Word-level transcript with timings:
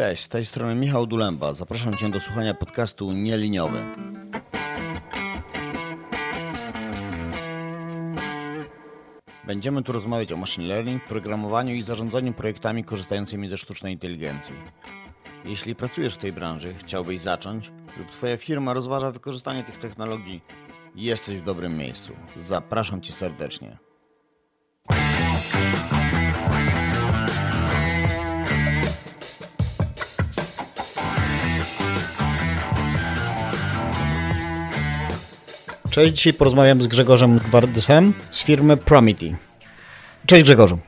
Cześć, 0.00 0.22
z 0.22 0.28
tej 0.28 0.44
strony 0.44 0.74
Michał 0.74 1.06
Dulemba. 1.06 1.54
Zapraszam 1.54 1.94
Cię 1.94 2.08
do 2.08 2.20
słuchania 2.20 2.54
podcastu 2.54 3.12
Nieliniowy. 3.12 3.78
Będziemy 9.46 9.82
tu 9.82 9.92
rozmawiać 9.92 10.32
o 10.32 10.36
machine 10.36 10.66
learning, 10.66 11.04
programowaniu 11.04 11.74
i 11.74 11.82
zarządzaniu 11.82 12.32
projektami 12.32 12.84
korzystającymi 12.84 13.48
ze 13.48 13.56
sztucznej 13.56 13.92
inteligencji. 13.92 14.54
Jeśli 15.44 15.74
pracujesz 15.74 16.14
w 16.14 16.18
tej 16.18 16.32
branży, 16.32 16.74
chciałbyś 16.74 17.20
zacząć 17.20 17.72
lub 17.98 18.10
Twoja 18.10 18.36
firma 18.36 18.74
rozważa 18.74 19.10
wykorzystanie 19.10 19.64
tych 19.64 19.78
technologii, 19.78 20.40
jesteś 20.94 21.40
w 21.40 21.44
dobrym 21.44 21.76
miejscu. 21.76 22.12
Zapraszam 22.36 23.00
Cię 23.00 23.12
serdecznie. 23.12 23.89
Cześć, 36.00 36.14
dzisiaj 36.14 36.32
porozmawiam 36.32 36.82
z 36.82 36.86
Grzegorzem 36.86 37.38
Gwardysem 37.38 38.12
z 38.30 38.42
firmy 38.42 38.76
Promity. 38.76 39.36
Cześć 40.26 40.44
Grzegorzu. 40.44 40.78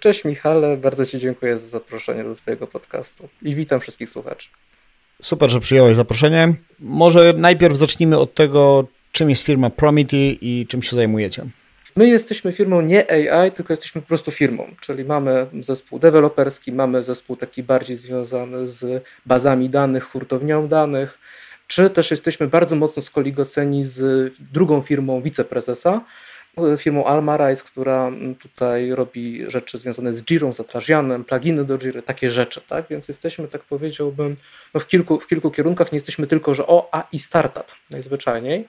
Cześć 0.00 0.24
Michale, 0.24 0.76
bardzo 0.76 1.06
Ci 1.06 1.18
dziękuję 1.18 1.58
za 1.58 1.68
zaproszenie 1.68 2.24
do 2.24 2.34
Twojego 2.34 2.66
podcastu 2.66 3.28
i 3.42 3.54
witam 3.54 3.80
wszystkich 3.80 4.10
słuchaczy. 4.10 4.48
Super, 5.22 5.50
że 5.50 5.60
przyjąłeś 5.60 5.96
zaproszenie. 5.96 6.54
Może 6.78 7.34
najpierw 7.36 7.76
zacznijmy 7.76 8.18
od 8.18 8.34
tego, 8.34 8.86
czym 9.12 9.30
jest 9.30 9.42
firma 9.42 9.70
Promity 9.70 10.16
i 10.40 10.66
czym 10.68 10.82
się 10.82 10.96
zajmujecie. 10.96 11.46
My 11.96 12.08
jesteśmy 12.08 12.52
firmą 12.52 12.80
nie 12.80 13.10
AI, 13.10 13.52
tylko 13.52 13.72
jesteśmy 13.72 14.00
po 14.00 14.08
prostu 14.08 14.30
firmą, 14.30 14.66
czyli 14.80 15.04
mamy 15.04 15.46
zespół 15.60 15.98
deweloperski, 15.98 16.72
mamy 16.72 17.02
zespół 17.02 17.36
taki 17.36 17.62
bardziej 17.62 17.96
związany 17.96 18.68
z 18.68 19.04
bazami 19.26 19.70
danych, 19.70 20.04
hurtownią 20.04 20.68
danych, 20.68 21.18
czy 21.74 21.90
też 21.90 22.10
jesteśmy 22.10 22.46
bardzo 22.46 22.76
mocno 22.76 23.02
skoligoceni 23.02 23.84
z 23.84 24.32
drugą 24.52 24.80
firmą 24.80 25.22
wiceprezesa, 25.22 26.00
firmą 26.78 27.04
Almarise, 27.04 27.64
która 27.64 28.10
tutaj 28.38 28.90
robi 28.90 29.44
rzeczy 29.48 29.78
związane 29.78 30.14
z 30.14 30.22
Jirą, 30.24 30.52
z 30.52 30.60
Atlassianem, 30.60 31.24
pluginy 31.24 31.64
do 31.64 31.78
Jiry, 31.78 32.02
takie 32.02 32.30
rzeczy, 32.30 32.60
tak? 32.68 32.84
Więc 32.90 33.08
jesteśmy, 33.08 33.48
tak 33.48 33.62
powiedziałbym, 33.62 34.36
no 34.74 34.80
w, 34.80 34.86
kilku, 34.86 35.20
w 35.20 35.26
kilku 35.26 35.50
kierunkach, 35.50 35.92
nie 35.92 35.96
jesteśmy 35.96 36.26
tylko, 36.26 36.54
że 36.54 36.66
o, 36.66 36.88
a 36.92 37.06
i 37.12 37.18
startup 37.18 37.66
najzwyczajniej. 37.90 38.68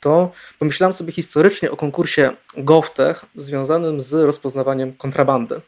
To 0.00 0.32
pomyślałem 0.58 0.94
sobie 0.94 1.12
historycznie 1.12 1.70
o 1.70 1.76
konkursie 1.76 2.30
GovTech 2.56 3.24
związanym 3.36 4.00
z 4.00 4.12
rozpoznawaniem 4.12 4.92
kontrabandy 4.92 5.60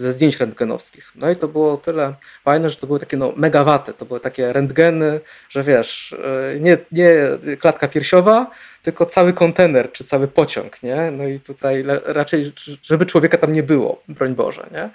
ze 0.00 0.12
zdjęć 0.12 0.40
rentgenowskich. 0.40 1.12
No 1.14 1.30
i 1.30 1.36
to 1.36 1.48
było 1.48 1.76
tyle 1.76 2.14
fajne, 2.44 2.70
że 2.70 2.76
to 2.76 2.86
były 2.86 2.98
takie 2.98 3.16
no, 3.16 3.32
megawaty, 3.36 3.92
to 3.92 4.06
były 4.06 4.20
takie 4.20 4.52
rentgeny, 4.52 5.20
że 5.48 5.62
wiesz, 5.62 6.16
e, 6.54 6.60
nie, 6.60 6.78
nie 6.92 7.16
klatka 7.60 7.88
piersiowa, 7.88 8.50
tylko 8.82 9.06
cały 9.06 9.32
kontener 9.32 9.92
czy 9.92 10.04
cały 10.04 10.28
pociąg, 10.28 10.82
nie? 10.82 11.10
No 11.10 11.24
i 11.24 11.40
tutaj 11.40 11.84
raczej, 12.04 12.52
żeby 12.82 13.06
człowieka 13.06 13.38
tam 13.38 13.52
nie 13.52 13.62
było, 13.62 14.02
broń 14.08 14.34
Boże, 14.34 14.68
nie? 14.72 14.90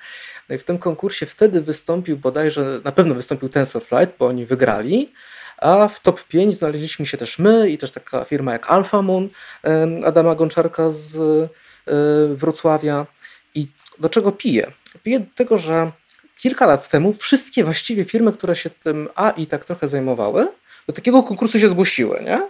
No 0.50 0.56
i 0.56 0.58
w 0.58 0.64
tym 0.64 0.78
konkursie 0.78 1.26
wtedy 1.26 1.62
wystąpił 1.62 2.18
bodajże, 2.18 2.82
na 2.84 2.92
pewno 2.92 3.16
wystąpił 3.16 3.50
TensorFlight, 3.50 4.18
bo 4.20 4.28
oni 4.28 4.46
wygrali, 4.46 5.14
a 5.58 5.88
w 5.88 6.00
top 6.00 6.24
5 6.24 6.58
znaleźliśmy 6.58 7.06
się 7.06 7.18
też 7.18 7.40
my 7.40 7.70
i 7.70 7.78
też 7.78 7.92
taka 7.92 8.26
firma 8.26 8.52
jak 8.52 8.72
Alpha 8.72 9.02
Moon 9.02 9.30
Adama 10.06 10.36
Gonczarka 10.36 10.92
z 10.92 11.18
e, 11.18 11.50
Wrocławia. 12.36 13.06
I 13.56 13.68
do 14.00 14.10
czego 14.10 14.32
piję? 14.32 14.72
Piję 15.04 15.20
do 15.20 15.26
tego, 15.36 15.58
że 15.58 15.92
kilka 16.40 16.66
lat 16.66 16.90
temu 16.90 17.14
wszystkie 17.14 17.64
właściwie 17.64 18.06
firmy, 18.06 18.34
które 18.34 18.56
się 18.56 18.70
tym 18.70 19.10
AI 19.16 19.48
tak 19.48 19.66
trochę 19.66 19.88
zajmowały, 19.88 20.48
do 20.88 20.94
takiego 20.94 21.24
konkursu 21.24 21.60
się 21.60 21.70
zgłosiły, 21.70 22.24
nie? 22.24 22.50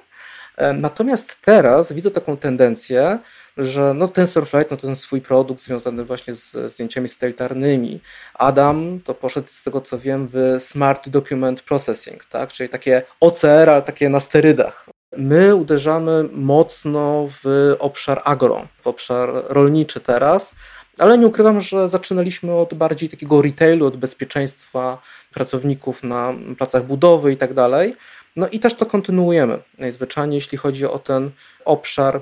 E, 0.58 0.74
natomiast 0.74 1.38
teraz 1.42 1.94
widzę 1.94 2.12
taką 2.12 2.38
tendencję, 2.38 3.20
że 3.58 3.94
no 3.94 4.08
TensorFlight, 4.08 4.72
no 4.72 4.78
ten 4.78 4.96
swój 4.96 5.22
produkt 5.22 5.62
związany 5.62 6.06
właśnie 6.06 6.36
z 6.36 6.72
zdjęciami 6.72 7.08
satelitarnymi. 7.08 8.00
Adam 8.34 9.00
to 9.04 9.14
poszedł 9.14 9.48
z 9.48 9.64
tego 9.64 9.82
co 9.82 10.00
wiem 10.00 10.30
w 10.34 10.56
Smart 10.60 11.10
Document 11.10 11.62
Processing, 11.62 12.26
tak? 12.26 12.52
czyli 12.52 12.70
takie 12.70 13.02
OCR, 13.20 13.70
ale 13.70 13.82
takie 13.82 14.10
na 14.10 14.20
sterydach. 14.20 14.86
My 15.18 15.56
uderzamy 15.56 16.30
mocno 16.32 17.28
w 17.44 17.76
obszar 17.80 18.22
agro, 18.26 18.68
w 18.82 18.88
obszar 18.88 19.30
rolniczy 19.34 20.00
teraz, 20.00 20.54
ale 20.98 21.18
nie 21.18 21.28
ukrywam, 21.28 21.62
że 21.62 21.90
zaczynaliśmy 21.90 22.54
od 22.54 22.74
bardziej 22.74 23.10
takiego 23.10 23.42
retailu, 23.42 23.86
od 23.86 23.98
bezpieczeństwa 23.98 25.02
pracowników 25.34 26.04
na 26.04 26.34
placach 26.58 26.86
budowy 26.86 27.32
i 27.32 27.38
tak 27.38 27.54
dalej. 27.54 27.96
No 28.36 28.48
i 28.48 28.60
też 28.60 28.74
to 28.74 28.86
kontynuujemy 28.86 29.60
najzwyczajniej, 29.78 30.36
jeśli 30.36 30.58
chodzi 30.58 30.86
o 30.86 31.00
ten 31.00 31.32
obszar 31.66 32.22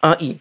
AI. 0.00 0.38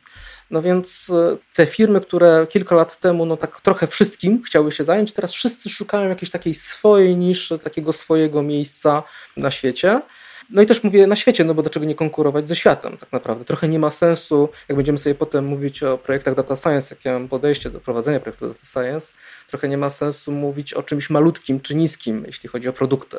No 0.51 0.61
więc 0.61 1.09
e, 1.09 1.37
te 1.55 1.65
firmy, 1.65 2.01
które 2.01 2.47
kilka 2.49 2.75
lat 2.75 2.99
temu 2.99 3.25
no 3.25 3.37
tak 3.37 3.61
trochę 3.61 3.87
wszystkim 3.87 4.43
chciały 4.43 4.71
się 4.71 4.83
zająć, 4.83 5.13
teraz 5.13 5.33
wszyscy 5.33 5.69
szukają 5.69 6.09
jakiejś 6.09 6.29
takiej 6.29 6.53
swojej 6.53 7.15
niszy, 7.15 7.59
takiego 7.59 7.93
swojego 7.93 8.43
miejsca 8.43 9.03
na 9.37 9.51
świecie. 9.51 10.01
No 10.49 10.61
i 10.61 10.65
też 10.65 10.83
mówię 10.83 11.07
na 11.07 11.15
świecie, 11.15 11.43
no 11.43 11.53
bo 11.53 11.61
dlaczego 11.61 11.85
nie 11.85 11.95
konkurować 11.95 12.47
ze 12.47 12.55
światem 12.55 12.97
tak 12.97 13.11
naprawdę. 13.11 13.45
Trochę 13.45 13.67
nie 13.67 13.79
ma 13.79 13.89
sensu, 13.89 14.49
jak 14.69 14.75
będziemy 14.75 14.97
sobie 14.97 15.15
potem 15.15 15.45
mówić 15.45 15.83
o 15.83 15.97
projektach 15.97 16.35
data 16.35 16.55
science, 16.55 16.95
jakie 16.95 17.11
mam 17.11 17.27
podejście 17.27 17.69
do 17.69 17.79
prowadzenia 17.79 18.19
projektu 18.19 18.47
data 18.47 18.65
science, 18.65 19.11
trochę 19.47 19.67
nie 19.67 19.77
ma 19.77 19.89
sensu 19.89 20.31
mówić 20.31 20.73
o 20.73 20.83
czymś 20.83 21.09
malutkim 21.09 21.61
czy 21.61 21.75
niskim, 21.75 22.23
jeśli 22.25 22.49
chodzi 22.49 22.69
o 22.69 22.73
produkty. 22.73 23.17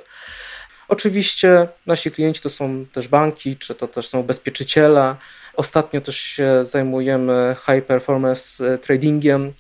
Oczywiście 0.89 1.69
nasi 1.87 2.11
klienci 2.11 2.43
to 2.43 2.51
są 2.51 2.87
też 2.93 3.09
banki, 3.09 3.57
czy 3.57 3.75
to 3.75 3.89
też 3.89 4.09
są 4.09 4.19
ubezpieczyciele. 4.19 5.17
Ostatnio 5.55 6.01
też 6.01 6.17
się 6.17 6.65
zajmujemy 6.65 7.57
high 7.67 7.85
performance 7.85 8.75
e, 8.75 8.79
tradingiem, 8.79 9.53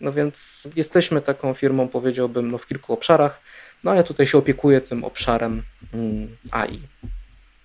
no 0.00 0.12
więc 0.12 0.68
jesteśmy 0.76 1.20
taką 1.20 1.54
firmą, 1.54 1.88
powiedziałbym, 1.88 2.50
no 2.50 2.58
w 2.58 2.66
kilku 2.66 2.92
obszarach. 2.92 3.40
No 3.84 3.94
ja 3.94 4.02
tutaj 4.02 4.26
się 4.26 4.38
opiekuję 4.38 4.80
tym 4.80 5.04
obszarem 5.04 5.62
mm, 5.94 6.36
AI. 6.50 6.80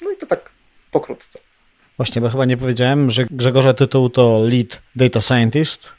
No 0.01 0.11
i 0.11 0.17
to 0.17 0.25
tak 0.25 0.49
pokrótce. 0.91 1.39
Właśnie, 1.97 2.21
bo 2.21 2.29
chyba 2.29 2.45
nie 2.45 2.57
powiedziałem, 2.57 3.11
że 3.11 3.25
Grzegorza 3.25 3.73
tytuł 3.73 4.09
to 4.09 4.41
Lead 4.43 4.81
Data 4.95 5.21
Scientist. 5.21 5.89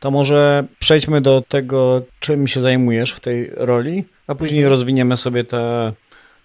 To 0.00 0.10
może 0.10 0.64
przejdźmy 0.78 1.20
do 1.20 1.42
tego, 1.48 2.02
czym 2.20 2.48
się 2.48 2.60
zajmujesz 2.60 3.12
w 3.12 3.20
tej 3.20 3.50
roli, 3.54 4.04
a 4.26 4.34
później 4.34 4.60
mhm. 4.60 4.70
rozwiniemy 4.70 5.16
sobie 5.16 5.44
te, 5.44 5.92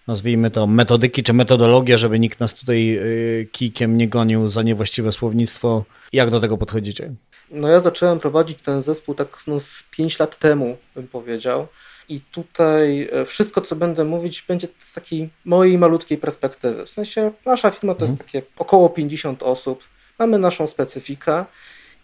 nazwijmy 0.08 0.52
to, 0.52 0.68
metodyki 0.68 1.24
czy 1.24 1.34
metodologię, 1.34 1.98
żeby 1.98 2.20
nikt 2.20 2.40
nas 2.40 2.54
tutaj 2.54 2.98
y, 2.98 3.48
kijkiem 3.52 3.98
nie 3.98 4.08
gonił 4.08 4.50
za 4.50 4.64
niewłaściwe 4.64 5.12
słownictwo. 5.12 5.86
Jak 6.14 6.30
do 6.30 6.40
tego 6.40 6.58
podchodzicie? 6.58 7.14
No 7.52 7.68
ja 7.68 7.80
zacząłem 7.80 8.20
prowadzić 8.20 8.60
ten 8.62 8.82
zespół 8.82 9.16
tak 9.16 9.28
no, 9.48 9.60
z 9.60 9.84
5 9.92 10.20
lat 10.20 10.38
temu, 10.38 10.78
bym 10.96 11.08
powiedział. 11.08 11.68
I 12.10 12.22
tutaj 12.22 13.10
e, 13.12 13.26
wszystko, 13.26 13.62
co 13.62 13.76
będę 13.76 14.04
mówić, 14.04 14.42
będzie 14.48 14.68
z 14.80 14.94
takiej 14.94 15.30
mojej 15.46 15.78
malutkiej 15.78 16.18
perspektywy. 16.18 16.86
W 16.86 16.90
sensie 16.90 17.32
nasza 17.46 17.72
firma 17.72 17.96
to 17.96 18.06
jest 18.06 18.14
mhm. 18.14 18.28
takie 18.28 18.42
około 18.58 18.90
50 18.90 19.44
osób, 19.44 19.84
mamy 20.20 20.40
naszą 20.40 20.68
specyfikę. 20.68 21.46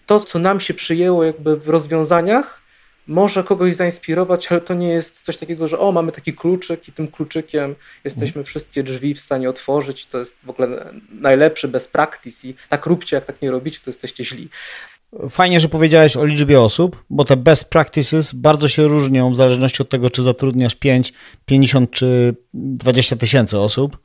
To, 0.06 0.20
co 0.20 0.40
nam 0.40 0.60
się 0.60 0.74
przyjęło 0.74 1.24
jakby 1.24 1.58
w 1.58 1.70
rozwiązaniach, 1.70 2.64
może 3.08 3.44
kogoś 3.44 3.76
zainspirować, 3.76 4.52
ale 4.52 4.62
to 4.62 4.74
nie 4.74 4.90
jest 4.90 5.22
coś 5.22 5.38
takiego, 5.38 5.68
że 5.68 5.80
o, 5.80 5.92
mamy 5.92 6.12
taki 6.12 6.34
kluczyk 6.34 6.88
i 6.88 6.92
tym 6.92 7.08
kluczykiem 7.08 7.76
jesteśmy 8.04 8.40
mhm. 8.40 8.46
wszystkie 8.46 8.84
drzwi 8.84 9.14
w 9.14 9.20
stanie 9.20 9.50
otworzyć. 9.50 10.06
To 10.06 10.20
jest 10.20 10.36
w 10.46 10.50
ogóle 10.50 10.94
najlepszy 11.10 11.68
best 11.68 11.92
practice 11.92 12.48
i 12.48 12.56
tak 12.70 12.86
róbcie, 12.86 13.16
jak 13.16 13.26
tak 13.26 13.42
nie 13.42 13.52
robicie, 13.52 13.80
to 13.80 13.90
jesteście 13.90 14.24
źli. 14.24 14.50
Fajnie, 15.30 15.60
że 15.60 15.70
powiedziałeś 15.70 16.18
o 16.18 16.26
liczbie 16.26 16.62
osób, 16.62 17.04
bo 17.10 17.26
te 17.26 17.38
best 17.38 17.70
practices 17.70 18.34
bardzo 18.34 18.68
się 18.68 18.88
różnią 18.88 19.34
w 19.34 19.36
zależności 19.36 19.82
od 19.82 19.90
tego, 19.90 20.10
czy 20.10 20.24
zatrudniasz 20.24 20.76
5, 20.76 21.14
50 21.46 21.92
czy 21.92 22.36
20 22.54 23.16
tysięcy 23.16 23.60
osób. 23.60 23.98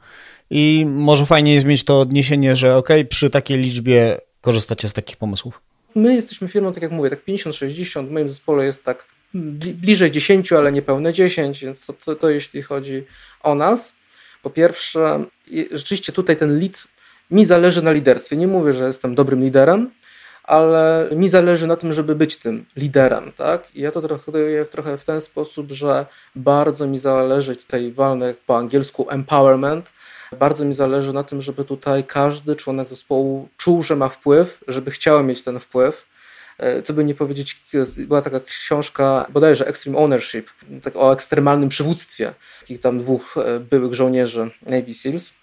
I 0.50 0.84
może 0.88 1.26
fajnie 1.26 1.54
jest 1.54 1.66
mieć 1.66 1.84
to 1.84 2.00
odniesienie, 2.00 2.56
że 2.56 2.76
ok, 2.76 2.88
przy 3.08 3.30
takiej 3.30 3.58
liczbie 3.58 4.20
korzystacie 4.40 4.88
z 4.88 4.92
takich 4.92 5.16
pomysłów. 5.16 5.60
My 5.94 6.14
jesteśmy 6.14 6.48
firmą, 6.48 6.72
tak 6.72 6.82
jak 6.82 6.92
mówię, 6.92 7.10
tak 7.10 7.24
50-60, 7.24 8.06
w 8.06 8.10
moim 8.10 8.28
zespole 8.28 8.64
jest 8.64 8.84
tak 8.84 9.06
bliżej 9.34 10.10
10, 10.10 10.52
ale 10.52 10.72
niepełne 10.72 11.12
10, 11.12 11.64
więc 11.64 11.86
to, 11.86 11.92
to, 11.92 12.14
to 12.14 12.30
jeśli 12.30 12.62
chodzi 12.62 13.04
o 13.42 13.54
nas. 13.54 13.92
Po 14.42 14.50
pierwsze, 14.50 15.24
rzeczywiście 15.72 16.12
tutaj 16.12 16.36
ten 16.36 16.58
lead, 16.58 16.84
mi 17.30 17.44
zależy 17.44 17.82
na 17.82 17.92
liderstwie. 17.92 18.36
Nie 18.36 18.46
mówię, 18.46 18.72
że 18.72 18.86
jestem 18.86 19.14
dobrym 19.14 19.42
liderem, 19.42 19.90
ale 20.48 21.08
mi 21.12 21.28
zależy 21.28 21.66
na 21.66 21.76
tym, 21.76 21.92
żeby 21.92 22.14
być 22.14 22.36
tym 22.36 22.64
liderem, 22.76 23.32
tak? 23.32 23.76
I 23.76 23.80
ja 23.80 23.90
to 23.90 24.02
traktuję 24.02 24.64
trochę 24.64 24.98
w 24.98 25.04
ten 25.04 25.20
sposób, 25.20 25.72
że 25.72 26.06
bardzo 26.34 26.86
mi 26.86 26.98
zależy, 26.98 27.56
tutaj 27.56 27.92
walnę 27.92 28.34
po 28.46 28.56
angielsku 28.56 29.06
empowerment, 29.10 29.92
bardzo 30.38 30.64
mi 30.64 30.74
zależy 30.74 31.12
na 31.12 31.22
tym, 31.22 31.40
żeby 31.40 31.64
tutaj 31.64 32.04
każdy 32.04 32.56
członek 32.56 32.88
zespołu 32.88 33.48
czuł, 33.56 33.82
że 33.82 33.96
ma 33.96 34.08
wpływ, 34.08 34.64
żeby 34.68 34.90
chciał 34.90 35.24
mieć 35.24 35.42
ten 35.42 35.58
wpływ, 35.58 36.06
e, 36.58 36.82
co 36.82 36.92
by 36.92 37.04
nie 37.04 37.14
powiedzieć, 37.14 37.60
była 37.98 38.22
taka 38.22 38.40
książka 38.40 39.26
bodajże 39.30 39.66
Extreme 39.66 39.98
Ownership, 39.98 40.50
tak 40.82 40.96
o 40.96 41.12
ekstremalnym 41.12 41.68
przywództwie 41.68 42.34
takich 42.60 42.80
tam 42.80 42.98
dwóch 42.98 43.36
e, 43.36 43.60
byłych 43.60 43.94
żołnierzy 43.94 44.50
Navy 44.62 44.94
SEALs. 44.94 45.37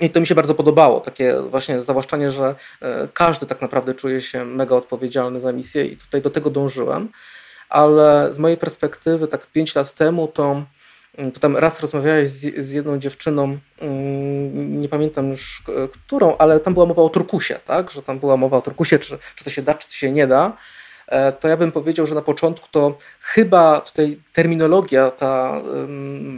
I 0.00 0.10
to 0.10 0.20
mi 0.20 0.26
się 0.26 0.34
bardzo 0.34 0.54
podobało, 0.54 1.00
takie 1.00 1.34
właśnie 1.50 1.82
zawłaszczanie, 1.82 2.30
że 2.30 2.54
każdy 3.14 3.46
tak 3.46 3.62
naprawdę 3.62 3.94
czuje 3.94 4.20
się 4.20 4.44
mega 4.44 4.76
odpowiedzialny 4.76 5.40
za 5.40 5.52
misję 5.52 5.84
i 5.84 5.96
tutaj 5.96 6.22
do 6.22 6.30
tego 6.30 6.50
dążyłem. 6.50 7.08
Ale 7.68 8.32
z 8.32 8.38
mojej 8.38 8.56
perspektywy, 8.56 9.28
tak 9.28 9.46
5 9.46 9.74
lat 9.74 9.94
temu, 9.94 10.28
to 10.28 10.62
Mm, 11.18 11.32
to 11.32 11.40
tam 11.40 11.56
raz 11.56 11.80
rozmawiałeś 11.80 12.28
z, 12.28 12.64
z, 12.64 12.70
jedną 12.70 12.98
dziewczyną, 12.98 13.58
mm, 13.78 14.80
nie 14.80 14.88
pamiętam 14.88 15.30
już 15.30 15.62
którą, 15.92 16.36
ale 16.36 16.60
tam 16.60 16.74
była 16.74 16.86
mowa 16.86 17.02
o 17.02 17.08
turkusie, 17.08 17.58
tak? 17.66 17.90
Że 17.90 18.02
tam 18.02 18.18
była 18.18 18.36
mowa 18.36 18.56
o 18.56 18.62
turkusie, 18.62 18.98
czy, 18.98 19.18
czy 19.36 19.44
to 19.44 19.50
się 19.50 19.62
da, 19.62 19.74
czy 19.74 19.88
to 19.88 19.94
się 19.94 20.12
nie 20.12 20.26
da. 20.26 20.56
E, 21.08 21.32
to 21.32 21.48
ja 21.48 21.56
bym 21.56 21.72
powiedział, 21.72 22.06
że 22.06 22.14
na 22.14 22.22
początku 22.22 22.68
to 22.70 22.96
chyba 23.20 23.80
tutaj 23.80 24.20
terminologia 24.32 25.10
ta 25.10 25.62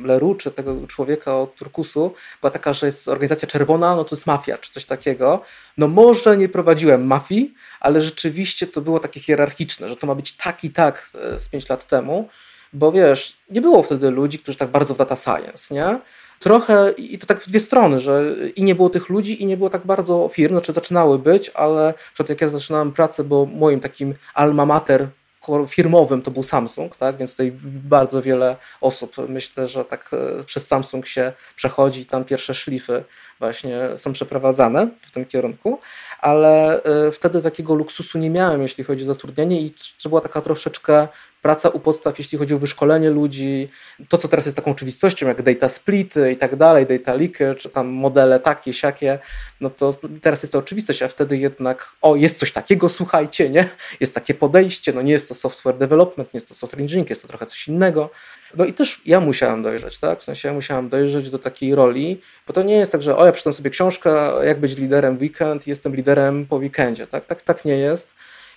Leru, 0.04 0.34
czy 0.34 0.50
tego 0.50 0.86
człowieka 0.86 1.36
od 1.36 1.54
turkusu, 1.54 2.14
była 2.40 2.50
taka, 2.50 2.72
że 2.72 2.86
jest 2.86 3.08
organizacja 3.08 3.48
czerwona, 3.48 3.96
no 3.96 4.04
to 4.04 4.16
jest 4.16 4.26
mafia, 4.26 4.58
czy 4.58 4.72
coś 4.72 4.84
takiego. 4.84 5.42
No 5.78 5.88
może 5.88 6.36
nie 6.36 6.48
prowadziłem 6.48 7.06
mafii, 7.06 7.54
ale 7.80 8.00
rzeczywiście 8.00 8.66
to 8.66 8.80
było 8.80 9.00
takie 9.00 9.20
hierarchiczne, 9.20 9.88
że 9.88 9.96
to 9.96 10.06
ma 10.06 10.14
być 10.14 10.32
tak 10.32 10.64
i 10.64 10.70
tak 10.70 11.10
e, 11.14 11.38
z 11.40 11.48
pięć 11.48 11.68
lat 11.68 11.86
temu 11.86 12.28
bo 12.74 12.92
wiesz, 12.92 13.36
nie 13.50 13.60
było 13.60 13.82
wtedy 13.82 14.10
ludzi, 14.10 14.38
którzy 14.38 14.58
tak 14.58 14.70
bardzo 14.70 14.94
w 14.94 14.98
data 14.98 15.16
science, 15.16 15.74
nie? 15.74 16.00
Trochę, 16.38 16.92
i 16.92 17.18
to 17.18 17.26
tak 17.26 17.40
w 17.40 17.48
dwie 17.48 17.60
strony, 17.60 17.98
że 17.98 18.34
i 18.56 18.62
nie 18.62 18.74
było 18.74 18.90
tych 18.90 19.08
ludzi, 19.08 19.42
i 19.42 19.46
nie 19.46 19.56
było 19.56 19.70
tak 19.70 19.86
bardzo 19.86 20.28
firm, 20.32 20.54
znaczy 20.54 20.72
zaczynały 20.72 21.18
być, 21.18 21.50
ale 21.54 21.94
przed 22.14 22.28
jak 22.28 22.40
ja 22.40 22.48
zaczynałem 22.48 22.92
pracę, 22.92 23.24
bo 23.24 23.46
moim 23.46 23.80
takim 23.80 24.14
alma 24.34 24.66
mater 24.66 25.08
firmowym 25.68 26.22
to 26.22 26.30
był 26.30 26.42
Samsung, 26.42 26.96
tak? 26.96 27.16
więc 27.16 27.30
tutaj 27.30 27.52
bardzo 27.64 28.22
wiele 28.22 28.56
osób 28.80 29.16
myślę, 29.28 29.68
że 29.68 29.84
tak 29.84 30.10
e, 30.12 30.44
przez 30.44 30.66
Samsung 30.66 31.06
się 31.06 31.32
przechodzi, 31.56 32.06
tam 32.06 32.24
pierwsze 32.24 32.54
szlify 32.54 33.04
właśnie 33.38 33.80
są 33.96 34.12
przeprowadzane 34.12 34.88
w 35.00 35.10
tym 35.10 35.24
kierunku, 35.24 35.78
ale 36.20 36.82
e, 36.82 37.10
wtedy 37.12 37.42
takiego 37.42 37.74
luksusu 37.74 38.18
nie 38.18 38.30
miałem, 38.30 38.62
jeśli 38.62 38.84
chodzi 38.84 39.04
o 39.04 39.06
zatrudnienie 39.06 39.60
i 39.60 39.74
to 40.02 40.08
była 40.08 40.20
taka 40.20 40.40
troszeczkę 40.40 41.08
praca 41.44 41.68
u 41.68 41.80
podstaw, 41.80 42.18
jeśli 42.18 42.38
chodzi 42.38 42.54
o 42.54 42.58
wyszkolenie 42.58 43.10
ludzi, 43.10 43.68
to 44.08 44.18
co 44.18 44.28
teraz 44.28 44.46
jest 44.46 44.56
taką 44.56 44.70
oczywistością, 44.70 45.28
jak 45.28 45.42
data 45.42 45.68
splity 45.68 46.32
i 46.32 46.36
tak 46.36 46.56
dalej, 46.56 46.86
data 46.86 47.14
leakage, 47.14 47.54
czy 47.54 47.68
tam 47.68 47.86
modele 47.86 48.40
takie, 48.40 48.72
siakie, 48.72 49.18
no 49.60 49.70
to 49.70 49.94
teraz 50.22 50.42
jest 50.42 50.52
to 50.52 50.58
oczywistość, 50.58 51.02
a 51.02 51.08
wtedy 51.08 51.38
jednak, 51.38 51.92
o, 52.02 52.16
jest 52.16 52.38
coś 52.38 52.52
takiego, 52.52 52.88
słuchajcie, 52.88 53.50
nie? 53.50 53.68
Jest 54.00 54.14
takie 54.14 54.34
podejście, 54.34 54.92
no 54.92 55.02
nie 55.02 55.12
jest 55.12 55.28
to 55.28 55.34
software 55.34 55.78
development, 55.78 56.34
nie 56.34 56.38
jest 56.38 56.48
to 56.48 56.54
software 56.54 56.80
engineering, 56.80 57.10
jest 57.10 57.22
to 57.22 57.28
trochę 57.28 57.46
coś 57.46 57.68
innego. 57.68 58.10
No 58.56 58.64
i 58.64 58.72
też 58.72 59.02
ja 59.06 59.20
musiałem 59.20 59.62
dojrzeć, 59.62 59.98
tak? 59.98 60.20
W 60.20 60.24
sensie 60.24 60.48
ja 60.48 60.54
musiałem 60.54 60.88
dojrzeć 60.88 61.30
do 61.30 61.38
takiej 61.38 61.74
roli, 61.74 62.20
bo 62.46 62.52
to 62.52 62.62
nie 62.62 62.74
jest 62.74 62.92
tak, 62.92 63.02
że 63.02 63.16
o, 63.16 63.26
ja 63.26 63.32
przeczytam 63.32 63.52
sobie 63.52 63.70
książkę, 63.70 64.32
jak 64.44 64.60
być 64.60 64.76
liderem 64.76 65.18
weekend, 65.18 65.66
jestem 65.66 65.96
liderem 65.96 66.46
po 66.46 66.56
weekendzie, 66.56 67.06
tak? 67.06 67.26
Tak, 67.26 67.42
tak 67.42 67.64
nie 67.64 67.76
jest 67.76 68.14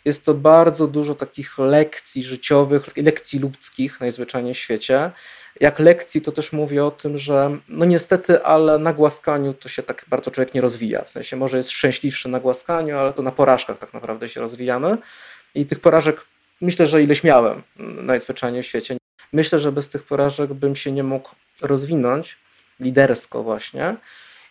jest 0.07 0.25
to 0.25 0.33
bardzo 0.33 0.87
dużo 0.87 1.15
takich 1.15 1.57
lekcji 1.57 2.23
życiowych, 2.23 2.83
lekcji 2.97 3.39
ludzkich 3.39 3.99
najzwyczajniej 3.99 4.53
w 4.53 4.57
świecie. 4.57 5.11
Jak 5.59 5.79
lekcji, 5.79 6.21
to 6.21 6.31
też 6.31 6.53
mówię 6.53 6.85
o 6.85 6.91
tym, 6.91 7.17
że 7.17 7.57
no 7.69 7.85
niestety, 7.85 8.43
ale 8.43 8.79
na 8.79 8.93
głaskaniu 8.93 9.53
to 9.53 9.69
się 9.69 9.83
tak 9.83 10.05
bardzo 10.07 10.31
człowiek 10.31 10.53
nie 10.53 10.61
rozwija. 10.61 11.03
W 11.03 11.09
sensie 11.09 11.35
może 11.35 11.57
jest 11.57 11.71
szczęśliwszy 11.71 12.29
na 12.29 12.39
głaskaniu, 12.39 12.97
ale 12.97 13.13
to 13.13 13.21
na 13.21 13.31
porażkach 13.31 13.77
tak 13.77 13.93
naprawdę 13.93 14.29
się 14.29 14.41
rozwijamy. 14.41 14.97
I 15.55 15.65
tych 15.65 15.79
porażek 15.79 16.25
myślę, 16.61 16.87
że 16.87 17.03
ileś 17.03 17.23
miałem 17.23 17.63
najzwyczajniej 18.01 18.63
w 18.63 18.65
świecie. 18.65 18.97
Myślę, 19.33 19.59
że 19.59 19.71
bez 19.71 19.89
tych 19.89 20.03
porażek 20.03 20.53
bym 20.53 20.75
się 20.75 20.91
nie 20.91 21.03
mógł 21.03 21.29
rozwinąć 21.61 22.37
lidersko 22.79 23.43
właśnie 23.43 23.95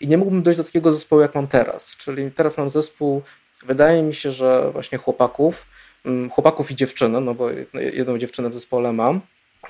i 0.00 0.08
nie 0.08 0.18
mógłbym 0.18 0.42
dojść 0.42 0.56
do 0.56 0.64
takiego 0.64 0.92
zespołu, 0.92 1.22
jak 1.22 1.34
mam 1.34 1.46
teraz. 1.46 1.96
Czyli 1.96 2.30
teraz 2.30 2.58
mam 2.58 2.70
zespół 2.70 3.22
Wydaje 3.66 4.02
mi 4.02 4.14
się, 4.14 4.30
że 4.30 4.70
właśnie 4.72 4.98
chłopaków, 4.98 5.66
mm, 6.04 6.30
chłopaków 6.30 6.70
i 6.70 6.74
dziewczyny, 6.74 7.20
no 7.20 7.34
bo 7.34 7.50
jedną 7.74 8.18
dziewczynę 8.18 8.50
w 8.50 8.54
zespole 8.54 8.92
mam, 8.92 9.20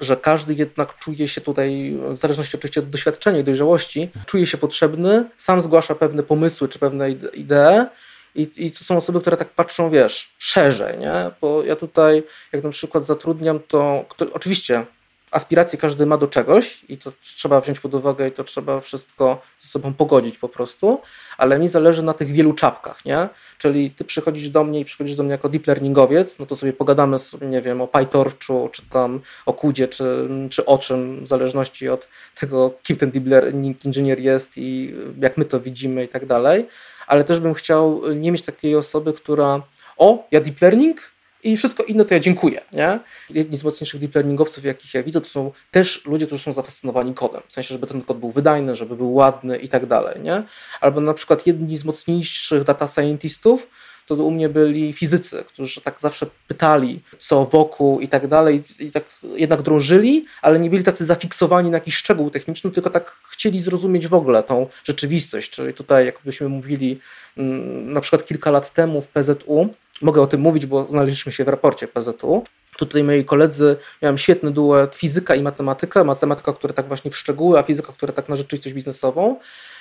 że 0.01 0.17
każdy 0.17 0.55
jednak 0.55 0.99
czuje 0.99 1.29
się 1.29 1.41
tutaj, 1.41 1.99
w 2.11 2.19
zależności 2.19 2.57
oczywiście 2.57 2.81
od 2.81 2.91
doświadczenia 2.91 3.39
i 3.39 3.45
dojrzałości, 3.45 4.11
czuje 4.27 4.47
się 4.47 4.59
potrzebny, 4.59 5.25
sam 5.37 5.63
zgłasza 5.63 5.95
pewne 5.95 6.23
pomysły 6.23 6.69
czy 6.69 6.79
pewne 6.79 7.11
idee 7.11 7.87
i, 8.35 8.51
i 8.57 8.73
to 8.73 8.85
są 8.85 8.97
osoby, 8.97 9.21
które 9.21 9.37
tak 9.37 9.49
patrzą, 9.49 9.91
wiesz, 9.91 10.35
szerzej, 10.39 10.99
nie? 10.99 11.31
Bo 11.41 11.65
ja 11.65 11.77
tutaj, 11.77 12.23
jak 12.53 12.65
na 12.65 12.71
przykład 12.71 13.07
zatrudniam, 13.07 13.61
to 13.69 14.05
kto, 14.09 14.27
oczywiście 14.33 14.87
aspiracje 15.31 15.79
każdy 15.79 16.07
ma 16.07 16.17
do 16.19 16.27
czegoś 16.27 16.85
i 16.89 16.99
to 16.99 17.13
trzeba 17.23 17.61
wziąć 17.61 17.81
pod 17.81 17.95
uwagę 17.95 18.29
i 18.29 18.33
to 18.33 18.45
trzeba 18.45 18.81
wszystko 18.81 19.43
ze 19.59 19.69
sobą 19.69 19.95
pogodzić 19.95 20.39
po 20.39 20.49
prostu, 20.49 21.01
ale 21.39 21.59
mi 21.59 21.69
zależy 21.69 22.03
na 22.03 22.13
tych 22.13 22.29
wielu 22.29 22.53
czapkach, 22.53 23.05
nie? 23.05 23.29
Czyli 23.59 23.91
ty 23.91 24.05
przychodzisz 24.05 24.51
do 24.51 24.65
mnie 24.65 24.81
i 24.81 24.85
przychodzisz 24.85 25.17
do 25.17 25.23
mnie 25.23 25.33
jako 25.33 25.49
deep 25.49 25.67
learningowiec, 25.67 26.39
no 26.39 26.47
to 26.47 26.57
sobie 26.57 26.73
pogadamy 26.73 27.19
sobie, 27.19 27.47
nie 27.47 27.63
wiem, 27.63 27.81
o 27.81 27.89
PyTorchu, 27.89 28.69
czy 28.73 28.83
tam 28.83 29.21
o 29.47 29.53
Kudzie, 29.53 29.89
czy, 29.89 30.29
czy 30.51 30.67
o 30.67 30.79
czym, 30.79 31.25
w 31.25 31.29
zależności 31.29 31.89
od 31.89 32.09
tego, 32.35 32.75
kim 32.83 32.97
ten 32.97 33.11
deep 33.11 33.27
learning 33.27 33.87
engineer 33.87 34.21
jest 34.21 34.53
i 34.57 34.95
jak 35.21 35.37
my 35.37 35.45
to 35.45 35.61
widzimy 35.61 36.05
i 36.05 36.09
tak 36.09 36.27
dalej, 36.27 36.69
ale 37.07 37.25
też 37.25 37.41
bym 37.41 37.55
chciał 37.55 38.03
nie 38.15 38.33
mieć 38.33 38.43
takiej 38.43 38.77
osoby, 38.77 39.13
która 39.13 39.63
o, 39.97 40.27
ja 40.31 40.41
deep 40.41 40.63
learning, 40.63 41.16
i 41.43 41.57
wszystko 41.57 41.83
inne 41.83 42.05
to 42.05 42.15
ja 42.15 42.21
dziękuję. 42.21 42.61
Nie? 42.73 43.01
Jedni 43.31 43.57
z 43.57 43.65
mocniejszych 43.65 44.01
deep 44.01 44.15
learningowców, 44.15 44.65
jakich 44.65 44.95
ja 44.95 45.03
widzę, 45.03 45.21
to 45.21 45.27
są 45.27 45.53
też 45.71 46.05
ludzie, 46.05 46.27
którzy 46.27 46.43
są 46.43 46.53
zafascynowani 46.53 47.15
kodem. 47.15 47.43
W 47.49 47.53
sensie, 47.53 47.75
żeby 47.75 47.87
ten 47.87 48.03
kod 48.03 48.19
był 48.19 48.31
wydajny, 48.31 48.75
żeby 48.75 48.97
był 48.97 49.15
ładny 49.15 49.59
i 49.59 49.69
tak 49.69 49.87
dalej. 49.87 50.21
Nie? 50.21 50.43
Albo 50.81 51.01
na 51.01 51.15
przykład 51.15 51.47
jedni 51.47 51.79
z 51.79 51.85
mocniejszych 51.85 52.65
data 52.65 52.89
scientistów, 52.89 53.67
to 54.07 54.15
u 54.15 54.31
mnie 54.31 54.49
byli 54.49 54.93
fizycy, 54.93 55.45
którzy 55.49 55.81
tak 55.81 56.01
zawsze 56.01 56.27
pytali, 56.49 57.01
co 57.19 57.45
wokół 57.45 58.01
i 58.01 58.09
tak 58.09 58.27
dalej, 58.27 58.63
i 58.81 58.91
tak 58.91 59.05
jednak 59.37 59.63
drążyli, 59.63 60.25
ale 60.43 60.59
nie 60.59 60.71
byli 60.71 60.85
tacy 60.85 61.05
zafiksowani 61.05 61.71
na 61.71 61.77
jakiś 61.77 61.95
szczegół 61.95 62.31
techniczny, 62.31 62.71
tylko 62.71 62.91
tak 62.91 63.17
chcieli 63.31 63.61
zrozumieć 63.61 64.09
w 64.09 64.15
ogóle 64.15 64.43
tą 64.43 64.67
rzeczywistość. 64.85 65.51
Czyli 65.51 65.75
tutaj, 65.75 66.07
jakbyśmy 66.07 66.49
mówili 66.49 67.01
mm, 67.37 67.93
na 67.93 68.01
przykład 68.01 68.25
kilka 68.25 68.51
lat 68.51 68.73
temu 68.73 69.03
w 69.03 69.09
PZU, 69.09 69.75
mogę 70.03 70.23
o 70.23 70.27
tym 70.27 70.41
mówić, 70.41 70.67
bo 70.67 70.87
znaleźliśmy 70.89 71.33
się 71.33 71.45
w 71.45 71.49
raporcie 71.49 71.89
PZU. 71.89 72.45
Tutaj 72.77 73.05
moi 73.05 73.25
koledzy, 73.25 73.77
miałem 74.03 74.19
świetny 74.19 74.51
duet 74.51 74.95
fizyka 74.95 75.35
i 75.35 75.43
matematyka, 75.43 76.05
matematyka, 76.05 76.53
która 76.53 76.75
tak 76.75 76.89
właśnie 76.89 77.11
w 77.11 77.17
szczegóły, 77.17 77.59
a 77.59 77.63
fizyka, 77.63 77.93
która 77.93 78.13
tak 78.13 78.29
na 78.29 78.37
rzeczywistość 78.37 78.75
biznesową. 78.75 79.37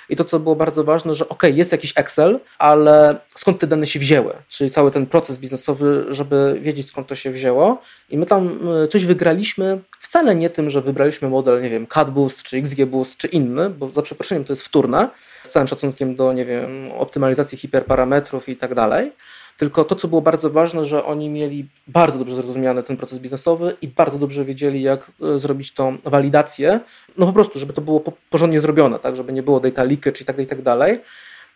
I 0.08 0.16
to, 0.16 0.24
co 0.24 0.40
było 0.40 0.56
bardzo 0.56 0.84
ważne, 0.84 1.14
że 1.14 1.28
ok, 1.28 1.42
jest 1.42 1.72
jakiś 1.72 1.92
Excel, 1.96 2.40
ale 2.58 3.18
skąd 3.34 3.58
te 3.58 3.66
dane 3.66 3.86
się 3.86 3.98
wzięły? 3.98 4.34
Czyli 4.48 4.70
cały 4.70 4.90
ten 4.90 5.06
proces 5.06 5.38
biznesowy, 5.38 6.06
żeby 6.08 6.58
wiedzieć 6.62 6.88
skąd 6.88 7.06
to 7.06 7.14
się 7.14 7.30
wzięło. 7.30 7.82
I 8.10 8.18
my 8.18 8.26
tam 8.26 8.58
e, 8.84 8.88
coś 8.88 9.06
wygraliśmy, 9.06 9.80
wcale 10.00 10.34
nie 10.34 10.50
tym, 10.50 10.70
że 10.70 10.82
wybraliśmy 10.82 11.28
model, 11.28 11.62
nie 11.62 11.70
wiem, 11.70 11.86
CADBoost, 11.86 12.42
czy 12.42 12.56
XGBoost, 12.56 13.16
czy 13.16 13.28
inny, 13.28 13.70
bo 13.70 13.90
za 13.90 14.02
przeproszeniem 14.02 14.44
to 14.44 14.52
jest 14.52 14.62
wtórne, 14.62 15.08
z 15.42 15.50
całym 15.50 15.68
szacunkiem 15.68 16.16
do, 16.16 16.32
nie 16.32 16.44
wiem, 16.44 16.92
optymalizacji 16.92 17.58
hiperparametrów 17.58 18.48
i 18.48 18.56
tak 18.56 18.74
dalej 18.74 19.12
tylko 19.56 19.84
to, 19.84 19.96
co 19.96 20.08
było 20.08 20.22
bardzo 20.22 20.50
ważne, 20.50 20.84
że 20.84 21.04
oni 21.04 21.30
mieli 21.30 21.68
bardzo 21.86 22.18
dobrze 22.18 22.34
zrozumiany 22.34 22.82
ten 22.82 22.96
proces 22.96 23.18
biznesowy 23.18 23.76
i 23.82 23.88
bardzo 23.88 24.18
dobrze 24.18 24.44
wiedzieli, 24.44 24.82
jak 24.82 25.10
e, 25.22 25.38
zrobić 25.38 25.74
tą 25.74 25.98
walidację, 26.04 26.80
no 27.18 27.26
po 27.26 27.32
prostu, 27.32 27.58
żeby 27.58 27.72
to 27.72 27.80
było 27.80 28.02
porządnie 28.30 28.60
zrobione, 28.60 28.98
tak, 28.98 29.16
żeby 29.16 29.32
nie 29.32 29.42
było 29.42 29.60
data 29.60 29.84
leakage 29.84 30.20
i 30.20 30.24
tak, 30.24 30.38
i 30.38 30.46
tak 30.46 30.62
dalej. 30.62 31.00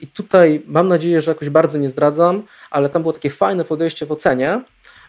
I 0.01 0.07
tutaj 0.07 0.63
mam 0.67 0.89
nadzieję, 0.89 1.21
że 1.21 1.31
jakoś 1.31 1.51
bardzo 1.51 1.79
nie 1.79 1.89
zdradzam, 1.89 2.43
ale 2.71 2.89
tam 2.89 3.03
było 3.03 3.13
takie 3.13 3.31
fajne 3.31 3.65
podejście 3.65 4.07
w 4.07 4.13
ocenie, 4.13 4.61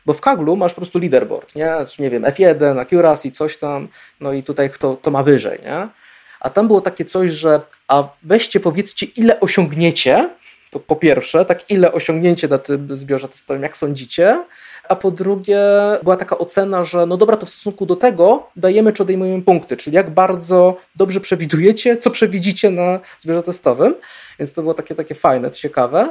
bo 0.06 0.14
w 0.14 0.22
Kaglu 0.22 0.56
masz 0.56 0.74
po 0.74 0.82
prostu 0.82 1.00
leaderboard, 1.00 1.56
nie? 1.56 1.72
nie 2.00 2.10
wiem, 2.10 2.24
F1, 2.24 2.80
accuracy, 2.80 3.32
coś 3.32 3.58
tam, 3.58 3.88
no 4.20 4.34
i 4.34 4.44
tutaj 4.44 4.70
kto 4.70 4.96
to 4.96 5.12
ma 5.12 5.24
wyżej, 5.24 5.60
nie? 5.64 5.88
A 6.40 6.50
tam 6.50 6.68
było 6.68 6.82
takie 6.82 7.06
coś, 7.06 7.32
że 7.32 7.62
a 7.88 8.10
weźcie 8.24 8.60
powiedzcie 8.60 9.06
ile 9.06 9.40
osiągniecie 9.40 10.30
to 10.72 10.80
po 10.80 10.96
pierwsze, 10.96 11.46
tak 11.46 11.70
ile 11.70 11.92
osiągnięcie 11.92 12.48
na 12.48 12.58
tym 12.58 12.98
zbiorze 12.98 13.28
testowym, 13.28 13.64
jak 13.64 13.78
sądzicie? 13.78 14.44
A 14.90 14.96
po 14.96 15.12
drugie, 15.12 15.60
była 16.04 16.18
taka 16.18 16.38
ocena, 16.38 16.84
że 16.84 17.06
no 17.06 17.18
dobra, 17.18 17.38
to 17.38 17.46
w 17.46 17.50
stosunku 17.50 17.86
do 17.86 17.96
tego 17.96 18.50
dajemy 18.56 18.94
czy 18.94 19.04
odejmujemy 19.04 19.42
punkty, 19.42 19.78
czyli 19.78 19.96
jak 19.96 20.10
bardzo 20.10 20.78
dobrze 20.96 21.20
przewidujecie, 21.20 21.98
co 21.98 22.10
przewidzicie 22.10 22.72
na 22.72 23.00
zbiorze 23.20 23.44
testowym. 23.44 23.96
Więc 24.40 24.54
to 24.54 24.62
było 24.62 24.74
takie, 24.74 24.96
takie 24.96 25.16
fajne, 25.16 25.52
ciekawe 25.52 26.10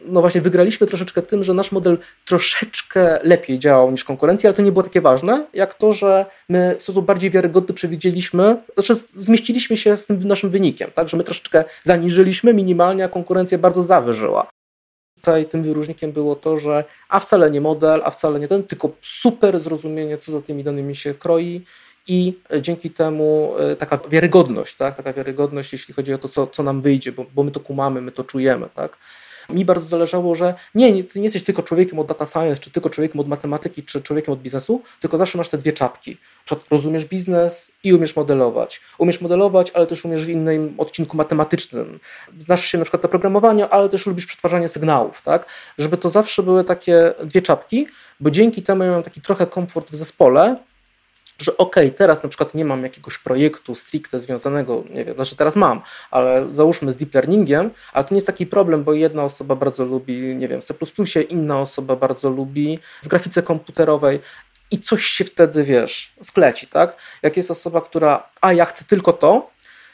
no 0.00 0.20
właśnie 0.20 0.40
wygraliśmy 0.40 0.86
troszeczkę 0.86 1.22
tym, 1.22 1.44
że 1.44 1.54
nasz 1.54 1.72
model 1.72 1.98
troszeczkę 2.24 3.18
lepiej 3.22 3.58
działał 3.58 3.90
niż 3.90 4.04
konkurencja, 4.04 4.48
ale 4.48 4.56
to 4.56 4.62
nie 4.62 4.72
było 4.72 4.82
takie 4.82 5.00
ważne, 5.00 5.46
jak 5.54 5.74
to, 5.74 5.92
że 5.92 6.26
my 6.48 6.76
w 6.78 6.82
sposób 6.82 7.06
bardziej 7.06 7.30
wiarygodny 7.30 7.74
przewidzieliśmy, 7.74 8.56
znaczy 8.74 8.94
zmieściliśmy 9.14 9.76
się 9.76 9.96
z 9.96 10.06
tym 10.06 10.28
naszym 10.28 10.50
wynikiem, 10.50 10.90
tak, 10.94 11.08
że 11.08 11.16
my 11.16 11.24
troszeczkę 11.24 11.64
zaniżyliśmy 11.82 12.54
minimalnie, 12.54 13.04
a 13.04 13.08
konkurencja 13.08 13.58
bardzo 13.58 13.82
zawyżyła. 13.82 14.50
Tutaj 15.16 15.46
tym 15.46 15.62
wyróżnikiem 15.62 16.12
było 16.12 16.36
to, 16.36 16.56
że 16.56 16.84
a 17.08 17.20
wcale 17.20 17.50
nie 17.50 17.60
model, 17.60 18.02
a 18.04 18.10
wcale 18.10 18.40
nie 18.40 18.48
ten, 18.48 18.62
tylko 18.62 18.90
super 19.02 19.60
zrozumienie, 19.60 20.18
co 20.18 20.32
za 20.32 20.42
tymi 20.42 20.64
danymi 20.64 20.96
się 20.96 21.14
kroi 21.14 21.64
i 22.08 22.38
dzięki 22.60 22.90
temu 22.90 23.54
e, 23.58 23.76
taka 23.76 23.98
wiarygodność, 24.08 24.76
tak? 24.76 24.96
taka 24.96 25.12
wiarygodność, 25.12 25.72
jeśli 25.72 25.94
chodzi 25.94 26.14
o 26.14 26.18
to, 26.18 26.28
co, 26.28 26.46
co 26.46 26.62
nam 26.62 26.80
wyjdzie, 26.80 27.12
bo, 27.12 27.26
bo 27.34 27.42
my 27.42 27.50
to 27.50 27.60
kumamy, 27.60 28.00
my 28.00 28.12
to 28.12 28.24
czujemy. 28.24 28.68
Tak? 28.74 28.98
Mi 29.50 29.64
bardzo 29.64 29.86
zależało, 29.86 30.34
że 30.34 30.54
nie, 30.74 30.92
nie, 30.92 31.04
ty 31.04 31.18
nie 31.18 31.24
jesteś 31.24 31.42
tylko 31.42 31.62
człowiekiem 31.62 31.98
od 31.98 32.06
data 32.06 32.26
science, 32.26 32.60
czy 32.60 32.70
tylko 32.70 32.90
człowiekiem 32.90 33.20
od 33.20 33.28
matematyki, 33.28 33.82
czy 33.82 34.02
człowiekiem 34.02 34.34
od 34.34 34.42
biznesu, 34.42 34.82
tylko 35.00 35.18
zawsze 35.18 35.38
masz 35.38 35.48
te 35.48 35.58
dwie 35.58 35.72
czapki. 35.72 36.16
Rozumiesz 36.70 37.04
biznes 37.04 37.72
i 37.84 37.94
umiesz 37.94 38.16
modelować. 38.16 38.80
Umiesz 38.98 39.20
modelować, 39.20 39.70
ale 39.70 39.86
też 39.86 40.04
umiesz 40.04 40.26
w 40.26 40.28
innym 40.28 40.74
odcinku 40.78 41.16
matematycznym. 41.16 42.00
Znasz 42.38 42.64
się 42.64 42.78
na 42.78 42.84
przykład 42.84 43.02
na 43.02 43.08
programowaniu, 43.08 43.66
ale 43.70 43.88
też 43.88 44.06
lubisz 44.06 44.26
przetwarzanie 44.26 44.68
sygnałów, 44.68 45.22
tak? 45.22 45.46
Żeby 45.78 45.96
to 45.96 46.10
zawsze 46.10 46.42
były 46.42 46.64
takie 46.64 47.14
dwie 47.24 47.42
czapki, 47.42 47.86
bo 48.20 48.30
dzięki 48.30 48.62
temu 48.62 48.84
ja 48.84 48.90
mam 48.90 49.02
taki 49.02 49.20
trochę 49.20 49.46
komfort 49.46 49.90
w 49.90 49.96
zespole, 49.96 50.56
że 51.38 51.56
ok, 51.56 51.76
teraz 51.96 52.22
na 52.22 52.28
przykład 52.28 52.54
nie 52.54 52.64
mam 52.64 52.82
jakiegoś 52.82 53.18
projektu 53.18 53.74
stricte 53.74 54.20
związanego, 54.20 54.84
nie 54.90 55.04
wiem, 55.04 55.14
znaczy 55.14 55.36
teraz 55.36 55.56
mam, 55.56 55.82
ale 56.10 56.48
załóżmy 56.52 56.92
z 56.92 56.96
deep 56.96 57.14
learningiem, 57.14 57.70
ale 57.92 58.04
to 58.04 58.14
nie 58.14 58.16
jest 58.16 58.26
taki 58.26 58.46
problem, 58.46 58.84
bo 58.84 58.92
jedna 58.92 59.24
osoba 59.24 59.56
bardzo 59.56 59.84
lubi, 59.84 60.14
nie 60.36 60.48
wiem, 60.48 60.60
w 60.60 60.64
C++, 60.64 60.74
inna 61.28 61.60
osoba 61.60 61.96
bardzo 61.96 62.30
lubi 62.30 62.78
w 63.02 63.08
grafice 63.08 63.42
komputerowej 63.42 64.20
i 64.70 64.80
coś 64.80 65.04
się 65.04 65.24
wtedy, 65.24 65.64
wiesz, 65.64 66.12
skleci, 66.22 66.66
tak? 66.66 66.96
Jak 67.22 67.36
jest 67.36 67.50
osoba, 67.50 67.80
która, 67.80 68.28
a 68.40 68.52
ja 68.52 68.64
chcę 68.64 68.84
tylko 68.84 69.12
to, 69.12 69.51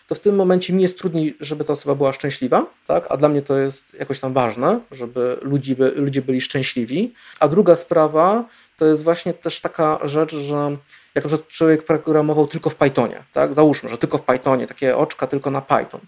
to 0.08 0.14
w 0.14 0.20
tym 0.20 0.36
momencie 0.36 0.72
mi 0.72 0.82
jest 0.82 0.98
trudniej, 0.98 1.36
żeby 1.40 1.64
ta 1.64 1.72
osoba 1.72 1.94
była 1.94 2.12
szczęśliwa, 2.12 2.66
tak? 2.86 3.06
a 3.10 3.16
dla 3.16 3.28
mnie 3.28 3.42
to 3.42 3.58
jest 3.58 3.94
jakoś 3.94 4.20
tam 4.20 4.32
ważne, 4.32 4.80
żeby 4.90 5.38
by, 5.76 5.92
ludzie 5.96 6.22
byli 6.22 6.40
szczęśliwi. 6.40 7.14
A 7.40 7.48
druga 7.48 7.76
sprawa 7.76 8.44
to 8.76 8.84
jest 8.84 9.04
właśnie 9.04 9.34
też 9.34 9.60
taka 9.60 9.98
rzecz, 10.02 10.34
że 10.34 10.76
jak 11.14 11.24
na 11.24 11.28
przykład 11.28 11.48
człowiek 11.48 11.84
programował 11.84 12.46
tylko 12.46 12.70
w 12.70 12.74
Pythonie, 12.74 13.24
tak? 13.32 13.54
załóżmy, 13.54 13.88
że 13.88 13.98
tylko 13.98 14.18
w 14.18 14.22
Pythonie, 14.22 14.66
takie 14.66 14.96
oczka 14.96 15.26
tylko 15.26 15.50
na 15.50 15.60
Python, 15.60 16.00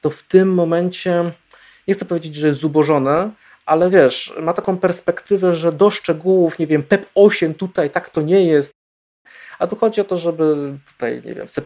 to 0.00 0.10
w 0.10 0.22
tym 0.22 0.54
momencie, 0.54 1.32
nie 1.88 1.94
chcę 1.94 2.04
powiedzieć, 2.04 2.34
że 2.34 2.46
jest 2.46 2.60
zubożone, 2.60 3.30
ale 3.66 3.90
wiesz, 3.90 4.34
ma 4.40 4.52
taką 4.52 4.78
perspektywę, 4.78 5.54
że 5.54 5.72
do 5.72 5.90
szczegółów, 5.90 6.58
nie 6.58 6.66
wiem, 6.66 6.82
PEP 6.82 7.06
8 7.14 7.54
tutaj 7.54 7.90
tak 7.90 8.08
to 8.08 8.22
nie 8.22 8.46
jest, 8.46 8.72
a 9.58 9.66
tu 9.66 9.76
chodzi 9.76 10.00
o 10.00 10.04
to, 10.04 10.16
żeby 10.16 10.74
tutaj, 10.92 11.22
nie 11.24 11.34
wiem, 11.34 11.48
w 11.48 11.50
C++, 11.50 11.62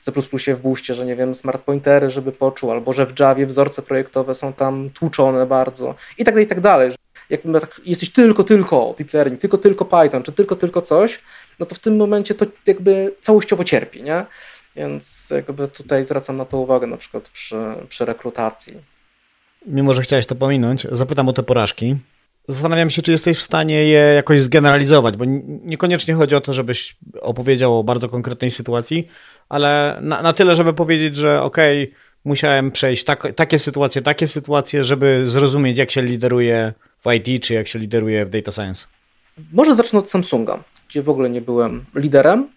C++ 0.00 0.12
w 0.56 0.60
Boostie, 0.62 0.94
że 0.94 1.06
nie 1.06 1.16
wiem, 1.16 1.34
smart 1.34 1.62
pointery, 1.62 2.10
żeby 2.10 2.32
poczuł, 2.32 2.70
albo 2.70 2.92
że 2.92 3.06
w 3.06 3.20
Javie 3.20 3.46
wzorce 3.46 3.82
projektowe 3.82 4.34
są 4.34 4.52
tam 4.52 4.90
tłuczone 4.90 5.46
bardzo 5.46 5.94
i 6.18 6.24
tak 6.24 6.34
dalej, 6.34 6.44
i 6.44 6.48
tak 6.48 6.60
dalej. 6.60 6.90
Jak 7.30 7.40
tak, 7.60 7.80
jesteś 7.84 8.12
tylko, 8.12 8.44
tylko 8.44 8.94
deep 8.98 9.12
learning, 9.12 9.40
tylko, 9.40 9.58
tylko 9.58 9.84
Python, 9.84 10.22
czy 10.22 10.32
tylko, 10.32 10.56
tylko 10.56 10.82
coś, 10.82 11.20
no 11.58 11.66
to 11.66 11.74
w 11.74 11.78
tym 11.78 11.96
momencie 11.96 12.34
to 12.34 12.46
jakby 12.66 13.14
całościowo 13.20 13.64
cierpi, 13.64 14.02
nie? 14.02 14.26
Więc 14.76 15.30
jakby 15.30 15.68
tutaj 15.68 16.06
zwracam 16.06 16.36
na 16.36 16.44
to 16.44 16.58
uwagę 16.58 16.86
na 16.86 16.96
przykład 16.96 17.28
przy, 17.28 17.56
przy 17.88 18.04
rekrutacji. 18.04 18.76
Mimo, 19.66 19.94
że 19.94 20.02
chciałeś 20.02 20.26
to 20.26 20.34
pominąć, 20.34 20.86
zapytam 20.92 21.28
o 21.28 21.32
te 21.32 21.42
porażki. 21.42 21.96
Zastanawiam 22.48 22.90
się, 22.90 23.02
czy 23.02 23.12
jesteś 23.12 23.38
w 23.38 23.42
stanie 23.42 23.84
je 23.84 23.98
jakoś 23.98 24.40
zgeneralizować, 24.40 25.16
bo 25.16 25.24
niekoniecznie 25.64 26.14
chodzi 26.14 26.34
o 26.34 26.40
to, 26.40 26.52
żebyś 26.52 26.96
opowiedział 27.20 27.78
o 27.78 27.84
bardzo 27.84 28.08
konkretnej 28.08 28.50
sytuacji, 28.50 29.08
ale 29.48 29.98
na, 30.02 30.22
na 30.22 30.32
tyle, 30.32 30.56
żeby 30.56 30.72
powiedzieć, 30.72 31.16
że 31.16 31.42
okej, 31.42 31.82
okay, 31.84 31.94
musiałem 32.24 32.70
przejść 32.70 33.04
tak, 33.04 33.34
takie 33.36 33.58
sytuacje, 33.58 34.02
takie 34.02 34.26
sytuacje, 34.26 34.84
żeby 34.84 35.24
zrozumieć, 35.26 35.78
jak 35.78 35.90
się 35.90 36.02
lideruje 36.02 36.72
w 37.04 37.12
IT, 37.12 37.44
czy 37.44 37.54
jak 37.54 37.68
się 37.68 37.78
lideruje 37.78 38.26
w 38.26 38.30
data 38.30 38.52
science. 38.52 38.86
Może 39.52 39.74
zacznę 39.74 39.98
od 39.98 40.10
Samsunga, 40.10 40.64
gdzie 40.88 41.02
w 41.02 41.08
ogóle 41.08 41.30
nie 41.30 41.40
byłem 41.40 41.84
liderem, 41.94 42.48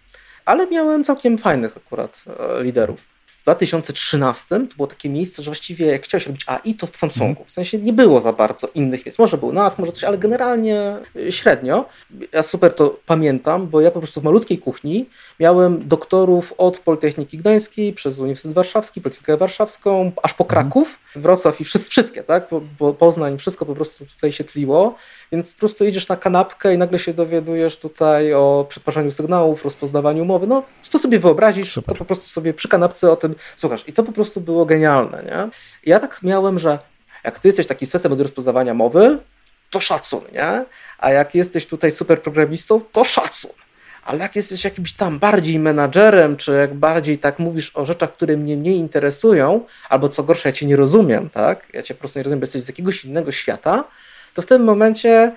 ale 0.45 0.67
miałem 0.67 1.03
całkiem 1.03 1.38
fajnych 1.38 1.77
akurat 1.77 2.24
e, 2.60 2.63
liderów. 2.63 3.05
W 3.41 3.43
2013 3.43 4.45
to 4.50 4.75
było 4.75 4.88
takie 4.88 5.10
miejsce, 5.10 5.41
że 5.43 5.51
właściwie 5.51 5.86
jak 5.86 6.03
chciałeś 6.03 6.27
robić 6.27 6.45
AI, 6.48 6.75
to 6.75 6.88
w 6.88 6.95
Samsungu. 6.95 7.43
W 7.45 7.51
sensie 7.51 7.77
nie 7.77 7.93
było 7.93 8.19
za 8.19 8.33
bardzo 8.33 8.67
innych 8.75 9.05
miejsc. 9.05 9.19
Może 9.19 9.38
był 9.38 9.53
nas, 9.53 9.77
może 9.77 9.91
coś, 9.91 10.03
ale 10.03 10.17
generalnie 10.17 10.98
y, 11.15 11.31
średnio. 11.31 11.86
Ja 12.31 12.43
super 12.43 12.74
to 12.74 13.00
pamiętam, 13.05 13.67
bo 13.67 13.81
ja 13.81 13.91
po 13.91 14.00
prostu 14.00 14.21
w 14.21 14.24
malutkiej 14.24 14.57
kuchni 14.57 15.05
miałem 15.39 15.88
doktorów 15.88 16.53
od 16.57 16.79
Politechniki 16.79 17.38
Gdańskiej, 17.38 17.93
przez 17.93 18.19
Uniwersytet 18.19 18.53
Warszawski, 18.53 19.01
Politechnikę 19.01 19.38
Warszawską, 19.38 20.12
aż 20.24 20.33
po 20.33 20.45
Kraków, 20.45 21.00
Wrocław 21.15 21.62
i 21.62 21.63
wszystkie, 21.63 22.24
tak? 22.24 22.48
Bo 22.79 22.93
Poznań, 22.93 23.38
wszystko 23.38 23.65
po 23.65 23.75
prostu 23.75 24.05
tutaj 24.05 24.31
się 24.31 24.43
tliło. 24.43 24.95
Więc 25.31 25.53
po 25.53 25.60
prostu 25.60 25.86
idziesz 25.86 26.07
na 26.07 26.15
kanapkę 26.15 26.74
i 26.74 26.77
nagle 26.77 27.00
się 27.00 27.13
dowiadujesz 27.13 27.77
tutaj 27.77 28.33
o 28.33 28.65
przetwarzaniu 28.69 29.12
sygnałów, 29.12 29.63
rozpoznawaniu 29.63 30.25
mowy. 30.25 30.48
No, 30.48 30.63
co 30.81 31.00
sobie 31.00 31.19
wyobrazisz, 31.19 31.74
Super. 31.74 31.95
to 31.95 32.00
po 32.00 32.05
prostu 32.05 32.25
sobie 32.25 32.53
przy 32.53 32.67
kanapce 32.67 33.12
o 33.12 33.15
tym 33.15 33.30
słuchasz. 33.55 33.83
I 33.88 33.93
to 33.93 34.03
po 34.03 34.11
prostu 34.11 34.41
było 34.41 34.65
genialne, 34.65 35.23
nie? 35.25 35.50
ja 35.91 36.00
tak 36.00 36.19
miałem, 36.23 36.59
że 36.59 36.79
jak 37.23 37.39
ty 37.39 37.47
jesteś 37.47 37.67
taki 37.67 37.88
sesem 37.88 38.13
od 38.13 38.21
rozpoznawania 38.21 38.73
mowy, 38.73 39.17
to 39.69 39.79
szacun, 39.79 40.21
nie? 40.33 40.65
A 40.97 41.11
jak 41.11 41.35
jesteś 41.35 41.65
tutaj 41.65 41.91
super 41.91 42.21
programistą, 42.21 42.81
to 42.91 43.03
szacun. 43.03 43.51
Ale 44.05 44.19
jak 44.19 44.35
jesteś 44.35 44.63
jakimś 44.63 44.93
tam 44.93 45.19
bardziej 45.19 45.59
menadżerem, 45.59 46.38
czy 46.38 46.51
jak 46.51 46.73
bardziej 46.73 47.17
tak 47.17 47.39
mówisz 47.39 47.71
o 47.75 47.85
rzeczach, 47.85 48.13
które 48.13 48.38
mnie 48.38 48.57
nie 48.57 48.75
interesują, 48.75 49.65
albo 49.89 50.09
co 50.09 50.23
gorsze, 50.23 50.50
ja 50.50 50.53
cię 50.53 50.65
nie 50.65 50.75
rozumiem, 50.75 51.29
tak? 51.29 51.67
Ja 51.73 51.83
cię 51.83 51.93
po 51.93 52.00
prostu 52.00 52.19
nie 52.19 52.23
rozumiem, 52.23 52.39
bo 52.39 52.43
jesteś 52.43 52.61
z 52.61 52.67
jakiegoś 52.67 53.05
innego 53.05 53.31
świata, 53.31 53.83
to 54.33 54.41
w 54.41 54.45
tym 54.45 54.63
momencie 54.63 55.31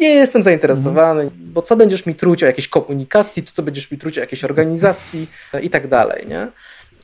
nie 0.00 0.08
jestem 0.08 0.42
zainteresowany, 0.42 1.30
bo 1.34 1.62
co 1.62 1.76
będziesz 1.76 2.06
mi 2.06 2.14
truć 2.14 2.42
o 2.42 2.46
jakiejś 2.46 2.68
komunikacji, 2.68 3.42
czy 3.42 3.52
co 3.54 3.62
będziesz 3.62 3.90
mi 3.90 3.98
truć 3.98 4.18
o 4.18 4.20
jakiejś 4.20 4.44
organizacji 4.44 5.30
i 5.62 5.70
tak 5.70 5.88
dalej, 5.88 6.26
nie? 6.26 6.48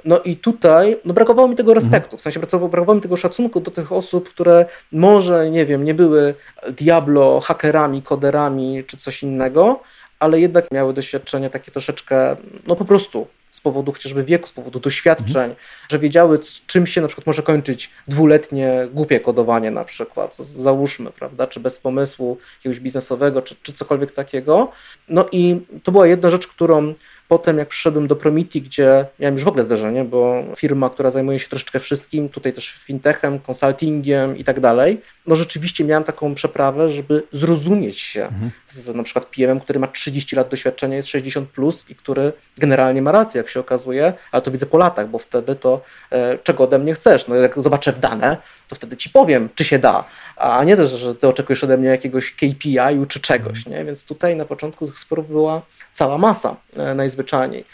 No 0.04 0.18
i 0.18 0.36
tutaj 0.36 0.96
no 1.04 1.14
brakowało 1.14 1.48
mi 1.48 1.56
tego 1.56 1.72
mhm. 1.72 1.84
respektu, 1.84 2.16
w 2.18 2.20
sensie 2.20 2.40
brakowało 2.40 2.94
mi 2.94 3.00
tego 3.00 3.16
szacunku 3.16 3.60
do 3.60 3.70
tych 3.70 3.92
osób, 3.92 4.28
które 4.28 4.66
może, 4.92 5.50
nie 5.50 5.66
wiem, 5.66 5.84
nie 5.84 5.94
były 5.94 6.34
Diablo, 6.70 7.40
hakerami, 7.40 8.02
koderami 8.02 8.84
czy 8.86 8.96
coś 8.96 9.22
innego, 9.22 9.80
ale 10.18 10.40
jednak 10.40 10.70
miały 10.72 10.92
doświadczenie 10.94 11.50
takie 11.50 11.72
troszeczkę, 11.72 12.36
no 12.66 12.76
po 12.76 12.84
prostu 12.84 13.26
z 13.50 13.60
powodu 13.60 13.92
chociażby 13.92 14.24
wieku, 14.24 14.48
z 14.48 14.52
powodu 14.52 14.80
doświadczeń, 14.80 15.50
mhm. 15.50 15.54
że 15.88 15.98
wiedziały, 15.98 16.40
czym 16.66 16.86
się 16.86 17.00
na 17.00 17.08
przykład 17.08 17.26
może 17.26 17.42
kończyć 17.42 17.90
dwuletnie 18.08 18.88
głupie 18.92 19.20
kodowanie 19.20 19.70
na 19.70 19.84
przykład, 19.84 20.36
załóżmy, 20.36 21.10
prawda, 21.10 21.46
czy 21.46 21.60
bez 21.60 21.78
pomysłu 21.78 22.38
jakiegoś 22.58 22.80
biznesowego, 22.80 23.42
czy, 23.42 23.54
czy 23.62 23.72
cokolwiek 23.72 24.12
takiego. 24.12 24.72
No 25.08 25.28
i 25.32 25.60
to 25.82 25.92
była 25.92 26.06
jedna 26.06 26.30
rzecz, 26.30 26.46
którą 26.46 26.94
Potem 27.28 27.58
jak 27.58 27.68
przyszedłem 27.68 28.06
do 28.06 28.16
Promiti, 28.16 28.62
gdzie 28.62 29.06
miałem 29.18 29.34
już 29.34 29.44
w 29.44 29.48
ogóle 29.48 29.64
zdarzenie, 29.64 30.04
bo 30.04 30.44
firma, 30.56 30.90
która 30.90 31.10
zajmuje 31.10 31.38
się 31.38 31.48
troszeczkę 31.48 31.80
wszystkim, 31.80 32.28
tutaj 32.28 32.52
też 32.52 32.70
fintechem, 32.70 33.38
consultingiem 33.38 34.36
i 34.36 34.44
tak 34.44 34.60
dalej, 34.60 35.00
no 35.26 35.36
rzeczywiście 35.36 35.84
miałem 35.84 36.04
taką 36.04 36.34
przeprawę, 36.34 36.88
żeby 36.88 37.22
zrozumieć 37.32 38.00
się 38.00 38.22
mhm. 38.22 38.50
z 38.66 38.94
na 38.94 39.02
przykład 39.02 39.26
PM, 39.26 39.60
który 39.60 39.78
ma 39.78 39.86
30 39.86 40.36
lat 40.36 40.48
doświadczenia, 40.48 40.96
jest 40.96 41.08
60 41.08 41.48
plus 41.48 41.90
i 41.90 41.94
który 41.94 42.32
generalnie 42.58 43.02
ma 43.02 43.12
rację, 43.12 43.38
jak 43.38 43.48
się 43.48 43.60
okazuje, 43.60 44.12
ale 44.32 44.42
to 44.42 44.50
widzę 44.50 44.66
po 44.66 44.78
latach, 44.78 45.08
bo 45.08 45.18
wtedy 45.18 45.56
to 45.56 45.80
e, 46.10 46.38
czego 46.38 46.64
ode 46.64 46.78
mnie 46.78 46.94
chcesz? 46.94 47.28
No 47.28 47.34
jak 47.34 47.60
zobaczę 47.60 47.92
w 47.92 48.00
dane, 48.00 48.36
to 48.68 48.74
wtedy 48.74 48.96
ci 48.96 49.10
powiem, 49.10 49.48
czy 49.54 49.64
się 49.64 49.78
da, 49.78 50.04
a 50.36 50.64
nie 50.64 50.76
też, 50.76 50.90
że 50.90 51.14
ty 51.14 51.28
oczekujesz 51.28 51.64
ode 51.64 51.76
mnie 51.76 51.88
jakiegoś 51.88 52.32
KPI-u 52.32 53.06
czy 53.06 53.20
czegoś, 53.20 53.66
nie? 53.66 53.84
Więc 53.84 54.04
tutaj 54.04 54.36
na 54.36 54.44
początku 54.44 54.86
tych 54.86 54.98
sporów 54.98 55.28
była 55.28 55.62
cała 55.92 56.18
masa 56.18 56.56
e, 56.76 56.94
najzwyczajniej. 56.94 57.64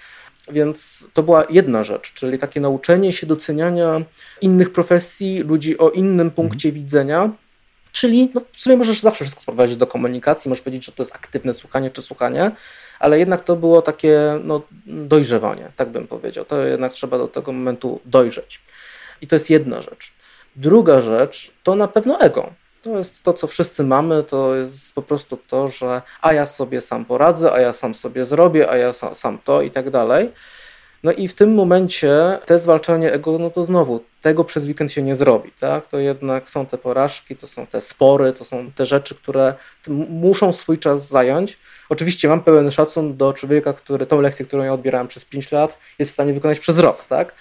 Więc 0.52 1.06
to 1.14 1.22
była 1.22 1.44
jedna 1.50 1.84
rzecz, 1.84 2.12
czyli 2.12 2.38
takie 2.38 2.60
nauczenie 2.60 3.12
się 3.12 3.26
doceniania 3.26 4.02
innych 4.40 4.72
profesji, 4.72 5.40
ludzi 5.40 5.78
o 5.78 5.90
innym 5.90 6.26
mhm. 6.26 6.30
punkcie 6.30 6.68
mhm. 6.68 6.84
widzenia. 6.84 7.30
Czyli 7.92 8.30
no, 8.34 8.40
w 8.52 8.60
sumie 8.60 8.76
możesz 8.76 9.00
zawsze 9.00 9.24
wszystko 9.24 9.42
sprowadzić 9.42 9.76
do 9.76 9.86
komunikacji, 9.86 10.48
możesz 10.48 10.62
powiedzieć, 10.62 10.84
że 10.84 10.92
to 10.92 11.02
jest 11.02 11.14
aktywne 11.14 11.54
słuchanie 11.54 11.90
czy 11.90 12.02
słuchanie, 12.02 12.50
ale 12.98 13.18
jednak 13.18 13.44
to 13.44 13.56
było 13.56 13.82
takie 13.82 14.38
no, 14.44 14.62
dojrzewanie, 14.86 15.72
tak 15.76 15.88
bym 15.88 16.06
powiedział. 16.06 16.44
To 16.44 16.66
jednak 16.66 16.92
trzeba 16.92 17.18
do 17.18 17.28
tego 17.28 17.52
momentu 17.52 18.00
dojrzeć. 18.04 18.60
I 19.22 19.26
to 19.26 19.36
jest 19.36 19.50
jedna 19.50 19.82
rzecz. 19.82 20.12
Druga 20.56 21.00
rzecz 21.00 21.52
to 21.62 21.74
na 21.74 21.88
pewno 21.88 22.20
ego. 22.20 22.50
To 22.82 22.98
jest 22.98 23.22
to, 23.22 23.32
co 23.32 23.46
wszyscy 23.46 23.84
mamy, 23.84 24.22
to 24.22 24.54
jest 24.54 24.94
po 24.94 25.02
prostu 25.02 25.36
to, 25.36 25.68
że 25.68 26.02
a 26.22 26.32
ja 26.32 26.46
sobie 26.46 26.80
sam 26.80 27.04
poradzę, 27.04 27.52
a 27.52 27.60
ja 27.60 27.72
sam 27.72 27.94
sobie 27.94 28.24
zrobię, 28.24 28.70
a 28.70 28.76
ja 28.76 28.92
sam, 28.92 29.14
sam 29.14 29.38
to 29.44 29.62
i 29.62 29.70
tak 29.70 29.90
dalej. 29.90 30.32
No 31.02 31.12
i 31.12 31.28
w 31.28 31.34
tym 31.34 31.54
momencie 31.54 32.38
te 32.46 32.58
zwalczanie 32.58 33.12
ego, 33.12 33.38
no 33.38 33.50
to 33.50 33.64
znowu 33.64 34.00
tego 34.22 34.44
przez 34.44 34.66
weekend 34.66 34.92
się 34.92 35.02
nie 35.02 35.16
zrobi, 35.16 35.52
tak? 35.60 35.86
To 35.86 35.98
jednak 35.98 36.48
są 36.48 36.66
te 36.66 36.78
porażki, 36.78 37.36
to 37.36 37.46
są 37.46 37.66
te 37.66 37.80
spory, 37.80 38.32
to 38.32 38.44
są 38.44 38.72
te 38.72 38.86
rzeczy, 38.86 39.14
które 39.14 39.54
muszą 40.08 40.52
swój 40.52 40.78
czas 40.78 41.08
zająć. 41.08 41.58
Oczywiście 41.88 42.28
mam 42.28 42.42
pełen 42.42 42.70
szacun 42.70 43.16
do 43.16 43.32
człowieka, 43.32 43.72
który 43.72 44.06
tą 44.06 44.20
lekcję, 44.20 44.46
którą 44.46 44.62
ja 44.62 44.72
odbierałem 44.72 45.08
przez 45.08 45.24
5 45.24 45.52
lat, 45.52 45.78
jest 45.98 46.10
w 46.10 46.14
stanie 46.14 46.32
wykonać 46.32 46.58
przez 46.58 46.78
rok, 46.78 47.04
tak? 47.04 47.34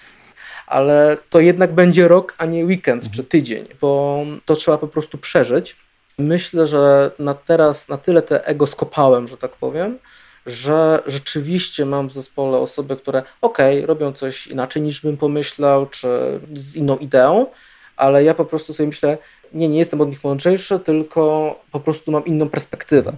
Ale 0.70 1.16
to 1.30 1.40
jednak 1.40 1.72
będzie 1.72 2.08
rok, 2.08 2.34
a 2.38 2.46
nie 2.46 2.64
weekend 2.64 3.10
czy 3.10 3.24
tydzień, 3.24 3.64
bo 3.80 4.24
to 4.44 4.56
trzeba 4.56 4.78
po 4.78 4.88
prostu 4.88 5.18
przeżyć. 5.18 5.76
Myślę, 6.18 6.66
że 6.66 7.10
na 7.18 7.34
teraz 7.34 7.88
na 7.88 7.96
tyle 7.96 8.22
te 8.22 8.46
ego 8.46 8.66
skopałem, 8.66 9.28
że 9.28 9.36
tak 9.36 9.50
powiem, 9.50 9.98
że 10.46 11.02
rzeczywiście 11.06 11.86
mam 11.86 12.08
w 12.08 12.12
zespole 12.12 12.58
osoby, 12.58 12.96
które 12.96 13.22
ok, 13.40 13.58
robią 13.82 14.12
coś 14.12 14.46
inaczej 14.46 14.82
niż 14.82 15.00
bym 15.00 15.16
pomyślał, 15.16 15.86
czy 15.86 16.40
z 16.54 16.76
inną 16.76 16.96
ideą, 16.96 17.46
ale 17.96 18.24
ja 18.24 18.34
po 18.34 18.44
prostu 18.44 18.72
sobie 18.72 18.86
myślę, 18.86 19.18
nie, 19.52 19.68
nie 19.68 19.78
jestem 19.78 20.00
od 20.00 20.08
nich 20.08 20.24
mądrzejszy, 20.24 20.78
tylko 20.78 21.54
po 21.72 21.80
prostu 21.80 22.12
mam 22.12 22.24
inną 22.24 22.48
perspektywę. 22.48 23.12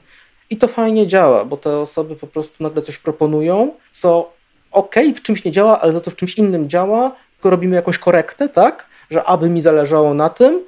I 0.51 0.57
to 0.57 0.69
fajnie 0.69 1.07
działa, 1.07 1.45
bo 1.45 1.57
te 1.57 1.79
osoby 1.79 2.17
po 2.17 2.27
prostu 2.27 2.63
nagle 2.63 2.83
coś 2.83 2.99
proponują, 2.99 3.75
co 3.93 4.33
ok, 4.73 4.95
w 5.17 5.23
czymś 5.23 5.45
nie 5.45 5.53
działa, 5.53 5.81
ale 5.81 5.93
za 5.93 6.01
to 6.01 6.11
w 6.11 6.17
czymś 6.17 6.39
innym 6.39 6.69
działa, 6.69 7.17
tylko 7.43 7.51
robimy 7.51 7.77
jakąś 7.77 7.99
korektę, 7.99 8.49
tak? 8.49 8.87
Że 9.11 9.25
aby 9.25 9.51
mi 9.51 9.63
zależało 9.63 10.15
na 10.15 10.29
tym, 10.29 10.65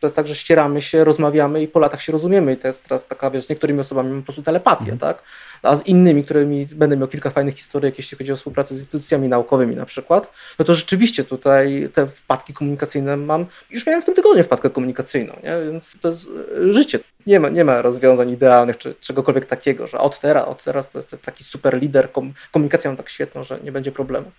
to 0.00 0.06
jest 0.06 0.16
tak, 0.16 0.26
że 0.26 0.34
ścieramy 0.34 0.82
się, 0.82 1.04
rozmawiamy 1.04 1.62
i 1.62 1.68
po 1.68 1.78
latach 1.78 2.02
się 2.02 2.12
rozumiemy. 2.12 2.52
I 2.52 2.56
to 2.56 2.68
jest 2.68 2.84
teraz 2.84 3.06
taka, 3.06 3.30
wiesz, 3.30 3.44
z 3.44 3.48
niektórymi 3.48 3.80
osobami 3.80 4.10
mam 4.10 4.20
po 4.20 4.24
prostu 4.24 4.42
telepatię, 4.42 4.86
mm. 4.86 4.98
tak? 4.98 5.22
A 5.62 5.76
z 5.76 5.86
innymi, 5.86 6.24
którymi 6.24 6.66
będę 6.66 6.96
miał 6.96 7.08
kilka 7.08 7.30
fajnych 7.30 7.54
historii, 7.54 7.92
jeśli 7.96 8.18
chodzi 8.18 8.32
o 8.32 8.36
współpracę 8.36 8.74
z 8.74 8.78
instytucjami 8.78 9.28
naukowymi 9.28 9.76
na 9.76 9.86
przykład, 9.86 10.32
no 10.58 10.64
to 10.64 10.74
rzeczywiście 10.74 11.24
tutaj 11.24 11.88
te 11.94 12.06
wpadki 12.06 12.52
komunikacyjne 12.52 13.16
mam, 13.16 13.46
już 13.70 13.86
miałem 13.86 14.02
w 14.02 14.04
tym 14.04 14.14
tygodniu 14.14 14.42
wpadkę 14.44 14.70
komunikacyjną, 14.70 15.32
nie? 15.42 15.72
Więc 15.72 15.96
to 16.00 16.08
jest 16.08 16.28
e, 16.68 16.72
życie. 16.72 16.98
Nie 17.26 17.40
ma, 17.40 17.48
nie 17.48 17.64
ma 17.64 17.82
rozwiązań 17.82 18.30
idealnych, 18.30 18.78
czy 18.78 18.94
czegokolwiek 18.94 19.46
takiego, 19.46 19.86
że 19.86 19.98
od 19.98 20.20
teraz, 20.20 20.48
od 20.48 20.64
teraz 20.64 20.88
to 20.88 20.98
jest 20.98 21.16
taki 21.22 21.44
super 21.44 21.80
lider, 21.80 22.08
komunikacją 22.52 22.96
tak 22.96 23.08
świetną, 23.08 23.44
że 23.44 23.60
nie 23.60 23.72
będzie 23.72 23.92
problemów. 23.92 24.32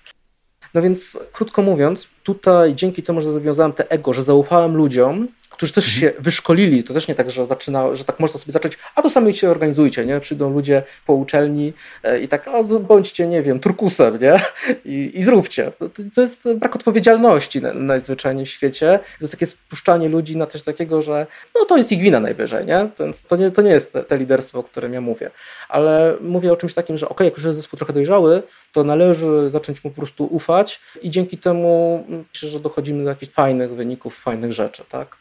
No 0.74 0.82
więc 0.82 1.20
krótko 1.32 1.62
mówiąc, 1.62 2.08
tutaj 2.36 2.75
dzięki 2.75 3.03
temu, 3.03 3.21
że 3.21 3.31
zawiązałem 3.31 3.74
te 3.74 3.91
ego, 3.91 4.13
że 4.13 4.24
zaufałem 4.24 4.75
ludziom, 4.75 5.27
którzy 5.59 5.74
też 5.74 5.86
mhm. 5.86 6.01
się 6.01 6.21
wyszkolili, 6.21 6.83
to 6.83 6.93
też 6.93 7.07
nie 7.07 7.15
tak, 7.15 7.31
że 7.31 7.45
zaczyna, 7.45 7.95
że 7.95 8.03
tak 8.03 8.19
można 8.19 8.39
sobie 8.39 8.51
zacząć, 8.51 8.77
a 8.95 9.01
to 9.01 9.09
sami 9.09 9.33
się 9.33 9.50
organizujcie, 9.50 10.05
nie? 10.05 10.19
Przyjdą 10.19 10.53
ludzie 10.53 10.83
po 11.05 11.13
uczelni 11.13 11.74
e, 12.03 12.19
i 12.19 12.27
tak, 12.27 12.48
a 12.48 12.63
bądźcie, 12.79 13.27
nie 13.27 13.43
wiem, 13.43 13.59
turkusem, 13.59 14.19
nie? 14.21 14.39
I, 14.86 15.12
i 15.13 15.24
zróbcie. 15.24 15.71
To, 15.79 15.89
to, 16.15 16.21
jest 16.21 16.53
brak 16.53 16.75
odpowiedzialności 16.75 17.62
na, 17.62 17.74
najzwyczajniej 17.74 18.45
w 18.45 18.50
świecie. 18.50 19.00
To 19.03 19.24
jest 19.24 19.33
takie 19.33 19.45
spuszczanie 19.45 20.09
ludzi 20.09 20.38
na 20.38 20.48
coś 20.48 20.62
takiego, 20.62 21.01
że 21.01 21.27
no 21.55 21.65
to 21.65 21.77
jest 21.77 21.91
ich 21.91 22.00
wina 22.00 22.19
najwyżej, 22.19 22.65
nie? 22.65 22.89
To, 23.27 23.36
nie, 23.36 23.51
to 23.51 23.62
nie 23.62 23.71
jest 23.71 23.93
te, 23.93 24.03
te 24.03 24.17
liderstwo, 24.17 24.59
o 24.59 24.63
którym 24.63 24.93
ja 24.93 25.01
mówię. 25.01 25.31
Ale 25.69 26.17
mówię 26.21 26.53
o 26.53 26.57
czymś 26.57 26.74
takim, 26.74 26.98
że 26.98 27.09
ok, 27.09 27.19
jak 27.19 27.38
już 27.38 27.45
jest 27.45 27.57
zespół 27.57 27.77
trochę 27.77 27.93
dojrzały, 27.93 28.43
to 28.74 28.83
należy 28.83 29.50
zacząć 29.50 29.83
mu 29.83 29.91
po 29.91 29.95
prostu 29.95 30.25
ufać 30.25 30.79
i 31.01 31.09
dzięki 31.09 31.38
temu 31.38 32.03
myślę, 32.34 32.50
że 32.50 32.60
dochodzimy 32.60 33.04
do 33.04 33.10
jakichś 33.10 33.32
fajnych 33.32 33.72
wyników, 33.72 34.20
fajnych 34.20 34.54
rzeczy, 34.54 34.84
tak? 34.90 35.18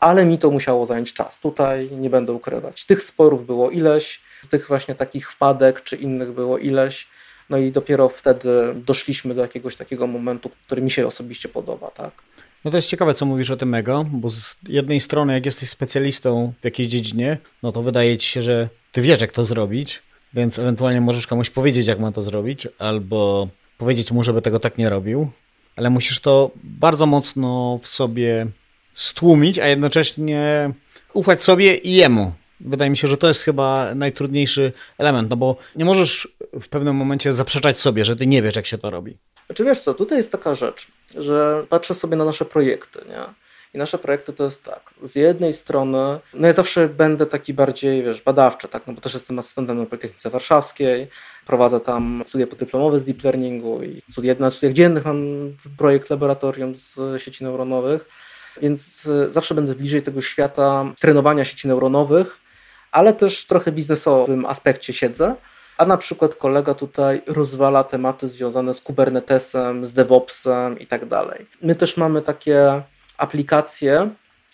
ale 0.00 0.24
mi 0.24 0.38
to 0.38 0.50
musiało 0.50 0.86
zająć 0.86 1.12
czas. 1.12 1.40
Tutaj 1.40 1.90
nie 1.90 2.10
będę 2.10 2.32
ukrywać. 2.32 2.84
Tych 2.84 3.02
sporów 3.02 3.46
było 3.46 3.70
ileś, 3.70 4.20
tych 4.50 4.68
właśnie 4.68 4.94
takich 4.94 5.30
wpadek 5.30 5.82
czy 5.82 5.96
innych 5.96 6.32
było 6.32 6.58
ileś. 6.58 7.06
No 7.50 7.58
i 7.58 7.72
dopiero 7.72 8.08
wtedy 8.08 8.48
doszliśmy 8.74 9.34
do 9.34 9.42
jakiegoś 9.42 9.76
takiego 9.76 10.06
momentu, 10.06 10.50
który 10.66 10.82
mi 10.82 10.90
się 10.90 11.06
osobiście 11.06 11.48
podoba, 11.48 11.90
tak? 11.90 12.12
No 12.64 12.70
to 12.70 12.76
jest 12.76 12.88
ciekawe, 12.88 13.14
co 13.14 13.26
mówisz 13.26 13.50
o 13.50 13.56
tym 13.56 13.74
ego, 13.74 14.06
bo 14.12 14.30
z 14.30 14.56
jednej 14.68 15.00
strony, 15.00 15.32
jak 15.32 15.46
jesteś 15.46 15.70
specjalistą 15.70 16.52
w 16.60 16.64
jakiejś 16.64 16.88
dziedzinie, 16.88 17.38
no 17.62 17.72
to 17.72 17.82
wydaje 17.82 18.18
ci 18.18 18.28
się, 18.28 18.42
że 18.42 18.68
ty 18.92 19.02
wiesz, 19.02 19.20
jak 19.20 19.32
to 19.32 19.44
zrobić, 19.44 20.02
więc 20.34 20.58
ewentualnie 20.58 21.00
możesz 21.00 21.26
komuś 21.26 21.50
powiedzieć, 21.50 21.86
jak 21.86 21.98
ma 21.98 22.12
to 22.12 22.22
zrobić, 22.22 22.68
albo 22.78 23.48
powiedzieć 23.78 24.12
mu, 24.12 24.24
żeby 24.24 24.42
tego 24.42 24.60
tak 24.60 24.78
nie 24.78 24.90
robił, 24.90 25.30
ale 25.76 25.90
musisz 25.90 26.20
to 26.20 26.50
bardzo 26.64 27.06
mocno 27.06 27.78
w 27.82 27.88
sobie 27.88 28.46
stłumić, 28.94 29.58
a 29.58 29.66
jednocześnie 29.66 30.70
ufać 31.12 31.44
sobie 31.44 31.76
i 31.76 31.92
jemu. 31.92 32.32
Wydaje 32.60 32.90
mi 32.90 32.96
się, 32.96 33.08
że 33.08 33.16
to 33.16 33.28
jest 33.28 33.42
chyba 33.42 33.94
najtrudniejszy 33.94 34.72
element, 34.98 35.30
no 35.30 35.36
bo 35.36 35.56
nie 35.76 35.84
możesz 35.84 36.28
w 36.60 36.68
pewnym 36.68 36.96
momencie 36.96 37.32
zaprzeczać 37.32 37.78
sobie, 37.78 38.04
że 38.04 38.16
ty 38.16 38.26
nie 38.26 38.42
wiesz, 38.42 38.56
jak 38.56 38.66
się 38.66 38.78
to 38.78 38.90
robi. 38.90 39.16
Znaczy 39.46 39.64
wiesz 39.64 39.80
co, 39.80 39.94
tutaj 39.94 40.18
jest 40.18 40.32
taka 40.32 40.54
rzecz, 40.54 40.86
że 41.14 41.66
patrzę 41.68 41.94
sobie 41.94 42.16
na 42.16 42.24
nasze 42.24 42.44
projekty, 42.44 42.98
nie? 43.08 43.45
I 43.76 43.78
nasze 43.78 43.98
projekty 43.98 44.32
to 44.32 44.44
jest 44.44 44.64
tak, 44.64 44.90
z 45.02 45.14
jednej 45.14 45.52
strony, 45.52 46.20
no 46.34 46.46
ja 46.46 46.52
zawsze 46.52 46.88
będę 46.88 47.26
taki 47.26 47.54
bardziej, 47.54 48.02
wiesz, 48.02 48.22
badawczy, 48.22 48.68
tak, 48.68 48.86
no 48.86 48.92
bo 48.92 49.00
też 49.00 49.14
jestem 49.14 49.38
asystentem 49.38 49.78
na 49.78 49.86
Politechnice 49.86 50.30
Warszawskiej, 50.30 51.08
prowadzę 51.46 51.80
tam 51.80 52.22
studia 52.26 52.46
podyplomowe 52.46 52.98
z 52.98 53.04
deep 53.04 53.24
learningu 53.24 53.82
i 53.82 54.02
studia, 54.10 54.34
na 54.38 54.50
studiach 54.50 54.72
dziennych 54.72 55.04
mam 55.04 55.26
projekt 55.78 56.10
laboratorium 56.10 56.76
z 56.76 57.22
sieci 57.22 57.44
neuronowych, 57.44 58.08
więc 58.62 59.06
e, 59.06 59.32
zawsze 59.32 59.54
będę 59.54 59.74
bliżej 59.74 60.02
tego 60.02 60.22
świata 60.22 60.84
trenowania 61.00 61.44
sieci 61.44 61.68
neuronowych, 61.68 62.38
ale 62.92 63.12
też 63.12 63.46
trochę 63.46 63.72
biznesowym 63.72 64.46
aspekcie 64.46 64.92
siedzę. 64.92 65.34
A 65.78 65.84
na 65.84 65.96
przykład 65.96 66.34
kolega 66.34 66.74
tutaj 66.74 67.22
rozwala 67.26 67.84
tematy 67.84 68.28
związane 68.28 68.74
z 68.74 68.80
Kubernetesem, 68.80 69.86
z 69.86 69.92
DevOpsem 69.92 70.78
i 70.78 70.86
tak 70.86 71.06
dalej. 71.06 71.46
My 71.62 71.74
też 71.74 71.96
mamy 71.96 72.22
takie 72.22 72.82
aplikacje, 73.18 74.10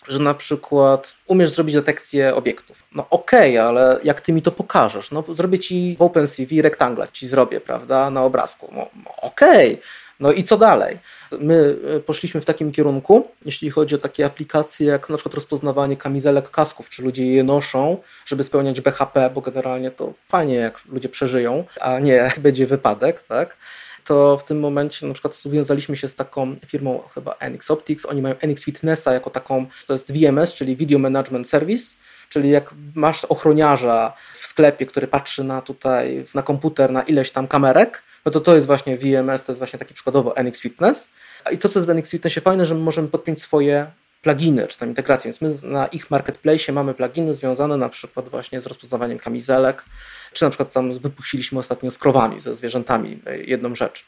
że 0.09 0.19
na 0.19 0.35
przykład 0.35 1.17
umiesz 1.27 1.51
zrobić 1.51 1.75
detekcję 1.75 2.35
obiektów. 2.35 2.83
No 2.95 3.07
okej, 3.11 3.59
okay, 3.59 3.69
ale 3.69 4.01
jak 4.05 4.21
ty 4.21 4.33
mi 4.33 4.43
to 4.43 4.53
pokażesz? 4.53 5.11
No 5.11 5.25
zrobię 5.29 5.59
ci 5.59 5.97
w 5.99 6.03
OpenCV 6.03 6.63
rektangla, 6.63 7.07
ci 7.07 7.29
zrobię, 7.29 7.61
prawda, 7.61 8.11
na 8.11 8.23
obrazku. 8.23 8.69
No, 8.73 8.89
no 9.05 9.11
okej, 9.17 9.73
okay. 9.75 9.83
No 10.23 10.33
i 10.33 10.45
co 10.45 10.57
dalej? 10.57 10.99
My 11.39 11.77
e, 11.97 12.01
poszliśmy 12.01 12.41
w 12.41 12.45
takim 12.45 12.73
kierunku, 12.73 13.29
jeśli 13.45 13.71
chodzi 13.71 13.95
o 13.95 13.99
takie 13.99 14.27
aplikacje 14.27 14.87
jak 14.87 15.09
na 15.09 15.17
przykład 15.17 15.35
rozpoznawanie 15.35 15.97
kamizelek 15.97 16.51
kasków, 16.51 16.91
czy 16.91 17.03
ludzie 17.03 17.27
je 17.27 17.45
noszą, 17.45 17.97
żeby 18.27 18.43
spełniać 18.43 18.81
BHP, 18.81 19.31
bo 19.35 19.41
generalnie 19.41 19.91
to 19.91 20.13
fajnie 20.29 20.55
jak 20.55 20.85
ludzie 20.89 21.09
przeżyją, 21.09 21.65
a 21.81 21.99
nie 21.99 22.13
jak 22.13 22.41
będzie 22.47 22.67
wypadek, 22.67 23.23
tak? 23.23 23.57
To 24.05 24.39
w 24.39 24.45
tym 24.45 24.61
momencie 24.61 25.07
na 25.07 25.15
przykład 25.15 25.37
związaliśmy 25.37 25.97
się 25.97 26.09
z 26.09 26.15
taką 26.15 26.57
firmą 26.67 27.03
chyba 27.15 27.37
NX 27.41 27.71
Optics, 27.71 28.07
oni 28.07 28.23
mają 28.23 28.35
NX 28.41 28.65
Fitnessa 28.65 29.13
jako 29.13 29.31
taką, 29.31 29.67
to 29.87 29.93
jest 29.93 30.13
VMS, 30.13 30.55
czyli 30.55 30.77
Video 30.77 30.99
Management 30.99 31.49
Service, 31.49 31.95
czyli 32.29 32.51
jak 32.51 32.75
masz 32.95 33.25
ochroniarza 33.25 34.13
w 34.35 34.47
sklepie, 34.47 34.87
który 34.87 35.07
patrzy 35.07 35.45
na 35.45 35.61
tutaj, 35.61 36.25
na 36.35 36.43
komputer, 36.43 36.91
na 36.91 37.03
ileś 37.03 37.31
tam 37.31 37.49
kamerek, 37.49 38.03
no 38.25 38.33
to 38.33 38.41
to 38.41 38.55
jest 38.55 38.67
właśnie 38.67 38.99
VMS, 38.99 39.45
to 39.45 39.53
jest 39.53 39.61
właśnie 39.61 39.79
taki 39.79 39.95
przykładowo 39.95 40.37
NX 40.37 40.61
Fitness. 40.61 41.11
I 41.53 41.59
to, 41.59 41.69
co 41.69 41.79
jest 41.79 41.87
w 41.87 41.95
NX 41.95 42.11
Fitnessie 42.11 42.41
fajne, 42.41 42.67
że 42.67 42.75
my 42.75 42.81
możemy 42.81 43.09
podpiąć 43.09 43.43
swoje 43.43 43.87
pluginy, 44.23 44.67
czy 44.67 44.79
tam 44.79 44.89
integracje, 44.89 45.33
więc 45.33 45.63
my 45.63 45.71
na 45.71 45.87
ich 45.87 46.11
marketplace 46.11 46.73
mamy 46.73 46.95
pluginy 46.95 47.35
związane 47.35 47.77
na 47.77 47.89
przykład 47.89 48.29
właśnie 48.29 48.61
z 48.61 48.67
rozpoznawaniem 48.67 49.19
kamizelek, 49.19 49.85
czy 50.33 50.45
na 50.45 50.51
przykład 50.51 50.73
tam 50.73 50.99
wypuściliśmy 50.99 51.59
ostatnio 51.59 51.91
z 51.91 51.99
krowami, 51.99 52.41
ze 52.41 52.55
zwierzętami 52.55 53.19
e, 53.27 53.39
jedną 53.39 53.75
rzecz. 53.75 54.05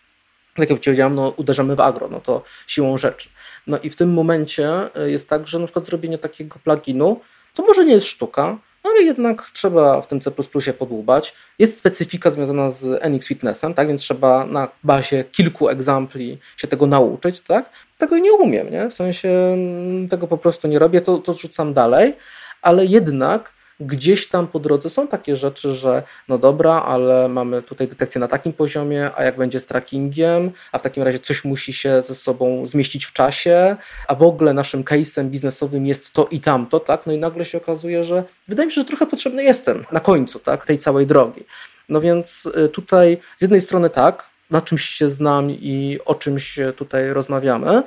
Tak 0.56 0.70
jak 0.70 0.80
powiedziałem, 0.80 1.14
no, 1.14 1.28
uderzamy 1.28 1.76
w 1.76 1.80
agro, 1.80 2.08
no 2.08 2.20
to 2.20 2.42
siłą 2.66 2.98
rzeczy. 2.98 3.28
No 3.66 3.78
i 3.78 3.90
w 3.90 3.96
tym 3.96 4.12
momencie 4.12 4.94
e, 4.94 5.10
jest 5.10 5.28
tak, 5.28 5.48
że 5.48 5.58
na 5.58 5.66
przykład 5.66 5.86
zrobienie 5.86 6.18
takiego 6.18 6.58
pluginu 6.64 7.20
to 7.54 7.62
może 7.62 7.84
nie 7.84 7.94
jest 7.94 8.06
sztuka, 8.06 8.58
ale 8.84 9.02
jednak 9.02 9.50
trzeba 9.52 10.00
w 10.00 10.06
tym 10.06 10.20
C++ 10.20 10.30
podłubać. 10.78 11.34
Jest 11.58 11.78
specyfika 11.78 12.30
związana 12.30 12.70
z 12.70 13.04
NX 13.04 13.26
Fitnessem, 13.26 13.74
tak, 13.74 13.88
więc 13.88 14.00
trzeba 14.00 14.46
na 14.46 14.68
bazie 14.84 15.24
kilku 15.24 15.68
egzampli 15.68 16.38
się 16.56 16.68
tego 16.68 16.86
nauczyć, 16.86 17.40
tak. 17.40 17.70
Tego 17.98 18.18
nie 18.18 18.32
umiem, 18.32 18.70
nie? 18.70 18.90
w 18.90 18.94
sensie 18.94 19.28
mm, 19.28 20.08
tego 20.08 20.26
po 20.26 20.38
prostu 20.38 20.68
nie 20.68 20.78
robię, 20.78 21.00
to, 21.00 21.18
to 21.18 21.34
rzucam 21.34 21.74
dalej, 21.74 22.16
ale 22.62 22.84
jednak 22.84 23.53
gdzieś 23.80 24.28
tam 24.28 24.46
po 24.46 24.60
drodze 24.60 24.90
są 24.90 25.08
takie 25.08 25.36
rzeczy, 25.36 25.74
że 25.74 26.02
no 26.28 26.38
dobra, 26.38 26.82
ale 26.82 27.28
mamy 27.28 27.62
tutaj 27.62 27.88
detekcję 27.88 28.18
na 28.18 28.28
takim 28.28 28.52
poziomie, 28.52 29.10
a 29.16 29.24
jak 29.24 29.36
będzie 29.36 29.60
z 29.60 29.66
trackingiem, 29.66 30.50
a 30.72 30.78
w 30.78 30.82
takim 30.82 31.02
razie 31.02 31.18
coś 31.18 31.44
musi 31.44 31.72
się 31.72 32.02
ze 32.02 32.14
sobą 32.14 32.66
zmieścić 32.66 33.04
w 33.04 33.12
czasie, 33.12 33.76
a 34.08 34.14
w 34.14 34.22
ogóle 34.22 34.54
naszym 34.54 34.84
case'em 34.84 35.24
biznesowym 35.24 35.86
jest 35.86 36.12
to 36.12 36.28
i 36.30 36.40
tamto, 36.40 36.80
tak? 36.80 37.06
No 37.06 37.12
i 37.12 37.18
nagle 37.18 37.44
się 37.44 37.58
okazuje, 37.58 38.04
że 38.04 38.24
wydaje 38.48 38.66
mi 38.66 38.72
się, 38.72 38.80
że 38.80 38.84
trochę 38.84 39.06
potrzebny 39.06 39.44
jestem 39.44 39.84
na 39.92 40.00
końcu, 40.00 40.38
tak? 40.38 40.66
Tej 40.66 40.78
całej 40.78 41.06
drogi. 41.06 41.44
No 41.88 42.00
więc 42.00 42.46
y, 42.46 42.68
tutaj 42.68 43.18
z 43.36 43.42
jednej 43.42 43.60
strony 43.60 43.90
tak, 43.90 44.24
na 44.50 44.62
czymś 44.62 44.84
się 44.84 45.10
znam 45.10 45.50
i 45.50 45.98
o 46.04 46.14
czymś 46.14 46.58
tutaj 46.76 47.12
rozmawiamy, 47.12 47.82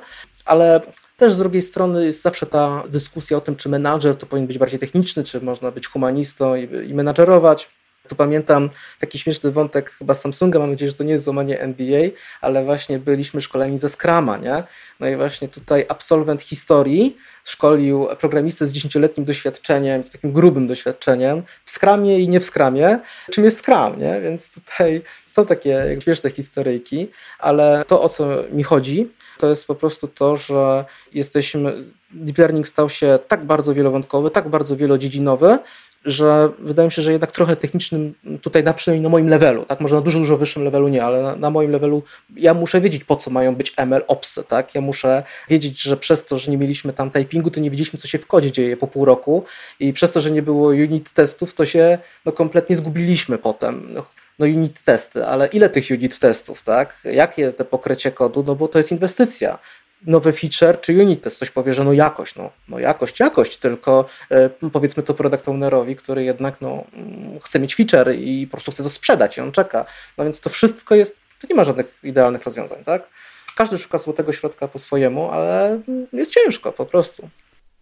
ale 0.48 0.80
też 1.16 1.32
z 1.32 1.38
drugiej 1.38 1.62
strony 1.62 2.06
jest 2.06 2.22
zawsze 2.22 2.46
ta 2.46 2.82
dyskusja 2.88 3.36
o 3.36 3.40
tym, 3.40 3.56
czy 3.56 3.68
menadżer 3.68 4.16
to 4.16 4.26
powinien 4.26 4.46
być 4.46 4.58
bardziej 4.58 4.78
techniczny, 4.78 5.24
czy 5.24 5.40
można 5.40 5.70
być 5.70 5.88
humanistą 5.88 6.54
i, 6.54 6.90
i 6.90 6.94
menadżerować. 6.94 7.70
Tu 8.08 8.16
pamiętam 8.16 8.70
taki 9.00 9.18
śmieszny 9.18 9.50
wątek 9.50 9.90
chyba 9.90 10.14
Samsunga, 10.14 10.58
mam 10.58 10.70
nadzieję, 10.70 10.90
że 10.90 10.96
to 10.96 11.04
nie 11.04 11.12
jest 11.12 11.24
złamanie 11.24 11.58
NDA, 11.66 12.16
ale 12.40 12.64
właśnie 12.64 12.98
byliśmy 12.98 13.40
szkoleni 13.40 13.78
ze 13.78 13.88
Scrama, 13.88 14.36
nie? 14.36 14.62
No 15.00 15.08
i 15.08 15.16
właśnie 15.16 15.48
tutaj 15.48 15.84
absolwent 15.88 16.42
historii 16.42 17.16
szkolił 17.44 18.08
programistę 18.20 18.66
z 18.66 18.72
dziesięcioletnim 18.72 19.26
doświadczeniem, 19.26 20.02
takim 20.02 20.32
grubym 20.32 20.66
doświadczeniem 20.66 21.42
w 21.64 21.70
Scramie 21.70 22.18
i 22.18 22.28
nie 22.28 22.40
w 22.40 22.44
Scramie. 22.44 22.98
Czym 23.30 23.44
jest 23.44 23.58
Scrum, 23.64 24.00
nie? 24.00 24.20
Więc 24.20 24.54
tutaj 24.54 25.02
są 25.26 25.46
takie 25.46 25.98
śmieszne 26.04 26.30
historyjki, 26.30 27.08
ale 27.38 27.84
to 27.86 28.02
o 28.02 28.08
co 28.08 28.28
mi 28.52 28.62
chodzi, 28.62 29.10
to 29.38 29.48
jest 29.48 29.66
po 29.66 29.74
prostu 29.74 30.08
to, 30.08 30.36
że 30.36 30.84
jesteśmy, 31.14 31.84
deep 32.10 32.38
learning 32.38 32.68
stał 32.68 32.88
się 32.88 33.18
tak 33.28 33.44
bardzo 33.44 33.74
wielowątkowy, 33.74 34.30
tak 34.30 34.48
bardzo 34.48 34.76
wielodziedzinowy, 34.76 35.58
że 36.04 36.48
wydaje 36.58 36.86
mi 36.86 36.92
się, 36.92 37.02
że 37.02 37.12
jednak 37.12 37.32
trochę 37.32 37.56
technicznym 37.56 38.14
tutaj 38.42 38.64
na 38.64 38.74
przynajmniej 38.74 39.02
na 39.02 39.08
moim 39.08 39.28
levelu, 39.28 39.64
tak, 39.64 39.80
może 39.80 39.96
na 39.96 40.02
dużo, 40.02 40.18
dużo 40.18 40.36
wyższym 40.36 40.64
levelu 40.64 40.88
nie, 40.88 41.04
ale 41.04 41.22
na, 41.22 41.36
na, 41.36 41.50
moim 41.50 41.70
levelu 41.70 42.02
ja 42.36 42.54
muszę 42.54 42.80
wiedzieć 42.80 43.04
po 43.04 43.16
co 43.16 43.30
mają 43.30 43.54
być 43.54 43.74
ML 43.76 44.04
opsy, 44.06 44.44
tak, 44.48 44.74
ja 44.74 44.80
muszę 44.80 45.22
wiedzieć, 45.48 45.82
że 45.82 45.96
przez 45.96 46.24
to, 46.24 46.36
że 46.36 46.50
nie 46.50 46.58
mieliśmy 46.58 46.92
tam 46.92 47.10
typingu, 47.10 47.50
to 47.50 47.60
nie 47.60 47.70
wiedzieliśmy 47.70 47.98
co 47.98 48.08
się 48.08 48.18
w 48.18 48.26
kodzie 48.26 48.52
dzieje 48.52 48.76
po 48.76 48.86
pół 48.86 49.04
roku 49.04 49.44
i 49.80 49.92
przez 49.92 50.10
to, 50.10 50.20
że 50.20 50.30
nie 50.30 50.42
było 50.42 50.68
unit 50.68 51.12
testów, 51.12 51.54
to 51.54 51.66
się 51.66 51.98
no, 52.24 52.32
kompletnie 52.32 52.76
zgubiliśmy 52.76 53.38
potem. 53.38 53.88
No, 53.94 54.04
no 54.38 54.46
unit 54.46 54.82
testy, 54.82 55.26
ale 55.26 55.46
ile 55.46 55.70
tych 55.70 55.84
unit 55.90 56.18
testów, 56.18 56.62
tak? 56.62 57.00
Jakie 57.04 57.52
te 57.52 57.64
pokrycie 57.64 58.10
kodu? 58.10 58.44
No 58.46 58.54
bo 58.54 58.68
to 58.68 58.78
jest 58.78 58.92
inwestycja 58.92 59.58
nowy 60.06 60.32
feature 60.32 60.80
czy 60.80 60.92
unit 60.92 61.22
test. 61.22 61.36
Ktoś 61.36 61.50
powie, 61.50 61.72
że 61.72 61.84
no 61.84 61.92
jakość, 61.92 62.34
no, 62.36 62.50
no 62.68 62.78
jakość, 62.78 63.20
jakość, 63.20 63.56
tylko 63.56 64.04
e, 64.30 64.50
powiedzmy 64.72 65.02
to 65.02 65.14
product 65.14 65.48
ownerowi, 65.48 65.96
który 65.96 66.24
jednak 66.24 66.60
no, 66.60 66.84
mm, 66.92 67.40
chce 67.40 67.60
mieć 67.60 67.74
feature 67.74 68.14
i 68.14 68.46
po 68.46 68.50
prostu 68.50 68.72
chce 68.72 68.82
to 68.82 68.90
sprzedać 68.90 69.38
i 69.38 69.40
on 69.40 69.52
czeka. 69.52 69.86
No 70.18 70.24
więc 70.24 70.40
to 70.40 70.50
wszystko 70.50 70.94
jest, 70.94 71.16
to 71.40 71.46
nie 71.50 71.56
ma 71.56 71.64
żadnych 71.64 71.98
idealnych 72.02 72.44
rozwiązań, 72.44 72.84
tak? 72.84 73.08
Każdy 73.56 73.78
szuka 73.78 73.98
złotego 73.98 74.32
środka 74.32 74.68
po 74.68 74.78
swojemu, 74.78 75.30
ale 75.30 75.80
jest 76.12 76.34
ciężko 76.34 76.72
po 76.72 76.86
prostu. 76.86 77.28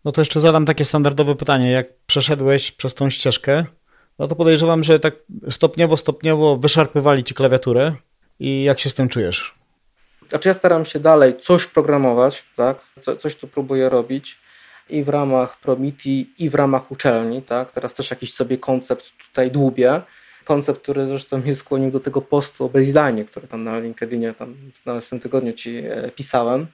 No 0.05 0.13
to 0.13 0.21
jeszcze 0.21 0.41
zadam 0.41 0.67
takie 0.67 0.85
standardowe 0.85 1.35
pytanie. 1.35 1.71
Jak 1.71 1.87
przeszedłeś 2.07 2.73
przez 2.73 2.95
tą 2.95 3.11
ścieżkę, 3.11 3.65
no 4.19 4.29
to 4.29 4.37
podejrzewam, 4.37 4.85
że 4.85 5.01
tak 5.01 5.15
stopniowo, 5.51 5.97
stopniowo 5.97 6.57
wyszarpywali 6.57 7.25
ci 7.25 7.35
klawiaturę 7.35 7.95
i 8.41 8.63
jak 8.63 8.81
się 8.81 8.91
z 8.91 8.95
tym 8.95 9.09
czujesz? 9.09 9.55
Znaczy 10.29 10.49
ja 10.49 10.55
staram 10.55 10.85
się 10.85 11.01
dalej 11.01 11.41
coś 11.41 11.67
programować, 11.67 12.45
tak? 12.57 12.79
Co, 13.01 13.17
coś 13.17 13.37
tu 13.37 13.49
próbuję 13.49 13.89
robić 13.89 14.39
i 14.91 15.05
w 15.05 15.09
ramach 15.09 15.61
Promiti, 15.61 16.31
i 16.39 16.51
w 16.51 16.55
ramach 16.55 16.91
uczelni, 16.91 17.43
tak? 17.43 17.73
Teraz 17.73 17.95
też 17.95 18.11
jakiś 18.11 18.35
sobie 18.35 18.59
koncept 18.59 19.13
tutaj 19.29 19.51
dłubię. 19.51 20.03
Koncept, 20.45 20.83
który 20.83 21.07
zresztą 21.07 21.39
mnie 21.39 21.57
skłonił 21.57 21.91
do 21.91 22.01
tego 22.01 22.23
postu 22.23 22.65
o 22.65 22.69
baseline, 22.69 23.25
który 23.25 23.49
tam 23.49 23.65
na 23.65 23.79
LinkedInie 23.79 24.35
tam 24.35 24.57
na 24.87 25.01
tym 25.01 25.21
tygodniu 25.21 25.53
ci 25.53 25.79
e, 25.79 26.11
pisałem. 26.11 26.67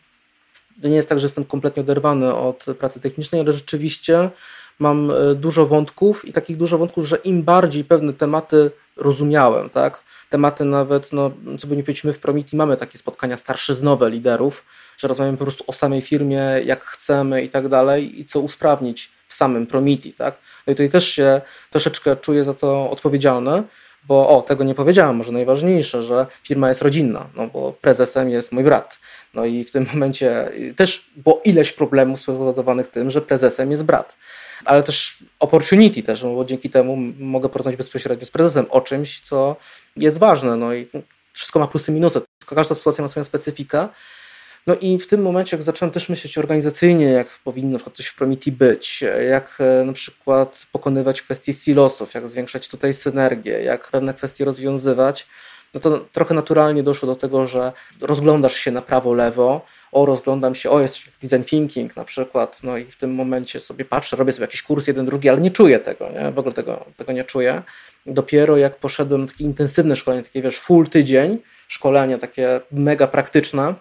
To 0.82 0.88
nie 0.88 0.96
jest 0.96 1.08
tak, 1.08 1.20
że 1.20 1.26
jestem 1.26 1.44
kompletnie 1.44 1.82
oderwany 1.82 2.34
od 2.34 2.64
pracy 2.78 3.00
technicznej, 3.00 3.40
ale 3.40 3.52
rzeczywiście 3.52 4.30
mam 4.78 5.10
e, 5.10 5.34
dużo 5.34 5.66
wątków 5.66 6.28
i 6.28 6.32
takich 6.32 6.56
dużo 6.56 6.78
wątków, 6.78 7.06
że 7.06 7.16
im 7.16 7.42
bardziej 7.42 7.84
pewne 7.84 8.12
tematy 8.12 8.70
rozumiałem, 8.96 9.70
tak? 9.70 10.02
tematy 10.32 10.64
nawet, 10.64 11.12
no, 11.12 11.30
co 11.58 11.66
by 11.66 11.76
nie 11.76 11.82
powiedzieć, 11.82 12.04
my 12.04 12.12
w 12.12 12.18
Promiti 12.18 12.56
mamy 12.56 12.76
takie 12.76 12.98
spotkania 12.98 13.36
starszyznowe 13.36 14.10
liderów, 14.10 14.64
że 14.96 15.08
rozmawiamy 15.08 15.38
po 15.38 15.44
prostu 15.44 15.64
o 15.66 15.72
samej 15.72 16.00
firmie, 16.00 16.42
jak 16.64 16.84
chcemy 16.84 17.42
i 17.42 17.48
tak 17.48 17.68
dalej 17.68 18.20
i 18.20 18.26
co 18.26 18.40
usprawnić 18.40 19.10
w 19.28 19.34
samym 19.34 19.66
Promiti, 19.66 20.12
tak? 20.12 20.38
No 20.66 20.72
i 20.72 20.76
tutaj 20.76 20.88
też 20.88 21.08
się 21.08 21.40
troszeczkę 21.70 22.16
czuję 22.16 22.44
za 22.44 22.54
to 22.54 22.90
odpowiedzialny, 22.90 23.62
bo 24.04 24.28
o, 24.28 24.42
tego 24.42 24.64
nie 24.64 24.74
powiedziałem, 24.74 25.16
może 25.16 25.32
najważniejsze, 25.32 26.02
że 26.02 26.26
firma 26.42 26.68
jest 26.68 26.82
rodzinna, 26.82 27.28
no 27.36 27.46
bo 27.46 27.72
prezesem 27.72 28.30
jest 28.30 28.52
mój 28.52 28.64
brat. 28.64 28.98
No 29.34 29.44
i 29.44 29.64
w 29.64 29.72
tym 29.72 29.86
momencie 29.92 30.52
też 30.76 31.10
było 31.16 31.40
ileś 31.44 31.72
problemów 31.72 32.20
spowodowanych 32.20 32.88
tym, 32.88 33.10
że 33.10 33.20
prezesem 33.20 33.70
jest 33.70 33.84
brat 33.84 34.16
ale 34.64 34.82
też 34.82 35.24
opportunity 35.40 36.02
też, 36.02 36.22
bo 36.22 36.44
dzięki 36.44 36.70
temu 36.70 36.96
mogę 37.18 37.48
porozmawiać 37.48 37.78
bezpośrednio 37.78 38.26
z 38.26 38.30
prezesem 38.30 38.66
o 38.70 38.80
czymś, 38.80 39.20
co 39.20 39.56
jest 39.96 40.18
ważne. 40.18 40.56
No 40.56 40.74
i 40.74 40.88
wszystko 41.32 41.58
ma 41.58 41.66
plusy 41.66 41.92
i 41.92 41.94
minusy. 41.94 42.20
Każda 42.46 42.74
sytuacja 42.74 43.02
ma 43.02 43.08
swoją 43.08 43.24
specyfikę. 43.24 43.88
No 44.66 44.76
i 44.80 44.98
w 44.98 45.06
tym 45.06 45.22
momencie, 45.22 45.56
jak 45.56 45.62
zacząłem 45.62 45.92
też 45.92 46.08
myśleć 46.08 46.38
organizacyjnie, 46.38 47.04
jak 47.04 47.28
powinno 47.44 47.78
coś 47.94 48.06
w 48.06 48.16
Promiti 48.16 48.52
być, 48.52 49.04
jak 49.30 49.58
e, 49.60 49.84
na 49.84 49.92
przykład 49.92 50.66
pokonywać 50.72 51.22
kwestie 51.22 51.54
silosów, 51.54 52.14
jak 52.14 52.28
zwiększać 52.28 52.68
tutaj 52.68 52.94
synergię, 52.94 53.62
jak 53.62 53.90
pewne 53.90 54.14
kwestie 54.14 54.44
rozwiązywać, 54.44 55.26
no 55.74 55.80
to 55.80 56.06
trochę 56.12 56.34
naturalnie 56.34 56.82
doszło 56.82 57.06
do 57.06 57.16
tego, 57.16 57.46
że 57.46 57.72
rozglądasz 58.00 58.54
się 58.54 58.70
na 58.70 58.82
prawo, 58.82 59.14
lewo, 59.14 59.66
o 59.92 60.06
rozglądam 60.06 60.54
się, 60.54 60.70
o 60.70 60.80
jest 60.80 60.98
design 61.22 61.42
thinking 61.42 61.96
na 61.96 62.04
przykład, 62.04 62.62
no 62.62 62.76
i 62.76 62.84
w 62.84 62.96
tym 62.96 63.14
momencie 63.14 63.60
sobie 63.60 63.84
patrzę, 63.84 64.16
robię 64.16 64.32
sobie 64.32 64.44
jakiś 64.44 64.62
kurs 64.62 64.86
jeden, 64.86 65.06
drugi, 65.06 65.28
ale 65.28 65.40
nie 65.40 65.50
czuję 65.50 65.78
tego, 65.78 66.10
nie? 66.10 66.30
w 66.30 66.38
ogóle 66.38 66.54
tego, 66.54 66.84
tego 66.96 67.12
nie 67.12 67.24
czuję. 67.24 67.62
Dopiero 68.06 68.56
jak 68.56 68.76
poszedłem 68.76 69.20
na 69.20 69.26
takie 69.26 69.44
intensywne 69.44 69.96
szkolenie, 69.96 70.22
takie 70.22 70.42
wiesz, 70.42 70.58
full 70.58 70.88
tydzień, 70.88 71.38
szkolenie 71.68 72.18
takie 72.18 72.60
mega 72.70 73.06
praktyczne, 73.06 73.74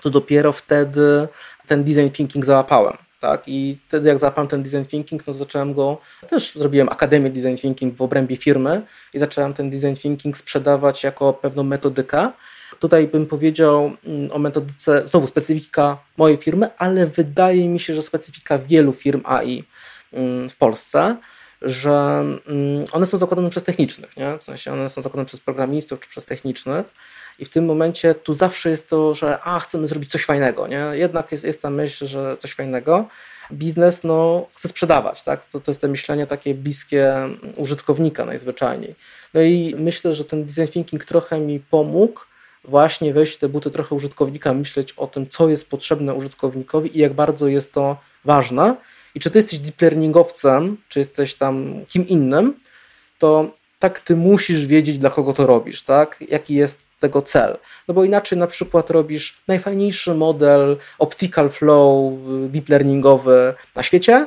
to 0.00 0.10
dopiero 0.10 0.52
wtedy 0.52 1.28
ten 1.66 1.84
design 1.84 2.08
thinking 2.08 2.44
załapałem. 2.44 2.96
Tak? 3.20 3.42
I 3.46 3.76
wtedy 3.88 4.08
jak 4.08 4.18
załapałem 4.18 4.48
ten 4.48 4.62
design 4.62 4.84
thinking, 4.84 5.26
no 5.26 5.32
zacząłem 5.32 5.74
go, 5.74 5.98
też 6.30 6.54
zrobiłem 6.54 6.88
akademię 6.88 7.30
design 7.30 7.56
thinking 7.56 7.96
w 7.96 8.02
obrębie 8.02 8.36
firmy 8.36 8.82
i 9.14 9.18
zacząłem 9.18 9.54
ten 9.54 9.70
design 9.70 9.94
thinking 9.94 10.36
sprzedawać 10.36 11.04
jako 11.04 11.32
pewną 11.32 11.62
metodykę. 11.62 12.30
Tutaj 12.78 13.08
bym 13.08 13.26
powiedział 13.26 13.92
mm, 14.04 14.32
o 14.32 14.38
metodyce, 14.38 15.06
znowu 15.06 15.26
specyfika 15.26 15.98
mojej 16.16 16.36
firmy, 16.36 16.68
ale 16.78 17.06
wydaje 17.06 17.68
mi 17.68 17.80
się, 17.80 17.94
że 17.94 18.02
specyfika 18.02 18.58
wielu 18.58 18.92
firm 18.92 19.20
AI 19.24 19.64
mm, 20.12 20.48
w 20.48 20.56
Polsce, 20.56 21.16
że 21.62 21.90
mm, 21.90 22.86
one 22.92 23.06
są 23.06 23.18
zakładane 23.18 23.50
przez 23.50 23.62
technicznych, 23.62 24.16
nie? 24.16 24.38
w 24.38 24.44
sensie 24.44 24.72
one 24.72 24.88
są 24.88 25.02
zakładane 25.02 25.26
przez 25.26 25.40
programistów 25.40 26.00
czy 26.00 26.08
przez 26.08 26.24
technicznych 26.24 26.94
i 27.38 27.44
w 27.44 27.48
tym 27.48 27.64
momencie 27.64 28.14
tu 28.14 28.34
zawsze 28.34 28.70
jest 28.70 28.88
to, 28.88 29.14
że 29.14 29.38
a, 29.42 29.60
chcemy 29.60 29.88
zrobić 29.88 30.10
coś 30.10 30.24
fajnego, 30.24 30.66
nie? 30.66 30.84
Jednak 30.92 31.32
jest, 31.32 31.44
jest 31.44 31.62
ta 31.62 31.70
myśl, 31.70 32.06
że 32.06 32.36
coś 32.36 32.52
fajnego. 32.52 33.08
Biznes 33.52 34.04
no, 34.04 34.46
chce 34.54 34.68
sprzedawać, 34.68 35.22
tak? 35.22 35.44
To, 35.44 35.60
to 35.60 35.70
jest 35.70 35.80
to 35.80 35.88
myślenie 35.88 36.26
takie 36.26 36.54
bliskie 36.54 37.14
użytkownika 37.56 38.24
najzwyczajniej. 38.24 38.94
No 39.34 39.40
i 39.40 39.74
myślę, 39.78 40.14
że 40.14 40.24
ten 40.24 40.44
design 40.44 40.72
thinking 40.72 41.04
trochę 41.04 41.40
mi 41.40 41.60
pomógł 41.60 42.20
właśnie 42.64 43.14
wejść 43.14 43.34
w 43.34 43.38
te 43.38 43.48
buty 43.48 43.70
trochę 43.70 43.94
użytkownika, 43.94 44.54
myśleć 44.54 44.92
o 44.92 45.06
tym, 45.06 45.28
co 45.28 45.48
jest 45.48 45.70
potrzebne 45.70 46.14
użytkownikowi 46.14 46.96
i 46.96 47.00
jak 47.00 47.12
bardzo 47.12 47.48
jest 47.48 47.72
to 47.72 47.96
ważne. 48.24 48.76
I 49.14 49.20
czy 49.20 49.30
ty 49.30 49.38
jesteś 49.38 49.58
deep 49.58 49.82
learningowcem, 49.82 50.76
czy 50.88 50.98
jesteś 50.98 51.34
tam 51.34 51.84
kim 51.88 52.08
innym, 52.08 52.54
to 53.18 53.50
tak 53.78 54.00
ty 54.00 54.16
musisz 54.16 54.66
wiedzieć, 54.66 54.98
dla 54.98 55.10
kogo 55.10 55.32
to 55.32 55.46
robisz, 55.46 55.82
tak? 55.82 56.24
Jaki 56.28 56.54
jest 56.54 56.78
tego 57.00 57.22
cel. 57.22 57.58
No 57.88 57.94
bo 57.94 58.04
inaczej 58.04 58.38
na 58.38 58.46
przykład 58.46 58.90
robisz 58.90 59.38
najfajniejszy 59.48 60.14
model 60.14 60.76
optical 60.98 61.50
flow 61.50 62.12
deep 62.50 62.68
learningowy 62.68 63.54
na 63.74 63.82
świecie, 63.82 64.26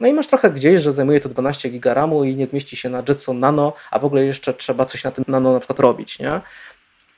no 0.00 0.06
i 0.08 0.12
masz 0.12 0.26
trochę 0.26 0.50
gdzieś, 0.50 0.82
że 0.82 0.92
zajmuje 0.92 1.20
to 1.20 1.28
12 1.28 1.68
gigaramu 1.68 2.24
i 2.24 2.36
nie 2.36 2.46
zmieści 2.46 2.76
się 2.76 2.88
na 2.88 3.02
Jetson 3.08 3.40
Nano, 3.40 3.72
a 3.90 3.98
w 3.98 4.04
ogóle 4.04 4.24
jeszcze 4.24 4.52
trzeba 4.54 4.84
coś 4.84 5.04
na 5.04 5.10
tym 5.10 5.24
nano 5.28 5.52
na 5.52 5.60
przykład 5.60 5.80
robić, 5.80 6.18
nie? 6.18 6.40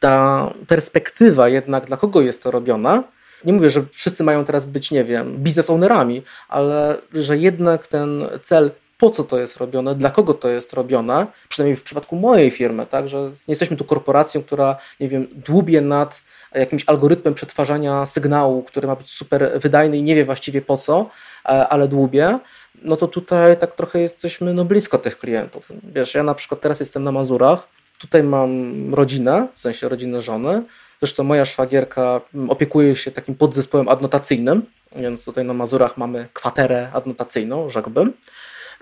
Ta 0.00 0.50
perspektywa 0.68 1.48
jednak, 1.48 1.86
dla 1.86 1.96
kogo 1.96 2.20
jest 2.20 2.42
to 2.42 2.50
robione, 2.50 3.02
nie 3.44 3.52
mówię, 3.52 3.70
że 3.70 3.84
wszyscy 3.92 4.24
mają 4.24 4.44
teraz 4.44 4.66
być, 4.66 4.90
nie 4.90 5.04
wiem, 5.04 5.36
biznes 5.36 5.70
ownerami, 5.70 6.22
ale 6.48 6.98
że 7.12 7.38
jednak 7.38 7.86
ten 7.86 8.28
cel 8.42 8.70
po 8.98 9.10
co 9.10 9.24
to 9.24 9.38
jest 9.38 9.56
robione, 9.56 9.94
dla 9.94 10.10
kogo 10.10 10.34
to 10.34 10.48
jest 10.48 10.72
robione, 10.72 11.26
przynajmniej 11.48 11.76
w 11.76 11.82
przypadku 11.82 12.16
mojej 12.16 12.50
firmy, 12.50 12.86
tak, 12.86 13.08
że 13.08 13.18
nie 13.18 13.30
jesteśmy 13.48 13.76
tu 13.76 13.84
korporacją, 13.84 14.42
która, 14.42 14.76
nie 15.00 15.08
wiem, 15.08 15.26
dłubie 15.32 15.80
nad 15.80 16.22
jakimś 16.54 16.84
algorytmem 16.86 17.34
przetwarzania 17.34 18.06
sygnału, 18.06 18.62
który 18.62 18.86
ma 18.86 18.96
być 18.96 19.10
super 19.10 19.50
wydajny 19.60 19.96
i 19.96 20.02
nie 20.02 20.14
wie 20.14 20.24
właściwie 20.24 20.62
po 20.62 20.76
co, 20.76 21.10
e, 21.44 21.48
ale 21.48 21.88
dłubie, 21.88 22.38
no 22.82 22.96
to 22.96 23.08
tutaj 23.08 23.56
tak 23.56 23.74
trochę 23.74 24.00
jesteśmy 24.00 24.54
no, 24.54 24.64
blisko 24.64 24.98
tych 24.98 25.18
klientów. 25.18 25.68
Wiesz, 25.82 26.14
ja 26.14 26.22
na 26.22 26.34
przykład 26.34 26.60
teraz 26.60 26.80
jestem 26.80 27.04
na 27.04 27.12
Mazurach, 27.12 27.68
tutaj 27.98 28.22
mam 28.22 28.94
rodzinę, 28.94 29.48
w 29.54 29.60
sensie 29.60 29.88
rodzinę 29.88 30.20
żony, 30.20 30.62
zresztą 31.00 31.24
moja 31.24 31.44
szwagierka 31.44 32.20
opiekuje 32.48 32.96
się 32.96 33.10
takim 33.10 33.34
podzespołem 33.34 33.88
adnotacyjnym, 33.88 34.62
więc 34.96 35.24
tutaj 35.24 35.44
na 35.44 35.52
Mazurach 35.52 35.96
mamy 35.96 36.28
kwaterę 36.32 36.90
adnotacyjną, 36.92 37.70
rzekłbym. 37.70 38.12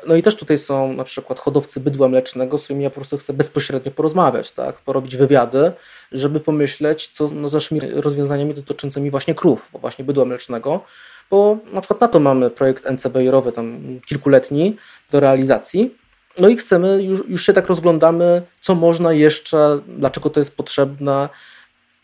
No 0.07 0.15
i 0.15 0.23
też 0.23 0.37
tutaj 0.37 0.59
są 0.59 0.93
na 0.93 1.05
przykład 1.05 1.41
hodowcy 1.41 1.81
bydła 1.81 2.09
mlecznego, 2.09 2.59
z 2.59 2.63
którymi 2.63 2.85
ja 2.85 2.91
po 2.91 2.95
prostu 2.95 3.19
chcę 3.19 3.33
bezpośrednio 3.33 3.93
porozmawiać, 3.93 4.53
tak? 4.53 4.77
porobić 4.79 5.17
wywiady, 5.17 5.73
żeby 6.13 6.41
pomyśleć, 6.41 7.09
co 7.09 7.29
no, 7.35 7.49
z 7.49 7.53
naszymi 7.53 7.81
rozwiązaniami 7.81 8.55
dotyczącymi 8.55 9.11
właśnie 9.11 9.35
krów, 9.35 9.69
właśnie 9.73 10.05
bydła 10.05 10.25
mlecznego, 10.25 10.81
bo 11.31 11.59
na 11.73 11.81
przykład 11.81 12.01
na 12.01 12.09
to 12.09 12.21
mamy 12.21 12.51
projekt 12.51 12.87
NCBR-owy, 12.87 13.53
tam 13.53 13.81
kilkuletni 14.07 14.77
do 15.11 15.21
realizacji. 15.21 15.95
No 16.39 16.49
i 16.49 16.57
chcemy, 16.57 17.03
już, 17.03 17.29
już 17.29 17.47
się 17.47 17.53
tak 17.53 17.67
rozglądamy, 17.67 18.43
co 18.61 18.75
można 18.75 19.13
jeszcze, 19.13 19.81
dlaczego 19.89 20.31
to 20.31 20.41
jest 20.41 20.57
potrzebne, 20.57 21.29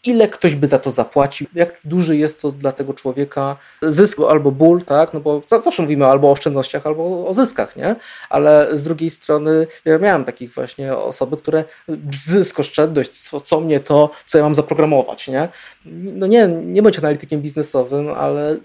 ile 0.05 0.29
ktoś 0.29 0.57
by 0.57 0.67
za 0.67 0.79
to 0.79 0.91
zapłacił, 0.91 1.47
jak 1.55 1.81
duży 1.85 2.17
jest 2.17 2.41
to 2.41 2.53
dla 2.53 2.73
tego 2.73 2.95
człowieka 2.95 3.57
zysk 3.83 4.19
albo 4.29 4.51
ból, 4.51 4.85
tak? 4.85 5.15
No 5.15 5.21
bo 5.21 5.43
zawsze 5.47 5.83
mówimy 5.83 6.07
albo 6.07 6.29
o 6.29 6.31
oszczędnościach, 6.31 6.87
albo 6.87 7.27
o 7.27 7.35
zyskach, 7.35 7.77
nie? 7.77 7.97
Ale 8.31 8.69
z 8.73 8.83
drugiej 8.83 9.11
strony 9.11 9.67
ja 9.85 9.99
miałem 9.99 10.25
takich 10.25 10.55
właśnie 10.55 10.97
osoby, 10.97 11.37
które 11.37 11.65
zysk, 12.27 12.61
oszczędność, 12.61 13.11
co, 13.11 13.41
co 13.41 13.61
mnie 13.61 13.81
to, 13.81 14.11
co 14.27 14.39
ja 14.39 14.45
mam 14.45 14.55
zaprogramować, 14.55 15.29
nie? 15.29 15.49
No 15.87 16.27
nie, 16.27 16.49
nie 16.49 16.83
bądź 16.83 16.99
analitykiem 16.99 17.43
biznesowym, 17.43 18.09
ale 18.09 18.57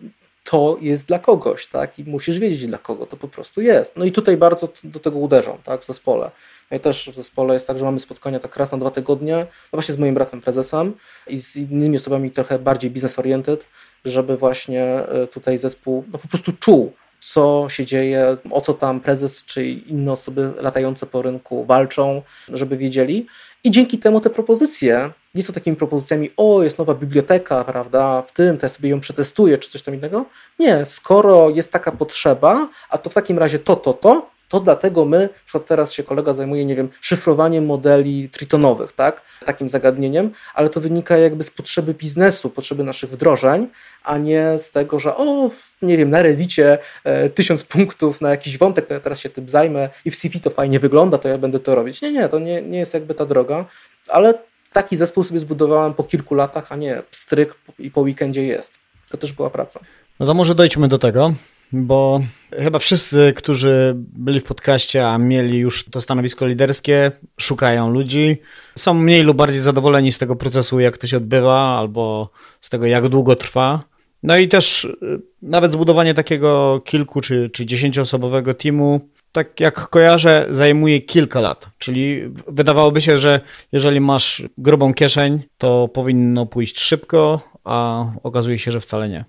to 0.49 0.77
jest 0.81 1.07
dla 1.07 1.19
kogoś, 1.19 1.65
tak? 1.65 1.99
I 1.99 2.03
musisz 2.03 2.39
wiedzieć 2.39 2.67
dla 2.67 2.77
kogo 2.77 3.05
to 3.05 3.17
po 3.17 3.27
prostu 3.27 3.61
jest. 3.61 3.97
No 3.97 4.05
i 4.05 4.11
tutaj 4.11 4.37
bardzo 4.37 4.69
do 4.83 4.99
tego 4.99 5.17
uderzą, 5.19 5.57
tak? 5.63 5.81
W 5.81 5.85
zespole. 5.85 6.31
No 6.71 6.77
i 6.77 6.79
też 6.79 7.09
w 7.09 7.15
zespole 7.15 7.53
jest 7.53 7.67
tak, 7.67 7.77
że 7.77 7.85
mamy 7.85 7.99
spotkania 7.99 8.39
tak 8.39 8.57
raz 8.57 8.71
na 8.71 8.77
dwa 8.77 8.91
tygodnie, 8.91 9.35
no 9.37 9.77
właśnie 9.77 9.95
z 9.95 9.97
moim 9.97 10.15
bratem 10.15 10.41
prezesem 10.41 10.93
i 11.27 11.41
z 11.41 11.55
innymi 11.55 11.97
osobami 11.97 12.31
trochę 12.31 12.59
bardziej 12.59 12.91
business 12.91 13.19
oriented, 13.19 13.67
żeby 14.05 14.37
właśnie 14.37 14.83
e, 14.83 15.27
tutaj 15.27 15.57
zespół 15.57 16.03
no 16.11 16.19
po 16.19 16.27
prostu 16.27 16.53
czuł, 16.59 16.93
co 17.19 17.65
się 17.69 17.85
dzieje, 17.85 18.37
o 18.51 18.61
co 18.61 18.73
tam 18.73 18.99
prezes 18.99 19.45
czy 19.45 19.67
inne 19.67 20.11
osoby 20.11 20.53
latające 20.61 21.05
po 21.05 21.21
rynku 21.21 21.65
walczą, 21.65 22.21
żeby 22.53 22.77
wiedzieli. 22.77 23.27
I 23.63 23.71
dzięki 23.71 23.97
temu 23.97 24.21
te 24.21 24.29
propozycje 24.29 25.11
nie 25.35 25.43
są 25.43 25.53
takimi 25.53 25.77
propozycjami, 25.77 26.29
o, 26.37 26.63
jest 26.63 26.77
nowa 26.77 26.93
biblioteka, 26.93 27.63
prawda, 27.63 28.21
w 28.21 28.31
tym, 28.31 28.57
to 28.57 28.65
ja 28.65 28.69
sobie 28.69 28.89
ją 28.89 28.99
przetestuję, 28.99 29.57
czy 29.57 29.69
coś 29.69 29.81
tam 29.81 29.95
innego. 29.95 30.25
Nie, 30.59 30.85
skoro 30.85 31.49
jest 31.49 31.71
taka 31.71 31.91
potrzeba, 31.91 32.69
a 32.89 32.97
to 32.97 33.09
w 33.09 33.13
takim 33.13 33.39
razie 33.39 33.59
to, 33.59 33.75
to, 33.75 33.93
to, 33.93 34.29
to 34.49 34.59
dlatego 34.59 35.05
my, 35.05 35.19
na 35.19 35.45
przykład 35.45 35.65
teraz 35.65 35.93
się 35.93 36.03
kolega 36.03 36.33
zajmuje, 36.33 36.65
nie 36.65 36.75
wiem, 36.75 36.89
szyfrowaniem 37.01 37.65
modeli 37.65 38.29
tritonowych, 38.29 38.91
tak, 38.93 39.21
takim 39.45 39.69
zagadnieniem, 39.69 40.31
ale 40.53 40.69
to 40.69 40.81
wynika 40.81 41.17
jakby 41.17 41.43
z 41.43 41.51
potrzeby 41.51 41.93
biznesu, 41.93 42.49
potrzeby 42.49 42.83
naszych 42.83 43.09
wdrożeń, 43.09 43.67
a 44.03 44.17
nie 44.17 44.59
z 44.59 44.71
tego, 44.71 44.99
że 44.99 45.15
o, 45.15 45.49
nie 45.81 45.97
wiem, 45.97 46.09
na 46.09 46.21
Reddicie 46.21 46.77
e, 47.03 47.29
tysiąc 47.29 47.63
punktów 47.63 48.21
na 48.21 48.29
jakiś 48.29 48.57
wątek, 48.57 48.85
to 48.85 48.93
ja 48.93 48.99
teraz 48.99 49.19
się 49.19 49.29
tym 49.29 49.49
zajmę 49.49 49.89
i 50.05 50.11
w 50.11 50.15
CV 50.15 50.39
to 50.39 50.49
fajnie 50.49 50.79
wygląda, 50.79 51.17
to 51.17 51.29
ja 51.29 51.37
będę 51.37 51.59
to 51.59 51.75
robić. 51.75 52.01
Nie, 52.01 52.11
nie, 52.11 52.29
to 52.29 52.39
nie, 52.39 52.61
nie 52.61 52.79
jest 52.79 52.93
jakby 52.93 53.13
ta 53.13 53.25
droga, 53.25 53.65
ale 54.07 54.33
taki 54.73 54.97
zespół 54.97 55.23
sobie 55.23 55.39
zbudowałem 55.39 55.93
po 55.93 56.03
kilku 56.03 56.35
latach, 56.35 56.71
a 56.71 56.75
nie 56.75 57.03
stryk 57.11 57.55
i 57.79 57.91
po 57.91 58.01
weekendzie 58.01 58.43
jest. 58.43 58.79
To 59.09 59.17
też 59.17 59.33
była 59.33 59.49
praca. 59.49 59.79
No 60.19 60.25
to 60.25 60.33
może 60.33 60.55
dojdźmy 60.55 60.87
do 60.87 60.99
tego, 60.99 61.33
bo 61.71 62.21
chyba 62.51 62.79
wszyscy, 62.79 63.33
którzy 63.35 63.93
byli 63.97 64.39
w 64.39 64.43
podcaście, 64.43 65.07
a 65.07 65.17
mieli 65.17 65.57
już 65.57 65.85
to 65.89 66.01
stanowisko 66.01 66.47
liderskie, 66.47 67.11
szukają 67.39 67.91
ludzi, 67.91 68.37
są 68.75 68.93
mniej 68.93 69.23
lub 69.23 69.37
bardziej 69.37 69.61
zadowoleni 69.61 70.11
z 70.11 70.17
tego 70.17 70.35
procesu, 70.35 70.79
jak 70.79 70.97
to 70.97 71.07
się 71.07 71.17
odbywa, 71.17 71.77
albo 71.77 72.29
z 72.61 72.69
tego, 72.69 72.85
jak 72.85 73.07
długo 73.07 73.35
trwa. 73.35 73.83
No 74.23 74.37
i 74.37 74.47
też 74.47 74.83
y, 74.83 74.97
nawet 75.41 75.71
zbudowanie 75.71 76.13
takiego 76.13 76.81
kilku 76.85 77.21
czy, 77.21 77.49
czy 77.49 77.65
dziesięcioosobowego 77.65 78.53
teamu 78.53 79.01
tak 79.31 79.59
jak 79.59 79.89
kojarzę, 79.89 80.47
zajmuje 80.49 81.01
kilka 81.01 81.41
lat. 81.41 81.69
Czyli 81.77 82.21
wydawałoby 82.47 83.01
się, 83.01 83.17
że 83.17 83.41
jeżeli 83.71 84.01
masz 84.01 84.43
grubą 84.57 84.93
kieszeń, 84.93 85.43
to 85.57 85.87
powinno 85.87 86.45
pójść 86.45 86.79
szybko, 86.79 87.41
a 87.63 88.05
okazuje 88.23 88.59
się, 88.59 88.71
że 88.71 88.79
wcale 88.79 89.09
nie. 89.09 89.25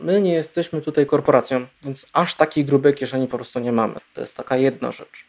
My 0.00 0.20
nie 0.20 0.34
jesteśmy 0.34 0.80
tutaj 0.80 1.06
korporacją, 1.06 1.66
więc 1.82 2.06
aż 2.12 2.34
takiej 2.34 2.64
grubej 2.64 2.94
kieszeni 2.94 3.28
po 3.28 3.36
prostu 3.36 3.60
nie 3.60 3.72
mamy. 3.72 3.94
To 4.14 4.20
jest 4.20 4.36
taka 4.36 4.56
jedna 4.56 4.92
rzecz. 4.92 5.24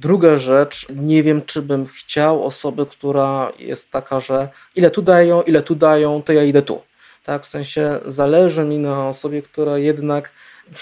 Druga 0.00 0.38
rzecz, 0.38 0.86
nie 0.90 1.22
wiem, 1.22 1.42
czy 1.42 1.62
bym 1.62 1.86
chciał 1.86 2.44
osoby, 2.44 2.86
która 2.86 3.52
jest 3.58 3.90
taka, 3.90 4.20
że 4.20 4.48
ile 4.76 4.90
tu 4.90 5.02
dają, 5.02 5.42
ile 5.42 5.62
tu 5.62 5.74
dają, 5.74 6.22
to 6.22 6.32
ja 6.32 6.44
idę 6.44 6.62
tu. 6.62 6.82
Tak, 7.24 7.42
w 7.42 7.48
sensie 7.48 7.98
zależy 8.06 8.64
mi 8.64 8.78
na 8.78 9.08
osobie, 9.08 9.42
która 9.42 9.78
jednak 9.78 10.30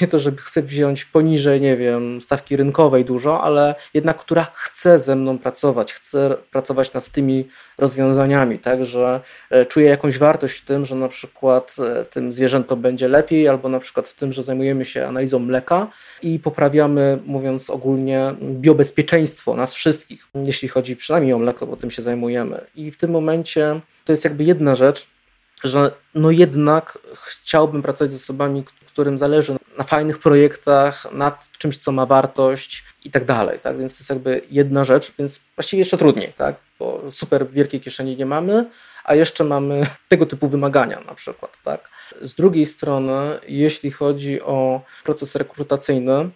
nie 0.00 0.08
to, 0.08 0.18
żeby 0.18 0.42
chce 0.42 0.62
wziąć 0.62 1.04
poniżej, 1.04 1.60
nie 1.60 1.76
wiem, 1.76 2.20
stawki 2.20 2.56
rynkowej 2.56 3.04
dużo, 3.04 3.42
ale 3.42 3.74
jednak, 3.94 4.18
która 4.18 4.46
chce 4.54 4.98
ze 4.98 5.16
mną 5.16 5.38
pracować, 5.38 5.92
chce 5.92 6.36
pracować 6.50 6.92
nad 6.92 7.08
tymi 7.08 7.48
rozwiązaniami, 7.78 8.58
tak, 8.58 8.84
że 8.84 9.20
e, 9.50 9.66
czuje 9.66 9.86
jakąś 9.86 10.18
wartość 10.18 10.58
w 10.58 10.64
tym, 10.64 10.84
że 10.84 10.94
na 10.94 11.08
przykład 11.08 11.76
e, 11.78 12.04
tym 12.04 12.32
zwierzętom 12.32 12.82
będzie 12.82 13.08
lepiej, 13.08 13.48
albo 13.48 13.68
na 13.68 13.80
przykład 13.80 14.08
w 14.08 14.14
tym, 14.14 14.32
że 14.32 14.42
zajmujemy 14.42 14.84
się 14.84 15.06
analizą 15.06 15.38
mleka 15.38 15.88
i 16.22 16.38
poprawiamy, 16.38 17.18
mówiąc 17.26 17.70
ogólnie, 17.70 18.34
biobezpieczeństwo 18.42 19.56
nas 19.56 19.74
wszystkich, 19.74 20.26
jeśli 20.34 20.68
chodzi 20.68 20.96
przynajmniej 20.96 21.32
o 21.32 21.38
mleko, 21.38 21.66
bo 21.66 21.76
tym 21.76 21.90
się 21.90 22.02
zajmujemy. 22.02 22.60
I 22.76 22.90
w 22.90 22.96
tym 22.96 23.10
momencie 23.10 23.80
to 24.04 24.12
jest 24.12 24.24
jakby 24.24 24.44
jedna 24.44 24.74
rzecz, 24.74 25.08
że 25.64 25.92
no 26.14 26.30
jednak 26.30 26.98
chciałbym 27.14 27.82
pracować 27.82 28.12
z 28.12 28.16
osobami, 28.16 28.64
którym 29.00 29.18
zależy 29.18 29.56
na 29.78 29.84
fajnych 29.84 30.18
projektach, 30.18 31.12
nad 31.12 31.48
czymś, 31.58 31.76
co 31.76 31.92
ma 31.92 32.06
wartość 32.06 32.84
i 33.04 33.10
tak 33.10 33.24
dalej. 33.24 33.58
Tak? 33.62 33.78
Więc 33.78 33.92
to 33.92 34.00
jest 34.00 34.10
jakby 34.10 34.42
jedna 34.50 34.84
rzecz, 34.84 35.12
więc 35.18 35.40
właściwie 35.56 35.78
jeszcze 35.78 35.98
trudniej, 35.98 36.32
tak? 36.36 36.56
bo 36.78 37.02
super 37.10 37.50
wielkiej 37.50 37.80
kieszeni 37.80 38.16
nie 38.16 38.26
mamy, 38.26 38.66
a 39.04 39.14
jeszcze 39.14 39.44
mamy 39.44 39.86
tego 40.08 40.26
typu 40.26 40.48
wymagania 40.48 41.00
na 41.00 41.14
przykład. 41.14 41.58
Tak? 41.64 41.90
Z 42.20 42.34
drugiej 42.34 42.66
strony, 42.66 43.38
jeśli 43.48 43.90
chodzi 43.90 44.42
o 44.42 44.80
proces 45.04 45.34
rekrutacyjny, 45.34 46.30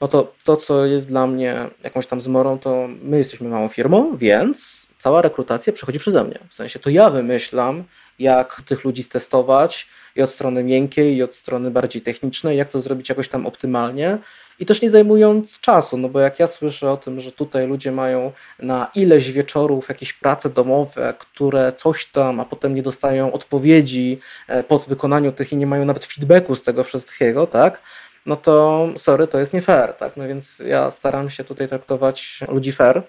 no 0.00 0.08
to 0.08 0.32
to, 0.44 0.56
co 0.56 0.86
jest 0.86 1.08
dla 1.08 1.26
mnie 1.26 1.70
jakąś 1.84 2.06
tam 2.06 2.20
zmorą, 2.20 2.58
to 2.58 2.88
my 3.02 3.18
jesteśmy 3.18 3.48
małą 3.48 3.68
firmą, 3.68 4.16
więc 4.16 4.87
cała 4.98 5.22
rekrutacja 5.22 5.72
przechodzi 5.72 5.98
przeze 5.98 6.24
mnie. 6.24 6.38
W 6.48 6.54
sensie 6.54 6.78
to 6.78 6.90
ja 6.90 7.10
wymyślam, 7.10 7.84
jak 8.18 8.62
tych 8.66 8.84
ludzi 8.84 9.02
stestować 9.02 9.88
i 10.16 10.22
od 10.22 10.30
strony 10.30 10.64
miękkiej, 10.64 11.16
i 11.16 11.22
od 11.22 11.34
strony 11.34 11.70
bardziej 11.70 12.02
technicznej, 12.02 12.56
jak 12.56 12.68
to 12.68 12.80
zrobić 12.80 13.08
jakoś 13.08 13.28
tam 13.28 13.46
optymalnie 13.46 14.18
i 14.60 14.66
też 14.66 14.82
nie 14.82 14.90
zajmując 14.90 15.60
czasu, 15.60 15.96
no 15.96 16.08
bo 16.08 16.20
jak 16.20 16.38
ja 16.38 16.46
słyszę 16.46 16.90
o 16.90 16.96
tym, 16.96 17.20
że 17.20 17.32
tutaj 17.32 17.66
ludzie 17.66 17.92
mają 17.92 18.32
na 18.58 18.90
ileś 18.94 19.32
wieczorów 19.32 19.88
jakieś 19.88 20.12
prace 20.12 20.50
domowe, 20.50 21.14
które 21.18 21.72
coś 21.72 22.06
tam, 22.06 22.40
a 22.40 22.44
potem 22.44 22.74
nie 22.74 22.82
dostają 22.82 23.32
odpowiedzi 23.32 24.18
e, 24.48 24.64
po 24.64 24.78
wykonaniu 24.78 25.32
tych 25.32 25.52
i 25.52 25.56
nie 25.56 25.66
mają 25.66 25.84
nawet 25.84 26.06
feedbacku 26.06 26.54
z 26.54 26.62
tego 26.62 26.84
wszystkiego, 26.84 27.46
tak? 27.46 27.82
No 28.26 28.36
to 28.36 28.88
sorry, 28.96 29.26
to 29.26 29.38
jest 29.38 29.54
nie 29.54 29.62
fair, 29.62 29.92
tak? 29.92 30.16
No 30.16 30.28
więc 30.28 30.58
ja 30.58 30.90
staram 30.90 31.30
się 31.30 31.44
tutaj 31.44 31.68
traktować 31.68 32.40
ludzi 32.48 32.72
fair. 32.72 33.02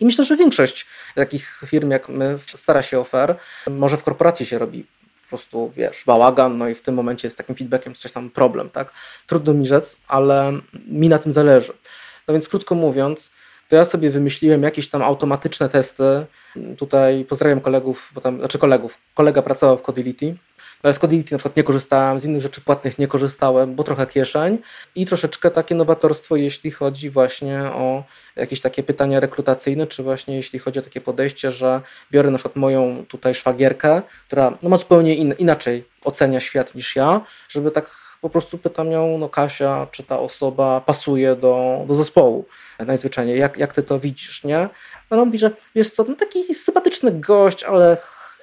I 0.00 0.04
myślę, 0.04 0.24
że 0.24 0.36
większość 0.36 0.86
takich 1.14 1.60
firm 1.66 1.90
jak 1.90 2.08
my 2.08 2.38
stara 2.38 2.82
się 2.82 2.98
o 2.98 3.04
fair. 3.04 3.36
Może 3.70 3.96
w 3.96 4.04
korporacji 4.04 4.46
się 4.46 4.58
robi 4.58 4.86
po 5.22 5.28
prostu, 5.28 5.72
wiesz, 5.76 6.04
bałagan, 6.06 6.58
no 6.58 6.68
i 6.68 6.74
w 6.74 6.82
tym 6.82 6.94
momencie 6.94 7.26
jest 7.26 7.38
takim 7.38 7.54
feedbackiem 7.54 7.94
coś 7.94 8.12
tam 8.12 8.30
problem, 8.30 8.70
tak? 8.70 8.92
Trudno 9.26 9.54
mi 9.54 9.66
rzec, 9.66 9.96
ale 10.08 10.52
mi 10.86 11.08
na 11.08 11.18
tym 11.18 11.32
zależy. 11.32 11.72
No 12.28 12.34
więc 12.34 12.48
krótko 12.48 12.74
mówiąc, 12.74 13.30
to 13.68 13.76
ja 13.76 13.84
sobie 13.84 14.10
wymyśliłem 14.10 14.62
jakieś 14.62 14.88
tam 14.88 15.02
automatyczne 15.02 15.68
testy. 15.68 16.26
Tutaj 16.76 17.24
pozdrawiam 17.24 17.60
kolegów, 17.60 18.10
bo 18.14 18.20
tam, 18.20 18.38
znaczy 18.38 18.58
kolegów, 18.58 18.98
kolega 19.14 19.42
pracował 19.42 19.78
w 19.78 19.82
Codility. 19.82 20.36
Ale 20.82 20.92
z 20.92 20.98
Codility 20.98 21.34
na 21.34 21.38
przykład 21.38 21.56
nie 21.56 21.62
korzystałem, 21.62 22.20
z 22.20 22.24
innych 22.24 22.42
rzeczy 22.42 22.60
płatnych 22.60 22.98
nie 22.98 23.08
korzystałem, 23.08 23.74
bo 23.74 23.84
trochę 23.84 24.06
kieszeń. 24.06 24.58
I 24.94 25.06
troszeczkę 25.06 25.50
takie 25.50 25.74
nowatorstwo, 25.74 26.36
jeśli 26.36 26.70
chodzi 26.70 27.10
właśnie 27.10 27.62
o 27.62 28.04
jakieś 28.36 28.60
takie 28.60 28.82
pytania 28.82 29.20
rekrutacyjne, 29.20 29.86
czy 29.86 30.02
właśnie 30.02 30.36
jeśli 30.36 30.58
chodzi 30.58 30.78
o 30.78 30.82
takie 30.82 31.00
podejście, 31.00 31.50
że 31.50 31.80
biorę 32.12 32.30
na 32.30 32.38
przykład 32.38 32.56
moją 32.56 33.04
tutaj 33.08 33.34
szwagierkę, 33.34 34.02
która 34.26 34.58
no, 34.62 34.68
ma 34.68 34.76
zupełnie 34.76 35.14
in, 35.14 35.34
inaczej 35.38 35.84
ocenia 36.04 36.40
świat 36.40 36.74
niż 36.74 36.96
ja, 36.96 37.20
żeby 37.48 37.70
tak 37.70 38.03
po 38.24 38.30
prostu 38.30 38.58
pytam 38.58 38.90
ją, 38.90 39.18
no 39.18 39.28
Kasia, 39.28 39.86
czy 39.90 40.02
ta 40.02 40.18
osoba 40.18 40.80
pasuje 40.80 41.36
do, 41.36 41.84
do 41.88 41.94
zespołu 41.94 42.44
najzwyczajniej, 42.86 43.38
jak, 43.38 43.58
jak 43.58 43.72
ty 43.72 43.82
to 43.82 44.00
widzisz, 44.00 44.44
nie? 44.44 44.68
Ona 45.10 45.24
mówi, 45.24 45.38
że 45.38 45.50
wiesz 45.74 45.90
co, 45.90 46.04
no 46.08 46.14
taki 46.14 46.54
sympatyczny 46.54 47.12
gość, 47.12 47.64
ale 47.64 47.96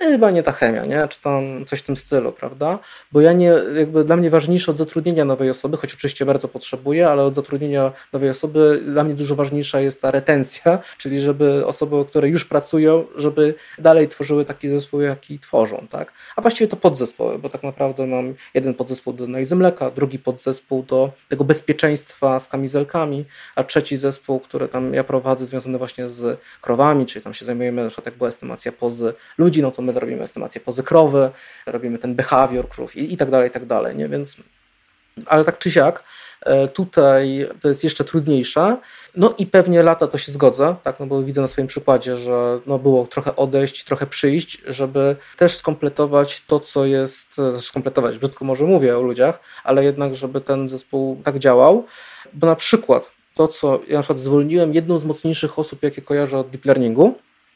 chyba 0.10 0.32
nie 0.32 0.44
ta 0.44 0.52
chemia, 0.52 0.86
nie? 0.86 1.08
czy 1.08 1.22
tam 1.22 1.66
coś 1.66 1.80
w 1.80 1.84
tym 1.84 1.98
stylu, 1.98 2.32
prawda? 2.32 2.80
Bo 3.12 3.22
ja 3.22 3.34
nie, 3.34 3.54
jakby 3.76 4.04
dla 4.04 4.16
mnie 4.16 4.30
ważniejsze 4.30 4.72
od 4.72 4.78
zatrudnienia 4.78 5.26
nowej 5.26 5.50
osoby, 5.50 5.78
choć 5.78 5.94
oczywiście 5.94 6.26
bardzo 6.26 6.48
potrzebuję, 6.48 7.10
ale 7.10 7.24
od 7.24 7.36
zatrudnienia 7.36 7.92
nowej 8.14 8.30
osoby 8.30 8.82
dla 8.86 9.04
mnie 9.04 9.14
dużo 9.14 9.36
ważniejsza 9.36 9.80
jest 9.80 10.02
ta 10.02 10.12
retencja, 10.12 10.80
czyli 10.98 11.22
żeby 11.22 11.66
osoby, 11.66 12.06
które 12.10 12.30
już 12.30 12.46
pracują, 12.46 13.06
żeby 13.16 13.56
dalej 13.80 14.08
tworzyły 14.08 14.46
taki 14.46 14.70
zespół, 14.70 15.02
jaki 15.02 15.40
tworzą, 15.40 15.88
tak? 15.90 16.14
A 16.36 16.42
właściwie 16.42 16.68
to 16.68 16.78
podzespoły, 16.78 17.40
bo 17.40 17.50
tak 17.50 17.64
naprawdę 17.64 18.08
mam 18.08 18.34
jeden 18.54 18.74
podzespół 18.74 19.14
do 19.14 19.24
analizy 19.24 19.56
mleka, 19.56 19.92
drugi 19.92 20.20
podzespół 20.20 20.84
do 20.84 21.12
tego 21.30 21.44
bezpieczeństwa 21.44 22.40
z 22.40 22.48
kamizelkami, 22.48 23.26
a 23.56 23.64
trzeci 23.64 23.98
zespół, 23.98 24.40
który 24.40 24.68
tam 24.68 24.94
ja 24.94 25.04
prowadzę, 25.04 25.46
związany 25.46 25.78
właśnie 25.78 26.10
z 26.10 26.40
krowami, 26.62 27.06
czyli 27.06 27.24
tam 27.24 27.34
się 27.34 27.46
zajmujemy, 27.46 27.84
na 27.84 27.90
przykład 27.90 28.06
jak 28.06 28.16
była 28.16 28.30
estymacja 28.30 28.72
pozy 28.72 29.14
ludzi, 29.38 29.62
no 29.62 29.72
to 29.72 29.82
my 29.82 29.91
my 29.94 30.00
robimy 30.00 30.24
estymację 30.24 30.62
pozy 30.62 30.84
krowy, 30.84 31.32
robimy 31.66 31.98
ten 31.98 32.16
behavior 32.16 32.70
krów 32.70 32.96
i, 32.96 33.14
i 33.14 33.18
tak 33.18 33.30
dalej, 33.30 33.50
i 33.50 33.52
tak 33.52 33.66
dalej, 33.66 33.96
nie? 33.96 34.10
Więc 34.10 34.38
ale 35.26 35.46
tak 35.46 35.58
czy 35.58 35.72
siak, 35.72 36.04
e, 36.42 36.68
tutaj 36.68 37.48
to 37.62 37.70
jest 37.70 37.84
jeszcze 37.84 38.04
trudniejsze. 38.04 38.78
No 39.16 39.34
i 39.38 39.46
pewnie 39.46 39.84
lata 39.84 40.08
to 40.08 40.18
się 40.18 40.32
zgodzę, 40.32 40.76
tak, 40.84 41.00
no 41.00 41.06
bo 41.06 41.24
widzę 41.24 41.42
na 41.42 41.48
swoim 41.48 41.68
przykładzie, 41.68 42.18
że 42.18 42.60
no 42.66 42.80
było 42.80 43.08
trochę 43.08 43.36
odejść, 43.36 43.84
trochę 43.84 44.06
przyjść, 44.06 44.62
żeby 44.68 45.16
też 45.38 45.56
skompletować 45.56 46.44
to, 46.48 46.60
co 46.60 46.86
jest, 46.86 47.40
e, 47.40 47.62
skompletować, 47.62 48.18
brzydko 48.18 48.46
może 48.46 48.66
mówię 48.66 48.98
o 48.98 49.02
ludziach, 49.02 49.40
ale 49.64 49.84
jednak, 49.84 50.16
żeby 50.16 50.42
ten 50.42 50.68
zespół 50.68 51.22
tak 51.24 51.40
działał, 51.40 51.86
bo 52.34 52.48
na 52.48 52.56
przykład 52.56 53.12
to, 53.36 53.48
co 53.48 53.80
ja 53.88 53.96
na 53.96 54.02
przykład 54.02 54.20
zwolniłem 54.20 54.74
jedną 54.74 54.98
z 54.98 55.06
mocniejszych 55.06 55.60
osób, 55.60 55.84
jakie 55.84 56.02
kojarzę 56.02 56.38
od 56.38 56.50
deep 56.50 56.66
learningu, 56.66 57.16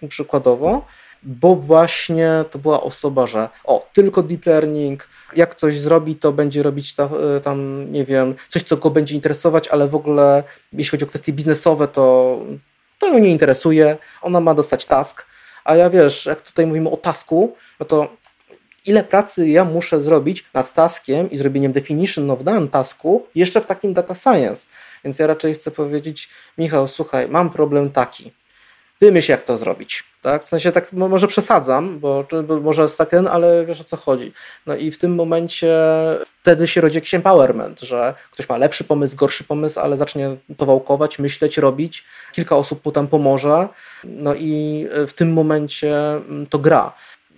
przykładowo, 0.10 0.86
bo 1.26 1.56
właśnie 1.56 2.46
to 2.52 2.60
była 2.60 2.84
osoba, 2.84 3.28
że 3.28 3.50
o, 3.64 3.90
tylko 3.94 4.24
deep 4.24 4.46
learning, 4.46 5.08
jak 5.36 5.56
coś 5.56 5.80
zrobi, 5.80 6.16
to 6.16 6.32
będzie 6.32 6.64
robić 6.64 6.94
ta, 6.94 7.10
e, 7.38 7.42
tam, 7.42 7.88
nie 7.92 8.06
wiem, 8.06 8.36
coś, 8.50 8.64
co 8.64 8.78
go 8.78 8.90
będzie 8.90 9.16
interesować, 9.16 9.68
ale 9.68 9.88
w 9.88 9.96
ogóle 9.96 10.44
jeśli 10.74 10.92
chodzi 10.92 11.06
o 11.06 11.08
kwestie 11.08 11.34
biznesowe, 11.34 11.88
to, 11.88 12.38
to 13.00 13.08
ją 13.08 13.20
nie 13.20 13.30
interesuje, 13.30 13.98
ona 14.22 14.40
ma 14.40 14.54
dostać 14.54 14.86
task, 14.86 15.26
a 15.64 15.76
ja 15.76 15.90
wiesz, 15.90 16.26
jak 16.26 16.42
tutaj 16.42 16.68
mówimy 16.68 16.90
o 16.90 16.98
tasku, 16.98 17.56
no 17.80 17.86
to 17.86 18.08
ile 18.86 19.04
pracy 19.04 19.50
ja 19.50 19.66
muszę 19.66 20.02
zrobić 20.02 20.46
nad 20.54 20.74
taskiem 20.74 21.32
i 21.32 21.38
zrobieniem 21.38 21.72
definition 21.72 22.32
of 22.32 22.44
done 22.44 22.68
tasku 22.68 23.26
jeszcze 23.36 23.62
w 23.62 23.66
takim 23.66 23.94
data 23.94 24.16
science. 24.16 24.68
Więc 25.04 25.20
ja 25.20 25.28
raczej 25.28 25.54
chcę 25.54 25.72
powiedzieć, 25.72 26.30
Michał, 26.58 26.88
słuchaj, 26.88 27.30
mam 27.30 27.50
problem 27.50 27.92
taki, 27.92 28.32
wymyśl 29.02 29.32
jak 29.32 29.44
to 29.44 29.58
zrobić. 29.58 30.04
Tak? 30.22 30.44
W 30.44 30.48
sensie 30.48 30.72
tak 30.72 30.94
może 30.94 31.28
przesadzam, 31.28 32.00
bo, 32.00 32.26
bo 32.48 32.60
może 32.60 32.82
jest 32.82 32.98
tak 32.98 33.10
ten, 33.10 33.28
ale 33.28 33.66
wiesz 33.66 33.82
o 33.82 33.84
co 33.84 33.98
chodzi. 33.98 34.32
No 34.66 34.76
i 34.76 34.92
w 34.92 34.98
tym 34.98 35.16
momencie 35.16 35.74
wtedy 36.42 36.68
się 36.68 36.82
rodzi 36.82 36.98
jakiś 36.98 37.14
empowerment, 37.14 37.82
że 37.82 38.14
ktoś 38.32 38.50
ma 38.50 38.58
lepszy 38.58 38.84
pomysł, 38.84 39.18
gorszy 39.18 39.44
pomysł, 39.44 39.80
ale 39.80 39.98
zacznie 39.98 40.36
to 40.58 40.66
wałkować, 40.66 41.20
myśleć, 41.20 41.58
robić. 41.58 42.04
Kilka 42.32 42.56
osób 42.56 42.86
mu 42.86 42.92
tam 42.92 43.08
pomoże. 43.08 43.68
No 44.04 44.36
i 44.36 44.88
w 45.08 45.14
tym 45.14 45.34
momencie 45.34 45.96
mm, 46.16 46.46
to 46.48 46.60
gra. 46.60 46.94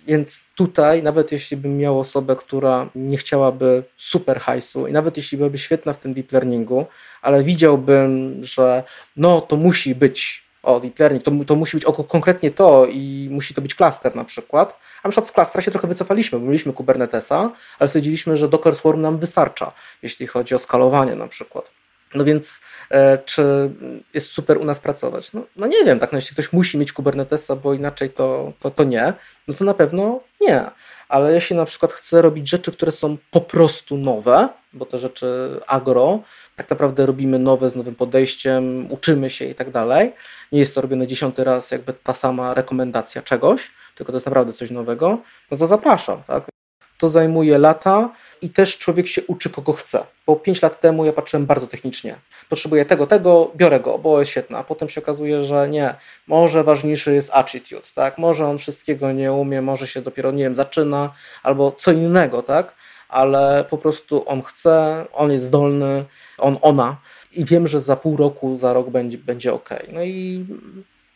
Więc 0.06 0.42
tutaj, 0.54 1.02
nawet 1.02 1.32
jeśli 1.32 1.56
bym 1.56 1.78
miał 1.78 2.00
osobę, 2.00 2.36
która 2.36 2.88
nie 2.94 3.16
chciałaby 3.16 3.82
super 3.96 4.40
hajsu 4.40 4.86
i 4.86 4.92
nawet 4.92 5.16
jeśli 5.16 5.38
byłaby 5.38 5.58
świetna 5.58 5.92
w 5.92 5.98
tym 5.98 6.14
deep 6.14 6.32
learningu, 6.32 6.86
ale 7.22 7.42
widziałbym, 7.42 8.38
że 8.44 8.82
no 9.16 9.40
to 9.40 9.56
musi 9.56 9.94
być 9.94 10.47
o 10.62 10.80
deep 10.80 10.98
learning, 10.98 11.22
to, 11.22 11.30
to 11.46 11.56
musi 11.56 11.76
być 11.76 11.84
o, 11.84 11.92
konkretnie 11.92 12.50
to 12.50 12.86
i 12.90 13.28
musi 13.30 13.54
to 13.54 13.62
być 13.62 13.74
klaster 13.74 14.16
na 14.16 14.24
przykład. 14.24 14.78
A 15.02 15.08
na 15.08 15.10
przykład 15.10 15.28
z 15.28 15.32
klastera 15.32 15.62
się 15.62 15.70
trochę 15.70 15.88
wycofaliśmy, 15.88 16.38
bo 16.38 16.46
mieliśmy 16.46 16.72
Kubernetesa, 16.72 17.50
ale 17.78 17.88
stwierdziliśmy, 17.88 18.36
że 18.36 18.48
Docker 18.48 18.76
Swarm 18.76 19.00
nam 19.00 19.18
wystarcza, 19.18 19.72
jeśli 20.02 20.26
chodzi 20.26 20.54
o 20.54 20.58
skalowanie 20.58 21.14
na 21.14 21.28
przykład. 21.28 21.77
No 22.14 22.24
więc 22.24 22.60
e, 22.90 23.18
czy 23.18 23.70
jest 24.14 24.32
super 24.32 24.58
u 24.58 24.64
nas 24.64 24.80
pracować? 24.80 25.32
No, 25.32 25.42
no 25.56 25.66
nie 25.66 25.84
wiem, 25.84 25.98
tak, 25.98 26.12
no 26.12 26.18
jeśli 26.18 26.32
ktoś 26.32 26.52
musi 26.52 26.78
mieć 26.78 26.92
Kubernetesa, 26.92 27.56
bo 27.56 27.74
inaczej 27.74 28.10
to, 28.10 28.52
to, 28.60 28.70
to 28.70 28.84
nie, 28.84 29.12
no 29.48 29.54
to 29.54 29.64
na 29.64 29.74
pewno 29.74 30.20
nie. 30.40 30.64
Ale 31.08 31.32
jeśli 31.32 31.56
na 31.56 31.64
przykład 31.64 31.92
chce 31.92 32.22
robić 32.22 32.50
rzeczy, 32.50 32.72
które 32.72 32.92
są 32.92 33.16
po 33.30 33.40
prostu 33.40 33.96
nowe, 33.96 34.48
bo 34.72 34.86
te 34.86 34.98
rzeczy 34.98 35.60
agro, 35.66 36.20
tak 36.56 36.70
naprawdę 36.70 37.06
robimy 37.06 37.38
nowe 37.38 37.70
z 37.70 37.76
nowym 37.76 37.94
podejściem, 37.94 38.92
uczymy 38.92 39.30
się 39.30 39.44
i 39.44 39.54
tak 39.54 39.70
dalej. 39.70 40.12
Nie 40.52 40.58
jest 40.58 40.74
to 40.74 40.80
robione 40.80 41.06
dziesiąty 41.06 41.44
raz, 41.44 41.70
jakby 41.70 41.92
ta 41.92 42.14
sama 42.14 42.54
rekomendacja 42.54 43.22
czegoś, 43.22 43.70
tylko 43.94 44.12
to 44.12 44.16
jest 44.16 44.26
naprawdę 44.26 44.52
coś 44.52 44.70
nowego, 44.70 45.18
no 45.50 45.56
to 45.56 45.66
zapraszam. 45.66 46.22
Tak? 46.26 46.57
To 46.98 47.08
zajmuje 47.08 47.58
lata 47.58 48.10
i 48.42 48.50
też 48.50 48.78
człowiek 48.78 49.06
się 49.06 49.22
uczy, 49.26 49.50
kogo 49.50 49.72
chce. 49.72 50.06
Bo 50.26 50.36
pięć 50.36 50.62
lat 50.62 50.80
temu 50.80 51.04
ja 51.04 51.12
patrzyłem 51.12 51.46
bardzo 51.46 51.66
technicznie. 51.66 52.16
Potrzebuję 52.48 52.84
tego, 52.84 53.06
tego, 53.06 53.52
biorę 53.56 53.80
go, 53.80 53.98
bo 53.98 54.18
jest 54.18 54.30
świetne. 54.30 54.58
A 54.58 54.64
potem 54.64 54.88
się 54.88 55.00
okazuje, 55.00 55.42
że 55.42 55.68
nie. 55.68 55.94
Może 56.26 56.64
ważniejszy 56.64 57.14
jest 57.14 57.30
attitude, 57.32 57.88
tak? 57.94 58.18
Może 58.18 58.46
on 58.46 58.58
wszystkiego 58.58 59.12
nie 59.12 59.32
umie, 59.32 59.62
może 59.62 59.86
się 59.86 60.02
dopiero, 60.02 60.30
nie 60.30 60.42
wiem, 60.42 60.54
zaczyna, 60.54 61.12
albo 61.42 61.72
co 61.72 61.92
innego, 61.92 62.42
tak? 62.42 62.74
ale 63.08 63.64
po 63.70 63.78
prostu 63.78 64.28
on 64.28 64.42
chce, 64.42 65.06
on 65.12 65.32
jest 65.32 65.44
zdolny, 65.44 66.04
on, 66.38 66.58
ona 66.62 66.96
i 67.32 67.44
wiem, 67.44 67.66
że 67.66 67.82
za 67.82 67.96
pół 67.96 68.16
roku, 68.16 68.58
za 68.58 68.72
rok 68.72 68.90
będzie, 68.90 69.18
będzie 69.18 69.52
ok. 69.52 69.68
No 69.92 70.02
i 70.04 70.46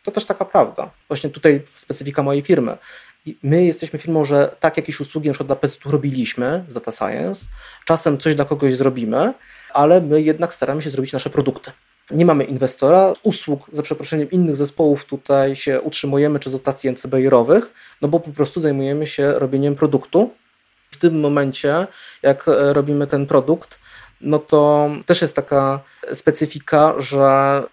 to 0.03 0.11
też 0.11 0.25
taka 0.25 0.45
prawda. 0.45 0.91
Właśnie 1.07 1.29
tutaj 1.29 1.61
specyfika 1.75 2.23
mojej 2.23 2.41
firmy. 2.41 2.77
My 3.43 3.65
jesteśmy 3.65 3.99
firmą, 3.99 4.25
że 4.25 4.55
tak 4.59 4.77
jakieś 4.77 4.99
usługi 4.99 5.27
na 5.27 5.33
przykład 5.33 5.47
dla 5.47 5.55
PST 5.55 5.79
robiliśmy 5.85 6.65
z 6.67 6.73
Data 6.73 6.91
Science, 6.91 7.45
czasem 7.85 8.17
coś 8.17 8.35
dla 8.35 8.45
kogoś 8.45 8.75
zrobimy, 8.75 9.33
ale 9.73 10.01
my 10.01 10.21
jednak 10.21 10.53
staramy 10.53 10.81
się 10.81 10.89
zrobić 10.89 11.13
nasze 11.13 11.29
produkty. 11.29 11.71
Nie 12.11 12.25
mamy 12.25 12.43
inwestora, 12.43 13.13
usług 13.23 13.69
za 13.71 13.83
przeproszeniem 13.83 14.31
innych 14.31 14.55
zespołów 14.55 15.05
tutaj 15.05 15.55
się 15.55 15.81
utrzymujemy, 15.81 16.39
czy 16.39 16.49
dotacji 16.49 16.89
NCBR-owych, 16.89 17.73
no 18.01 18.07
bo 18.07 18.19
po 18.19 18.31
prostu 18.31 18.61
zajmujemy 18.61 19.07
się 19.07 19.33
robieniem 19.39 19.75
produktu, 19.75 20.31
w 20.91 20.97
tym 20.97 21.19
momencie, 21.19 21.87
jak 22.21 22.47
e, 22.47 22.73
robimy 22.73 23.07
ten 23.07 23.25
produkt, 23.25 23.79
no 24.21 24.39
to 24.39 24.89
też 25.05 25.21
jest 25.21 25.35
taka 25.35 25.79
specyfika, 26.13 26.93
że 26.97 27.63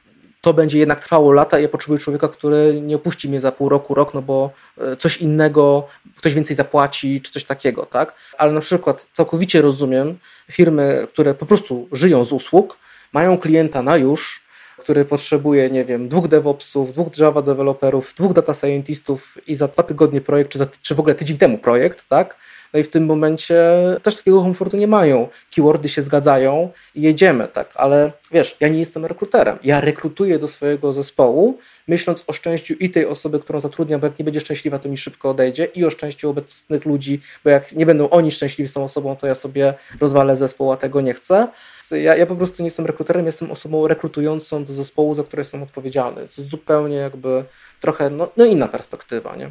to 0.41 0.55
będzie 0.55 0.79
jednak 0.79 1.01
trwało 1.01 1.33
lata 1.33 1.59
i 1.59 1.63
ja 1.63 1.69
potrzebuję 1.69 1.99
człowieka, 1.99 2.29
który 2.29 2.81
nie 2.83 2.97
opuści 2.97 3.29
mnie 3.29 3.41
za 3.41 3.53
pół 3.53 3.69
roku, 3.69 3.95
rok, 3.95 4.15
no 4.15 4.23
bo 4.23 4.51
e, 4.79 4.97
coś 4.97 5.17
innego, 5.17 5.89
ktoś 6.17 6.35
więcej 6.35 6.57
zapłaci, 6.57 7.21
czy 7.21 7.33
coś 7.33 7.45
takiego, 7.45 7.87
tak? 7.87 8.15
Ale 8.39 8.53
na 8.53 8.61
przykład 8.61 9.07
całkowicie 9.13 9.63
rozumiem 9.63 10.19
firmy, 10.51 11.07
które 11.13 11.35
po 11.35 11.47
prostu 11.47 11.89
żyją 11.93 12.25
z 12.25 12.33
usług, 12.33 12.79
mają 13.13 13.39
klienta 13.39 13.83
na 13.83 13.97
już, 13.97 14.43
który 14.79 15.05
potrzebuje, 15.05 15.71
nie 15.71 15.85
wiem, 15.85 16.09
dwóch 16.09 16.29
DevOpsów, 16.29 16.93
dwóch 16.93 17.19
Java 17.19 17.43
developerów, 17.43 18.15
dwóch 18.15 18.33
data 18.33 18.55
scientistów 18.55 19.39
i 19.47 19.55
za 19.55 19.69
dwa 19.69 19.83
tygodnie 19.83 20.21
projekt, 20.21 20.51
czy, 20.51 20.59
za, 20.59 20.67
czy 20.83 20.95
w 20.95 21.01
ogóle 21.01 21.15
tydzień 21.15 21.39
temu 21.39 21.59
projekt, 21.59 22.09
tak? 22.09 22.37
No 22.75 22.81
i 22.81 22.85
w 22.85 22.89
tym 22.89 23.07
momencie 23.07 23.57
też 24.03 24.17
takiego 24.17 24.43
komfortu 24.43 24.77
nie 24.77 24.87
mają. 24.87 25.29
Keywordy 25.55 25.89
się 25.89 26.03
zgadzają 26.03 26.73
i 26.95 27.03
jedziemy, 27.03 27.49
tak, 27.49 27.73
ale 27.77 28.13
wiesz, 28.33 28.57
ja 28.61 28.69
nie 28.69 28.79
jestem 28.79 29.07
rekruterem. 29.07 29.59
Ja 29.65 29.81
rekrutuję 29.81 30.39
do 30.39 30.49
swojego 30.49 30.93
zespołu, 30.93 31.59
myśląc 31.89 32.25
o 32.27 32.33
szczęściu 32.33 32.75
i 32.75 32.91
tej 32.91 33.07
osoby, 33.07 33.41
którą 33.41 33.61
zatrudniam, 33.61 34.01
bo 34.01 34.07
jak 34.07 34.19
nie 34.19 34.25
będzie 34.25 34.41
szczęśliwa, 34.41 34.79
to 34.79 34.89
mi 34.89 34.97
szybko 34.97 35.31
odejdzie, 35.31 35.65
i 35.65 35.85
o 35.85 35.91
szczęściu 35.91 36.31
obecnych 36.31 36.85
ludzi, 36.85 37.21
bo 37.45 37.51
jak 37.51 37.73
nie 37.73 37.87
będą 37.87 38.09
oni 38.09 38.31
szczęśliwi 38.31 38.69
z 38.69 38.73
tą 38.73 38.85
osobą, 38.85 39.17
to 39.17 39.27
ja 39.27 39.35
sobie 39.35 39.75
rozwalę 40.01 40.37
zespoł, 40.37 40.73
a 40.73 40.77
tego 40.77 41.01
nie 41.01 41.15
chcę. 41.15 41.49
Ja, 41.91 42.17
ja 42.17 42.27
po 42.27 42.37
prostu 42.37 42.63
nie 42.63 42.67
jestem 42.67 42.87
rekruterem, 42.87 43.27
jestem 43.27 43.51
osobą 43.51 43.89
rekrutującą 43.89 44.65
do 44.65 44.73
zespołu, 44.73 45.15
za 45.15 45.25
który 45.25 45.41
jestem 45.41 45.63
odpowiedzialny. 45.63 46.17
To 46.17 46.23
jest 46.23 46.49
zupełnie 46.49 46.97
jakby 46.97 47.45
trochę 47.81 48.11
no, 48.11 48.29
no 48.37 48.45
inna 48.45 48.69
perspektywa, 48.69 49.37
nie? 49.37 49.51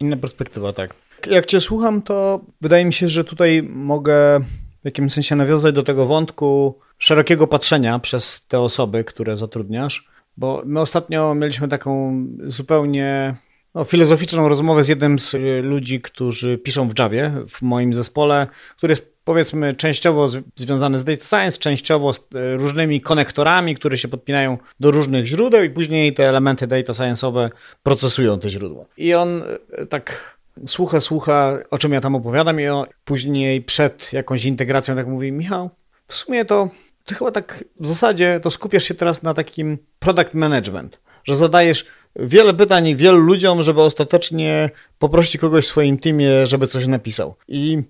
Inna 0.00 0.16
perspektywa, 0.16 0.72
tak. 0.72 0.94
Jak 1.26 1.46
Cię 1.46 1.60
słucham, 1.60 2.02
to 2.02 2.40
wydaje 2.60 2.84
mi 2.84 2.92
się, 2.92 3.08
że 3.08 3.24
tutaj 3.24 3.62
mogę 3.62 4.40
w 4.82 4.84
jakimś 4.84 5.12
sensie 5.12 5.36
nawiązać 5.36 5.74
do 5.74 5.82
tego 5.82 6.06
wątku 6.06 6.78
szerokiego 6.98 7.46
patrzenia 7.46 7.98
przez 7.98 8.42
te 8.48 8.60
osoby, 8.60 9.04
które 9.04 9.36
zatrudniasz, 9.36 10.08
bo 10.36 10.62
my 10.66 10.80
ostatnio 10.80 11.34
mieliśmy 11.34 11.68
taką 11.68 12.22
zupełnie 12.46 13.36
no, 13.74 13.84
filozoficzną 13.84 14.48
rozmowę 14.48 14.84
z 14.84 14.88
jednym 14.88 15.18
z 15.18 15.36
ludzi, 15.62 16.00
którzy 16.00 16.58
piszą 16.58 16.88
w 16.88 16.98
Javie 16.98 17.32
w 17.48 17.62
moim 17.62 17.94
zespole, 17.94 18.46
który 18.76 18.92
jest 18.92 19.16
powiedzmy 19.24 19.74
częściowo 19.74 20.28
związany 20.56 20.98
z 20.98 21.04
data 21.04 21.24
science, 21.24 21.58
częściowo 21.58 22.12
z 22.12 22.18
e, 22.18 22.56
różnymi 22.56 23.00
konektorami, 23.00 23.74
które 23.74 23.98
się 23.98 24.08
podpinają 24.08 24.58
do 24.80 24.90
różnych 24.90 25.26
źródeł 25.26 25.64
i 25.64 25.70
później 25.70 26.14
te 26.14 26.28
elementy 26.28 26.66
data 26.66 26.92
science'owe 26.92 27.50
procesują 27.82 28.40
te 28.40 28.50
źródła. 28.50 28.84
I 28.96 29.14
on 29.14 29.42
e, 29.72 29.86
tak 29.86 30.35
słucha, 30.66 31.00
słucha, 31.00 31.58
o 31.70 31.78
czym 31.78 31.92
ja 31.92 32.00
tam 32.00 32.14
opowiadam 32.14 32.60
i 32.60 32.66
on 32.66 32.86
później 33.04 33.62
przed 33.62 34.12
jakąś 34.12 34.44
integracją 34.44 34.96
tak 34.96 35.06
mówi, 35.06 35.32
Michał, 35.32 35.70
w 36.08 36.14
sumie 36.14 36.44
to 36.44 36.68
ty 37.04 37.14
chyba 37.14 37.30
tak 37.30 37.64
w 37.80 37.86
zasadzie 37.86 38.40
to 38.42 38.50
skupiasz 38.50 38.84
się 38.84 38.94
teraz 38.94 39.22
na 39.22 39.34
takim 39.34 39.78
product 39.98 40.34
management, 40.34 41.00
że 41.24 41.36
zadajesz 41.36 41.86
wiele 42.16 42.54
pytań 42.54 42.94
wielu 42.94 43.18
ludziom, 43.18 43.62
żeby 43.62 43.82
ostatecznie 43.82 44.70
poprosić 44.98 45.38
kogoś 45.38 45.64
w 45.64 45.68
swoim 45.68 45.98
teamie, 45.98 46.46
żeby 46.46 46.66
coś 46.66 46.86
napisał. 46.86 47.34
I 47.48 47.82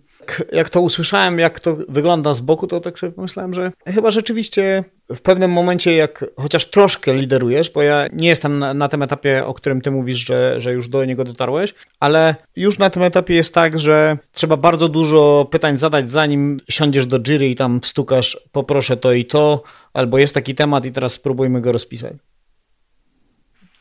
jak 0.53 0.71
to 0.71 0.81
usłyszałem, 0.81 1.39
jak 1.39 1.61
to 1.61 1.77
wygląda 1.89 2.35
z 2.35 2.41
boku, 2.41 2.67
to 2.67 2.81
tak 2.81 2.99
sobie 2.99 3.13
pomyślałem, 3.13 3.55
że 3.55 3.73
chyba 3.87 4.11
rzeczywiście 4.11 4.85
w 5.15 5.21
pewnym 5.21 5.51
momencie, 5.51 5.97
jak 5.97 6.25
chociaż 6.37 6.71
troszkę 6.71 7.15
liderujesz, 7.15 7.71
bo 7.71 7.83
ja 7.83 8.07
nie 8.13 8.29
jestem 8.29 8.59
na, 8.59 8.75
na, 8.75 8.89
tym 8.89 9.03
etapie, 9.03 9.47
o 9.47 9.55
którym 9.55 9.81
ty 9.81 9.91
mówisz, 9.91 10.27
że, 10.27 10.61
że 10.61 10.73
już 10.73 10.89
do 10.89 11.05
niego 11.05 11.25
dotarłeś, 11.25 11.75
ale 12.01 12.35
już 12.57 12.79
na 12.79 12.91
tym 12.91 13.03
etapie 13.03 13.35
jest 13.35 13.55
tak, 13.55 13.79
że 13.79 14.19
trzeba 14.33 14.57
bardzo 14.57 14.89
dużo 14.89 15.49
pytań 15.51 15.79
zadać, 15.79 16.11
zanim 16.11 16.61
siądziesz 16.69 17.07
do 17.07 17.19
jury 17.19 17.49
i 17.49 17.57
tam 17.57 17.81
stukasz, 17.83 18.41
poproszę 18.53 18.97
to 18.97 19.13
i 19.13 19.25
to, 19.25 19.63
albo 19.93 20.19
jest 20.19 20.35
taki 20.35 20.55
temat 20.55 20.85
i 20.85 20.93
teraz 20.93 21.13
spróbujmy 21.13 21.61
go 21.61 21.73
rozpisać 21.73 22.13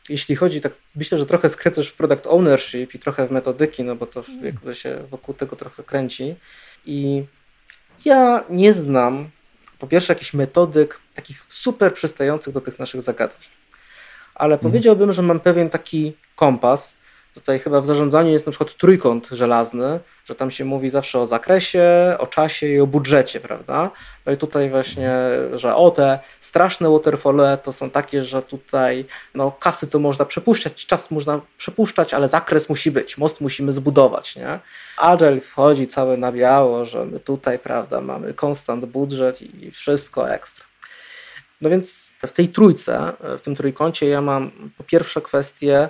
jeśli 0.08 0.36
chodzi, 0.36 0.60
tak 0.60 0.72
myślę, 0.96 1.18
że 1.18 1.26
trochę 1.26 1.48
skrecasz 1.48 1.88
w 1.88 1.94
product 1.94 2.26
ownership 2.26 2.94
i 2.94 2.98
trochę 2.98 3.28
w 3.28 3.30
metodyki, 3.30 3.84
no 3.84 3.96
bo 3.96 4.06
to 4.06 4.24
jakby 4.42 4.74
się 4.74 4.98
wokół 5.10 5.34
tego 5.34 5.56
trochę 5.56 5.82
kręci. 5.82 6.34
I 6.86 7.24
ja 8.04 8.44
nie 8.50 8.72
znam 8.72 9.30
po 9.78 9.86
pierwsze 9.86 10.12
jakichś 10.12 10.34
metodyk 10.34 11.00
takich 11.14 11.46
super 11.48 11.94
przystających 11.94 12.54
do 12.54 12.60
tych 12.60 12.78
naszych 12.78 13.02
zagadnień. 13.02 13.50
Ale 14.34 14.54
mhm. 14.54 14.72
powiedziałbym, 14.72 15.12
że 15.12 15.22
mam 15.22 15.40
pewien 15.40 15.70
taki 15.70 16.16
kompas, 16.36 16.96
Tutaj 17.36 17.58
chyba 17.58 17.80
w 17.80 17.86
zarządzaniu 17.86 18.30
jest 18.30 18.46
na 18.46 18.50
przykład 18.50 18.76
trójkąt 18.76 19.28
żelazny, 19.32 20.00
że 20.24 20.34
tam 20.34 20.50
się 20.50 20.64
mówi 20.64 20.90
zawsze 20.90 21.18
o 21.18 21.26
zakresie, 21.26 21.82
o 22.18 22.26
czasie 22.26 22.66
i 22.66 22.80
o 22.80 22.86
budżecie, 22.86 23.40
prawda? 23.40 23.90
No 24.26 24.32
i 24.32 24.36
tutaj 24.36 24.70
właśnie, 24.70 25.10
że 25.52 25.74
o 25.74 25.90
te 25.90 26.18
straszne 26.40 26.90
waterfall 26.90 27.40
to 27.62 27.72
są 27.72 27.90
takie, 27.90 28.22
że 28.22 28.42
tutaj 28.42 29.04
no, 29.34 29.52
kasy 29.52 29.86
to 29.86 29.98
można 29.98 30.24
przepuszczać, 30.24 30.86
czas 30.86 31.10
można 31.10 31.40
przepuszczać, 31.58 32.14
ale 32.14 32.28
zakres 32.28 32.68
musi 32.68 32.90
być, 32.90 33.18
most 33.18 33.40
musimy 33.40 33.72
zbudować, 33.72 34.36
nie? 34.36 34.58
Agile 34.98 35.40
wchodzi 35.40 35.86
całe 35.86 36.16
na 36.16 36.32
biało, 36.32 36.86
że 36.86 37.04
my 37.04 37.20
tutaj, 37.20 37.58
prawda, 37.58 38.00
mamy 38.00 38.34
konstant 38.34 38.84
budżet 38.84 39.42
i 39.42 39.70
wszystko 39.70 40.30
ekstra. 40.30 40.64
No 41.60 41.70
więc 41.70 42.12
w 42.26 42.30
tej 42.30 42.48
trójce, 42.48 43.12
w 43.20 43.40
tym 43.40 43.56
trójkącie 43.56 44.06
ja 44.06 44.20
mam 44.20 44.70
po 44.78 44.84
pierwsze 44.84 45.20
kwestię 45.20 45.88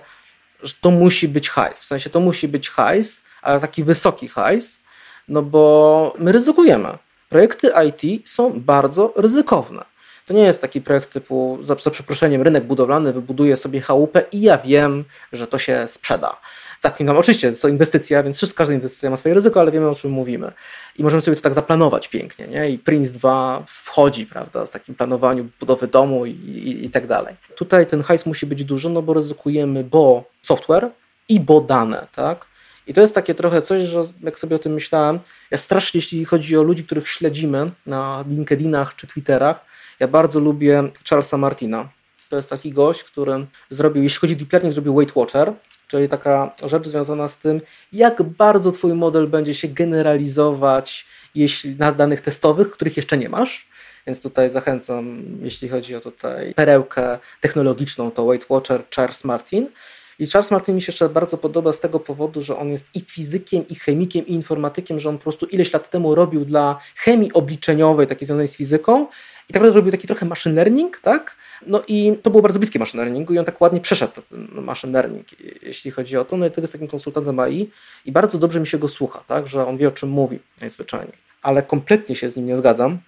że 0.66 0.74
to 0.80 0.90
musi 0.90 1.28
być 1.28 1.48
hajs. 1.50 1.80
W 1.82 1.84
sensie 1.84 2.10
to 2.10 2.20
musi 2.20 2.48
być 2.48 2.70
hajs, 2.70 3.22
ale 3.42 3.60
taki 3.60 3.84
wysoki 3.84 4.28
hajs, 4.28 4.80
no 5.28 5.42
bo 5.42 6.14
my 6.18 6.32
ryzykujemy. 6.32 6.98
Projekty 7.28 7.70
IT 7.88 8.28
są 8.28 8.60
bardzo 8.60 9.12
ryzykowne. 9.16 9.84
To 10.26 10.34
nie 10.34 10.42
jest 10.42 10.60
taki 10.60 10.80
projekt 10.80 11.12
typu, 11.12 11.58
za, 11.60 11.74
za 11.74 11.90
przeproszeniem, 11.90 12.42
rynek 12.42 12.64
budowlany 12.64 13.12
wybuduje 13.12 13.56
sobie 13.56 13.80
chałupę 13.80 14.22
i 14.32 14.40
ja 14.40 14.58
wiem, 14.58 15.04
że 15.32 15.46
to 15.46 15.58
się 15.58 15.86
sprzeda. 15.88 16.40
Tak, 16.82 17.00
no, 17.00 17.18
oczywiście 17.18 17.52
to 17.52 17.68
inwestycja, 17.68 18.22
więc 18.22 18.36
wszystko, 18.36 18.58
każda 18.58 18.74
inwestycja 18.74 19.10
ma 19.10 19.16
swoje 19.16 19.34
ryzyko, 19.34 19.60
ale 19.60 19.70
wiemy 19.70 19.88
o 19.88 19.94
czym 19.94 20.10
mówimy. 20.10 20.52
I 20.98 21.02
możemy 21.02 21.22
sobie 21.22 21.36
to 21.36 21.42
tak 21.42 21.54
zaplanować 21.54 22.08
pięknie. 22.08 22.46
Nie? 22.46 22.68
I 22.68 22.78
Prince 22.78 23.10
2 23.10 23.64
wchodzi 23.66 24.26
prawda, 24.26 24.66
z 24.66 24.70
takim 24.70 24.94
planowaniu 24.94 25.48
budowy 25.60 25.86
domu 25.86 26.26
i, 26.26 26.30
i, 26.30 26.86
i 26.86 26.90
tak 26.90 27.06
dalej. 27.06 27.36
Tutaj 27.56 27.86
ten 27.86 28.02
hajs 28.02 28.26
musi 28.26 28.46
być 28.46 28.64
duży, 28.64 28.90
no 28.90 29.02
bo 29.02 29.14
ryzykujemy, 29.14 29.84
bo 29.84 30.24
software 30.42 30.90
i 31.28 31.40
bo 31.40 31.60
dane. 31.60 32.06
Tak? 32.14 32.46
I 32.86 32.94
to 32.94 33.00
jest 33.00 33.14
takie 33.14 33.34
trochę 33.34 33.62
coś, 33.62 33.82
że 33.82 34.04
jak 34.22 34.38
sobie 34.38 34.56
o 34.56 34.58
tym 34.58 34.72
myślałem, 34.72 35.18
ja 35.50 35.58
strasznie, 35.58 35.98
jeśli 35.98 36.24
chodzi 36.24 36.56
o 36.56 36.62
ludzi, 36.62 36.84
których 36.84 37.08
śledzimy 37.08 37.70
na 37.86 38.24
LinkedInach 38.28 38.96
czy 38.96 39.06
Twitterach, 39.06 39.64
ja 40.00 40.08
bardzo 40.08 40.40
lubię 40.40 40.90
Charlesa 41.10 41.36
Martina. 41.36 41.88
To 42.28 42.36
jest 42.36 42.50
taki 42.50 42.72
gość, 42.72 43.04
który 43.04 43.46
zrobił, 43.70 44.02
jeśli 44.02 44.20
chodzi 44.20 44.34
o 44.34 44.36
deep 44.36 44.52
learning, 44.52 44.74
zrobił 44.74 44.94
Weight 44.94 45.16
Watcher, 45.16 45.52
czyli 45.88 46.08
taka 46.08 46.54
rzecz 46.64 46.88
związana 46.88 47.28
z 47.28 47.38
tym, 47.38 47.60
jak 47.92 48.22
bardzo 48.22 48.72
Twój 48.72 48.94
model 48.94 49.28
będzie 49.28 49.54
się 49.54 49.68
generalizować 49.68 51.06
jeśli, 51.34 51.76
na 51.76 51.92
danych 51.92 52.20
testowych, 52.20 52.70
których 52.70 52.96
jeszcze 52.96 53.18
nie 53.18 53.28
masz. 53.28 53.66
Więc 54.06 54.20
tutaj 54.20 54.50
zachęcam, 54.50 55.22
jeśli 55.42 55.68
chodzi 55.68 55.96
o 55.96 56.00
tutaj 56.00 56.54
perełkę 56.54 57.18
technologiczną, 57.40 58.10
to 58.10 58.26
Weight 58.26 58.48
Watcher 58.50 58.82
Charles 58.96 59.24
Martin. 59.24 59.68
I 60.18 60.26
Charles 60.26 60.50
Martin 60.50 60.74
mi 60.74 60.82
się 60.82 60.92
jeszcze 60.92 61.08
bardzo 61.08 61.38
podoba 61.38 61.72
z 61.72 61.80
tego 61.80 62.00
powodu, 62.00 62.40
że 62.40 62.58
on 62.58 62.68
jest 62.68 62.96
i 62.96 63.00
fizykiem, 63.00 63.68
i 63.68 63.74
chemikiem, 63.74 64.26
i 64.26 64.32
informatykiem, 64.32 64.98
że 64.98 65.08
on 65.08 65.18
po 65.18 65.22
prostu 65.22 65.46
ileś 65.46 65.72
lat 65.72 65.90
temu 65.90 66.14
robił 66.14 66.44
dla 66.44 66.78
chemii 66.96 67.32
obliczeniowej, 67.32 68.06
takiej 68.06 68.26
związanej 68.26 68.48
z 68.48 68.56
fizyką, 68.56 69.06
i 69.48 69.52
tak 69.52 69.54
naprawdę 69.54 69.76
robił 69.76 69.92
taki 69.92 70.06
trochę 70.06 70.26
machine 70.26 70.54
learning, 70.54 71.00
tak? 71.00 71.36
No 71.66 71.82
i 71.88 72.18
to 72.22 72.30
było 72.30 72.42
bardzo 72.42 72.58
bliskie 72.58 72.78
machine 72.78 73.02
learningu 73.02 73.34
i 73.34 73.38
on 73.38 73.44
tak 73.44 73.60
ładnie 73.60 73.80
przeszedł 73.80 74.12
ten 74.30 74.48
machine 74.52 74.92
learning, 74.92 75.26
jeśli 75.62 75.90
chodzi 75.90 76.16
o 76.16 76.24
to. 76.24 76.36
No 76.36 76.46
i 76.46 76.50
tego 76.50 76.62
jest 76.62 76.72
takim 76.72 76.88
konsultantem 76.88 77.38
AI 77.38 77.70
i 78.04 78.12
bardzo 78.12 78.38
dobrze 78.38 78.60
mi 78.60 78.66
się 78.66 78.78
go 78.78 78.88
słucha, 78.88 79.24
tak? 79.26 79.48
Że 79.48 79.66
on 79.66 79.76
wie 79.76 79.88
o 79.88 79.90
czym 79.90 80.08
mówi 80.08 80.38
najzwyczajniej. 80.60 81.12
Ale 81.42 81.62
kompletnie 81.62 82.16
się 82.16 82.30
z 82.30 82.36
nim 82.36 82.46
nie 82.46 82.56
zgadzam, 82.56 82.98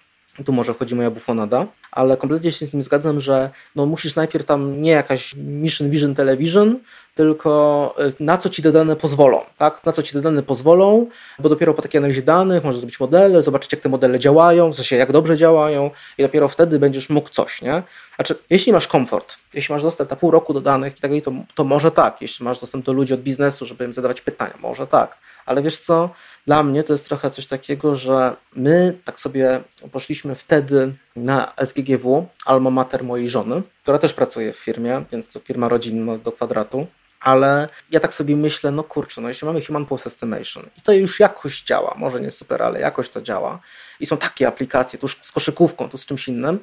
tu 0.45 0.53
może 0.53 0.73
wchodzi 0.73 0.95
moja 0.95 1.11
bufonada, 1.11 1.67
ale 1.91 2.17
kompletnie 2.17 2.51
się 2.51 2.65
z 2.65 2.71
tym 2.71 2.83
zgadzam, 2.83 3.19
że 3.19 3.49
no 3.75 3.85
musisz 3.85 4.15
najpierw 4.15 4.45
tam 4.45 4.81
nie 4.81 4.91
jakaś 4.91 5.35
mission 5.35 5.89
vision 5.89 6.15
television, 6.15 6.79
tylko 7.15 7.95
y, 7.99 8.13
na 8.23 8.37
co 8.37 8.49
ci 8.49 8.63
te 8.63 8.71
dane 8.71 8.95
pozwolą, 8.95 9.41
tak? 9.57 9.85
Na 9.85 9.91
co 9.91 10.03
ci 10.03 10.13
te 10.13 10.21
dane 10.21 10.43
pozwolą, 10.43 11.07
bo 11.39 11.49
dopiero 11.49 11.73
po 11.73 11.81
takiej 11.81 11.99
analizie 11.99 12.21
danych 12.21 12.63
możesz 12.63 12.79
zrobić 12.79 12.99
modele, 12.99 13.41
zobaczyć 13.41 13.71
jak 13.71 13.81
te 13.81 13.89
modele 13.89 14.19
działają, 14.19 14.71
w 14.71 14.75
sensie 14.75 14.95
jak 14.95 15.11
dobrze 15.11 15.37
działają 15.37 15.91
i 16.17 16.21
dopiero 16.21 16.47
wtedy 16.47 16.79
będziesz 16.79 17.09
mógł 17.09 17.29
coś, 17.29 17.61
nie? 17.61 17.83
Znaczy, 18.15 18.35
jeśli 18.49 18.73
masz 18.73 18.87
komfort, 18.87 19.35
jeśli 19.53 19.73
maś 19.73 19.81
dostęp 19.81 20.09
na 20.09 20.15
pół 20.15 20.31
roku 20.31 20.53
do 20.53 20.61
danych 20.61 20.97
i 20.97 21.01
tak 21.01 21.11
dalej, 21.11 21.21
to, 21.21 21.31
to 21.55 21.63
może 21.63 21.91
tak, 21.91 22.21
jeśli 22.21 22.45
masz 22.45 22.59
dostęp 22.59 22.85
do 22.85 22.93
ludzi 22.93 23.13
od 23.13 23.21
biznesu, 23.21 23.65
żeby 23.65 23.85
im 23.85 23.93
zadawać 23.93 24.21
pytania, 24.21 24.53
może 24.61 24.87
tak, 24.87 25.17
ale 25.45 25.61
wiesz 25.61 25.79
co, 25.79 26.09
dla 26.47 26.63
mnie 26.63 26.83
to 26.83 26.93
jest 26.93 27.05
trochę 27.05 27.31
coś 27.31 27.47
takiego, 27.47 27.95
że 27.95 28.35
my 28.55 28.97
tak 29.05 29.19
sobie 29.19 29.61
poszliśmy 29.91 30.35
wtedy 30.35 30.93
na 31.23 31.53
SGGW, 31.65 32.27
alma 32.45 32.69
mater 32.69 33.03
mojej 33.03 33.29
żony, 33.29 33.61
która 33.83 33.97
też 33.97 34.13
pracuje 34.13 34.53
w 34.53 34.59
firmie, 34.59 35.03
więc 35.11 35.27
to 35.27 35.39
firma 35.39 35.69
rodzinna 35.69 36.17
do 36.17 36.31
kwadratu. 36.31 36.87
Ale 37.19 37.69
ja 37.91 37.99
tak 37.99 38.13
sobie 38.13 38.35
myślę, 38.35 38.71
no 38.71 38.83
kurczę, 38.83 39.21
no 39.21 39.27
jeśli 39.27 39.47
mamy 39.47 39.61
Human 39.61 39.85
Pulse 39.85 40.07
Estimation 40.07 40.63
i 40.77 40.81
to 40.81 40.93
już 40.93 41.19
jakoś 41.19 41.63
działa, 41.63 41.95
może 41.97 42.21
nie 42.21 42.31
super, 42.31 42.63
ale 42.63 42.79
jakoś 42.79 43.09
to 43.09 43.21
działa 43.21 43.59
i 43.99 44.05
są 44.05 44.17
takie 44.17 44.47
aplikacje, 44.47 44.99
tu 44.99 45.07
z 45.07 45.31
koszykówką, 45.31 45.89
tu 45.89 45.97
z 45.97 46.05
czymś 46.05 46.27
innym, 46.27 46.59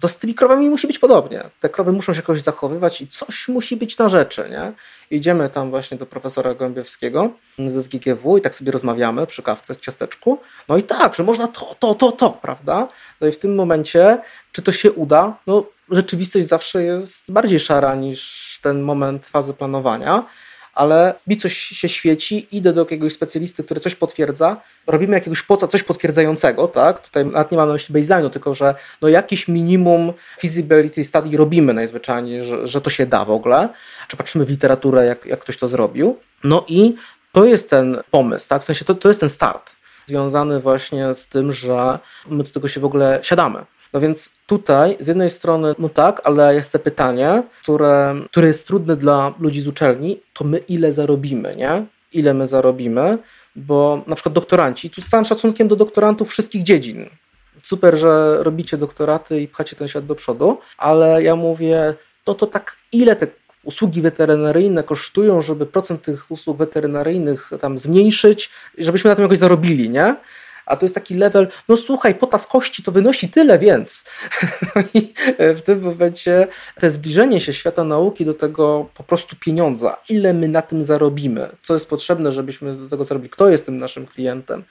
to 0.00 0.08
z 0.08 0.16
tymi 0.16 0.34
krowami 0.34 0.70
musi 0.70 0.86
być 0.86 0.98
podobnie. 0.98 1.44
Te 1.60 1.68
krowy 1.68 1.92
muszą 1.92 2.12
się 2.12 2.18
jakoś 2.18 2.42
zachowywać 2.42 3.00
i 3.00 3.08
coś 3.08 3.48
musi 3.48 3.76
być 3.76 3.98
na 3.98 4.08
rzeczy, 4.08 4.48
nie? 4.50 4.72
Idziemy 5.10 5.50
tam 5.50 5.70
właśnie 5.70 5.96
do 5.96 6.06
profesora 6.06 6.54
Gąbiewskiego 6.54 7.30
ze 7.68 7.82
SGGW 7.82 8.38
i 8.38 8.40
tak 8.40 8.54
sobie 8.54 8.72
rozmawiamy 8.72 9.26
przy 9.26 9.42
kawce, 9.42 9.76
ciasteczku. 9.76 10.38
No 10.68 10.76
i 10.76 10.82
tak, 10.82 11.14
że 11.14 11.22
można 11.22 11.48
to, 11.48 11.76
to, 11.78 11.94
to, 11.94 12.12
to, 12.12 12.30
prawda? 12.30 12.88
No 13.20 13.26
i 13.26 13.32
w 13.32 13.38
tym 13.38 13.54
momencie, 13.54 14.18
czy 14.52 14.62
to 14.62 14.72
się 14.72 14.92
uda? 14.92 15.36
No 15.46 15.64
rzeczywistość 15.90 16.46
zawsze 16.46 16.82
jest 16.82 17.32
bardziej 17.32 17.60
szara 17.60 17.94
niż 17.94 18.58
ten 18.62 18.82
moment 18.82 19.26
fazy 19.26 19.54
planowania, 19.54 20.24
ale 20.78 21.14
mi 21.26 21.36
coś 21.36 21.54
się 21.54 21.88
świeci, 21.88 22.46
idę 22.52 22.72
do 22.72 22.80
jakiegoś 22.80 23.12
specjalisty, 23.12 23.64
który 23.64 23.80
coś 23.80 23.94
potwierdza, 23.94 24.56
robimy 24.86 25.14
jakiegoś 25.14 25.42
poca, 25.42 25.68
coś 25.68 25.82
potwierdzającego, 25.82 26.68
tak? 26.68 27.00
Tutaj 27.00 27.26
nawet 27.26 27.50
nie 27.52 27.58
mam 27.58 27.68
na 27.68 27.72
myśli 27.72 27.94
baseline'u, 27.94 28.30
tylko 28.30 28.54
że 28.54 28.74
no 29.02 29.08
jakiś 29.08 29.48
minimum 29.48 30.12
feasibility 30.40 31.04
study 31.04 31.36
robimy 31.36 31.74
najzwyczajniej, 31.74 32.44
że, 32.44 32.68
że 32.68 32.80
to 32.80 32.90
się 32.90 33.06
da 33.06 33.24
w 33.24 33.30
ogóle, 33.30 33.68
czy 34.08 34.16
patrzymy 34.16 34.44
w 34.44 34.50
literaturę, 34.50 35.06
jak, 35.06 35.26
jak 35.26 35.40
ktoś 35.40 35.56
to 35.56 35.68
zrobił. 35.68 36.16
No 36.44 36.64
i 36.68 36.94
to 37.32 37.44
jest 37.44 37.70
ten 37.70 38.00
pomysł, 38.10 38.48
tak? 38.48 38.62
W 38.62 38.64
sensie 38.64 38.84
to, 38.84 38.94
to 38.94 39.08
jest 39.08 39.20
ten 39.20 39.30
start 39.30 39.76
związany 40.06 40.60
właśnie 40.60 41.14
z 41.14 41.26
tym, 41.26 41.52
że 41.52 41.98
my 42.26 42.44
do 42.44 42.50
tego 42.50 42.68
się 42.68 42.80
w 42.80 42.84
ogóle 42.84 43.18
siadamy. 43.22 43.64
No 43.92 44.00
więc 44.00 44.30
tutaj 44.46 44.96
z 45.00 45.06
jednej 45.06 45.30
strony, 45.30 45.74
no 45.78 45.88
tak, 45.88 46.20
ale 46.24 46.54
jest 46.54 46.72
to 46.72 46.78
pytanie, 46.78 47.42
które, 47.62 48.14
które 48.30 48.46
jest 48.46 48.66
trudne 48.66 48.96
dla 48.96 49.34
ludzi 49.38 49.60
z 49.60 49.68
uczelni, 49.68 50.20
to 50.32 50.44
my 50.44 50.58
ile 50.58 50.92
zarobimy, 50.92 51.56
nie? 51.56 51.86
Ile 52.12 52.34
my 52.34 52.46
zarobimy, 52.46 53.18
bo 53.56 54.02
na 54.06 54.14
przykład 54.14 54.32
doktoranci, 54.32 54.90
tu 54.90 55.00
z 55.00 55.08
całym 55.08 55.24
szacunkiem 55.24 55.68
do 55.68 55.76
doktorantów 55.76 56.30
wszystkich 56.30 56.62
dziedzin, 56.62 57.08
super, 57.62 57.98
że 57.98 58.42
robicie 58.42 58.76
doktoraty 58.76 59.40
i 59.40 59.48
pchacie 59.48 59.76
ten 59.76 59.88
świat 59.88 60.06
do 60.06 60.14
przodu, 60.14 60.58
ale 60.78 61.22
ja 61.22 61.36
mówię, 61.36 61.94
no 62.26 62.34
to 62.34 62.46
tak 62.46 62.76
ile 62.92 63.16
te 63.16 63.26
usługi 63.64 64.02
weterynaryjne 64.02 64.82
kosztują, 64.82 65.40
żeby 65.40 65.66
procent 65.66 66.02
tych 66.02 66.30
usług 66.30 66.58
weterynaryjnych 66.58 67.50
tam 67.60 67.78
zmniejszyć, 67.78 68.50
żebyśmy 68.78 69.10
na 69.10 69.16
tym 69.16 69.22
jakoś 69.22 69.38
zarobili, 69.38 69.90
nie? 69.90 70.16
A 70.68 70.76
to 70.76 70.84
jest 70.84 70.94
taki 70.94 71.14
level, 71.14 71.48
no 71.68 71.76
słuchaj, 71.76 72.14
potas 72.14 72.46
kości 72.46 72.82
to 72.82 72.92
wynosi 72.92 73.28
tyle, 73.28 73.58
więc. 73.58 74.04
No 74.76 74.82
i 74.94 75.12
w 75.38 75.62
tym 75.62 75.80
momencie 75.80 76.46
to 76.80 76.90
zbliżenie 76.90 77.40
się 77.40 77.52
świata 77.52 77.84
nauki 77.84 78.24
do 78.24 78.34
tego 78.34 78.88
po 78.94 79.02
prostu 79.02 79.36
pieniądza, 79.40 79.96
ile 80.08 80.34
my 80.34 80.48
na 80.48 80.62
tym 80.62 80.84
zarobimy, 80.84 81.48
co 81.62 81.74
jest 81.74 81.88
potrzebne, 81.88 82.32
żebyśmy 82.32 82.76
do 82.76 82.88
tego 82.88 83.04
zarobili, 83.04 83.30
kto 83.30 83.48
jest 83.48 83.66
tym 83.66 83.78
naszym 83.78 84.06
klientem, 84.06 84.64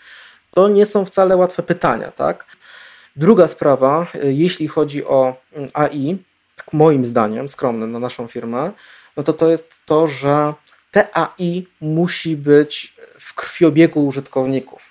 to 0.51 0.69
nie 0.69 0.85
są 0.85 1.05
wcale 1.05 1.35
łatwe 1.35 1.63
pytania, 1.63 2.11
tak? 2.11 2.45
Druga 3.15 3.47
sprawa, 3.47 4.07
jeśli 4.23 4.67
chodzi 4.67 5.05
o 5.05 5.35
AI, 5.73 6.17
tak 6.55 6.73
moim 6.73 7.05
zdaniem, 7.05 7.49
skromnym 7.49 7.91
na 7.91 7.99
naszą 7.99 8.27
firmę, 8.27 8.71
no 9.17 9.23
to 9.23 9.33
to 9.33 9.49
jest 9.49 9.73
to, 9.85 10.07
że 10.07 10.53
te 10.91 11.17
AI 11.17 11.67
musi 11.81 12.37
być 12.37 12.95
w 13.19 13.33
krwiobiegu 13.33 14.07
użytkowników. 14.07 14.81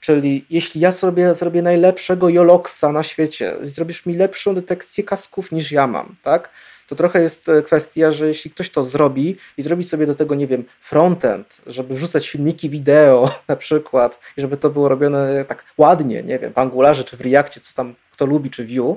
Czyli 0.00 0.44
jeśli 0.50 0.80
ja 0.80 0.92
sobie 0.92 1.34
zrobię 1.34 1.62
najlepszego 1.62 2.28
Joloxa 2.28 2.84
na 2.92 3.02
świecie, 3.02 3.54
zrobisz 3.62 4.06
mi 4.06 4.14
lepszą 4.14 4.54
detekcję 4.54 5.04
kasków 5.04 5.52
niż 5.52 5.72
ja 5.72 5.86
mam, 5.86 6.16
tak? 6.22 6.50
To 6.88 6.94
trochę 6.94 7.22
jest 7.22 7.48
e, 7.48 7.62
kwestia, 7.62 8.12
że 8.12 8.28
jeśli 8.28 8.50
ktoś 8.50 8.70
to 8.70 8.84
zrobi 8.84 9.36
i 9.56 9.62
zrobi 9.62 9.84
sobie 9.84 10.06
do 10.06 10.14
tego, 10.14 10.34
nie 10.34 10.46
wiem, 10.46 10.64
frontend, 10.80 11.60
żeby 11.66 11.94
wrzucać 11.94 12.28
filmiki 12.28 12.70
wideo 12.70 13.30
na 13.48 13.56
przykład 13.56 14.20
i 14.36 14.40
żeby 14.40 14.56
to 14.56 14.70
było 14.70 14.88
robione 14.88 15.44
tak 15.44 15.64
ładnie, 15.78 16.22
nie 16.22 16.38
wiem, 16.38 16.52
w 16.52 16.58
Angularze 16.58 17.04
czy 17.04 17.16
w 17.16 17.20
Reactie, 17.20 17.60
co 17.60 17.74
tam 17.74 17.94
kto 18.12 18.26
lubi, 18.26 18.50
czy 18.50 18.66
Vue, 18.66 18.96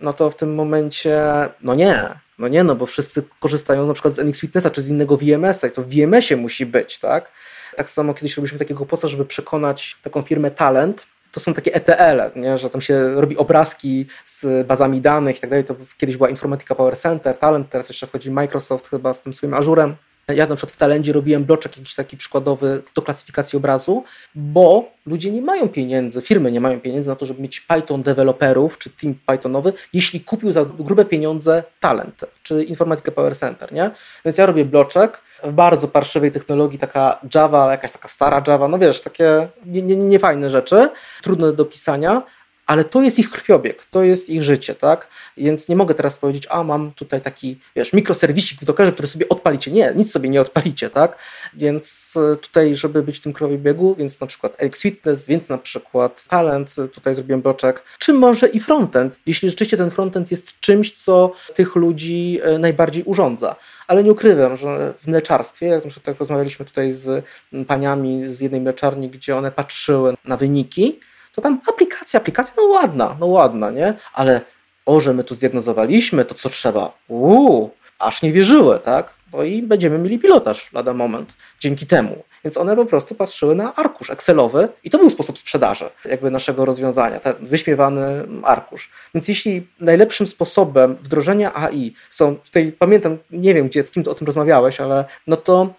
no 0.00 0.12
to 0.12 0.30
w 0.30 0.36
tym 0.36 0.54
momencie, 0.54 1.22
no 1.62 1.74
nie, 1.74 2.08
no 2.38 2.48
nie, 2.48 2.64
no 2.64 2.74
bo 2.74 2.86
wszyscy 2.86 3.22
korzystają 3.40 3.86
na 3.86 3.92
przykład 3.92 4.14
z 4.14 4.18
NX 4.18 4.40
Witnessa 4.40 4.70
czy 4.70 4.82
z 4.82 4.88
innego 4.88 5.16
VMS-a 5.16 5.66
i 5.66 5.70
to 5.70 5.82
w 5.82 5.88
VMS-ie 5.88 6.40
musi 6.40 6.66
być, 6.66 6.98
tak? 6.98 7.30
Tak 7.76 7.90
samo 7.90 8.14
kiedyś 8.14 8.36
robiliśmy 8.36 8.58
takiego 8.58 8.86
poca, 8.86 9.08
żeby 9.08 9.24
przekonać 9.24 9.96
taką 10.02 10.22
firmę 10.22 10.50
Talent, 10.50 11.06
to 11.32 11.40
są 11.40 11.54
takie 11.54 11.74
ETL, 11.74 12.40
nie? 12.40 12.58
że 12.58 12.70
tam 12.70 12.80
się 12.80 13.20
robi 13.20 13.36
obrazki 13.36 14.06
z 14.24 14.66
bazami 14.66 15.00
danych 15.00 15.38
i 15.38 15.40
tak 15.40 15.50
dalej. 15.50 15.64
To 15.64 15.76
kiedyś 15.98 16.16
była 16.16 16.28
informatyka 16.28 16.74
Power 16.74 16.96
Center, 16.96 17.38
Talent, 17.38 17.70
teraz 17.70 17.88
jeszcze 17.88 18.06
wchodzi 18.06 18.30
Microsoft 18.30 18.88
chyba 18.90 19.12
z 19.12 19.20
tym 19.20 19.34
swoim 19.34 19.54
Azurem. 19.54 19.96
Ja 20.34 20.46
na 20.46 20.56
przykład 20.56 20.74
w 20.74 20.76
Talendzie 20.76 21.12
robiłem 21.12 21.44
bloczek 21.44 21.78
jakiś 21.78 21.94
taki 21.94 22.16
przykładowy 22.16 22.82
do 22.94 23.02
klasyfikacji 23.02 23.56
obrazu, 23.56 24.04
bo 24.34 24.84
ludzie 25.06 25.30
nie 25.30 25.42
mają 25.42 25.68
pieniędzy, 25.68 26.22
firmy 26.22 26.52
nie 26.52 26.60
mają 26.60 26.80
pieniędzy 26.80 27.10
na 27.10 27.16
to, 27.16 27.26
żeby 27.26 27.42
mieć 27.42 27.60
Python 27.60 28.02
deweloperów 28.02 28.78
czy 28.78 28.90
team 28.90 29.14
Pythonowy, 29.26 29.72
jeśli 29.92 30.20
kupił 30.20 30.52
za 30.52 30.64
grube 30.64 31.04
pieniądze 31.04 31.62
Talent 31.80 32.24
czy 32.42 32.64
informatykę 32.64 33.12
Power 33.12 33.36
Center, 33.36 33.72
nie? 33.72 33.90
Więc 34.24 34.38
ja 34.38 34.46
robię 34.46 34.64
bloczek 34.64 35.20
w 35.44 35.52
bardzo 35.52 35.88
parszywej 35.88 36.32
technologii, 36.32 36.78
taka 36.78 37.20
Java, 37.34 37.70
jakaś 37.70 37.90
taka 37.90 38.08
stara 38.08 38.42
Java, 38.48 38.68
no 38.68 38.78
wiesz, 38.78 39.00
takie 39.00 39.48
niefajne 39.64 40.40
nie, 40.40 40.42
nie 40.42 40.50
rzeczy, 40.50 40.88
trudne 41.22 41.52
do 41.52 41.64
pisania, 41.64 42.22
ale 42.66 42.84
to 42.84 43.02
jest 43.02 43.18
ich 43.18 43.30
krwiobieg, 43.30 43.84
to 43.84 44.02
jest 44.02 44.30
ich 44.30 44.42
życie, 44.42 44.74
tak? 44.74 45.08
Więc 45.36 45.68
nie 45.68 45.76
mogę 45.76 45.94
teraz 45.94 46.18
powiedzieć, 46.18 46.46
a 46.50 46.64
mam 46.64 46.92
tutaj 46.92 47.20
taki, 47.20 47.60
wiesz, 47.76 47.92
mikroserwisik 47.92 48.60
w 48.60 48.64
Dockerze, 48.64 48.92
który 48.92 49.08
sobie 49.08 49.28
odpalicie. 49.28 49.70
Nie, 49.70 49.92
nic 49.96 50.12
sobie 50.12 50.28
nie 50.28 50.40
odpalicie, 50.40 50.90
tak? 50.90 51.18
Więc 51.54 52.14
e, 52.32 52.36
tutaj, 52.36 52.74
żeby 52.74 53.02
być 53.02 53.16
w 53.16 53.20
tym 53.20 53.32
krwiobiegu, 53.32 53.94
więc 53.94 54.20
na 54.20 54.26
przykład 54.26 54.54
Elix 54.58 54.82
Witness, 54.82 55.26
więc 55.26 55.48
na 55.48 55.58
przykład 55.58 56.26
Talent, 56.28 56.74
e, 56.78 56.88
tutaj 56.88 57.14
zrobiłem 57.14 57.42
bloczek, 57.42 57.82
czy 57.98 58.12
może 58.12 58.48
i 58.48 58.60
frontend, 58.60 59.18
jeśli 59.26 59.50
rzeczywiście 59.50 59.76
ten 59.76 59.90
frontend 59.90 60.30
jest 60.30 60.60
czymś, 60.60 60.92
co 60.92 61.32
tych 61.54 61.76
ludzi 61.76 62.40
e, 62.42 62.58
najbardziej 62.58 63.04
urządza. 63.04 63.56
Ale 63.86 64.04
nie 64.04 64.12
ukrywam, 64.12 64.56
że 64.56 64.94
w 64.98 65.06
mleczarstwie, 65.06 65.66
jak 65.66 65.84
na 65.84 65.90
przykład 65.90 66.06
tak 66.06 66.20
rozmawialiśmy 66.20 66.64
tutaj 66.64 66.92
z 66.92 67.24
paniami 67.66 68.28
z 68.28 68.40
jednej 68.40 68.60
mleczarni, 68.60 69.10
gdzie 69.10 69.36
one 69.36 69.52
patrzyły 69.52 70.14
na 70.24 70.36
wyniki, 70.36 71.00
to 71.36 71.42
tam 71.42 71.60
aplikacja, 71.68 72.20
aplikacja, 72.20 72.54
no 72.56 72.64
ładna, 72.64 73.16
no 73.20 73.26
ładna, 73.26 73.70
nie? 73.70 73.94
Ale 74.14 74.40
o, 74.86 75.00
że 75.00 75.14
my 75.14 75.24
tu 75.24 75.34
zdiagnozowaliśmy 75.34 76.24
to, 76.24 76.34
co 76.34 76.50
trzeba, 76.50 76.92
uuu, 77.08 77.70
aż 77.98 78.22
nie 78.22 78.32
wierzyły, 78.32 78.78
tak? 78.78 79.14
No 79.32 79.42
i 79.42 79.62
będziemy 79.62 79.98
mieli 79.98 80.18
pilotaż 80.18 80.72
lada 80.72 80.94
moment 80.94 81.34
dzięki 81.60 81.86
temu. 81.86 82.22
Więc 82.44 82.56
one 82.56 82.76
po 82.76 82.86
prostu 82.86 83.14
patrzyły 83.14 83.54
na 83.54 83.74
arkusz 83.74 84.10
Excelowy 84.10 84.68
i 84.84 84.90
to 84.90 84.98
był 84.98 85.10
sposób 85.10 85.38
sprzedaży 85.38 85.84
jakby 86.04 86.30
naszego 86.30 86.64
rozwiązania, 86.64 87.20
ten 87.20 87.34
wyśmiewany 87.40 88.26
arkusz. 88.42 88.90
Więc 89.14 89.28
jeśli 89.28 89.66
najlepszym 89.80 90.26
sposobem 90.26 90.96
wdrożenia 90.96 91.54
AI 91.54 91.94
są, 92.10 92.36
tutaj 92.36 92.72
pamiętam, 92.78 93.18
nie 93.30 93.54
wiem 93.54 93.68
gdzie, 93.68 93.86
z 93.86 93.90
kim 93.90 94.04
o 94.08 94.14
tym 94.14 94.26
rozmawiałeś, 94.26 94.80
ale 94.80 95.04
no 95.26 95.36
to 95.36 95.74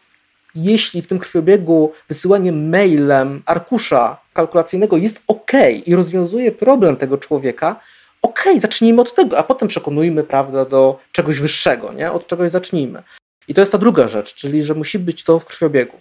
jeśli 0.57 1.01
w 1.01 1.07
tym 1.07 1.19
krwiobiegu 1.19 1.91
wysyłanie 2.07 2.51
mailem 2.51 3.43
arkusza 3.45 4.17
kalkulacyjnego 4.33 4.97
jest 4.97 5.21
ok 5.27 5.51
i 5.85 5.95
rozwiązuje 5.95 6.51
problem 6.51 6.95
tego 6.95 7.17
człowieka, 7.17 7.79
ok, 8.21 8.45
zacznijmy 8.57 9.01
od 9.01 9.13
tego, 9.13 9.37
a 9.37 9.43
potem 9.43 9.67
przekonujmy 9.67 10.23
prawda, 10.23 10.65
do 10.65 10.99
czegoś 11.11 11.39
wyższego, 11.39 11.93
nie? 11.93 12.11
od 12.11 12.27
czegoś 12.27 12.51
zacznijmy. 12.51 13.03
I 13.47 13.53
to 13.53 13.61
jest 13.61 13.71
ta 13.71 13.77
druga 13.77 14.07
rzecz, 14.07 14.33
czyli 14.33 14.63
że 14.63 14.73
musi 14.73 14.99
być 14.99 15.23
to 15.23 15.39
w 15.39 15.45
krwiobiegu. 15.45 15.97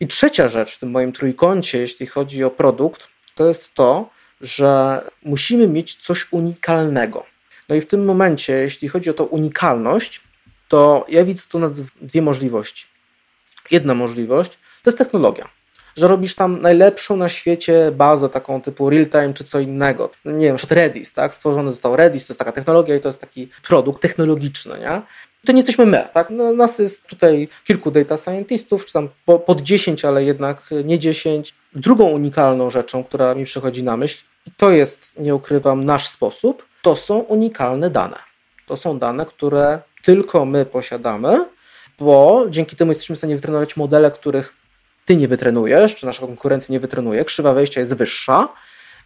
I 0.00 0.06
trzecia 0.06 0.48
rzecz 0.48 0.76
w 0.76 0.78
tym 0.78 0.90
moim 0.90 1.12
trójkącie, 1.12 1.78
jeśli 1.78 2.06
chodzi 2.06 2.44
o 2.44 2.50
produkt, 2.50 3.08
to 3.34 3.48
jest 3.48 3.74
to, 3.74 4.10
że 4.40 5.00
musimy 5.22 5.68
mieć 5.68 5.94
coś 5.94 6.26
unikalnego. 6.32 7.26
No 7.68 7.76
i 7.76 7.80
w 7.80 7.86
tym 7.86 8.04
momencie, 8.04 8.52
jeśli 8.52 8.88
chodzi 8.88 9.10
o 9.10 9.14
tą 9.14 9.24
unikalność, 9.24 10.20
to 10.68 11.06
ja 11.08 11.24
widzę 11.24 11.42
tu 11.48 11.60
dwie 12.00 12.22
możliwości. 12.22 12.95
Jedna 13.70 13.94
możliwość 13.94 14.58
to 14.82 14.90
jest 14.90 14.98
technologia 14.98 15.48
że 15.96 16.08
robisz 16.08 16.34
tam 16.34 16.60
najlepszą 16.60 17.16
na 17.16 17.28
świecie 17.28 17.92
bazę 17.92 18.28
taką 18.28 18.62
typu 18.62 18.90
real-time 18.90 19.34
czy 19.34 19.44
co 19.44 19.60
innego. 19.60 20.10
Nie 20.24 20.46
wiem, 20.46 20.56
Redis, 20.70 21.12
tak? 21.12 21.34
Stworzony 21.34 21.70
został 21.70 21.96
Redis, 21.96 22.26
to 22.26 22.32
jest 22.32 22.38
taka 22.38 22.52
technologia 22.52 22.96
i 22.96 23.00
to 23.00 23.08
jest 23.08 23.20
taki 23.20 23.48
produkt 23.68 24.02
technologiczny, 24.02 24.78
nie? 24.78 25.02
To 25.46 25.52
nie 25.52 25.58
jesteśmy 25.58 25.86
my, 25.86 26.08
tak? 26.12 26.30
No, 26.30 26.52
nas 26.52 26.78
jest 26.78 27.06
tutaj 27.06 27.48
kilku 27.64 27.90
data 27.90 28.16
scientistów, 28.16 28.86
czy 28.86 28.92
tam 28.92 29.08
po, 29.24 29.38
pod 29.38 29.60
10, 29.60 30.04
ale 30.04 30.24
jednak 30.24 30.62
nie 30.84 30.98
10. 30.98 31.54
Drugą 31.74 32.04
unikalną 32.04 32.70
rzeczą, 32.70 33.04
która 33.04 33.34
mi 33.34 33.44
przychodzi 33.44 33.84
na 33.84 33.96
myśl, 33.96 34.24
i 34.46 34.50
to 34.56 34.70
jest, 34.70 35.12
nie 35.18 35.34
ukrywam, 35.34 35.84
nasz 35.84 36.08
sposób, 36.08 36.66
to 36.82 36.96
są 36.96 37.18
unikalne 37.18 37.90
dane. 37.90 38.16
To 38.66 38.76
są 38.76 38.98
dane, 38.98 39.26
które 39.26 39.80
tylko 40.04 40.44
my 40.44 40.66
posiadamy, 40.66 41.44
bo 41.98 42.46
dzięki 42.50 42.76
temu 42.76 42.90
jesteśmy 42.90 43.14
w 43.14 43.18
stanie 43.18 43.36
wytrenować 43.36 43.76
modele, 43.76 44.10
których 44.10 44.54
ty 45.04 45.16
nie 45.16 45.28
wytrenujesz, 45.28 45.96
czy 45.96 46.06
nasza 46.06 46.20
konkurencja 46.20 46.72
nie 46.72 46.80
wytrenuje, 46.80 47.24
krzywa 47.24 47.52
wejścia 47.52 47.80
jest 47.80 47.94
wyższa 47.94 48.48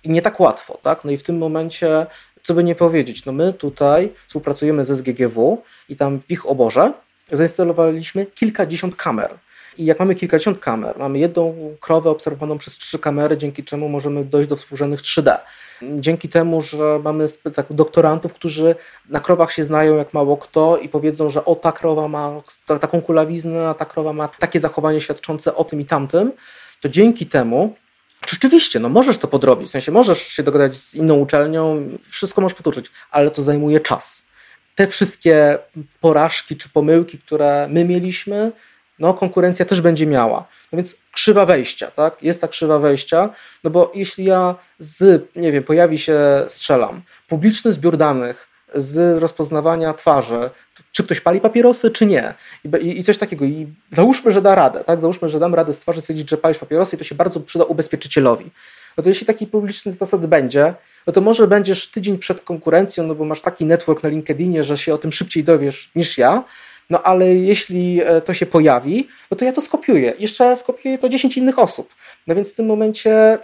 i 0.05 0.11
nie 0.11 0.23
tak 0.23 0.41
łatwo, 0.41 0.79
tak? 0.83 1.05
No 1.05 1.11
i 1.11 1.17
w 1.17 1.23
tym 1.23 1.39
momencie, 1.39 2.07
co 2.43 2.55
by 2.55 2.65
nie 2.65 2.75
powiedzieć, 2.75 3.25
no 3.25 3.33
my 3.33 3.53
tutaj 3.53 4.13
współpracujemy 4.27 4.85
ze 4.85 4.97
SGGW 4.97 5.63
i 5.89 5.97
tam 5.97 6.21
w 6.21 6.31
ich 6.31 6.47
oborze 6.47 6.93
zainstalowaliśmy 7.33 8.27
kilkadziesiąt 8.27 8.97
kamer. 8.97 9.35
I 9.79 9.85
jak 9.85 9.99
mamy 9.99 10.15
kilkadziesiąt 10.15 10.59
kamer, 10.59 10.99
mamy 10.99 11.19
jedną 11.19 11.75
krowę 11.81 12.11
obserwowaną 12.11 12.59
przez 12.59 12.79
trzy 12.79 12.99
kamery, 12.99 13.37
dzięki 13.37 13.65
czemu 13.65 13.89
możemy 13.89 14.25
dojść 14.25 14.49
do 14.49 14.57
współrzędnych 14.57 15.01
3D. 15.01 15.39
Dzięki 15.83 16.29
temu, 16.29 16.61
że 16.61 17.01
mamy 17.05 17.27
tak, 17.55 17.67
doktorantów, 17.71 18.35
którzy 18.35 18.75
na 19.09 19.21
krowach 19.21 19.53
się 19.53 19.65
znają 19.65 19.97
jak 19.97 20.15
mało 20.15 20.37
kto 20.37 20.77
i 20.77 20.89
powiedzą, 20.89 21.31
że 21.31 21.45
o 21.45 21.55
ta 21.55 21.73
krowa 21.73 22.09
ma 22.09 22.43
ta, 22.67 22.79
taką 22.79 23.03
kulawiznę, 23.03 23.69
a 23.69 23.75
ta 23.75 23.85
krowa 23.85 24.13
ma 24.13 24.29
takie 24.29 24.61
zachowanie 24.61 25.01
świadczące 25.01 25.55
o 25.55 25.65
tym 25.65 25.81
i 25.81 25.85
tamtym, 25.85 26.33
to 26.81 26.89
dzięki 26.89 27.27
temu 27.27 27.75
Rzeczywiście, 28.27 28.81
no 28.81 28.89
możesz 28.89 29.19
to 29.19 29.29
podrobić, 29.29 29.69
w 29.69 29.71
sensie 29.71 29.93
możesz 29.93 30.19
się 30.19 30.43
dogadać 30.43 30.75
z 30.75 30.95
inną 30.95 31.15
uczelnią, 31.15 31.89
wszystko 32.09 32.41
możesz 32.41 32.55
powtórzyć, 32.55 32.87
ale 33.11 33.31
to 33.31 33.43
zajmuje 33.43 33.81
czas. 33.81 34.23
Te 34.75 34.87
wszystkie 34.87 35.59
porażki 36.01 36.57
czy 36.57 36.69
pomyłki, 36.69 37.19
które 37.19 37.69
my 37.71 37.85
mieliśmy, 37.85 38.53
no 39.01 39.15
konkurencja 39.15 39.65
też 39.65 39.81
będzie 39.81 40.07
miała. 40.07 40.47
No 40.73 40.77
więc 40.77 40.97
krzywa 41.13 41.47
wejścia, 41.47 41.91
tak? 41.91 42.23
Jest 42.23 42.41
ta 42.41 42.49
krzywa 42.49 42.79
wejścia, 42.79 43.31
no 43.65 43.71
bo 43.71 43.93
jeśli 43.95 44.25
ja 44.25 44.55
z, 44.79 45.29
nie 45.37 45.53
wiem, 45.53 45.65
pojawi 45.65 45.99
się, 45.99 46.19
strzelam, 46.49 47.03
publiczny 47.29 47.73
zbiór 47.73 47.97
danych 47.97 48.49
z 48.75 49.21
rozpoznawania 49.21 49.95
twarzy, 49.95 50.51
czy 50.93 51.05
ktoś 51.05 51.21
pali 51.21 51.41
papierosy, 51.41 51.91
czy 51.91 52.07
nie. 52.07 52.35
I, 52.65 52.99
I, 52.99 53.05
coś 53.05 53.19
takiego. 53.19 53.45
I 53.45 53.67
załóżmy, 53.91 54.31
że 54.31 54.43
da 54.43 54.55
radę, 54.55 54.85
tak? 54.85 55.01
Załóżmy, 55.01 55.29
że 55.29 55.39
dam 55.39 55.55
radę 55.55 55.73
z 55.73 55.79
twarzy 55.79 56.01
stwierdzić, 56.01 56.31
że 56.31 56.37
palisz 56.37 56.59
papierosy 56.59 56.97
i 56.97 56.99
to 56.99 57.05
się 57.05 57.15
bardzo 57.15 57.41
przyda 57.41 57.65
ubezpieczycielowi. 57.65 58.51
No 58.97 59.03
to 59.03 59.09
jeśli 59.09 59.27
taki 59.27 59.47
publiczny 59.47 59.93
zasad 59.93 60.27
będzie, 60.27 60.75
no 61.07 61.13
to 61.13 61.21
może 61.21 61.47
będziesz 61.47 61.89
tydzień 61.89 62.19
przed 62.19 62.41
konkurencją, 62.41 63.07
no 63.07 63.15
bo 63.15 63.25
masz 63.25 63.41
taki 63.41 63.67
network 63.67 64.03
na 64.03 64.09
LinkedInie, 64.09 64.63
że 64.63 64.79
się 64.79 64.95
o 64.95 64.99
tym 64.99 65.13
szybciej 65.13 65.45
dowiesz 65.45 65.91
niż 65.95 66.19
ja, 66.19 66.45
no 66.91 67.03
ale 67.03 67.35
jeśli 67.35 68.01
e, 68.05 68.21
to 68.21 68.35
się 68.35 68.47
pojawi, 68.47 69.09
no 69.31 69.37
to 69.37 69.45
ja 69.45 69.53
to 69.53 69.61
skopiuję. 69.61 70.15
Jeszcze 70.19 70.57
skopiuję 70.57 70.99
to 70.99 71.09
10 71.09 71.37
innych 71.37 71.59
osób. 71.59 71.95
No 72.27 72.35
więc 72.35 72.53
w 72.53 72.57
tym 72.57 72.67
momencie 72.67 73.39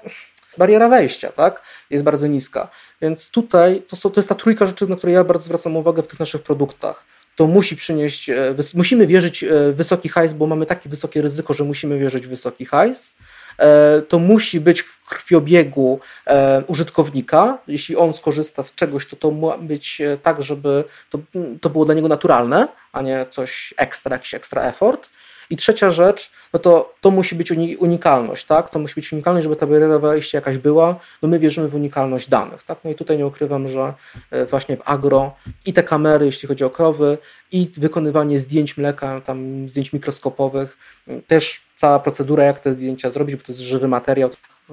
bariera 0.58 0.88
wejścia, 0.88 1.32
tak, 1.32 1.62
jest 1.90 2.04
bardzo 2.04 2.26
niska. 2.26 2.68
Więc 3.02 3.28
tutaj 3.28 3.82
to, 3.88 3.96
są, 3.96 4.10
to 4.10 4.20
jest 4.20 4.28
ta 4.28 4.34
trójka 4.34 4.66
rzeczy, 4.66 4.86
na 4.86 4.96
które 4.96 5.12
ja 5.12 5.24
bardzo 5.24 5.44
zwracam 5.44 5.76
uwagę 5.76 6.02
w 6.02 6.08
tych 6.08 6.20
naszych 6.20 6.42
produktach. 6.42 7.04
To 7.36 7.46
musi 7.46 7.76
przynieść, 7.76 8.30
e, 8.30 8.54
musimy 8.74 9.06
wierzyć 9.06 9.44
w 9.44 9.52
e, 9.52 9.72
wysoki 9.72 10.08
hajs, 10.08 10.32
bo 10.32 10.46
mamy 10.46 10.66
takie 10.66 10.88
wysokie 10.88 11.22
ryzyko, 11.22 11.54
że 11.54 11.64
musimy 11.64 11.98
wierzyć 11.98 12.26
w 12.26 12.30
wysoki 12.30 12.66
hajs. 12.66 13.14
E, 13.58 14.02
to 14.02 14.18
musi 14.18 14.60
być 14.60 14.82
w 14.82 15.04
krwiobiegu 15.04 16.00
e, 16.26 16.62
użytkownika. 16.66 17.58
Jeśli 17.66 17.96
on 17.96 18.12
skorzysta 18.12 18.62
z 18.62 18.74
czegoś, 18.74 19.06
to 19.06 19.16
to 19.16 19.30
ma 19.30 19.58
być 19.58 20.00
e, 20.00 20.18
tak, 20.18 20.42
żeby 20.42 20.84
to, 21.10 21.18
to 21.60 21.70
było 21.70 21.84
dla 21.84 21.94
niego 21.94 22.08
naturalne, 22.08 22.68
a 22.92 23.02
nie 23.02 23.26
coś 23.30 23.74
ekstra, 23.76 24.16
jakiś 24.16 24.34
ekstra 24.34 24.62
effort. 24.62 25.08
I 25.50 25.56
trzecia 25.56 25.90
rzecz, 25.90 26.30
no 26.52 26.58
to 26.58 26.94
to 27.00 27.10
musi 27.10 27.34
być 27.34 27.52
unikalność, 27.78 28.44
tak? 28.44 28.70
To 28.70 28.78
musi 28.78 28.94
być 28.94 29.12
unikalność, 29.12 29.44
żeby 29.44 29.56
ta 29.56 29.66
bariera 29.66 29.98
wejścia 29.98 30.38
jakaś 30.38 30.58
była. 30.58 30.96
No 31.22 31.28
my 31.28 31.38
wierzymy 31.38 31.68
w 31.68 31.74
unikalność 31.74 32.28
danych, 32.28 32.62
tak? 32.62 32.78
No 32.84 32.90
i 32.90 32.94
tutaj 32.94 33.18
nie 33.18 33.26
ukrywam, 33.26 33.68
że 33.68 33.94
e, 34.30 34.46
właśnie 34.46 34.76
w 34.76 34.82
agro 34.84 35.34
i 35.66 35.72
te 35.72 35.82
kamery, 35.82 36.26
jeśli 36.26 36.48
chodzi 36.48 36.64
o 36.64 36.70
krowy, 36.70 37.18
i 37.52 37.70
wykonywanie 37.76 38.38
zdjęć 38.38 38.76
mleka, 38.76 39.20
tam 39.20 39.68
zdjęć 39.68 39.92
mikroskopowych, 39.92 40.78
też 41.26 41.60
cała 41.76 41.98
procedura, 41.98 42.44
jak 42.44 42.60
te 42.60 42.72
zdjęcia 42.72 43.10
zrobić, 43.10 43.36
bo 43.36 43.42
to 43.42 43.52
jest 43.52 43.62
żywy 43.62 43.88
materiał. 43.88 44.30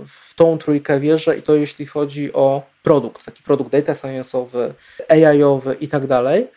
W 0.08 0.36
tą 0.36 0.58
trójkę 0.58 1.00
wierzę 1.00 1.38
i 1.38 1.42
to 1.42 1.56
jeśli 1.56 1.86
chodzi 1.86 2.34
o 2.34 2.64
produkt, 2.84 3.26
taki 3.26 3.44
produkt 3.44 3.72
data 3.72 3.94
science'owy, 3.94 4.72
AI-owy 5.10 5.76
i 5.82 5.88
tak 5.88 6.08
dalej. 6.08 6.48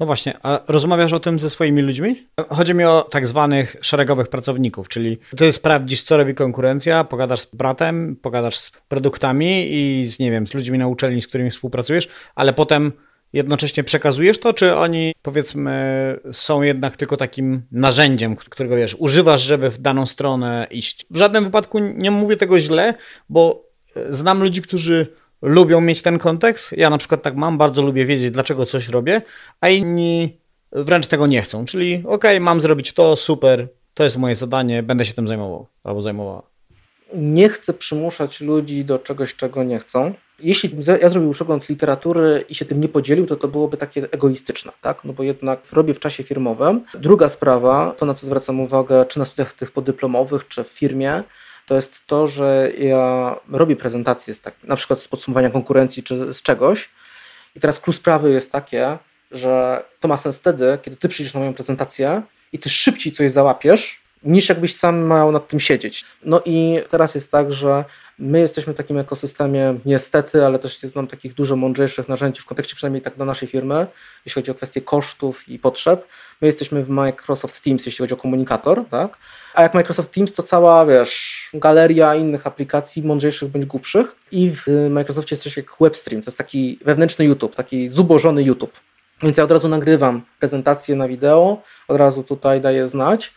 No 0.00 0.06
właśnie, 0.06 0.38
a 0.42 0.60
rozmawiasz 0.68 1.12
o 1.12 1.20
tym 1.20 1.38
ze 1.38 1.50
swoimi 1.50 1.82
ludźmi? 1.82 2.26
Chodzi 2.48 2.74
mi 2.74 2.84
o 2.84 3.02
tak 3.02 3.26
zwanych 3.26 3.76
szeregowych 3.80 4.28
pracowników, 4.28 4.88
czyli 4.88 5.18
ty 5.36 5.52
sprawdzisz, 5.52 6.02
co 6.02 6.16
robi 6.16 6.34
konkurencja, 6.34 7.04
pogadasz 7.04 7.40
z 7.40 7.54
bratem, 7.54 8.16
pogadasz 8.22 8.56
z 8.56 8.72
produktami 8.88 9.66
i 9.72 10.06
z, 10.06 10.18
nie 10.18 10.30
wiem, 10.30 10.46
z 10.46 10.54
ludźmi 10.54 10.78
na 10.78 10.88
uczelni, 10.88 11.22
z 11.22 11.26
którymi 11.26 11.50
współpracujesz, 11.50 12.08
ale 12.34 12.52
potem 12.52 12.92
jednocześnie 13.32 13.84
przekazujesz 13.84 14.38
to, 14.38 14.52
czy 14.52 14.76
oni 14.76 15.14
powiedzmy 15.22 15.74
są 16.32 16.62
jednak 16.62 16.96
tylko 16.96 17.16
takim 17.16 17.62
narzędziem, 17.72 18.36
którego 18.36 18.76
wiesz, 18.76 18.96
używasz, 18.98 19.40
żeby 19.40 19.70
w 19.70 19.78
daną 19.78 20.06
stronę 20.06 20.66
iść. 20.70 21.06
W 21.10 21.16
żadnym 21.16 21.44
wypadku 21.44 21.78
nie 21.78 22.10
mówię 22.10 22.36
tego 22.36 22.60
źle, 22.60 22.94
bo 23.28 23.64
znam 24.10 24.42
ludzi, 24.42 24.62
którzy 24.62 25.06
lubią 25.44 25.80
mieć 25.80 26.02
ten 26.02 26.18
kontekst. 26.18 26.72
Ja 26.72 26.90
na 26.90 26.98
przykład 26.98 27.22
tak 27.22 27.36
mam, 27.36 27.58
bardzo 27.58 27.82
lubię 27.82 28.06
wiedzieć, 28.06 28.30
dlaczego 28.30 28.66
coś 28.66 28.88
robię, 28.88 29.22
a 29.60 29.68
inni 29.68 30.38
wręcz 30.72 31.06
tego 31.06 31.26
nie 31.26 31.42
chcą. 31.42 31.64
Czyli 31.64 31.94
okej, 31.94 32.14
okay, 32.14 32.40
mam 32.40 32.60
zrobić 32.60 32.92
to, 32.92 33.16
super, 33.16 33.68
to 33.94 34.04
jest 34.04 34.16
moje 34.16 34.36
zadanie, 34.36 34.82
będę 34.82 35.04
się 35.04 35.14
tym 35.14 35.28
zajmował 35.28 35.66
albo 35.84 36.02
zajmowała. 36.02 36.42
Nie 37.14 37.48
chcę 37.48 37.74
przymuszać 37.74 38.40
ludzi 38.40 38.84
do 38.84 38.98
czegoś, 38.98 39.34
czego 39.34 39.64
nie 39.64 39.78
chcą. 39.78 40.14
Jeśli 40.40 40.70
ja 41.00 41.08
zrobił 41.08 41.32
przegląd 41.32 41.68
literatury 41.68 42.44
i 42.48 42.54
się 42.54 42.64
tym 42.64 42.80
nie 42.80 42.88
podzielił, 42.88 43.26
to 43.26 43.36
to 43.36 43.48
byłoby 43.48 43.76
takie 43.76 44.08
egoistyczne, 44.10 44.72
tak? 44.80 45.04
No 45.04 45.12
bo 45.12 45.22
jednak 45.22 45.72
robię 45.72 45.94
w 45.94 46.00
czasie 46.00 46.22
firmowym. 46.22 46.84
Druga 46.94 47.28
sprawa, 47.28 47.94
to 47.98 48.06
na 48.06 48.14
co 48.14 48.26
zwracam 48.26 48.60
uwagę, 48.60 49.04
czy 49.04 49.18
na 49.18 49.24
studiach 49.24 49.52
tych 49.52 49.70
podyplomowych, 49.70 50.48
czy 50.48 50.64
w 50.64 50.68
firmie, 50.68 51.22
to 51.66 51.74
jest 51.74 52.06
to, 52.06 52.26
że 52.26 52.72
ja 52.78 53.36
robię 53.50 53.76
prezentacje 53.76 54.34
z 54.34 54.40
tak, 54.40 54.54
na 54.64 54.76
przykład 54.76 55.00
z 55.00 55.08
podsumowania 55.08 55.50
konkurencji 55.50 56.02
czy 56.02 56.34
z 56.34 56.42
czegoś 56.42 56.88
i 57.56 57.60
teraz 57.60 57.80
klucz 57.80 57.96
sprawy 57.96 58.32
jest 58.32 58.52
takie, 58.52 58.98
że 59.30 59.84
to 60.00 60.08
ma 60.08 60.16
sens 60.16 60.38
wtedy, 60.38 60.78
kiedy 60.82 60.96
ty 60.96 61.08
przyjdziesz 61.08 61.34
na 61.34 61.40
moją 61.40 61.54
prezentację 61.54 62.22
i 62.52 62.58
ty 62.58 62.70
szybciej 62.70 63.12
coś 63.12 63.30
załapiesz, 63.30 64.00
niż 64.22 64.48
jakbyś 64.48 64.76
sam 64.76 65.08
miał 65.08 65.32
nad 65.32 65.48
tym 65.48 65.60
siedzieć. 65.60 66.04
No 66.22 66.42
i 66.44 66.78
teraz 66.90 67.14
jest 67.14 67.30
tak, 67.30 67.52
że 67.52 67.84
my 68.18 68.40
jesteśmy 68.40 68.72
w 68.72 68.76
takim 68.76 68.98
ekosystemie, 68.98 69.78
niestety, 69.84 70.46
ale 70.46 70.58
też 70.58 70.82
nie 70.82 70.88
znam 70.88 71.06
takich 71.06 71.34
dużo 71.34 71.56
mądrzejszych 71.56 72.08
narzędzi 72.08 72.42
w 72.42 72.44
kontekście 72.44 72.76
przynajmniej 72.76 73.02
tak 73.02 73.16
dla 73.16 73.24
naszej 73.24 73.48
firmy, 73.48 73.86
jeśli 74.26 74.42
chodzi 74.42 74.50
o 74.50 74.54
kwestie 74.54 74.80
kosztów 74.80 75.48
i 75.48 75.58
potrzeb. 75.58 76.06
My 76.40 76.46
jesteśmy 76.46 76.84
w 76.84 76.88
Microsoft 76.88 77.64
Teams, 77.64 77.86
jeśli 77.86 78.02
chodzi 78.02 78.14
o 78.14 78.16
komunikator, 78.16 78.84
tak? 78.90 79.18
A 79.54 79.62
jak 79.62 79.74
Microsoft 79.74 80.12
Teams, 80.12 80.32
to 80.32 80.42
cała, 80.42 80.86
wiesz, 80.86 81.48
galeria 81.54 82.14
innych 82.14 82.46
aplikacji 82.46 83.02
mądrzejszych 83.02 83.48
bądź 83.48 83.66
głupszych 83.66 84.16
i 84.32 84.50
w 84.50 84.66
Microsoftie 84.90 85.34
jest 85.34 85.42
coś 85.42 85.56
jak 85.56 85.66
WebStream, 85.80 86.22
to 86.22 86.28
jest 86.28 86.38
taki 86.38 86.78
wewnętrzny 86.84 87.24
YouTube, 87.24 87.56
taki 87.56 87.88
zubożony 87.88 88.42
YouTube. 88.42 88.80
Więc 89.22 89.36
ja 89.36 89.44
od 89.44 89.50
razu 89.50 89.68
nagrywam 89.68 90.22
prezentację 90.38 90.96
na 90.96 91.08
wideo, 91.08 91.62
od 91.88 91.96
razu 91.96 92.22
tutaj 92.22 92.60
daję 92.60 92.88
znać 92.88 93.32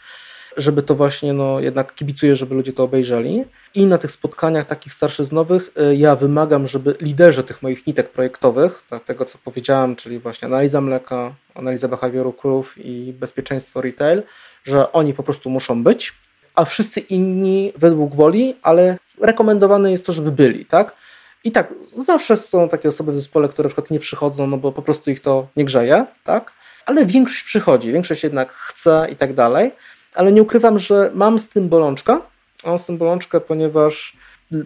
żeby 0.57 0.83
to 0.83 0.95
właśnie, 0.95 1.33
no 1.33 1.59
jednak 1.59 1.95
kibicuję, 1.95 2.35
żeby 2.35 2.55
ludzie 2.55 2.73
to 2.73 2.83
obejrzeli. 2.83 3.45
I 3.75 3.85
na 3.85 3.97
tych 3.97 4.11
spotkaniach 4.11 4.65
takich 4.65 4.93
starszyznowych 4.93 5.71
y, 5.91 5.95
ja 5.95 6.15
wymagam, 6.15 6.67
żeby 6.67 6.95
liderzy 7.01 7.43
tych 7.43 7.63
moich 7.63 7.87
nitek 7.87 8.09
projektowych, 8.09 8.83
tego 9.05 9.25
co 9.25 9.37
powiedziałem, 9.37 9.95
czyli 9.95 10.19
właśnie 10.19 10.45
analiza 10.45 10.81
mleka, 10.81 11.35
analiza 11.55 11.87
behawioru 11.87 12.33
krów 12.33 12.75
i 12.77 13.13
bezpieczeństwo 13.13 13.81
retail, 13.81 14.23
że 14.63 14.91
oni 14.91 15.13
po 15.13 15.23
prostu 15.23 15.49
muszą 15.49 15.83
być, 15.83 16.13
a 16.55 16.65
wszyscy 16.65 16.99
inni 16.99 17.73
według 17.75 18.15
woli, 18.15 18.55
ale 18.61 18.97
rekomendowane 19.21 19.91
jest 19.91 20.05
to, 20.05 20.13
żeby 20.13 20.31
byli, 20.31 20.65
tak? 20.65 20.95
I 21.43 21.51
tak, 21.51 21.73
zawsze 21.97 22.37
są 22.37 22.69
takie 22.69 22.89
osoby 22.89 23.11
w 23.11 23.15
zespole, 23.15 23.49
które 23.49 23.67
na 23.67 23.69
przykład 23.69 23.91
nie 23.91 23.99
przychodzą, 23.99 24.47
no 24.47 24.57
bo 24.57 24.71
po 24.71 24.81
prostu 24.81 25.11
ich 25.11 25.19
to 25.19 25.47
nie 25.55 25.65
grzeje, 25.65 26.05
tak? 26.23 26.51
Ale 26.85 27.05
większość 27.05 27.43
przychodzi, 27.43 27.91
większość 27.91 28.23
jednak 28.23 28.51
chce 28.51 29.07
i 29.11 29.15
tak 29.15 29.33
dalej 29.33 29.71
ale 30.17 30.31
nie 30.31 30.41
ukrywam, 30.41 30.79
że 30.79 31.11
mam 31.13 31.39
z 31.39 31.49
tym 31.49 31.69
bolączkę. 31.69 32.19
Mam 32.65 32.79
z 32.79 32.85
tym 32.85 32.97
bolączkę, 32.97 33.41
ponieważ 33.41 34.17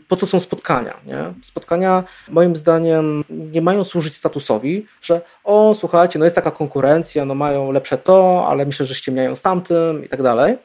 po 0.08 0.16
co 0.16 0.28
są 0.28 0.40
spotkania? 0.40 0.94
Nie? 1.06 1.34
Spotkania 1.44 2.04
moim 2.30 2.56
zdaniem 2.56 3.24
nie 3.30 3.62
mają 3.62 3.84
służyć 3.84 4.16
statusowi, 4.16 4.86
że 5.02 5.22
o 5.44 5.76
słuchajcie, 5.76 6.20
no 6.20 6.26
jest 6.26 6.36
taka 6.36 6.52
konkurencja, 6.52 7.26
no 7.26 7.36
mają 7.36 7.72
lepsze 7.72 7.98
to, 7.98 8.48
ale 8.48 8.66
myślę, 8.66 8.86
że 8.86 8.96
ściemniają 8.96 9.36
z 9.36 9.42
tamtym 9.42 10.06
i 10.06 10.08
tak 10.08 10.24
dalej. 10.24 10.58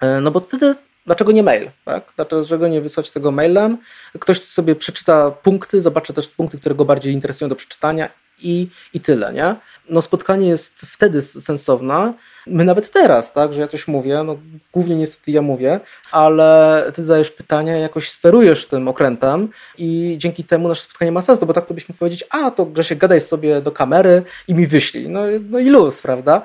E, 0.00 0.20
no 0.20 0.30
bo 0.30 0.40
wtedy 0.40 0.74
dlaczego 1.06 1.32
nie 1.32 1.42
mail? 1.42 1.70
Tak? 1.84 2.12
Dlaczego 2.16 2.68
nie 2.68 2.80
wysłać 2.80 3.10
tego 3.10 3.30
mailem? 3.30 3.78
Ktoś 4.20 4.42
sobie 4.42 4.74
przeczyta 4.74 5.30
punkty, 5.30 5.80
zobaczy 5.80 6.12
też 6.12 6.28
punkty, 6.28 6.58
które 6.58 6.74
go 6.74 6.84
bardziej 6.84 7.12
interesują 7.12 7.48
do 7.48 7.56
przeczytania 7.56 8.10
i, 8.42 8.68
i 8.94 9.00
tyle, 9.00 9.32
nie? 9.32 9.54
No 9.90 10.02
spotkanie 10.02 10.48
jest 10.48 10.80
wtedy 10.80 11.22
sensowne. 11.22 12.14
My 12.46 12.64
nawet 12.64 12.90
teraz, 12.90 13.32
tak, 13.32 13.52
że 13.52 13.60
ja 13.60 13.68
coś 13.68 13.88
mówię, 13.88 14.22
no 14.24 14.38
głównie 14.72 14.94
niestety 14.94 15.30
ja 15.30 15.42
mówię, 15.42 15.80
ale 16.12 16.82
ty 16.94 17.04
zadajesz 17.04 17.30
pytania, 17.30 17.76
jakoś 17.76 18.08
sterujesz 18.08 18.66
tym 18.66 18.88
okrętem 18.88 19.48
i 19.78 20.14
dzięki 20.18 20.44
temu 20.44 20.68
nasze 20.68 20.82
spotkanie 20.82 21.12
ma 21.12 21.22
sens, 21.22 21.40
no 21.40 21.46
bo 21.46 21.52
tak 21.52 21.66
to 21.66 21.74
byśmy 21.74 21.94
powiedzieć, 21.94 22.24
a 22.30 22.50
to 22.50 22.64
Grzesiek 22.64 22.98
gadaj 22.98 23.20
sobie 23.20 23.60
do 23.60 23.72
kamery 23.72 24.22
i 24.48 24.54
mi 24.54 24.66
wyślij. 24.66 25.08
No, 25.08 25.20
no 25.50 25.58
i 25.58 25.68
luz, 25.68 26.02
prawda? 26.02 26.42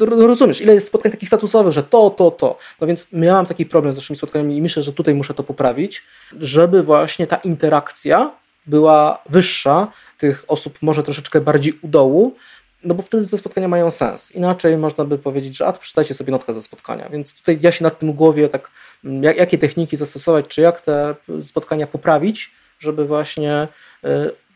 Rozumiesz, 0.00 0.60
ile 0.60 0.74
jest 0.74 0.86
spotkań 0.86 1.12
takich 1.12 1.28
statusowych, 1.28 1.72
że 1.72 1.82
to, 1.82 2.10
to, 2.10 2.30
to. 2.30 2.58
No 2.80 2.86
więc 2.86 3.06
miałam 3.12 3.46
taki 3.46 3.66
problem 3.66 3.92
z 3.92 3.96
naszymi 3.96 4.16
spotkaniami 4.16 4.56
i 4.56 4.62
myślę, 4.62 4.82
że 4.82 4.92
tutaj 4.92 5.14
muszę 5.14 5.34
to 5.34 5.42
poprawić, 5.42 6.02
żeby 6.40 6.82
właśnie 6.82 7.26
ta 7.26 7.36
interakcja 7.36 8.30
była 8.68 9.22
wyższa, 9.28 9.92
tych 10.18 10.44
osób 10.48 10.78
może 10.82 11.02
troszeczkę 11.02 11.40
bardziej 11.40 11.78
u 11.82 11.88
dołu, 11.88 12.36
no 12.84 12.94
bo 12.94 13.02
wtedy 13.02 13.28
te 13.28 13.38
spotkania 13.38 13.68
mają 13.68 13.90
sens. 13.90 14.32
Inaczej 14.32 14.78
można 14.78 15.04
by 15.04 15.18
powiedzieć, 15.18 15.56
że 15.56 15.66
a 15.66 15.72
przeczytajcie 15.72 16.14
sobie 16.14 16.30
notkę 16.30 16.54
ze 16.54 16.62
spotkania. 16.62 17.08
Więc 17.08 17.34
tutaj 17.34 17.58
ja 17.60 17.72
się 17.72 17.84
nad 17.84 17.98
tym 17.98 18.12
głowie 18.12 18.48
tak, 18.48 18.70
mm, 19.04 19.22
jak, 19.22 19.36
jakie 19.36 19.58
techniki 19.58 19.96
zastosować, 19.96 20.46
czy 20.48 20.60
jak 20.60 20.80
te 20.80 21.14
spotkania 21.42 21.86
poprawić, 21.86 22.50
żeby 22.80 23.06
właśnie 23.06 23.68
y, 24.04 24.08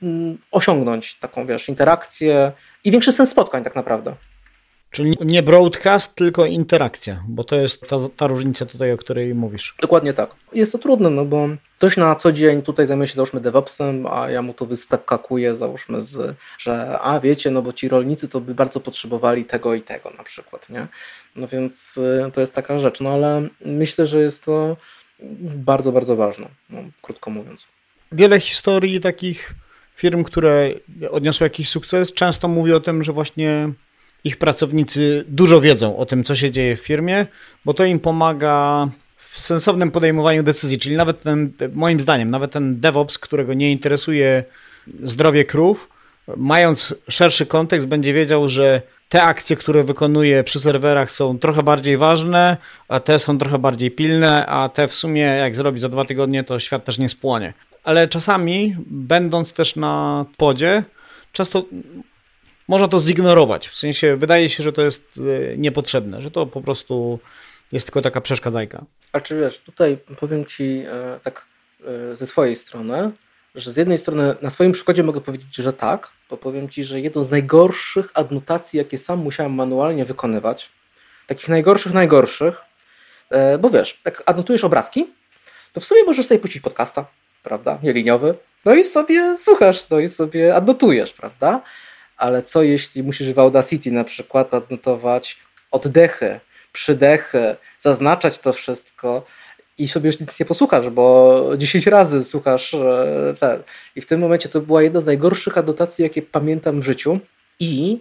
y, 0.03 0.37
osiągnąć 0.51 1.15
taką, 1.15 1.47
wiesz, 1.47 1.69
interakcję 1.69 2.53
i 2.85 2.91
większy 2.91 3.13
sens 3.13 3.31
spotkań 3.31 3.65
tak 3.65 3.75
naprawdę. 3.75 4.15
Czyli 4.93 5.17
nie 5.21 5.43
broadcast, 5.43 6.15
tylko 6.15 6.47
interakcja, 6.47 7.23
bo 7.29 7.45
to 7.45 7.57
jest 7.57 7.81
ta, 7.81 7.97
ta, 8.17 8.27
różnica 8.27 8.67
tutaj, 8.67 8.93
o 8.93 8.97
której 8.97 9.35
mówisz. 9.35 9.75
Dokładnie 9.81 10.13
tak. 10.13 10.31
Jest 10.53 10.73
to 10.73 10.79
trudne, 10.79 11.11
no 11.11 11.25
bo 11.25 11.49
ktoś 11.79 11.97
na 11.97 12.15
co 12.15 12.33
dzień 12.33 12.63
tutaj 12.63 12.87
zajmuje 12.87 13.09
się 13.09 13.15
załóżmy 13.15 13.41
DevOpsem, 13.41 14.07
a 14.07 14.31
ja 14.31 14.43
mu 14.43 14.55
tu 14.55 14.67
wyskakuje 14.67 15.57
załóżmy, 15.57 16.03
z, 16.03 16.37
że 16.59 16.99
a 17.01 17.21
wiecie, 17.21 17.51
no 17.51 17.63
bo 17.63 17.73
ci 17.73 17.89
rolnicy 17.89 18.29
to 18.29 18.41
by 18.41 18.55
bardzo 18.55 18.81
potrzebowali 18.81 19.45
tego 19.45 19.75
i 19.75 19.83
tego 19.83 20.11
na 20.19 20.25
przykład, 20.25 20.71
nie? 20.71 20.87
No 21.37 21.49
więc 21.49 21.97
y, 21.97 22.31
to 22.33 22.41
jest 22.41 22.53
taka 22.53 22.79
rzecz, 22.79 23.01
no 23.01 23.11
ale 23.11 23.49
myślę, 23.65 24.07
że 24.07 24.23
jest 24.23 24.45
to 24.45 24.77
bardzo, 25.57 25.93
bardzo 25.93 26.17
ważne, 26.17 26.49
no, 26.71 26.79
krótko 27.03 27.31
mówiąc. 27.31 27.67
Wiele 28.13 28.41
historii 28.41 29.01
takich 29.01 29.55
firm, 29.95 30.25
które 30.25 30.71
odniosły 31.11 31.45
jakiś 31.45 31.69
sukces, 31.69 32.13
często 32.13 32.49
mówi 32.49 32.73
o 32.73 32.81
tym, 32.81 33.05
że 33.05 33.13
właśnie 33.13 33.73
ich 34.25 34.37
pracownicy 34.37 35.25
dużo 35.29 35.61
wiedzą 35.61 35.97
o 35.97 36.07
tym, 36.07 36.25
co 36.25 36.37
się 36.37 36.51
dzieje 36.51 36.77
w 36.77 36.81
firmie, 36.81 37.27
bo 37.65 37.75
to 37.75 37.85
im 37.85 38.01
pomaga 38.01 38.89
w 39.17 39.41
sensownym 39.41 39.91
podejmowaniu 39.91 40.43
decyzji, 40.43 40.79
czyli 40.79 40.97
nawet 40.97 41.23
ten, 41.23 41.53
moim 41.73 42.01
zdaniem, 42.01 42.31
nawet 42.31 42.53
ten 42.53 42.81
DevOps, 42.81 43.19
którego 43.19 43.55
nie 43.55 43.73
interesuje 43.73 44.45
zdrowie 45.03 45.45
krów, 45.45 45.89
mając 46.37 46.95
szerszy 47.09 47.47
kontekst, 47.47 47.89
będzie 47.89 48.13
wiedział, 48.13 48.49
że 48.49 48.83
te 49.09 49.23
akcje, 49.23 49.57
które 49.57 49.85
wykonuje 49.85 50.45
przy 50.45 50.61
serwerach 50.61 51.11
są 51.11 51.39
trochę 51.39 51.63
bardziej 51.63 51.97
ważne, 51.97 52.57
a 52.89 53.01
te 53.01 53.19
są 53.19 53.39
trochę 53.39 53.59
bardziej 53.59 53.91
pilne, 53.91 54.47
a 54.47 54.69
te 54.69 54.89
w 54.89 54.95
sumie 54.95 55.21
jak 55.21 55.57
zrobi 55.57 55.79
za 55.79 55.89
dwa 55.89 56.05
tygodnie, 56.05 56.45
to 56.45 56.61
świat 56.61 56.85
też 56.85 56.99
nie 56.99 57.09
spłonie. 57.09 57.53
Ale 57.85 58.09
czasami, 58.09 58.77
będąc 58.87 59.53
też 59.53 59.77
na 59.77 60.25
podzie, 60.37 60.83
często 61.33 61.65
można 62.73 62.89
to 62.89 63.01
zignorować. 63.01 63.69
W 63.69 63.77
sensie 63.77 64.17
wydaje 64.17 64.49
się, 64.49 64.63
że 64.63 64.73
to 64.73 64.83
jest 64.83 65.03
e, 65.19 65.57
niepotrzebne, 65.57 66.23
że 66.23 66.31
to 66.31 66.47
po 66.47 66.61
prostu 66.61 67.19
jest 67.73 67.87
tylko 67.87 68.03
taka 68.03 68.21
przeszkadzajka. 68.21 68.85
A 69.13 69.21
czy 69.21 69.41
wiesz, 69.41 69.59
tutaj 69.59 69.99
powiem 70.21 70.47
Ci 70.47 70.65
e, 70.65 71.21
tak 71.23 71.47
e, 72.13 72.17
ze 72.17 72.27
swojej 72.27 72.57
strony, 72.57 73.11
że 73.55 73.73
z 73.73 73.77
jednej 73.77 73.99
strony 73.99 74.35
na 74.43 74.51
swoim 74.51 74.73
przykładzie 74.73 75.03
mogę 75.03 75.21
powiedzieć, 75.21 75.57
że 75.57 75.73
tak, 75.73 76.11
bo 76.31 76.37
powiem 76.37 76.69
Ci, 76.69 76.85
że 76.85 77.01
jedną 77.01 77.25
z 77.25 77.31
najgorszych 77.31 78.11
adnotacji, 78.15 78.79
jakie 78.79 78.99
sam 78.99 79.19
musiałem 79.19 79.55
manualnie 79.55 80.05
wykonywać, 80.05 80.71
takich 81.27 81.49
najgorszych, 81.49 81.93
najgorszych, 81.93 82.57
bo 83.61 83.71
wiesz, 83.71 84.01
jak 84.05 84.23
adnotujesz 84.27 84.65
obrazki, 84.65 85.07
to 85.73 85.81
w 85.81 85.85
sumie 85.85 86.05
możesz 86.05 86.27
sobie 86.27 86.41
puścić 86.41 86.63
podcasta, 86.63 87.05
prawda, 87.43 87.79
nieliniowy, 87.83 88.35
no 88.65 88.75
i 88.75 88.85
sobie 88.85 89.39
słuchasz, 89.39 89.91
no 89.91 89.99
i 89.99 90.09
sobie 90.09 90.55
adnotujesz, 90.55 91.13
prawda, 91.13 91.63
ale 92.23 92.43
co 92.43 92.63
jeśli 92.63 93.03
musisz 93.03 93.33
w 93.33 93.39
Audacity 93.39 93.91
na 93.91 94.05
przykład 94.05 94.55
odnotować 94.55 95.37
oddechy, 95.71 96.41
przydechy, 96.73 97.57
zaznaczać 97.79 98.39
to 98.39 98.53
wszystko 98.53 99.25
i 99.79 99.89
sobie 99.89 100.07
już 100.07 100.21
nic 100.21 100.41
nie 100.41 100.47
posłuchasz, 100.47 100.91
bo 100.91 101.51
10 101.57 101.87
razy 101.87 102.25
słuchasz 102.25 102.75
e, 102.75 103.35
ten. 103.41 103.63
I 103.97 104.01
w 104.01 104.07
tym 104.07 104.21
momencie 104.21 104.49
to 104.49 104.61
była 104.61 104.83
jedna 104.83 105.01
z 105.01 105.07
najgorszych 105.07 105.59
adnotacji, 105.59 106.03
jakie 106.03 106.23
pamiętam 106.23 106.81
w 106.81 106.85
życiu. 106.85 107.19
I 107.61 108.01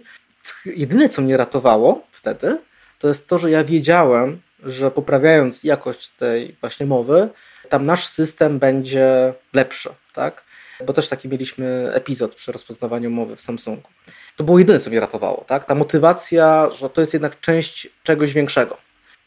jedyne, 0.66 1.08
co 1.08 1.22
mnie 1.22 1.36
ratowało 1.36 2.06
wtedy, 2.10 2.58
to 2.98 3.08
jest 3.08 3.26
to, 3.26 3.38
że 3.38 3.50
ja 3.50 3.64
wiedziałem, 3.64 4.40
że 4.62 4.90
poprawiając 4.90 5.64
jakość 5.64 6.08
tej 6.08 6.56
właśnie 6.60 6.86
mowy, 6.86 7.28
tam 7.68 7.86
nasz 7.86 8.06
system 8.06 8.58
będzie 8.58 9.34
lepszy, 9.52 9.88
tak? 10.14 10.44
Bo 10.86 10.92
też 10.92 11.08
taki 11.08 11.28
mieliśmy 11.28 11.90
epizod 11.92 12.34
przy 12.34 12.52
rozpoznawaniu 12.52 13.10
mowy 13.10 13.36
w 13.36 13.40
Samsungu. 13.40 13.88
To 14.36 14.44
było 14.44 14.58
jedyne, 14.58 14.80
co 14.80 14.90
mnie 14.90 15.00
ratowało, 15.00 15.44
tak? 15.46 15.64
Ta 15.64 15.74
motywacja, 15.74 16.70
że 16.70 16.90
to 16.90 17.00
jest 17.00 17.12
jednak 17.12 17.40
część 17.40 17.88
czegoś 18.02 18.32
większego. 18.32 18.76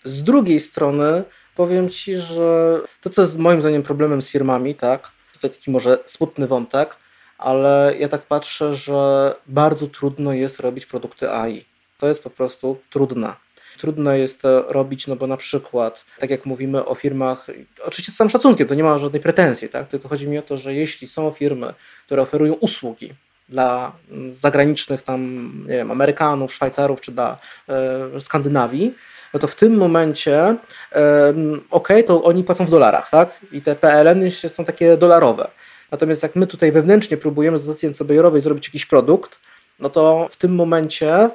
Z 0.04 0.24
drugiej 0.24 0.60
strony 0.60 1.24
powiem 1.56 1.90
Ci, 1.90 2.16
że 2.16 2.82
to, 3.02 3.10
co 3.10 3.22
jest 3.22 3.38
moim 3.38 3.62
zdaniem 3.62 3.84
problemem 3.84 4.22
z 4.22 4.30
firmami, 4.30 4.76
tak? 4.76 5.12
Tutaj 5.34 5.50
taki 5.50 5.72
może 5.72 5.98
smutny 6.06 6.48
wątek, 6.48 6.96
ale 7.38 7.94
ja 8.00 8.08
tak 8.08 8.22
patrzę, 8.22 8.74
że 8.74 9.36
bardzo 9.48 9.88
trudno 9.88 10.34
jest 10.34 10.60
robić 10.60 10.86
produkty 10.86 11.32
AI. 11.32 11.66
To 11.98 12.08
jest 12.08 12.24
po 12.24 12.30
prostu 12.30 12.78
trudne. 12.90 13.45
Trudno 13.76 14.14
jest 14.14 14.42
to 14.42 14.74
robić, 14.74 15.08
no 15.08 15.16
bo 15.16 15.28
na 15.28 15.38
przykład, 15.38 16.06
tak 16.20 16.30
jak 16.30 16.46
mówimy 16.46 16.86
o 16.86 16.96
firmach, 16.96 17.48
oczywiście 17.86 18.12
z 18.12 18.16
samym 18.16 18.30
szacunkiem, 18.30 18.68
to 18.68 18.76
nie 18.76 18.84
ma 18.84 18.98
żadnej 18.98 19.22
pretensji, 19.22 19.70
tak? 19.70 19.88
tylko 19.88 20.10
chodzi 20.10 20.28
mi 20.28 20.38
o 20.38 20.42
to, 20.42 20.58
że 20.58 20.74
jeśli 20.74 21.08
są 21.08 21.32
firmy, 21.32 21.74
które 22.06 22.22
oferują 22.22 22.54
usługi 22.54 23.14
dla 23.50 23.92
zagranicznych 24.30 25.02
tam, 25.02 25.52
nie 25.68 25.76
wiem, 25.76 25.92
Amerykanów, 25.92 26.54
Szwajcarów 26.54 27.02
czy 27.02 27.12
dla 27.12 27.38
e, 27.70 28.20
Skandynawii, 28.20 28.96
no 29.34 29.40
to 29.40 29.48
w 29.48 29.56
tym 29.56 29.78
momencie 29.78 30.56
e, 30.92 31.34
ok, 31.72 31.88
to 32.08 32.24
oni 32.24 32.44
płacą 32.44 32.66
w 32.66 32.70
dolarach, 32.70 33.10
tak? 33.10 33.40
I 33.52 33.62
te 33.62 33.76
PLN 33.76 34.32
są 34.32 34.66
takie 34.66 34.98
dolarowe. 34.98 35.48
Natomiast 35.92 36.24
jak 36.24 36.36
my 36.36 36.48
tutaj 36.48 36.72
wewnętrznie 36.72 37.18
próbujemy 37.18 37.60
z 37.60 37.66
dotacji 37.66 37.90
NCBR-owej 37.90 38.42
zrobić 38.42 38.68
jakiś 38.68 38.86
produkt, 38.86 39.40
no 39.80 39.90
to 39.90 40.28
w 40.32 40.38
tym 40.38 40.56
momencie 40.56 41.14
e, 41.14 41.30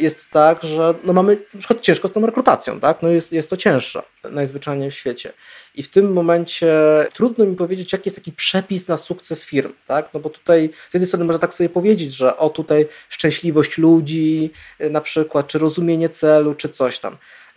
jest 0.00 0.30
tak, 0.30 0.62
że 0.62 0.94
no 1.04 1.12
mamy 1.12 1.38
na 1.54 1.58
przykład 1.58 1.80
ciężko 1.80 2.08
z 2.08 2.12
tą 2.12 2.26
rekrutacją, 2.26 2.80
tak? 2.80 3.02
No 3.02 3.08
jest, 3.08 3.32
jest 3.32 3.50
to 3.50 3.56
cięższe 3.56 4.02
najzwyczajniej 4.30 4.90
w 4.90 4.94
świecie. 4.94 5.32
I 5.74 5.82
w 5.82 5.88
tym 5.88 6.12
momencie 6.12 6.72
trudno 7.14 7.44
mi 7.44 7.56
powiedzieć, 7.56 7.92
jaki 7.92 8.08
jest 8.08 8.16
taki 8.16 8.32
przepis 8.32 8.88
na 8.88 8.96
sukces 8.96 9.46
firm, 9.46 9.72
tak? 9.86 10.14
No 10.14 10.20
bo 10.20 10.30
tutaj 10.30 10.70
z 10.90 10.94
jednej 10.94 11.06
strony 11.06 11.24
można 11.24 11.38
tak 11.38 11.54
sobie 11.54 11.68
powiedzieć, 11.68 12.14
że 12.14 12.36
o 12.36 12.50
tutaj 12.50 12.88
szczęśliwość 13.08 13.78
ludzi 13.78 14.50
e, 14.78 14.90
na 14.90 15.00
przykład, 15.00 15.46
czy 15.46 15.58
rozumienie 15.58 16.08
celu, 16.08 16.54
czy 16.54 16.68
coś 16.68 16.98
tam. 16.98 17.16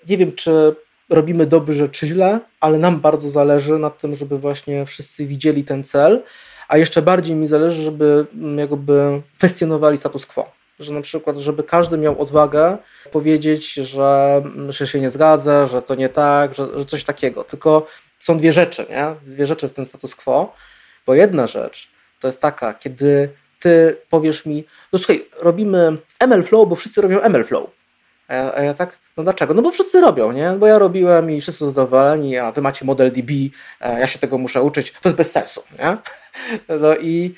Nie 0.10 0.18
wiem, 0.18 0.34
czy 0.34 0.76
robimy 1.10 1.46
dobrze, 1.46 1.90
czy 1.90 2.08
źle, 2.08 2.40
ale 2.60 2.78
nam 2.78 3.00
bardzo 3.00 3.30
zależy 3.30 3.80
na 3.80 3.90
tym, 3.90 4.16
żeby 4.16 4.40
właśnie 4.40 4.86
wszyscy 4.86 5.26
widzieli 5.26 5.64
ten 5.64 5.84
cel, 5.84 6.24
a 6.68 6.78
jeszcze 6.78 7.02
bardziej 7.02 7.36
mi 7.36 7.48
zależy, 7.48 7.82
żeby 7.82 8.26
mm, 8.34 8.58
jakby 8.58 9.22
kwestionowali 9.38 9.98
status 9.98 10.26
quo. 10.26 10.52
Że 10.80 10.94
na 10.94 11.02
przykład, 11.02 11.38
żeby 11.38 11.64
każdy 11.64 11.98
miał 11.98 12.22
odwagę 12.22 12.78
powiedzieć, 13.12 13.74
że, 13.74 14.42
mm, 14.46 14.72
że 14.72 14.88
się 14.88 15.02
nie 15.02 15.10
zgadza, 15.10 15.66
że 15.66 15.82
to 15.82 15.96
nie 15.96 16.10
tak, 16.10 16.56
że, 16.56 16.80
że 16.80 16.86
coś 16.86 17.04
takiego. 17.04 17.44
Tylko 17.44 17.88
są 18.20 18.38
dwie 18.38 18.54
rzeczy, 18.54 18.86
nie? 18.90 19.34
Dwie 19.34 19.46
rzeczy 19.46 19.68
w 19.68 19.74
tym 19.74 19.86
status 19.86 20.16
quo, 20.16 20.54
bo 21.06 21.14
jedna 21.14 21.48
rzecz 21.48 21.90
to 22.20 22.28
jest 22.28 22.42
taka, 22.42 22.74
kiedy 22.74 23.30
ty 23.60 23.98
powiesz 24.10 24.46
mi, 24.46 24.64
no 24.94 25.00
słuchaj, 25.00 25.26
robimy 25.40 25.98
ML 26.20 26.44
Flow, 26.44 26.70
bo 26.70 26.76
wszyscy 26.76 27.02
robią 27.02 27.22
ML 27.22 27.46
Flow. 27.46 27.70
A 28.28 28.36
ja, 28.36 28.56
a 28.56 28.62
ja 28.62 28.74
tak, 28.74 28.98
no 29.18 29.24
dlaczego? 29.24 29.54
No 29.54 29.62
bo 29.62 29.72
wszyscy 29.72 30.02
robią, 30.02 30.32
nie? 30.32 30.52
Bo 30.52 30.68
ja 30.68 30.80
robiłem 30.80 31.32
i 31.32 31.42
wszyscy 31.42 31.66
zadowoleni, 31.66 32.38
a 32.38 32.52
wy 32.52 32.62
macie 32.62 32.86
model 32.86 33.12
DB, 33.12 33.32
ja 33.82 34.08
się 34.08 34.20
tego 34.20 34.38
muszę 34.38 34.64
uczyć, 34.64 34.92
to 34.92 35.10
jest 35.10 35.18
bez 35.18 35.32
sensu, 35.32 35.64
nie? 35.80 35.98
No 36.82 36.96
i 36.98 37.34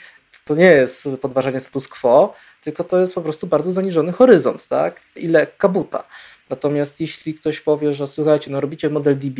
to 0.45 0.55
nie 0.55 0.65
jest 0.65 1.07
podważenie 1.21 1.59
status 1.59 1.87
quo, 1.87 2.33
tylko 2.61 2.83
to 2.83 2.99
jest 2.99 3.15
po 3.15 3.21
prostu 3.21 3.47
bardzo 3.47 3.73
zaniżony 3.73 4.11
horyzont, 4.11 4.67
tak? 4.67 5.01
I 5.15 5.27
lekka 5.27 5.69
buta. 5.69 6.03
Natomiast 6.49 7.01
jeśli 7.01 7.33
ktoś 7.33 7.61
powie, 7.61 7.93
że 7.93 8.07
słuchajcie, 8.07 8.51
no 8.51 8.61
robicie 8.61 8.89
model 8.89 9.17
DB, 9.17 9.39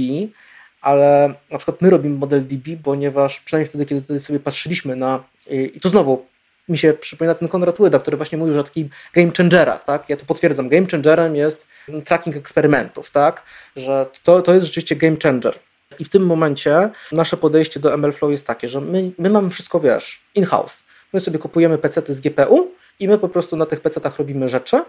ale 0.82 1.34
na 1.52 1.58
przykład 1.58 1.82
my 1.82 1.90
robimy 1.90 2.18
model 2.18 2.48
DB, 2.48 2.78
ponieważ 2.84 3.40
przynajmniej 3.40 3.70
wtedy, 3.70 3.86
kiedy 3.86 4.20
sobie 4.20 4.40
patrzyliśmy 4.40 4.96
na, 4.96 5.24
i 5.50 5.80
tu 5.80 5.90
znowu 5.90 6.26
mi 6.70 6.78
się 6.78 6.94
przypomina 6.94 7.36
ten 7.36 7.48
Konrad 7.48 7.80
Łyda, 7.80 8.00
który 8.00 8.18
właśnie 8.18 8.38
mówił, 8.38 8.54
że 8.54 8.60
o 8.60 8.64
takich 8.64 8.88
game 9.14 9.32
changerach, 9.38 9.84
tak? 9.84 10.10
Ja 10.10 10.18
tu 10.18 10.26
potwierdzam, 10.26 10.70
game 10.70 10.88
changerem 10.92 11.36
jest 11.36 11.68
tracking 12.06 12.36
eksperymentów, 12.36 13.12
tak? 13.12 13.44
Że 13.76 14.06
to, 14.24 14.42
to 14.42 14.54
jest 14.54 14.66
rzeczywiście 14.66 14.96
game 14.96 15.18
changer. 15.24 15.60
I 16.00 16.06
w 16.06 16.10
tym 16.10 16.26
momencie 16.26 16.90
nasze 17.12 17.38
podejście 17.38 17.80
do 17.80 17.98
MLflow 17.98 18.32
jest 18.32 18.48
takie, 18.48 18.68
że 18.68 18.82
my, 18.82 19.12
my 19.18 19.30
mamy 19.30 19.50
wszystko, 19.50 19.80
wiesz, 19.80 20.22
in-house. 20.36 20.84
My 21.14 21.20
sobie 21.20 21.40
kupujemy 21.40 21.78
PC 21.78 22.02
z 22.08 22.22
GPU 22.22 22.72
i 23.00 23.08
my 23.08 23.18
po 23.18 23.30
prostu 23.30 23.56
na 23.56 23.66
tych 23.66 23.82
PC-tach 23.82 24.18
robimy 24.18 24.50
rzeczy, 24.50 24.82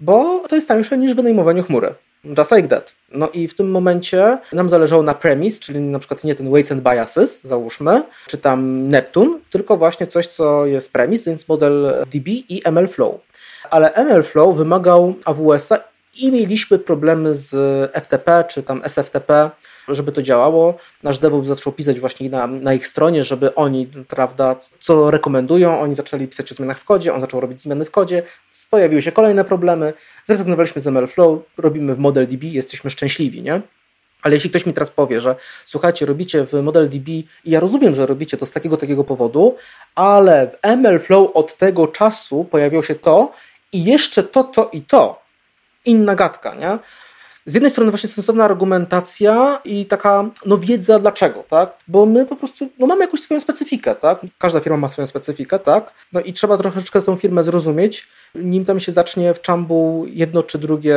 bo 0.00 0.42
to 0.48 0.54
jest 0.54 0.68
tańsze 0.68 0.98
niż 0.98 1.14
wynajmowanie 1.14 1.62
chmury. 1.62 1.94
Just 2.38 2.52
like 2.52 2.68
that. 2.68 2.94
No 3.12 3.28
i 3.28 3.48
w 3.48 3.54
tym 3.54 3.70
momencie 3.70 4.38
nam 4.52 4.68
zależało 4.68 5.02
na 5.02 5.14
premise, 5.14 5.60
czyli 5.60 5.80
na 5.80 5.98
przykład 5.98 6.24
nie 6.24 6.34
ten 6.34 6.50
weights 6.50 6.72
and 6.72 6.82
biases, 6.82 7.40
załóżmy, 7.44 8.02
czy 8.26 8.38
tam 8.38 8.88
Neptune, 8.88 9.38
tylko 9.50 9.76
właśnie 9.76 10.06
coś, 10.06 10.26
co 10.26 10.66
jest 10.66 10.92
premise, 10.92 11.30
więc 11.30 11.48
model 11.48 11.94
DB 12.12 12.28
i 12.28 12.62
MLflow. 12.72 13.14
Ale 13.70 13.92
MLflow 14.04 14.56
wymagał 14.56 15.14
AWS-a 15.24 15.78
i 16.20 16.32
mieliśmy 16.32 16.78
problemy 16.78 17.34
z 17.34 17.52
FTP 17.94 18.44
czy 18.48 18.62
tam 18.62 18.82
SFTP, 18.84 19.50
żeby 19.88 20.12
to 20.12 20.22
działało. 20.22 20.74
Nasz 21.02 21.18
DevOps 21.18 21.48
zaczął 21.48 21.72
pisać 21.72 22.00
właśnie 22.00 22.30
na, 22.30 22.46
na, 22.46 22.74
ich 22.74 22.86
stronie, 22.86 23.24
żeby 23.24 23.54
oni, 23.54 23.86
prawda, 24.08 24.56
co 24.80 25.10
rekomendują, 25.10 25.80
oni 25.80 25.94
zaczęli 25.94 26.28
pisać 26.28 26.52
o 26.52 26.54
zmianach 26.54 26.78
w 26.78 26.84
kodzie, 26.84 27.14
on 27.14 27.20
zaczął 27.20 27.40
robić 27.40 27.60
zmiany 27.60 27.84
w 27.84 27.90
kodzie, 27.90 28.22
pojawiły 28.70 29.02
się 29.02 29.12
kolejne 29.12 29.44
problemy, 29.44 29.92
zrezygnowaliśmy 30.24 30.80
z 30.82 30.86
MLflow, 30.86 31.38
robimy 31.58 31.94
w 31.94 31.98
ModelDB, 31.98 32.42
jesteśmy 32.42 32.90
szczęśliwi, 32.90 33.42
nie? 33.42 33.60
Ale 34.22 34.34
jeśli 34.34 34.50
ktoś 34.50 34.66
mi 34.66 34.72
teraz 34.72 34.90
powie, 34.90 35.20
że 35.20 35.36
słuchajcie, 35.64 36.06
robicie 36.06 36.46
w 36.46 36.62
ModelDB 36.62 37.08
i 37.08 37.26
ja 37.44 37.60
rozumiem, 37.60 37.94
że 37.94 38.06
robicie 38.06 38.36
to 38.36 38.46
z 38.46 38.50
takiego, 38.50 38.76
takiego 38.76 39.04
powodu, 39.04 39.56
ale 39.94 40.50
w 40.50 40.66
MLflow 40.76 41.30
od 41.34 41.56
tego 41.56 41.88
czasu 41.88 42.44
pojawiło 42.44 42.82
się 42.82 42.94
to 42.94 43.32
i 43.72 43.84
jeszcze 43.84 44.22
to, 44.22 44.44
to 44.44 44.70
i 44.72 44.82
to, 44.82 45.22
inna 45.84 46.14
gadka, 46.14 46.54
nie? 46.54 46.78
Z 47.46 47.54
jednej 47.54 47.70
strony 47.70 47.90
właśnie 47.90 48.08
sensowna 48.08 48.44
argumentacja 48.44 49.60
i 49.64 49.86
taka 49.86 50.30
no 50.46 50.58
wiedza 50.58 50.98
dlaczego, 50.98 51.44
tak? 51.48 51.76
Bo 51.88 52.06
my 52.06 52.26
po 52.26 52.36
prostu 52.36 52.68
no, 52.78 52.86
mamy 52.86 53.00
jakąś 53.00 53.20
swoją 53.20 53.40
specyfikę, 53.40 53.94
tak? 53.94 54.20
Każda 54.38 54.60
firma 54.60 54.76
ma 54.76 54.88
swoją 54.88 55.06
specyfikę, 55.06 55.58
tak? 55.58 55.92
No 56.12 56.20
i 56.20 56.32
trzeba 56.32 56.56
troszeczkę 56.56 57.02
tą 57.02 57.16
firmę 57.16 57.44
zrozumieć, 57.44 58.08
nim 58.34 58.64
tam 58.64 58.80
się 58.80 58.92
zacznie 58.92 59.34
w 59.34 59.40
czambu 59.40 60.04
jedno 60.08 60.42
czy 60.42 60.58
drugie 60.58 60.96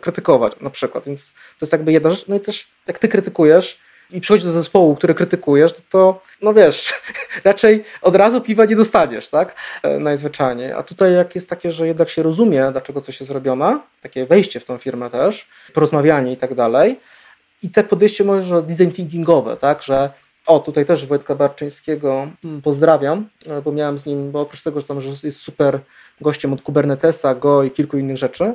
krytykować 0.00 0.52
na 0.60 0.70
przykład, 0.70 1.06
więc 1.06 1.32
to 1.32 1.58
jest 1.60 1.72
jakby 1.72 1.92
jedna 1.92 2.10
rzecz. 2.10 2.28
No 2.28 2.36
i 2.36 2.40
też 2.40 2.68
jak 2.86 2.98
ty 2.98 3.08
krytykujesz, 3.08 3.78
i 4.10 4.20
przychodzisz 4.20 4.44
do 4.44 4.52
zespołu, 4.52 4.96
który 4.96 5.14
krytykujesz, 5.14 5.72
to, 5.88 6.20
no 6.42 6.54
wiesz, 6.54 6.94
raczej 7.44 7.84
od 8.02 8.16
razu 8.16 8.40
piwa 8.40 8.64
nie 8.64 8.76
dostaniesz, 8.76 9.28
tak? 9.28 9.54
E, 9.82 9.98
najzwyczajniej. 9.98 10.72
A 10.72 10.82
tutaj 10.82 11.14
jak 11.14 11.34
jest 11.34 11.48
takie, 11.48 11.70
że 11.70 11.86
jednak 11.86 12.08
się 12.08 12.22
rozumie, 12.22 12.68
dlaczego 12.72 13.00
coś 13.00 13.20
jest 13.20 13.28
zrobione, 13.28 13.80
takie 14.02 14.26
wejście 14.26 14.60
w 14.60 14.64
tą 14.64 14.78
firmę 14.78 15.10
też, 15.10 15.48
porozmawianie 15.74 16.32
i 16.32 16.36
tak 16.36 16.54
dalej. 16.54 17.00
I 17.62 17.70
te 17.70 17.84
podejście 17.84 18.24
może 18.24 18.62
design 18.62 18.90
thinkingowe, 18.90 19.56
tak, 19.56 19.82
że 19.82 20.10
o, 20.46 20.60
tutaj 20.60 20.84
też 20.84 21.06
Wojtka 21.06 21.34
Barczyńskiego 21.34 22.28
mm, 22.44 22.62
pozdrawiam, 22.62 23.28
e, 23.46 23.62
bo 23.62 23.72
miałem 23.72 23.98
z 23.98 24.06
nim, 24.06 24.30
bo 24.30 24.40
oprócz 24.40 24.62
tego, 24.62 24.80
że 24.80 24.86
tam 24.86 24.98
jest 25.24 25.40
super 25.40 25.80
gościem 26.20 26.52
od 26.52 26.62
Kubernetesa, 26.62 27.34
Go 27.34 27.64
i 27.64 27.70
kilku 27.70 27.98
innych 27.98 28.16
rzeczy, 28.16 28.54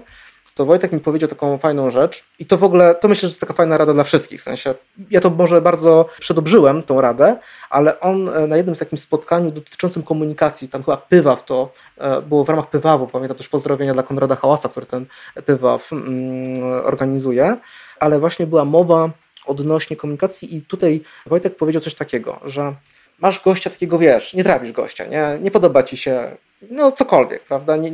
to 0.55 0.65
Wojtek 0.65 0.91
mi 0.91 0.99
powiedział 0.99 1.29
taką 1.29 1.57
fajną 1.57 1.89
rzecz 1.89 2.23
i 2.39 2.45
to 2.45 2.57
w 2.57 2.63
ogóle, 2.63 2.95
to 2.95 3.07
myślę, 3.07 3.21
że 3.21 3.31
jest 3.31 3.41
taka 3.41 3.53
fajna 3.53 3.77
rada 3.77 3.93
dla 3.93 4.03
wszystkich, 4.03 4.39
w 4.39 4.43
sensie, 4.43 4.73
ja 5.11 5.21
to 5.21 5.29
może 5.29 5.61
bardzo 5.61 6.05
przedobrzyłem, 6.19 6.83
tą 6.83 7.01
radę, 7.01 7.37
ale 7.69 7.99
on 7.99 8.29
e, 8.29 8.47
na 8.47 8.57
jednym 8.57 8.75
z 8.75 8.79
takim 8.79 8.97
spotkaniu 8.97 9.51
dotyczącym 9.51 10.03
komunikacji, 10.03 10.69
tam 10.69 10.83
chyba 10.83 10.97
Pywaw 10.97 11.45
to 11.45 11.71
e, 11.97 12.21
było 12.21 12.43
w 12.43 12.49
ramach 12.49 12.69
Pywawu, 12.69 13.07
pamiętam 13.07 13.37
też 13.37 13.49
pozdrowienia 13.49 13.93
dla 13.93 14.03
Konrada 14.03 14.35
Hałasa, 14.35 14.69
który 14.69 14.85
ten 14.85 15.05
Pywaw 15.45 15.93
mm, 15.93 16.63
organizuje, 16.85 17.57
ale 17.99 18.19
właśnie 18.19 18.47
była 18.47 18.65
mowa 18.65 19.09
odnośnie 19.45 19.95
komunikacji 19.95 20.55
i 20.55 20.61
tutaj 20.61 21.01
Wojtek 21.25 21.55
powiedział 21.55 21.81
coś 21.81 21.95
takiego, 21.95 22.39
że 22.45 22.75
masz 23.19 23.43
gościa 23.43 23.69
takiego, 23.69 23.97
wiesz, 23.97 24.33
nie 24.33 24.43
trafisz 24.43 24.71
gościa, 24.71 25.05
nie, 25.05 25.39
nie 25.41 25.51
podoba 25.51 25.83
ci 25.83 25.97
się, 25.97 26.37
no 26.69 26.91
cokolwiek, 26.91 27.43
prawda, 27.43 27.75
nie, 27.75 27.91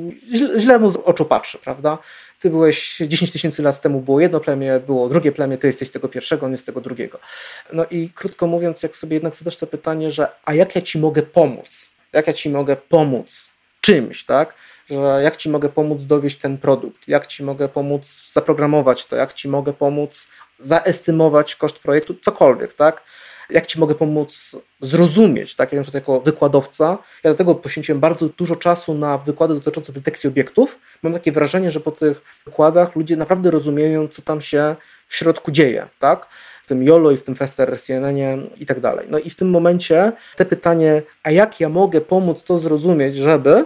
źle 0.57 0.79
mu 0.79 0.89
z 0.89 0.95
oczu 0.95 1.25
patrzy, 1.25 1.57
prawda, 1.57 1.97
ty 2.39 2.49
byłeś 2.49 2.97
10 3.07 3.31
tysięcy 3.31 3.63
lat 3.63 3.81
temu 3.81 4.01
było 4.01 4.19
jedno 4.19 4.39
plemię, 4.39 4.79
było 4.87 5.09
drugie 5.09 5.31
plemię, 5.31 5.57
ty 5.57 5.67
jesteś 5.67 5.87
z 5.87 5.91
tego 5.91 6.09
pierwszego, 6.09 6.45
on 6.45 6.51
jest 6.51 6.63
z 6.63 6.65
tego 6.65 6.81
drugiego. 6.81 7.19
No 7.73 7.85
i 7.91 8.09
krótko 8.09 8.47
mówiąc, 8.47 8.83
jak 8.83 8.95
sobie 8.95 9.15
jednak 9.15 9.35
zadasz 9.35 9.57
to 9.57 9.67
pytanie, 9.67 10.11
że 10.11 10.27
a 10.45 10.53
jak 10.53 10.75
ja 10.75 10.81
ci 10.81 10.99
mogę 10.99 11.23
pomóc? 11.23 11.89
Jak 12.13 12.27
ja 12.27 12.33
ci 12.33 12.49
mogę 12.49 12.75
pomóc 12.75 13.49
czymś, 13.81 14.23
tak? 14.23 14.53
Że 14.89 15.19
jak 15.23 15.37
ci 15.37 15.49
mogę 15.49 15.69
pomóc 15.69 16.03
dowieść 16.03 16.37
ten 16.37 16.57
produkt, 16.57 17.07
jak 17.07 17.27
ci 17.27 17.43
mogę 17.43 17.69
pomóc 17.69 18.31
zaprogramować 18.31 19.05
to, 19.05 19.15
jak 19.15 19.33
ci 19.33 19.47
mogę 19.47 19.73
pomóc 19.73 20.27
zaestymować 20.59 21.55
koszt 21.55 21.79
projektu, 21.79 22.15
cokolwiek, 22.21 22.73
tak? 22.73 23.03
Jak 23.49 23.65
Ci 23.65 23.79
mogę 23.79 23.95
pomóc 23.95 24.55
zrozumieć, 24.81 25.55
tak? 25.55 25.73
Ja 25.73 25.81
jako 25.93 26.21
wykładowca, 26.21 26.85
ja 26.89 26.97
dlatego 27.23 27.55
poświęciłem 27.55 27.99
bardzo 27.99 28.29
dużo 28.29 28.55
czasu 28.55 28.93
na 28.93 29.17
wykłady 29.17 29.53
dotyczące 29.53 29.93
detekcji 29.93 30.27
obiektów. 30.27 30.79
Mam 31.03 31.13
takie 31.13 31.31
wrażenie, 31.31 31.71
że 31.71 31.79
po 31.79 31.91
tych 31.91 32.21
wykładach 32.45 32.95
ludzie 32.95 33.17
naprawdę 33.17 33.51
rozumieją, 33.51 34.07
co 34.07 34.21
tam 34.21 34.41
się 34.41 34.75
w 35.07 35.15
środku 35.15 35.51
dzieje, 35.51 35.87
tak? 35.99 36.27
W 36.63 36.67
tym 36.67 36.83
YOLO 36.83 37.11
i 37.11 37.17
w 37.17 37.23
tym 37.23 37.35
Fester 37.35 37.79
CNN 37.79 38.49
i 38.57 38.65
tak 38.65 38.79
dalej. 38.79 39.07
No 39.09 39.19
i 39.19 39.29
w 39.29 39.35
tym 39.35 39.49
momencie 39.49 40.11
te 40.35 40.45
pytanie, 40.45 41.01
a 41.23 41.31
jak 41.31 41.59
ja 41.59 41.69
mogę 41.69 42.01
pomóc 42.01 42.43
to 42.43 42.57
zrozumieć, 42.57 43.15
żeby, 43.15 43.65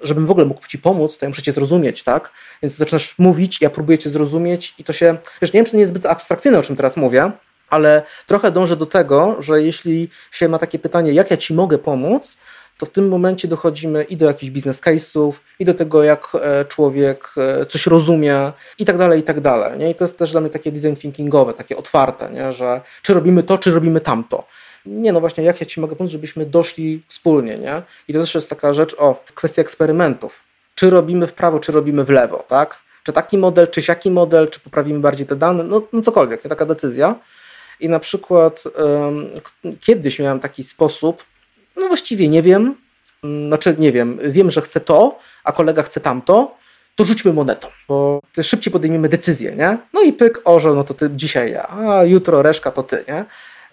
żebym 0.00 0.26
w 0.26 0.30
ogóle 0.30 0.46
mógł 0.46 0.66
ci 0.66 0.78
pomóc, 0.78 1.18
to 1.18 1.24
ja 1.24 1.28
muszę 1.28 1.42
cię 1.42 1.52
zrozumieć, 1.52 2.02
tak? 2.02 2.32
Więc 2.62 2.76
zaczynasz 2.76 3.18
mówić, 3.18 3.60
ja 3.60 3.70
próbuję 3.70 3.98
cię 3.98 4.10
zrozumieć 4.10 4.74
i 4.78 4.84
to 4.84 4.92
się, 4.92 5.16
wiesz, 5.42 5.52
nie 5.52 5.58
wiem, 5.58 5.64
czy 5.64 5.70
to 5.70 5.76
nie 5.76 5.80
jest 5.80 5.92
zbyt 5.92 6.06
abstrakcyjne, 6.06 6.58
o 6.58 6.62
czym 6.62 6.76
teraz 6.76 6.96
mówię, 6.96 7.32
ale 7.72 8.02
trochę 8.26 8.52
dążę 8.52 8.76
do 8.76 8.86
tego, 8.86 9.36
że 9.38 9.62
jeśli 9.62 10.08
się 10.30 10.48
ma 10.48 10.58
takie 10.58 10.78
pytanie, 10.78 11.12
jak 11.12 11.30
ja 11.30 11.36
ci 11.36 11.54
mogę 11.54 11.78
pomóc, 11.78 12.36
to 12.78 12.86
w 12.86 12.90
tym 12.90 13.08
momencie 13.08 13.48
dochodzimy 13.48 14.04
i 14.04 14.16
do 14.16 14.26
jakichś 14.26 14.50
biznes 14.50 14.80
case'ów, 14.80 15.32
i 15.58 15.64
do 15.64 15.74
tego, 15.74 16.02
jak 16.02 16.28
e, 16.34 16.64
człowiek 16.64 17.28
e, 17.36 17.66
coś 17.66 17.86
rozumie, 17.86 18.52
i 18.78 18.84
tak 18.84 18.98
dalej, 18.98 19.20
i 19.20 19.22
tak 19.22 19.40
dalej. 19.40 19.78
Nie? 19.78 19.90
I 19.90 19.94
to 19.94 20.04
jest 20.04 20.18
też 20.18 20.32
dla 20.32 20.40
mnie 20.40 20.50
takie 20.50 20.72
design 20.72 20.94
thinkingowe, 20.94 21.54
takie 21.54 21.76
otwarte, 21.76 22.30
nie? 22.30 22.52
że 22.52 22.80
czy 23.02 23.14
robimy 23.14 23.42
to, 23.42 23.58
czy 23.58 23.70
robimy 23.70 24.00
tamto. 24.00 24.44
Nie, 24.86 25.12
no 25.12 25.20
właśnie, 25.20 25.44
jak 25.44 25.60
ja 25.60 25.66
ci 25.66 25.80
mogę 25.80 25.96
pomóc, 25.96 26.12
żebyśmy 26.12 26.46
doszli 26.46 27.02
wspólnie, 27.08 27.58
nie? 27.58 27.82
I 28.08 28.12
to 28.12 28.20
też 28.20 28.34
jest 28.34 28.50
taka 28.50 28.72
rzecz, 28.72 28.94
o, 28.98 29.24
kwestia 29.34 29.62
eksperymentów. 29.62 30.40
Czy 30.74 30.90
robimy 30.90 31.26
w 31.26 31.32
prawo, 31.32 31.60
czy 31.60 31.72
robimy 31.72 32.04
w 32.04 32.10
lewo, 32.10 32.44
tak? 32.48 32.82
Czy 33.04 33.12
taki 33.12 33.38
model, 33.38 33.68
czy 33.68 33.82
siaki 33.82 34.10
model, 34.10 34.50
czy 34.50 34.60
poprawimy 34.60 35.00
bardziej 35.00 35.26
te 35.26 35.36
dane, 35.36 35.64
no, 35.64 35.82
no 35.92 36.00
cokolwiek, 36.00 36.44
nie? 36.44 36.50
Taka 36.50 36.66
decyzja. 36.66 37.14
I 37.82 37.88
na 37.88 37.98
przykład 37.98 38.64
kiedyś 39.80 40.18
miałem 40.18 40.40
taki 40.40 40.62
sposób, 40.62 41.24
no 41.76 41.88
właściwie 41.88 42.28
nie 42.28 42.42
wiem, 42.42 42.74
mm, 43.24 43.48
znaczy 43.48 43.76
nie 43.78 43.92
wiem, 43.92 44.18
wiem, 44.30 44.50
że 44.50 44.60
chcę 44.60 44.80
to, 44.80 45.18
a 45.44 45.52
kolega 45.52 45.82
chce 45.82 46.00
tamto, 46.00 46.54
to 46.96 47.04
rzućmy 47.04 47.32
monetą, 47.32 47.68
bo 47.88 48.20
szybciej 48.42 48.72
podejmiemy 48.72 49.08
decyzję, 49.08 49.56
nie? 49.56 49.78
No 49.92 50.02
i 50.02 50.12
pyk, 50.12 50.40
orzeł, 50.44 50.74
no 50.74 50.84
to 50.84 50.94
ty 50.94 51.10
dzisiaj 51.16 51.52
ja, 51.52 51.68
a 51.68 52.04
jutro 52.04 52.42
reszka 52.42 52.70
to 52.70 52.82
ty, 52.82 53.04
nie? 53.08 53.24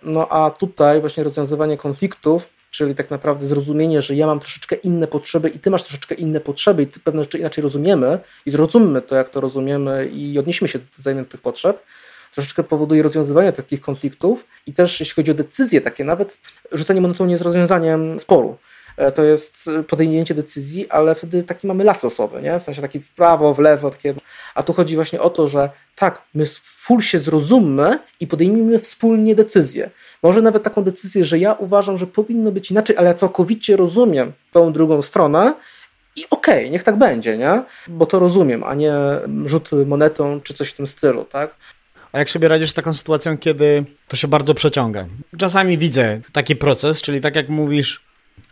No 0.03 0.28
a 0.30 0.49
tutaj 0.49 0.99
właśnie 0.99 1.24
rozwiązywanie 1.24 1.78
konfliktów, 1.78 2.49
czyli 2.72 2.95
tak 2.95 3.10
naprawdę 3.10 3.45
zrozumienie, 3.45 4.01
że 4.01 4.16
ja 4.16 4.28
mam 4.28 4.39
troszeczkę 4.39 4.76
inne 4.76 5.07
potrzeby 5.07 5.49
i 5.49 5.60
ty 5.60 5.70
masz 5.70 5.84
troszeczkę 5.84 6.16
inne 6.16 6.39
potrzeby 6.39 6.84
i 6.84 6.88
pewne 6.88 7.24
rzeczy 7.24 7.38
inaczej 7.38 7.62
rozumiemy 7.62 8.20
i 8.45 8.51
zrozummy 8.51 9.01
to, 9.01 9.16
jak 9.16 9.30
to 9.30 9.41
rozumiemy 9.41 10.10
i 10.14 10.39
odnieśmy 10.39 10.68
się 10.68 10.80
wzajemnie 10.97 11.24
do 11.24 11.32
tych 11.32 11.41
potrzeb, 11.41 11.84
troszeczkę 12.34 12.64
powoduje 12.64 13.04
rozwiązywanie 13.04 13.52
takich 13.52 13.82
konfliktów 13.82 14.46
i 14.68 14.74
też 14.74 15.00
jeśli 15.00 15.16
chodzi 15.16 15.32
o 15.32 15.34
decyzje 15.34 15.82
takie, 15.82 16.04
nawet 16.04 16.38
rzucenie 16.72 17.02
monetą 17.02 17.26
nie 17.26 17.32
jest 17.32 17.44
rozwiązaniem 17.44 18.20
sporu. 18.20 18.58
E, 19.00 19.12
to 19.12 19.24
jest 19.24 19.70
podjęcie 19.88 20.36
decyzji, 20.36 20.90
ale 20.90 21.16
wtedy 21.16 21.44
taki 21.44 21.68
mamy 21.68 21.84
las 21.84 22.04
losowy, 22.04 22.42
nie? 22.42 22.60
w 22.60 22.64
sensie 22.64 22.82
taki 22.82 23.00
w 23.00 23.10
prawo, 23.10 23.54
w 23.54 23.60
lewo, 23.60 23.90
takie. 23.90 24.16
a 24.56 24.64
tu 24.64 24.74
chodzi 24.74 24.96
właśnie 24.96 25.22
o 25.22 25.30
to, 25.30 25.48
że 25.48 25.70
tak, 25.96 26.22
my 26.34 26.46
full 26.64 27.02
się 27.02 27.20
zrozummy 27.20 28.00
i 28.20 28.28
podejmijmy 28.28 28.80
wspólnie 28.80 29.36
decyzję. 29.36 29.90
Może 30.24 30.42
nawet 30.42 30.64
taką 30.64 30.84
decyzję, 30.84 31.24
że 31.24 31.40
ja 31.40 31.54
uważam, 31.54 31.98
że 31.98 32.08
powinno 32.08 32.52
być 32.52 32.72
inaczej, 32.72 32.98
ale 32.98 33.08
ja 33.08 33.14
całkowicie 33.14 33.78
rozumiem 33.78 34.32
tą 34.52 34.74
drugą 34.74 35.02
stronę 35.02 35.54
i 36.16 36.26
okej, 36.30 36.60
okay, 36.60 36.70
niech 36.70 36.84
tak 36.84 36.96
będzie, 36.96 37.38
nie? 37.38 37.64
Bo 37.88 38.06
to 38.06 38.20
rozumiem, 38.20 38.64
a 38.64 38.74
nie 38.74 38.94
rzut 39.46 39.70
monetą 39.86 40.42
czy 40.44 40.54
coś 40.54 40.70
w 40.70 40.74
tym 40.74 40.88
stylu, 40.88 41.24
tak? 41.24 41.56
A 42.12 42.20
jak 42.20 42.30
sobie 42.30 42.47
radzisz 42.47 42.70
z 42.70 42.74
taką 42.74 42.93
sytuacją, 42.93 43.38
kiedy 43.38 43.86
to 44.07 44.18
się 44.18 44.28
bardzo 44.28 44.53
przeciąga? 44.53 45.05
Czasami 45.38 45.78
widzę 45.78 46.22
taki 46.32 46.55
proces, 46.55 47.01
czyli 47.01 47.22
tak 47.22 47.36
jak 47.36 47.49
mówisz, 47.49 48.03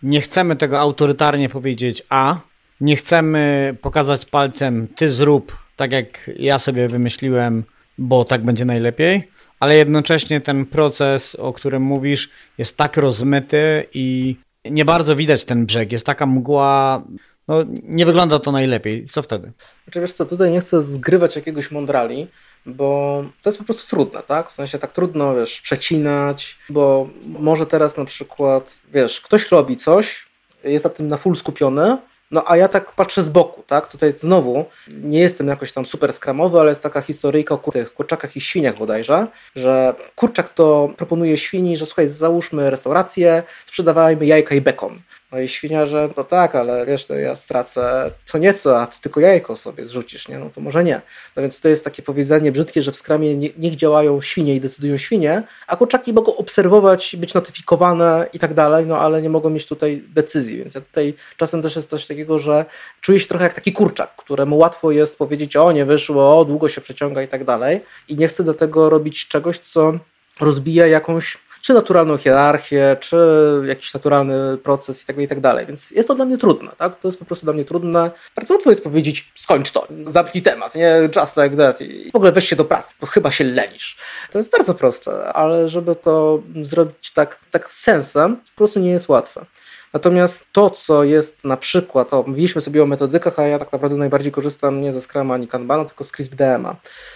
nie 0.03 0.21
chcemy 0.21 0.55
tego 0.55 0.79
autorytarnie 0.79 1.49
powiedzieć 1.49 2.03
A, 2.09 2.39
nie 2.81 2.95
chcemy 2.95 3.75
pokazać 3.81 4.25
palcem 4.25 4.87
ty 4.95 5.09
zrób 5.09 5.67
tak 5.77 5.91
jak 5.91 6.29
ja 6.35 6.59
sobie 6.59 6.87
wymyśliłem, 6.87 7.63
bo 7.97 8.25
tak 8.25 8.43
będzie 8.43 8.65
najlepiej, 8.65 9.31
ale 9.59 9.75
jednocześnie 9.75 10.41
ten 10.41 10.65
proces, 10.65 11.35
o 11.35 11.53
którym 11.53 11.81
mówisz, 11.81 12.29
jest 12.57 12.77
tak 12.77 12.97
rozmyty 12.97 13.85
i 13.93 14.35
nie 14.65 14.85
bardzo 14.85 15.15
widać 15.15 15.45
ten 15.45 15.65
brzeg. 15.65 15.91
Jest 15.91 16.05
taka 16.05 16.25
mgła, 16.25 17.03
no 17.47 17.65
nie 17.83 18.05
wygląda 18.05 18.39
to 18.39 18.51
najlepiej. 18.51 19.05
Co 19.05 19.21
wtedy? 19.21 19.51
Znaczy 19.83 20.13
co, 20.13 20.25
tutaj 20.25 20.51
nie 20.51 20.59
chcę 20.59 20.83
zgrywać 20.83 21.35
jakiegoś 21.35 21.71
mądrali, 21.71 22.27
bo 22.68 23.24
to 23.41 23.49
jest 23.49 23.57
po 23.59 23.65
prostu 23.65 23.89
trudne, 23.89 24.24
tak? 24.24 24.49
W 24.49 24.53
sensie 24.53 24.80
tak 24.80 24.91
trudno, 24.91 25.36
wiesz, 25.36 25.61
przecinać, 25.61 26.57
bo 26.70 27.09
może 27.26 27.65
teraz 27.65 27.97
na 27.97 28.05
przykład, 28.05 28.80
wiesz, 28.93 29.22
ktoś 29.22 29.51
robi 29.51 29.78
coś, 29.78 30.26
jest 30.63 30.84
na 30.84 30.89
tym 30.89 31.07
na 31.07 31.18
full 31.18 31.36
skupiony, 31.36 31.97
no 32.32 32.43
a 32.47 32.57
ja 32.57 32.68
tak 32.68 32.91
patrzę 32.91 33.24
z 33.24 33.30
boku, 33.30 33.63
tak? 33.68 33.88
Tutaj 33.88 34.13
znowu 34.18 34.65
nie 34.88 35.20
jestem 35.20 35.47
jakoś 35.47 35.72
tam 35.72 35.86
super 35.86 36.13
skramowy, 36.13 36.59
ale 36.59 36.70
jest 36.70 36.84
taka 36.84 37.01
historyjka 37.01 37.55
o 37.55 37.72
tych 37.72 37.93
kurczakach 37.93 38.36
i 38.36 38.41
świniach 38.41 38.78
bodajże, 38.78 39.28
że 39.55 39.95
kurczak 40.15 40.53
to 40.53 40.89
proponuje 40.97 41.38
świni, 41.38 41.78
że 41.78 41.86
słuchaj, 41.86 42.07
załóżmy 42.07 42.70
restaurację, 42.70 43.43
sprzedawajmy 43.65 44.26
jajka 44.26 44.55
i 44.55 44.61
bekon. 44.61 45.01
No 45.32 45.39
i 45.39 45.47
świniarze, 45.47 46.09
to 46.15 46.23
tak, 46.23 46.55
ale 46.55 46.86
wiesz, 46.86 47.05
to 47.05 47.15
ja 47.15 47.36
stracę 47.36 48.11
co 48.25 48.38
nieco, 48.38 48.82
a 48.82 48.88
ty 48.88 49.01
tylko 49.01 49.19
jajko 49.19 49.57
sobie 49.57 49.86
zrzucisz, 49.86 50.28
nie? 50.28 50.39
No 50.39 50.49
to 50.49 50.61
może 50.61 50.84
nie. 50.84 51.01
No 51.36 51.41
więc 51.41 51.59
to 51.59 51.69
jest 51.69 51.84
takie 51.84 52.03
powiedzenie 52.03 52.51
brzydkie, 52.51 52.82
że 52.82 52.91
w 52.91 52.95
skramie 52.95 53.36
nie, 53.36 53.49
niech 53.57 53.75
działają 53.75 54.21
świnie 54.21 54.55
i 54.55 54.61
decydują 54.61 54.97
świnie, 54.97 55.43
a 55.67 55.75
kurczaki 55.75 56.13
mogą 56.13 56.36
obserwować, 56.36 57.15
być 57.15 57.34
notyfikowane 57.34 58.28
i 58.34 58.39
tak 58.39 58.53
dalej, 58.53 58.86
no 58.86 58.99
ale 58.99 59.21
nie 59.21 59.30
mogą 59.30 59.49
mieć 59.49 59.65
tutaj 59.65 60.03
decyzji, 60.07 60.57
więc 60.57 60.75
ja 60.75 60.82
tutaj 60.82 61.13
czasem 61.38 61.61
też 61.61 61.75
jest 61.75 61.89
coś 61.89 62.05
takiego, 62.05 62.39
że 62.39 62.65
czuję 63.01 63.19
się 63.19 63.28
trochę 63.28 63.43
jak 63.43 63.53
taki 63.53 63.73
kurczak, 63.73 64.15
któremu 64.15 64.57
łatwo 64.57 64.91
jest 64.91 65.17
powiedzieć, 65.17 65.55
o 65.55 65.71
nie 65.71 65.86
wyszło, 65.86 66.39
o 66.39 66.45
długo 66.45 66.69
się 66.69 66.82
przeciąga 66.82 67.21
i 67.21 67.28
tak 67.28 67.43
dalej 67.43 67.82
i 68.07 68.15
nie 68.15 68.28
chcę 68.28 68.43
do 68.43 68.53
tego 68.53 68.89
robić 68.89 69.28
czegoś, 69.28 69.57
co 69.57 69.93
rozbija 70.39 70.88
jakąś 70.88 71.38
czy 71.61 71.73
naturalną 71.73 72.17
hierarchię, 72.17 72.97
czy 72.99 73.17
jakiś 73.65 73.93
naturalny 73.93 74.57
proces 74.57 75.03
i 75.03 75.05
tak, 75.05 75.19
i 75.19 75.27
tak. 75.27 75.67
Więc 75.67 75.91
jest 75.91 76.07
to 76.07 76.15
dla 76.15 76.25
mnie 76.25 76.37
trudne, 76.37 76.71
tak? 76.77 76.95
To 76.95 77.07
jest 77.07 77.19
po 77.19 77.25
prostu 77.25 77.45
dla 77.45 77.53
mnie 77.53 77.65
trudne. 77.65 78.11
Bardzo 78.35 78.53
łatwo 78.53 78.69
jest 78.69 78.83
powiedzieć, 78.83 79.31
skończ 79.35 79.71
to, 79.71 79.87
zamknij 80.05 80.43
temat, 80.43 80.75
nie? 80.75 81.09
Just 81.15 81.37
like 81.37 81.57
that 81.57 81.81
i 81.81 82.11
w 82.11 82.15
ogóle 82.15 82.31
weź 82.31 82.49
się 82.49 82.55
do 82.55 82.65
pracy, 82.65 82.93
bo 83.01 83.07
chyba 83.07 83.31
się 83.31 83.43
lenisz. 83.43 83.97
To 84.31 84.37
jest 84.37 84.51
bardzo 84.51 84.73
proste, 84.73 85.33
ale 85.33 85.69
żeby 85.69 85.95
to 85.95 86.43
zrobić 86.61 87.11
tak, 87.11 87.39
tak 87.51 87.71
sensem, 87.71 88.35
po 88.35 88.55
prostu 88.55 88.79
nie 88.79 88.89
jest 88.89 89.09
łatwe. 89.09 89.45
Natomiast 89.93 90.47
to, 90.51 90.69
co 90.69 91.03
jest 91.03 91.43
na 91.43 91.57
przykład, 91.57 92.13
o, 92.13 92.23
mówiliśmy 92.27 92.61
sobie 92.61 92.83
o 92.83 92.85
metodykach, 92.85 93.39
a 93.39 93.43
ja 93.43 93.59
tak 93.59 93.71
naprawdę 93.71 93.97
najbardziej 93.97 94.31
korzystam 94.31 94.81
nie 94.81 94.93
ze 94.93 95.01
Scrama 95.01 95.33
ani 95.33 95.47
Kanbana, 95.47 95.85
tylko 95.85 96.03
z 96.03 96.11
CRISP-DM-a, 96.11 96.75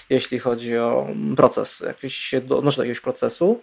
jeśli 0.09 0.39
chodzi 0.39 0.77
o 0.77 1.07
proces, 1.37 1.79
jakiś 1.79 2.33
odnoszę 2.49 2.77
do 2.77 2.83
jakiegoś 2.83 2.99
procesu 2.99 3.61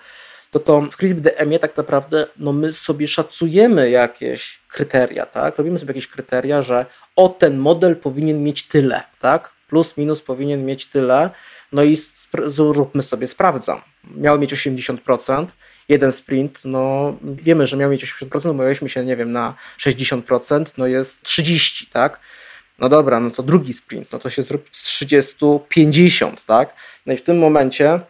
to 0.51 0.61
to 0.61 0.81
w 0.81 0.97
CRISP-DM 0.97 1.59
tak 1.59 1.77
naprawdę 1.77 2.27
no 2.37 2.53
my 2.53 2.73
sobie 2.73 3.09
szacujemy 3.09 3.91
jakieś 3.91 4.61
kryteria, 4.69 5.27
tak? 5.27 5.59
Robimy 5.59 5.79
sobie 5.79 5.91
jakieś 5.91 6.09
kryteria, 6.09 6.63
że 6.63 6.87
o 7.17 7.29
ten 7.29 7.59
model 7.59 7.97
powinien 7.97 8.43
mieć 8.43 8.63
tyle, 8.63 9.03
tak? 9.21 9.53
Plus, 9.69 9.97
minus 9.97 10.23
powinien 10.23 10.67
mieć 10.67 10.87
tyle. 10.87 11.31
No 11.73 11.83
i 11.83 11.99
zróbmy 12.47 13.03
sobie, 13.03 13.27
sprawdzam. 13.27 13.81
Miał 14.17 14.39
mieć 14.39 14.55
80%, 14.55 15.47
jeden 15.89 16.13
sprint, 16.13 16.61
no 16.65 17.15
wiemy, 17.23 17.67
że 17.67 17.77
miał 17.77 17.91
mieć 17.91 18.05
80%, 18.05 18.51
umawialiśmy 18.51 18.89
się, 18.89 19.05
nie 19.05 19.17
wiem, 19.17 19.33
na 19.33 19.55
60%, 19.79 20.65
no 20.79 20.87
jest 20.87 21.23
30, 21.23 21.87
tak? 21.87 22.21
No 22.79 22.89
dobra, 22.89 23.21
no 23.21 23.31
to 23.31 23.43
drugi 23.43 23.73
sprint, 23.73 24.13
no 24.13 24.19
to 24.19 24.31
się 24.31 24.43
zrobi 24.43 24.65
z 24.73 24.83
30, 24.83 25.37
50, 25.69 26.45
tak? 26.45 26.75
No 27.07 27.13
i 27.13 27.17
w 27.17 27.23
tym 27.23 27.39
momencie 27.39 28.01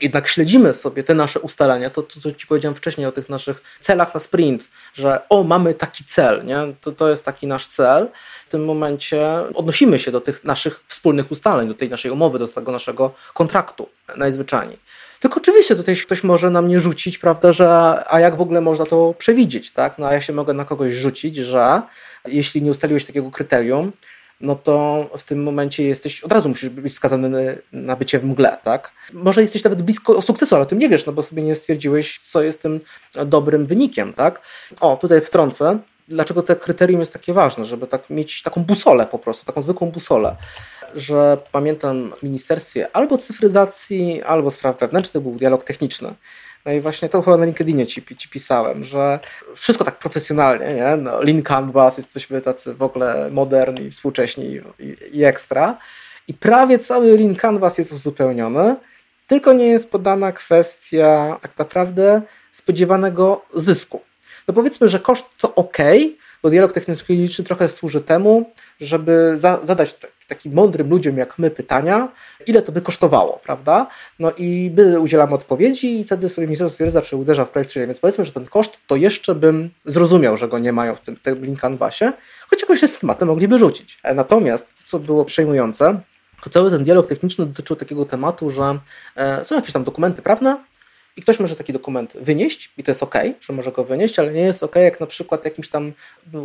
jednak 0.00 0.28
śledzimy 0.28 0.72
sobie 0.72 1.04
te 1.04 1.14
nasze 1.14 1.40
ustalenia, 1.40 1.90
to, 1.90 2.02
to 2.02 2.20
co 2.20 2.32
Ci 2.32 2.46
powiedziałem 2.46 2.74
wcześniej 2.74 3.06
o 3.06 3.12
tych 3.12 3.28
naszych 3.28 3.62
celach 3.80 4.14
na 4.14 4.20
sprint, 4.20 4.68
że 4.94 5.28
o, 5.28 5.44
mamy 5.44 5.74
taki 5.74 6.04
cel, 6.04 6.44
nie? 6.44 6.58
To, 6.80 6.92
to 6.92 7.10
jest 7.10 7.24
taki 7.24 7.46
nasz 7.46 7.66
cel. 7.66 8.08
W 8.46 8.50
tym 8.50 8.64
momencie 8.64 9.26
odnosimy 9.54 9.98
się 9.98 10.10
do 10.10 10.20
tych 10.20 10.44
naszych 10.44 10.80
wspólnych 10.88 11.30
ustaleń, 11.30 11.68
do 11.68 11.74
tej 11.74 11.90
naszej 11.90 12.10
umowy, 12.10 12.38
do 12.38 12.48
tego 12.48 12.72
naszego 12.72 13.14
kontraktu 13.34 13.88
najzwyczajniej. 14.16 14.78
Tylko 15.20 15.40
oczywiście 15.40 15.76
tutaj 15.76 15.96
ktoś 15.96 16.24
może 16.24 16.50
na 16.50 16.62
mnie 16.62 16.80
rzucić, 16.80 17.18
prawda, 17.18 17.52
że 17.52 17.68
a 18.08 18.20
jak 18.20 18.36
w 18.36 18.40
ogóle 18.40 18.60
można 18.60 18.86
to 18.86 19.14
przewidzieć, 19.18 19.70
tak? 19.70 19.98
No 19.98 20.06
a 20.06 20.12
ja 20.12 20.20
się 20.20 20.32
mogę 20.32 20.54
na 20.54 20.64
kogoś 20.64 20.92
rzucić, 20.92 21.36
że 21.36 21.82
jeśli 22.26 22.62
nie 22.62 22.70
ustaliłeś 22.70 23.04
takiego 23.04 23.30
kryterium, 23.30 23.92
no 24.40 24.54
to 24.54 25.06
w 25.18 25.24
tym 25.24 25.42
momencie 25.42 25.84
jesteś, 25.84 26.24
od 26.24 26.32
razu 26.32 26.48
musisz 26.48 26.70
być 26.70 26.94
skazany 26.94 27.58
na 27.72 27.96
bycie 27.96 28.18
w 28.18 28.24
mgle, 28.24 28.58
tak? 28.64 28.90
Może 29.12 29.40
jesteś 29.40 29.64
nawet 29.64 29.82
blisko 29.82 30.22
sukcesu, 30.22 30.54
ale 30.54 30.62
o 30.62 30.66
tym 30.66 30.78
nie 30.78 30.88
wiesz, 30.88 31.06
no 31.06 31.12
bo 31.12 31.22
sobie 31.22 31.42
nie 31.42 31.54
stwierdziłeś, 31.54 32.20
co 32.24 32.42
jest 32.42 32.62
tym 32.62 32.80
dobrym 33.26 33.66
wynikiem, 33.66 34.12
tak? 34.12 34.40
O, 34.80 34.96
tutaj 34.96 35.20
wtrącę, 35.20 35.78
dlaczego 36.08 36.42
to 36.42 36.56
kryterium 36.56 37.00
jest 37.00 37.12
takie 37.12 37.32
ważne, 37.32 37.64
żeby 37.64 37.86
tak 37.86 38.10
mieć 38.10 38.42
taką 38.42 38.64
busolę 38.64 39.06
po 39.06 39.18
prostu, 39.18 39.46
taką 39.46 39.62
zwykłą 39.62 39.90
busolę, 39.90 40.36
że 40.94 41.38
pamiętam 41.52 42.12
w 42.18 42.22
ministerstwie 42.22 42.96
albo 42.96 43.18
cyfryzacji, 43.18 44.22
albo 44.22 44.50
spraw 44.50 44.78
wewnętrznych 44.78 45.22
był 45.22 45.34
dialog 45.34 45.64
techniczny. 45.64 46.14
No 46.68 46.74
i 46.74 46.80
właśnie 46.80 47.08
to 47.08 47.22
chyba 47.22 47.36
na 47.36 47.44
LinkedInie 47.44 47.86
ci, 47.86 48.16
ci 48.16 48.28
pisałem, 48.28 48.84
że 48.84 49.20
wszystko 49.54 49.84
tak 49.84 49.98
profesjonalnie, 49.98 50.74
nie? 50.74 50.96
No, 50.96 51.22
Lean 51.22 51.42
Canvas, 51.42 51.96
jesteśmy 51.96 52.40
tacy 52.40 52.74
w 52.74 52.82
ogóle 52.82 53.28
moderni, 53.32 53.90
współcześni 53.90 54.60
i, 54.78 54.96
i 55.12 55.24
ekstra. 55.24 55.78
I 56.28 56.34
prawie 56.34 56.78
cały 56.78 57.18
Lean 57.18 57.34
Canvas 57.34 57.78
jest 57.78 57.92
uzupełniony, 57.92 58.76
tylko 59.26 59.52
nie 59.52 59.66
jest 59.66 59.90
podana 59.90 60.32
kwestia 60.32 61.38
tak 61.40 61.58
naprawdę 61.58 62.22
spodziewanego 62.52 63.44
zysku. 63.54 64.00
No 64.48 64.54
powiedzmy, 64.54 64.88
że 64.88 65.00
koszt 65.00 65.24
to 65.38 65.54
ok, 65.54 65.78
bo 66.42 66.50
dialog 66.50 66.72
techniczny 66.72 67.44
trochę 67.44 67.68
służy 67.68 68.00
temu, 68.00 68.52
żeby 68.80 69.32
za, 69.36 69.60
zadać 69.62 69.96
takim 70.28 70.52
mądrym 70.52 70.90
ludziom 70.90 71.18
jak 71.18 71.38
my 71.38 71.50
pytania, 71.50 72.08
ile 72.46 72.62
to 72.62 72.72
by 72.72 72.80
kosztowało, 72.80 73.40
prawda? 73.44 73.86
No 74.18 74.32
i 74.38 74.72
my 74.76 75.00
udzielamy 75.00 75.34
odpowiedzi 75.34 76.00
i 76.00 76.04
wtedy 76.04 76.28
sobie 76.28 76.46
ministerstwo 76.46 76.74
stwierdza, 76.74 77.02
czy 77.02 77.16
uderza 77.16 77.44
w 77.44 77.50
projekt, 77.50 77.72
czy 77.72 77.80
nie. 77.80 77.86
Więc 77.86 78.00
powiedzmy, 78.00 78.24
że 78.24 78.32
ten 78.32 78.46
koszt 78.46 78.78
to 78.86 78.96
jeszcze 78.96 79.34
bym 79.34 79.70
zrozumiał, 79.84 80.36
że 80.36 80.48
go 80.48 80.58
nie 80.58 80.72
mają 80.72 80.94
w 80.94 81.00
tym, 81.00 81.16
tym 81.16 81.44
link 81.44 81.60
canvasie, 81.60 82.12
choć 82.50 82.60
jakoś 82.62 82.80
się 82.80 82.86
z 82.86 82.98
tematem 82.98 83.28
mogliby 83.28 83.58
rzucić. 83.58 83.98
Natomiast 84.14 84.74
to, 84.74 84.82
co 84.84 84.98
było 84.98 85.24
przejmujące, 85.24 86.00
to 86.42 86.50
cały 86.50 86.70
ten 86.70 86.84
dialog 86.84 87.06
techniczny 87.06 87.46
dotyczył 87.46 87.76
takiego 87.76 88.04
tematu, 88.04 88.50
że 88.50 88.78
e, 89.16 89.44
są 89.44 89.54
jakieś 89.54 89.72
tam 89.72 89.84
dokumenty 89.84 90.22
prawne, 90.22 90.56
i 91.18 91.22
ktoś 91.22 91.40
może 91.40 91.56
taki 91.56 91.72
dokument 91.72 92.16
wynieść 92.20 92.72
i 92.76 92.84
to 92.84 92.90
jest 92.90 93.02
ok, 93.02 93.14
że 93.40 93.52
może 93.52 93.72
go 93.72 93.84
wynieść, 93.84 94.18
ale 94.18 94.32
nie 94.32 94.40
jest 94.40 94.62
ok, 94.62 94.76
jak 94.76 95.00
na 95.00 95.06
przykład 95.06 95.44
jakimś 95.44 95.68
tam 95.68 95.92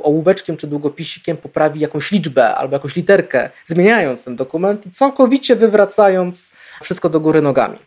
ołóweczkiem 0.03 0.57
czy 0.57 0.67
długopisikiem 0.67 1.37
poprawi 1.37 1.79
jakąś 1.79 2.11
liczbę 2.11 2.55
albo 2.55 2.75
jakąś 2.75 2.95
literkę, 2.95 3.49
zmieniając 3.65 4.23
ten 4.23 4.35
dokument 4.35 4.85
i 4.85 4.91
całkowicie 4.91 5.55
wywracając 5.55 6.51
wszystko 6.83 7.09
do 7.09 7.19
góry 7.19 7.41
nogami. 7.41 7.79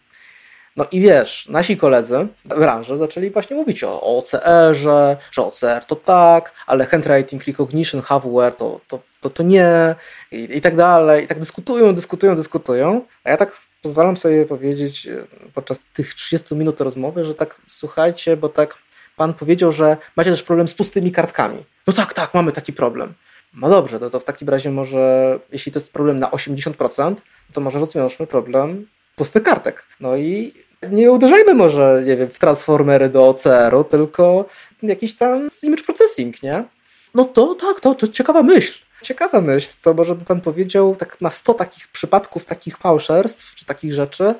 No 0.77 0.87
i 0.93 1.01
wiesz, 1.01 1.49
nasi 1.49 1.77
koledzy 1.77 2.29
w 2.45 2.49
branży 2.49 2.97
zaczęli 2.97 3.31
właśnie 3.31 3.57
mówić 3.57 3.85
o, 3.85 4.19
OCR-ze, 4.19 5.17
że 5.31 5.43
OCR 5.43 5.85
to 5.87 5.97
tak, 5.97 6.53
ale 6.67 6.87
handwriting 6.87 7.47
recognition 7.47 8.03
hardware 8.03 8.55
to, 8.55 8.81
to, 8.89 8.99
to, 9.21 9.31
to 9.31 9.43
nie 9.43 9.95
i, 10.33 10.57
i 10.57 10.61
tak 10.61 10.77
dalej. 10.77 11.25
I 11.25 11.27
tak 11.27 11.39
dyskutują, 11.39 11.95
dyskutują, 11.95 12.37
dyskutują. 12.37 13.05
A 13.25 13.31
ja 13.31 13.37
tak 13.37 13.61
pozwalam 13.83 14.17
sobie 14.17 14.47
powiedzieć 14.47 15.07
e, 15.07 15.25
podczas 15.55 15.79
tych 15.95 16.15
30 16.15 16.55
minut 16.55 16.81
rozmowy, 16.81 17.25
że 17.25 17.35
tak 17.35 17.61
słuchajcie, 17.67 18.37
bo 18.37 18.49
tak 18.49 18.75
pan 19.17 19.35
powiedział, 19.35 19.73
że 19.73 19.97
macie 20.17 20.31
też 20.31 20.43
problem 20.43 20.69
z 20.69 20.75
pustymi 20.75 21.13
kartkami. 21.13 21.65
No 21.87 21.93
tak, 21.93 22.15
tak, 22.15 22.35
mamy 22.35 22.53
taki 22.53 22.73
problem. 22.73 23.15
No 23.55 23.69
dobrze, 23.69 24.01
to, 24.01 24.11
to 24.11 24.21
w 24.21 24.25
takim 24.25 24.49
razie 24.49 24.71
może, 24.71 25.39
jeśli 25.53 25.73
to 25.73 25.79
jest 25.79 25.93
problem 25.93 26.19
na 26.19 26.31
80%, 26.31 27.15
to 27.53 27.61
może 27.61 27.79
rozwiążmy 27.79 28.27
problem 28.27 28.87
pustych 29.17 29.43
kartek. 29.43 29.85
No 30.01 30.17
i 30.17 30.53
nie 30.91 31.13
uderzajmy 31.13 31.55
może, 31.55 32.03
nie 32.07 32.17
wiem, 32.17 32.31
w 32.31 32.39
transformery 32.39 33.09
do 33.09 33.29
OCR-u, 33.29 33.85
tylko 33.85 34.45
jakiś 34.83 35.17
tam 35.17 35.49
image 35.63 35.83
processing, 35.83 36.43
nie? 36.43 36.65
No 37.15 37.25
to 37.25 37.55
tak, 37.55 37.81
to, 37.81 37.95
to 37.95 38.09
ciekawa 38.09 38.43
myśl. 38.43 38.79
Ciekawa 39.03 39.41
myśl, 39.41 39.71
to 39.83 39.95
może 39.95 40.15
by 40.15 40.25
pan 40.25 40.41
powiedział 40.41 40.97
tak 40.97 41.21
na 41.21 41.31
100 41.31 41.55
takich 41.55 41.89
przypadków, 41.89 42.45
takich 42.45 42.77
fałszerstw 42.77 43.55
czy 43.55 43.65
takich 43.65 43.93
rzeczy, 43.93 44.35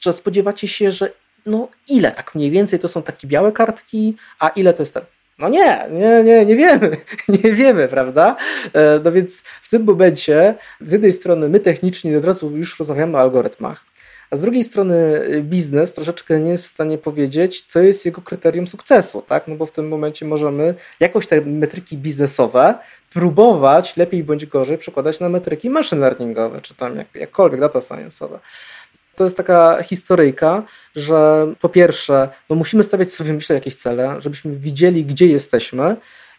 że 0.00 0.12
spodziewacie 0.12 0.68
się, 0.68 0.92
że 0.92 1.10
no 1.46 1.68
ile 1.88 2.12
tak 2.12 2.34
mniej 2.34 2.50
więcej 2.50 2.78
to 2.78 2.88
są 2.88 3.02
takie 3.02 3.26
białe 3.26 3.52
kartki, 3.52 4.16
a 4.38 4.48
ile 4.48 4.74
to 4.74 4.82
jest 4.82 4.94
ten. 4.94 5.02
No 5.38 5.48
nie, 5.48 5.86
nie, 5.90 6.22
nie, 6.24 6.46
nie 6.46 6.56
wiemy, 6.56 6.96
nie 7.44 7.52
wiemy, 7.52 7.88
prawda? 7.88 8.36
E, 8.72 9.00
no 9.04 9.12
więc 9.12 9.42
w 9.62 9.70
tym 9.70 9.84
momencie 9.84 10.54
z 10.80 10.92
jednej 10.92 11.12
strony 11.12 11.48
my 11.48 11.60
technicznie 11.60 12.18
od 12.18 12.24
razu 12.24 12.56
już 12.56 12.78
rozmawiamy 12.78 13.16
o 13.16 13.20
algorytmach, 13.20 13.84
a 14.30 14.36
z 14.36 14.40
drugiej 14.40 14.64
strony 14.64 14.94
y, 15.34 15.42
biznes 15.42 15.92
troszeczkę 15.92 16.40
nie 16.40 16.50
jest 16.50 16.64
w 16.64 16.66
stanie 16.66 16.98
powiedzieć, 16.98 17.64
co 17.68 17.80
jest 17.80 18.06
jego 18.06 18.22
kryterium 18.22 18.66
sukcesu, 18.66 19.22
tak? 19.22 19.48
No 19.48 19.54
bo 19.54 19.66
w 19.66 19.72
tym 19.72 19.88
momencie 19.88 20.26
możemy 20.26 20.74
jakoś 21.00 21.26
te 21.26 21.40
metryki 21.40 21.96
biznesowe 21.96 22.74
próbować 23.12 23.96
lepiej 23.96 24.24
bądź 24.24 24.46
gorzej 24.46 24.78
przekładać 24.78 25.20
na 25.20 25.28
metryki 25.28 25.70
machine 25.70 26.00
learningowe, 26.00 26.60
czy 26.60 26.74
tam 26.74 26.96
jak, 26.96 27.14
jakkolwiek 27.14 27.60
data 27.60 27.78
science'owe 27.78 28.38
to 29.20 29.24
jest 29.24 29.36
taka 29.36 29.82
historyjka, 29.82 30.62
że 30.96 31.46
po 31.60 31.68
pierwsze, 31.68 32.28
no 32.50 32.56
musimy 32.56 32.82
stawiać 32.82 33.12
sobie, 33.12 33.32
myślę, 33.32 33.54
jakieś 33.54 33.76
cele, 33.76 34.16
żebyśmy 34.18 34.56
widzieli, 34.56 35.04
gdzie 35.04 35.26
jesteśmy, 35.26 35.96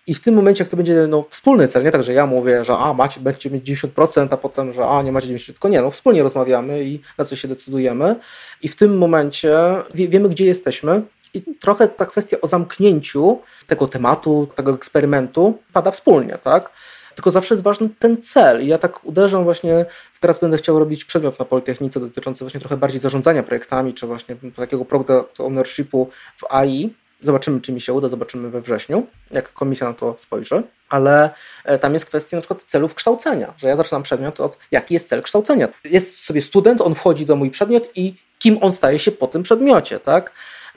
i 0.08 0.14
w 0.14 0.20
tym 0.20 0.36
momencie, 0.36 0.64
jak 0.64 0.72
to 0.72 0.78
będzie 0.78 1.08
no, 1.08 1.26
wspólny 1.30 1.68
cel, 1.68 1.84
nie 1.84 1.91
tak, 1.91 2.04
że 2.04 2.14
ja 2.14 2.26
mówię, 2.26 2.66
że 2.66 2.78
a, 2.78 2.93
macie, 2.93 3.20
będziecie 3.20 3.52
mieć 3.52 3.70
90%, 3.70 4.28
a 4.32 4.38
potem, 4.38 4.74
że 4.74 4.88
a, 4.88 5.02
nie 5.02 5.12
macie 5.12 5.28
90%, 5.28 5.45
tylko 5.45 5.70
nie, 5.70 5.82
no 5.82 5.91
wspólnie 5.91 6.24
rozmawiamy 6.24 6.84
i 6.84 7.02
na 7.18 7.26
co 7.26 7.36
się 7.36 7.47
decydujemy. 7.47 8.16
I 8.62 8.68
w 8.68 8.76
tym 8.76 8.97
momencie 8.97 9.58
wie, 9.93 10.08
wiemy, 10.08 10.30
gdzie 10.30 10.45
jesteśmy. 10.45 11.02
I 11.34 11.41
trochę 11.41 11.88
ta 11.88 12.06
kwestia 12.06 12.38
o 12.41 12.47
zamknięciu 12.47 13.39
tego 13.68 13.88
tematu, 13.88 14.47
tego 14.56 14.72
eksperymentu 14.72 15.58
pada 15.74 15.91
wspólnie, 15.91 16.38
tak? 16.43 16.70
Tylko 17.16 17.32
zawsze 17.32 17.54
jest 17.54 17.64
ważny 17.64 17.89
ten 17.99 18.22
cel. 18.22 18.64
I 18.64 18.68
ja 18.68 18.78
tak 18.78 19.06
uderzam 19.06 19.43
właśnie, 19.43 19.86
teraz 20.20 20.39
będę 20.39 20.58
chciał 20.58 20.80
robić 20.80 21.06
przedmiot 21.06 21.39
na 21.39 21.45
Politechnice 21.45 21.99
dotyczący 21.99 22.43
właśnie 22.43 22.60
trochę 22.60 22.78
bardziej 22.78 23.02
zarządzania 23.02 23.43
projektami, 23.43 23.93
czy 23.93 24.08
właśnie 24.08 24.36
takiego 24.56 24.86
product 24.86 25.39
ownershipu 25.39 26.10
w 26.38 26.54
AI, 26.54 26.93
Zobaczymy, 27.22 27.61
czy 27.61 27.72
mi 27.72 27.82
się 27.82 27.93
uda, 27.93 28.09
zobaczymy 28.09 28.49
we 28.49 28.61
wrześniu, 28.61 29.07
jak 29.32 29.53
komisja 29.53 29.88
na 29.88 29.93
to 29.93 30.15
spojrzy, 30.17 30.63
ale 30.89 31.30
e, 31.65 31.80
tam 31.80 31.93
jest 31.93 32.05
kwestia 32.05 32.38
na 32.38 32.41
przykład 32.41 32.63
celów 32.63 32.95
kształcenia, 32.95 33.53
że 33.57 33.67
ja 33.67 33.76
zaczynam 33.76 34.03
przedmiot 34.03 34.39
od 34.39 34.57
jaki 34.72 34.93
jest 34.93 35.09
cel 35.09 35.22
kształcenia. 35.22 35.67
Jest 35.84 36.19
sobie 36.19 36.41
student, 36.41 36.82
on 36.82 36.95
wchodzi 36.95 37.26
do 37.26 37.36
mój 37.36 37.51
przedmiot 37.51 37.89
i 37.95 38.15
kim 38.39 38.57
on 38.61 38.74
staje 38.74 38.99
się 38.99 39.11
po 39.11 39.28
tym 39.28 39.43
przedmiocie, 39.43 39.99
tak? 39.99 40.32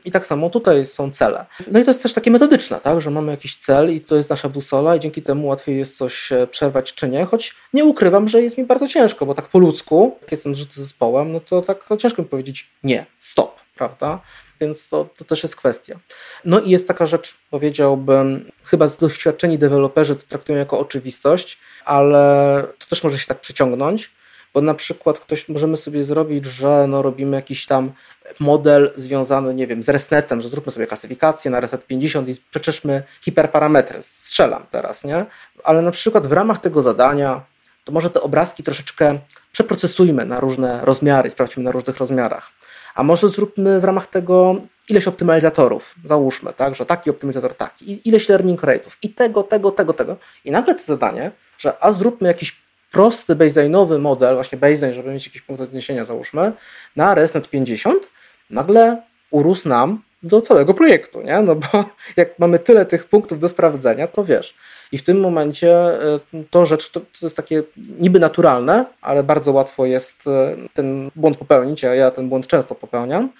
I 0.04 0.10
tak 0.10 0.26
samo 0.26 0.50
tutaj 0.50 0.86
są 0.86 1.10
cele. 1.10 1.46
No 1.70 1.78
i 1.78 1.84
to 1.84 1.90
jest 1.90 2.02
też 2.02 2.12
takie 2.12 2.30
metodyczne, 2.30 2.80
tak? 2.80 3.00
że 3.00 3.10
mamy 3.10 3.32
jakiś 3.32 3.56
cel 3.56 3.94
i 3.94 4.00
to 4.00 4.16
jest 4.16 4.30
nasza 4.30 4.48
busola 4.48 4.96
i 4.96 5.00
dzięki 5.00 5.22
temu 5.22 5.46
łatwiej 5.46 5.78
jest 5.78 5.96
coś 5.96 6.32
e, 6.32 6.46
przerwać 6.46 6.94
czy 6.94 7.08
nie, 7.08 7.24
choć 7.24 7.54
nie 7.72 7.84
ukrywam, 7.84 8.28
że 8.28 8.42
jest 8.42 8.58
mi 8.58 8.64
bardzo 8.64 8.88
ciężko, 8.88 9.26
bo 9.26 9.34
tak 9.34 9.48
po 9.48 9.58
ludzku, 9.58 10.18
jak 10.22 10.32
jestem 10.32 10.54
zżyty 10.54 10.80
zespołem, 10.80 11.32
no 11.32 11.40
to 11.40 11.62
tak 11.62 11.88
ciężko 11.98 12.22
mi 12.22 12.28
powiedzieć 12.28 12.70
nie, 12.82 13.06
stop, 13.18 13.63
prawda? 13.74 14.20
więc 14.60 14.88
to, 14.88 15.08
to 15.16 15.24
też 15.24 15.42
jest 15.42 15.56
kwestia. 15.56 15.98
No 16.44 16.60
i 16.60 16.70
jest 16.70 16.88
taka 16.88 17.06
rzecz, 17.06 17.34
powiedziałbym, 17.50 18.50
chyba 18.64 18.88
doświadczeni 19.00 19.58
deweloperzy 19.58 20.16
to 20.16 20.22
traktują 20.28 20.58
jako 20.58 20.78
oczywistość, 20.78 21.58
ale 21.84 22.64
to 22.78 22.86
też 22.86 23.04
może 23.04 23.18
się 23.18 23.26
tak 23.26 23.40
przyciągnąć, 23.40 24.10
bo 24.54 24.60
na 24.60 24.74
przykład 24.74 25.18
ktoś 25.18 25.48
możemy 25.48 25.76
sobie 25.76 26.04
zrobić, 26.04 26.46
że 26.46 26.86
no 26.88 27.02
robimy 27.02 27.36
jakiś 27.36 27.66
tam 27.66 27.92
model 28.40 28.92
związany, 28.96 29.54
nie 29.54 29.66
wiem, 29.66 29.82
z 29.82 29.88
ResNetem, 29.88 30.40
że 30.40 30.48
zróbmy 30.48 30.72
sobie 30.72 30.86
klasyfikację 30.86 31.50
na 31.50 31.60
Reset 31.60 31.86
50 31.86 32.28
i 32.28 32.36
przeczeszmy 32.50 33.02
hiperparametry. 33.20 34.02
Strzelam 34.02 34.66
teraz, 34.70 35.04
nie? 35.04 35.26
Ale 35.64 35.82
na 35.82 35.90
przykład 35.90 36.26
w 36.26 36.32
ramach 36.32 36.58
tego 36.58 36.82
zadania 36.82 37.40
to 37.84 37.92
może 37.92 38.10
te 38.10 38.20
obrazki 38.20 38.62
troszeczkę 38.62 39.18
przeprocesujmy 39.52 40.24
na 40.24 40.40
różne 40.40 40.80
rozmiary, 40.84 41.30
sprawdźmy 41.30 41.62
na 41.62 41.72
różnych 41.72 41.96
rozmiarach. 41.96 42.50
A 42.94 43.02
może 43.02 43.28
zróbmy 43.28 43.80
w 43.80 43.84
ramach 43.84 44.06
tego 44.06 44.56
ileś 44.88 45.08
optymalizatorów, 45.08 45.94
załóżmy, 46.04 46.52
tak, 46.52 46.74
że 46.74 46.86
taki 46.86 47.10
optymalizator 47.10 47.54
taki, 47.54 48.08
ileś 48.08 48.28
learning 48.28 48.62
rate'ów 48.62 48.96
i 49.02 49.08
tego, 49.08 49.42
tego, 49.42 49.70
tego, 49.70 49.92
tego. 49.92 50.16
I 50.44 50.50
nagle 50.50 50.74
to 50.74 50.82
zadanie, 50.82 51.30
że 51.58 51.84
a 51.84 51.92
zróbmy 51.92 52.28
jakiś 52.28 52.56
prosty 52.92 53.36
baseline'owy 53.36 53.98
model, 53.98 54.34
właśnie 54.34 54.58
baseline, 54.58 54.94
żeby 54.94 55.12
mieć 55.12 55.26
jakiś 55.26 55.42
punkt 55.42 55.62
odniesienia, 55.62 56.04
załóżmy, 56.04 56.52
na 56.96 57.14
ResNet 57.14 57.50
50, 57.50 58.08
nagle 58.50 59.02
urósł 59.30 59.68
nam 59.68 60.02
do 60.24 60.40
całego 60.40 60.74
projektu, 60.74 61.22
nie? 61.22 61.40
No 61.40 61.54
bo 61.54 61.84
jak 62.16 62.38
mamy 62.38 62.58
tyle 62.58 62.86
tych 62.86 63.04
punktów 63.04 63.38
do 63.38 63.48
sprawdzenia, 63.48 64.06
to 64.06 64.24
wiesz. 64.24 64.54
I 64.92 64.98
w 64.98 65.02
tym 65.02 65.20
momencie 65.20 65.72
e, 65.72 66.20
to 66.50 66.66
rzecz 66.66 66.90
to, 66.90 67.00
to 67.00 67.06
jest 67.22 67.36
takie 67.36 67.62
niby 67.76 68.20
naturalne, 68.20 68.84
ale 69.00 69.22
bardzo 69.22 69.52
łatwo 69.52 69.86
jest 69.86 70.26
e, 70.26 70.56
ten 70.74 71.10
błąd 71.16 71.36
popełnić, 71.36 71.84
a 71.84 71.94
ja 71.94 72.10
ten 72.10 72.28
błąd 72.28 72.46
często 72.46 72.74
popełniam. 72.74 73.30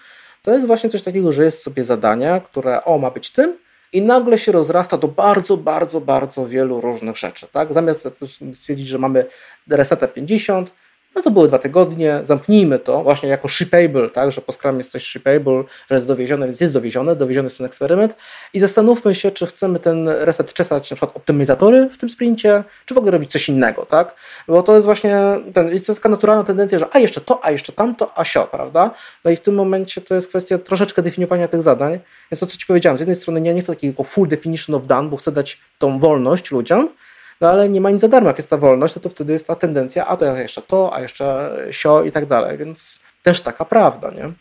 To 0.43 0.51
jest 0.55 0.66
właśnie 0.66 0.91
coś 0.91 1.03
takiego, 1.03 1.32
że 1.32 1.45
jest 1.45 1.62
sobie 1.62 1.85
zadanie, 1.85 2.41
które 2.45 2.85
o 2.85 2.99
ma 2.99 3.11
być 3.11 3.30
tym, 3.30 3.57
i 3.93 4.03
nagle 4.03 4.39
się 4.39 4.53
rozrasta 4.53 4.99
do 4.99 5.09
bardzo, 5.09 5.57
bardzo, 5.57 6.01
bardzo 6.01 6.47
wielu 6.47 6.80
różnych 6.80 7.16
rzeczy. 7.16 7.47
Tak? 7.53 7.72
Zamiast 7.72 8.09
stwierdzić, 8.55 8.89
że 8.89 8.99
mamy 8.99 9.26
resetę 9.68 10.09
50, 10.09 10.72
no 11.15 11.23
to 11.23 11.31
były 11.31 11.49
dwa 11.49 11.59
tygodnie, 11.59 12.21
zamknijmy 12.23 12.79
to 12.79 13.03
właśnie 13.03 13.29
jako 13.29 13.49
shippable, 13.49 14.11
tak, 14.11 14.33
że 14.33 14.41
po 14.41 14.53
Scrum 14.53 14.79
jest 14.79 14.91
coś 14.91 15.05
shippable, 15.05 15.65
że 15.91 15.95
jest 15.95 16.09
dowiezione, 16.09 16.47
więc 16.47 16.61
jest 16.61 16.75
dowiezione, 16.75 17.17
dowieziony 17.17 17.47
jest 17.47 17.59
ten 17.59 17.67
eksperyment. 17.67 18.17
I 18.55 18.61
zastanówmy 18.61 19.15
się, 19.15 19.31
czy 19.31 19.47
chcemy 19.47 19.79
ten 19.79 20.09
reset 20.09 20.55
czesać 20.55 20.91
na 20.91 20.97
przykład 20.97 21.17
optymalizatory 21.17 21.89
w 21.89 21.99
tym 21.99 22.11
sprincie, 22.11 22.65
czy 22.87 22.95
w 22.95 22.99
ogóle 22.99 23.12
robić 23.12 23.33
coś 23.33 23.49
innego, 23.49 23.87
tak, 23.87 24.15
bo 24.49 24.62
to 24.62 24.75
jest 24.75 24.85
właśnie 24.85 25.21
ten, 25.55 25.69
to 25.69 25.75
jest 25.75 25.95
taka 25.95 26.09
naturalna 26.09 26.45
tendencja, 26.45 26.79
że 26.79 26.87
a 26.93 26.99
jeszcze 26.99 27.21
to, 27.21 27.45
a 27.45 27.51
jeszcze 27.51 27.73
tamto, 27.73 28.19
a 28.19 28.25
sio, 28.25 28.47
prawda, 28.47 28.91
no 29.25 29.31
i 29.31 29.37
w 29.37 29.41
tym 29.41 29.55
momencie 29.55 30.01
to 30.01 30.15
jest 30.15 30.29
kwestia 30.29 30.59
troszeczkę 30.59 31.03
definiowania 31.03 31.49
tych 31.49 31.62
zadań, 31.62 31.99
więc 32.31 32.41
to 32.41 32.47
co 32.47 32.57
Ci 32.57 32.67
powiedziałem, 32.67 32.99
z 32.99 33.01
jednej 33.01 33.17
strony 33.17 33.41
nie, 33.41 33.55
nie 33.55 33.61
chcę 33.61 33.75
takiego 33.75 34.05
full 34.05 34.29
definition 34.29 34.75
of 34.75 34.87
done, 34.87 35.09
bo 35.09 35.17
chcę 35.17 35.33
dać 35.33 35.61
tą 35.79 35.99
wolność 35.99 36.51
ludziom, 36.51 36.89
no 37.45 37.51
ale 37.51 37.68
nie 37.68 37.80
ma 37.80 37.90
nic 37.90 38.01
za 38.01 38.09
darmo. 38.09 38.28
Jak 38.28 38.38
jest 38.38 38.51
ta 38.51 38.57
wolność, 38.57 38.95
no 38.95 39.03
to 39.03 39.09
wtedy 39.09 39.32
jest 39.32 39.47
ta 39.47 39.57
tendencja, 39.57 40.07
a 40.07 40.16
to 40.16 40.36
jeszcze 40.36 40.62
to, 40.62 40.95
a 40.95 41.01
jeszcze 41.01 41.57
sio 41.70 42.05
i 42.05 42.12
tak 42.12 42.26
dalej, 42.26 42.59
więc 42.59 42.99
też 43.22 43.40
taka 43.40 43.64
prawda, 43.64 44.11
nie? 44.11 44.32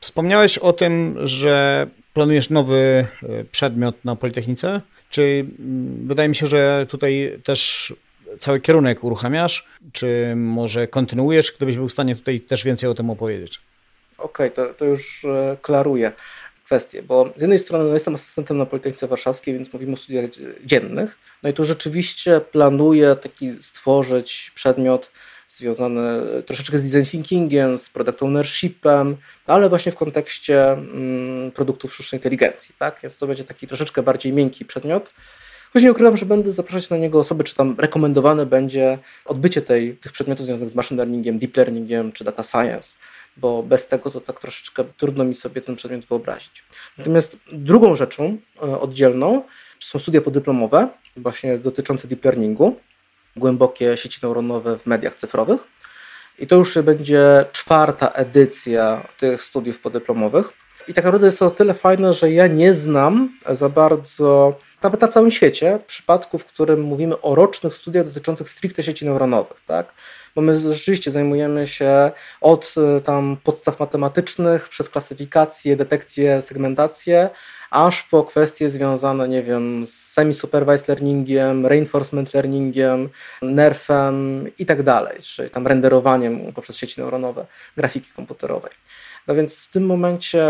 Wspomniałeś 0.00 0.58
o 0.58 0.72
tym, 0.72 1.18
że 1.24 1.86
planujesz 2.14 2.50
nowy 2.50 3.06
e, 3.22 3.44
przedmiot 3.44 4.04
na 4.04 4.16
Politechnice? 4.16 4.80
Czy 5.10 5.46
mm, 5.58 6.08
wydaje 6.08 6.28
mi 6.28 6.34
się, 6.36 6.46
że 6.46 6.86
tutaj 6.88 7.38
też 7.44 7.92
cały 8.40 8.60
kierunek 8.60 9.04
uruchamiasz? 9.04 9.68
Czy 9.92 10.32
może 10.36 10.86
kontynuujesz? 10.86 11.52
Gdybyś 11.56 11.76
był 11.76 11.88
w 11.88 11.92
stanie 11.92 12.16
tutaj 12.16 12.40
też 12.40 12.64
więcej 12.64 12.88
o 12.88 12.94
tym 12.94 13.10
opowiedzieć. 13.10 13.60
Okej, 14.18 14.46
okay, 14.52 14.66
to, 14.66 14.74
to 14.74 14.84
już 14.84 15.24
e, 15.24 15.56
klaruje 15.62 16.12
kwestię, 16.72 17.02
bo 17.02 17.32
z 17.36 17.40
jednej 17.40 17.58
strony 17.58 17.84
no, 17.84 17.94
jestem 17.94 18.14
asystentem 18.14 18.58
na 18.58 18.66
Politechnice 18.66 19.08
Warszawskiej, 19.08 19.54
więc 19.54 19.72
mówimy 19.72 19.92
o 19.92 19.96
studiach 19.96 20.24
dziennych, 20.64 21.18
no 21.42 21.48
i 21.48 21.52
tu 21.52 21.64
rzeczywiście 21.64 22.40
planuję 22.40 23.16
taki 23.16 23.62
stworzyć 23.62 24.52
przedmiot 24.54 25.10
związany 25.48 26.02
troszeczkę 26.46 26.78
z 26.78 26.82
design 26.82 27.10
thinkingiem, 27.10 27.78
z 27.78 27.90
product 27.90 28.22
ownershipem, 28.22 29.16
ale 29.46 29.68
właśnie 29.68 29.92
w 29.92 29.96
kontekście 29.96 30.72
mm, 30.72 31.50
produktów 31.50 31.94
sztucznej 31.94 32.18
inteligencji, 32.18 32.74
tak? 32.78 33.00
Więc 33.02 33.16
to 33.16 33.26
będzie 33.26 33.44
taki 33.44 33.66
troszeczkę 33.66 34.02
bardziej 34.02 34.32
miękki 34.32 34.64
przedmiot, 34.64 35.10
Później 35.72 35.92
ukrywam, 35.92 36.16
że 36.16 36.26
będę 36.26 36.52
zapraszać 36.52 36.90
na 36.90 36.96
niego 36.96 37.18
osoby, 37.18 37.44
czy 37.44 37.54
tam 37.54 37.74
rekomendowane 37.78 38.46
będzie 38.46 38.98
odbycie 39.24 39.62
tej, 39.62 39.96
tych 39.96 40.12
przedmiotów 40.12 40.46
związanych 40.46 40.70
z 40.70 40.74
machine 40.74 40.98
learningiem, 40.98 41.38
deep 41.38 41.56
learningiem 41.56 42.12
czy 42.12 42.24
data 42.24 42.42
science, 42.42 42.96
bo 43.36 43.62
bez 43.62 43.86
tego 43.86 44.10
to 44.10 44.20
tak 44.20 44.40
troszeczkę 44.40 44.84
trudno 44.96 45.24
mi 45.24 45.34
sobie 45.34 45.60
ten 45.60 45.76
przedmiot 45.76 46.04
wyobrazić. 46.04 46.64
Natomiast 46.98 47.36
drugą 47.52 47.94
rzeczą 47.94 48.38
e, 48.56 48.60
oddzielną 48.80 49.42
są 49.80 49.98
studia 49.98 50.20
podyplomowe, 50.20 50.88
właśnie 51.16 51.58
dotyczące 51.58 52.08
deep 52.08 52.24
learningu, 52.24 52.76
głębokie 53.36 53.96
sieci 53.96 54.20
neuronowe 54.22 54.78
w 54.78 54.86
mediach 54.86 55.14
cyfrowych. 55.14 55.60
I 56.38 56.46
to 56.46 56.56
już 56.56 56.78
będzie 56.78 57.44
czwarta 57.52 58.08
edycja 58.08 59.08
tych 59.18 59.42
studiów 59.42 59.78
podyplomowych. 59.78 60.61
I 60.88 60.94
tak 60.94 61.04
naprawdę 61.04 61.26
jest 61.26 61.38
to 61.38 61.46
o 61.46 61.50
tyle 61.50 61.74
fajne, 61.74 62.12
że 62.12 62.32
ja 62.32 62.46
nie 62.46 62.74
znam 62.74 63.38
za 63.50 63.68
bardzo 63.68 64.58
nawet 64.82 65.00
na 65.00 65.08
całym 65.08 65.30
świecie, 65.30 65.78
przypadku, 65.86 66.38
w 66.38 66.44
którym 66.44 66.80
mówimy 66.80 67.20
o 67.20 67.34
rocznych 67.34 67.74
studiach 67.74 68.04
dotyczących 68.04 68.48
stricte 68.48 68.82
sieci 68.82 69.04
neuronowych, 69.04 69.60
tak? 69.66 69.92
Bo 70.34 70.42
my 70.42 70.58
rzeczywiście 70.58 71.10
zajmujemy 71.10 71.66
się 71.66 72.10
od 72.40 72.74
e, 72.96 73.00
tam 73.00 73.36
podstaw 73.44 73.80
matematycznych, 73.80 74.68
przez 74.68 74.90
klasyfikację, 74.90 75.76
detekcję, 75.76 76.42
segmentację, 76.42 77.30
aż 77.72 78.02
po 78.02 78.24
kwestie 78.24 78.70
związane, 78.70 79.28
nie 79.28 79.42
wiem, 79.42 79.86
z 79.86 79.94
semi-supervised 79.94 80.88
learningiem, 80.88 81.66
reinforcement 81.66 82.34
learningiem, 82.34 83.08
nerfem 83.42 84.46
i 84.58 84.66
tak 84.66 84.82
dalej, 84.82 85.18
czyli 85.20 85.50
tam 85.50 85.66
renderowaniem 85.66 86.52
poprzez 86.52 86.76
sieci 86.76 87.00
neuronowe 87.00 87.46
grafiki 87.76 88.10
komputerowej. 88.16 88.72
No 89.26 89.34
więc 89.34 89.64
w 89.66 89.70
tym 89.70 89.86
momencie 89.86 90.44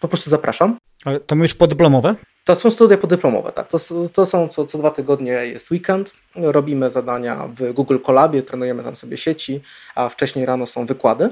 po 0.00 0.08
prostu 0.08 0.30
zapraszam. 0.30 0.76
Ale 1.04 1.20
to 1.20 1.36
mówisz 1.36 1.54
podyplomowe? 1.54 2.14
To 2.44 2.56
są 2.56 2.70
studia 2.70 2.98
podyplomowe, 2.98 3.52
tak. 3.52 3.68
To, 3.68 3.78
to 4.12 4.26
są 4.26 4.48
co, 4.48 4.64
co 4.64 4.78
dwa 4.78 4.90
tygodnie 4.90 5.30
jest 5.32 5.70
weekend. 5.70 6.12
Robimy 6.34 6.90
zadania 6.90 7.48
w 7.54 7.72
Google 7.72 7.98
Colabie, 8.06 8.42
trenujemy 8.42 8.82
tam 8.82 8.96
sobie 8.96 9.16
sieci, 9.16 9.60
a 9.94 10.08
wcześniej 10.08 10.46
rano 10.46 10.66
są 10.66 10.86
wykłady. 10.86 11.30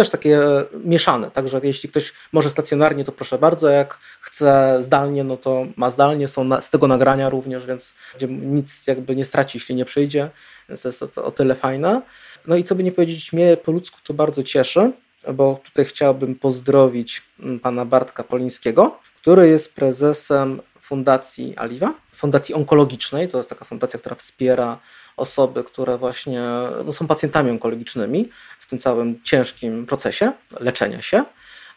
Też 0.00 0.10
takie 0.10 0.40
mieszane, 0.84 1.30
także 1.30 1.60
jeśli 1.62 1.88
ktoś 1.88 2.12
może 2.32 2.50
stacjonarnie, 2.50 3.04
to 3.04 3.12
proszę 3.12 3.38
bardzo. 3.38 3.68
Jak 3.68 3.98
chce 4.20 4.78
zdalnie, 4.80 5.24
no 5.24 5.36
to 5.36 5.66
ma 5.76 5.90
zdalnie. 5.90 6.28
Są 6.28 6.44
na, 6.44 6.60
z 6.60 6.70
tego 6.70 6.86
nagrania 6.86 7.30
również, 7.30 7.66
więc 7.66 7.94
nic 8.30 8.86
jakby 8.86 9.16
nie 9.16 9.24
straci, 9.24 9.58
jeśli 9.58 9.74
nie 9.74 9.84
przyjdzie, 9.84 10.30
więc 10.68 10.84
jest 10.84 11.00
to, 11.00 11.08
to 11.08 11.24
o 11.24 11.30
tyle 11.30 11.54
fajne. 11.54 12.02
No 12.46 12.56
i 12.56 12.64
co 12.64 12.74
by 12.74 12.84
nie 12.84 12.92
powiedzieć, 12.92 13.32
mnie 13.32 13.56
po 13.56 13.72
ludzku 13.72 13.98
to 14.04 14.14
bardzo 14.14 14.42
cieszy, 14.42 14.92
bo 15.34 15.60
tutaj 15.64 15.84
chciałbym 15.84 16.34
pozdrowić 16.34 17.22
pana 17.62 17.84
Bartka 17.84 18.24
Polińskiego, 18.24 18.98
który 19.22 19.48
jest 19.48 19.74
prezesem 19.74 20.60
Fundacji 20.80 21.54
Aliwa, 21.56 21.94
Fundacji 22.20 22.54
Onkologicznej. 22.54 23.28
To 23.28 23.38
jest 23.38 23.50
taka 23.50 23.64
fundacja, 23.64 23.98
która 23.98 24.14
wspiera 24.14 24.78
osoby, 25.16 25.64
które 25.64 25.98
właśnie 25.98 26.42
no, 26.84 26.92
są 26.92 27.06
pacjentami 27.06 27.50
onkologicznymi 27.50 28.28
w 28.58 28.66
tym 28.66 28.78
całym 28.78 29.22
ciężkim 29.22 29.86
procesie 29.86 30.32
leczenia 30.60 31.02
się. 31.02 31.24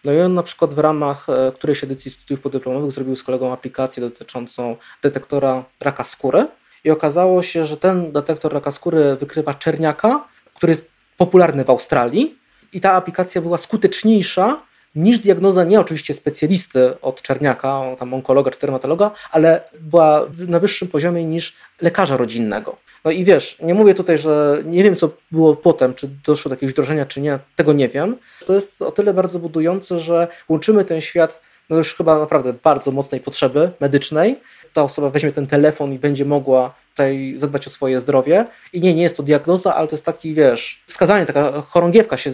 No 0.03 0.13
i 0.13 0.19
on 0.19 0.33
na 0.33 0.43
przykład 0.43 0.73
w 0.73 0.79
ramach 0.79 1.29
e, 1.29 1.51
którejś 1.51 1.83
edycji 1.83 2.11
studiów 2.11 2.39
podyplomowych 2.39 2.91
zrobił 2.91 3.15
z 3.15 3.23
kolegą 3.23 3.53
aplikację 3.53 4.01
dotyczącą 4.01 4.75
detektora 5.01 5.63
raka 5.79 6.03
skóry 6.03 6.47
i 6.83 6.91
okazało 6.91 7.43
się, 7.43 7.65
że 7.65 7.77
ten 7.77 8.11
detektor 8.11 8.53
raka 8.53 8.71
skóry 8.71 9.15
wykrywa 9.15 9.53
czerniaka, 9.53 10.27
który 10.53 10.71
jest 10.71 10.85
popularny 11.17 11.65
w 11.65 11.69
Australii 11.69 12.39
i 12.73 12.81
ta 12.81 12.91
aplikacja 12.91 13.41
była 13.41 13.57
skuteczniejsza 13.57 14.61
niż 14.95 15.19
diagnoza 15.19 15.63
nie 15.63 15.79
oczywiście 15.79 16.13
specjalisty 16.13 17.01
od 17.01 17.21
czerniaka, 17.21 17.81
tam 17.99 18.13
onkologa 18.13 18.51
czy 18.51 18.59
dermatologa, 18.59 19.11
ale 19.31 19.61
była 19.79 20.25
na 20.47 20.59
wyższym 20.59 20.87
poziomie 20.87 21.25
niż 21.25 21.55
lekarza 21.81 22.17
rodzinnego. 22.17 22.77
No 23.05 23.11
i 23.11 23.23
wiesz, 23.23 23.57
nie 23.61 23.73
mówię 23.73 23.93
tutaj, 23.93 24.17
że 24.17 24.63
nie 24.65 24.83
wiem, 24.83 24.95
co 24.95 25.09
było 25.31 25.55
potem, 25.55 25.93
czy 25.93 26.07
doszło 26.25 26.49
do 26.49 26.53
jakiegoś 26.55 26.73
wdrożenia, 26.73 27.05
czy 27.05 27.21
nie, 27.21 27.39
tego 27.55 27.73
nie 27.73 27.89
wiem. 27.89 28.17
To 28.45 28.53
jest 28.53 28.81
o 28.81 28.91
tyle 28.91 29.13
bardzo 29.13 29.39
budujące, 29.39 29.99
że 29.99 30.27
łączymy 30.49 30.85
ten 30.85 31.01
świat 31.01 31.41
no 31.69 31.77
już 31.77 31.95
chyba 31.95 32.19
naprawdę 32.19 32.53
bardzo 32.53 32.91
mocnej 32.91 33.21
potrzeby 33.21 33.71
medycznej. 33.79 34.39
Ta 34.73 34.83
osoba 34.83 35.09
weźmie 35.09 35.31
ten 35.31 35.47
telefon 35.47 35.93
i 35.93 35.99
będzie 35.99 36.25
mogła 36.25 36.73
tutaj 36.89 37.33
zadbać 37.35 37.67
o 37.67 37.69
swoje 37.69 37.99
zdrowie. 37.99 38.45
I 38.73 38.79
nie, 38.79 38.93
nie 38.93 39.03
jest 39.03 39.17
to 39.17 39.23
diagnoza, 39.23 39.75
ale 39.75 39.87
to 39.87 39.93
jest 39.93 40.05
taki, 40.05 40.33
wiesz, 40.33 40.83
wskazanie, 40.87 41.25
taka 41.25 41.61
chorągiewka 41.61 42.17
się, 42.17 42.31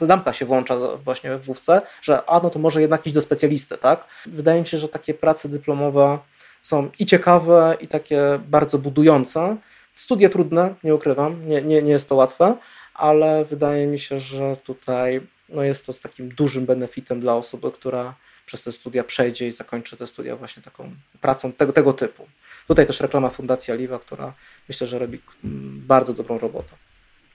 lampka 0.00 0.32
się 0.32 0.46
włącza 0.46 0.76
właśnie 1.04 1.36
w 1.36 1.46
wówce, 1.46 1.82
że 2.02 2.22
a, 2.26 2.40
no 2.42 2.50
to 2.50 2.58
może 2.58 2.80
jednak 2.80 3.06
iść 3.06 3.14
do 3.14 3.22
specjalisty, 3.22 3.78
tak? 3.78 4.04
Wydaje 4.26 4.60
mi 4.60 4.66
się, 4.66 4.78
że 4.78 4.88
takie 4.88 5.14
prace 5.14 5.48
dyplomowe 5.48 6.18
są 6.62 6.90
i 6.98 7.06
ciekawe, 7.06 7.76
i 7.80 7.88
takie 7.88 8.40
bardzo 8.48 8.78
budujące. 8.78 9.56
Studia 9.94 10.28
trudne, 10.28 10.74
nie 10.84 10.94
ukrywam, 10.94 11.48
nie, 11.48 11.62
nie, 11.62 11.82
nie 11.82 11.92
jest 11.92 12.08
to 12.08 12.14
łatwe, 12.14 12.56
ale 12.94 13.44
wydaje 13.44 13.86
mi 13.86 13.98
się, 13.98 14.18
że 14.18 14.56
tutaj 14.64 15.20
no 15.48 15.62
jest 15.62 15.86
to 15.86 15.92
z 15.92 16.00
takim 16.00 16.28
dużym 16.28 16.66
benefitem 16.66 17.20
dla 17.20 17.34
osoby, 17.34 17.70
która 17.70 18.14
przez 18.50 18.62
te 18.62 18.72
studia 18.72 19.04
przejdzie 19.04 19.48
i 19.48 19.52
zakończy 19.52 19.96
te 19.96 20.06
studia 20.06 20.36
właśnie 20.36 20.62
taką 20.62 20.90
pracą 21.20 21.52
tego, 21.52 21.72
tego 21.72 21.92
typu. 21.92 22.26
Tutaj 22.68 22.86
też 22.86 23.00
reklama 23.00 23.30
Fundacja 23.30 23.74
Liwa, 23.74 23.98
która 23.98 24.32
myślę, 24.68 24.86
że 24.86 24.98
robi 24.98 25.18
mm, 25.44 25.82
bardzo 25.86 26.12
dobrą 26.12 26.38
robotę. 26.38 26.72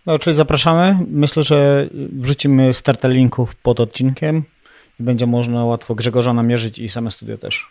No, 0.05 0.19
czyli 0.19 0.35
zapraszamy. 0.35 0.99
Myślę, 1.07 1.43
że 1.43 1.89
wrzucimy 1.93 2.73
starter 2.73 3.11
linków 3.11 3.55
pod 3.55 3.79
odcinkiem 3.79 4.43
i 4.99 5.03
będzie 5.03 5.25
można 5.25 5.65
łatwo 5.65 5.95
Grzegorza 5.95 6.33
namierzyć 6.33 6.79
i 6.79 6.89
same 6.89 7.11
studio 7.11 7.37
też. 7.37 7.67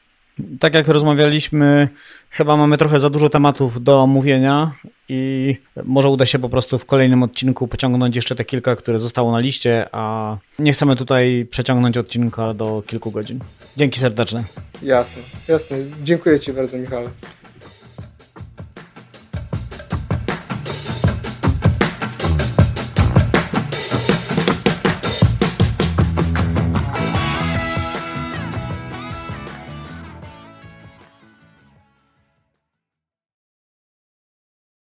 Tak 0.60 0.74
jak 0.74 0.88
rozmawialiśmy, 0.88 1.88
chyba 2.30 2.56
mamy 2.56 2.78
trochę 2.78 3.00
za 3.00 3.10
dużo 3.10 3.28
tematów 3.28 3.84
do 3.84 4.00
omówienia 4.00 4.72
i 5.08 5.56
może 5.84 6.08
uda 6.08 6.26
się 6.26 6.38
po 6.38 6.48
prostu 6.48 6.78
w 6.78 6.86
kolejnym 6.86 7.22
odcinku 7.22 7.68
pociągnąć 7.68 8.16
jeszcze 8.16 8.36
te 8.36 8.44
kilka, 8.44 8.76
które 8.76 8.98
zostało 8.98 9.32
na 9.32 9.38
liście, 9.38 9.86
a 9.92 10.36
nie 10.58 10.72
chcemy 10.72 10.96
tutaj 10.96 11.46
przeciągnąć 11.50 11.98
odcinka 11.98 12.54
do 12.54 12.82
kilku 12.86 13.10
godzin. 13.10 13.38
Dzięki 13.76 14.00
serdeczne. 14.00 14.44
Jasne, 14.82 15.22
jasne. 15.48 15.76
Dziękuję 16.02 16.40
Ci 16.40 16.52
bardzo, 16.52 16.76
Michał. 16.76 17.04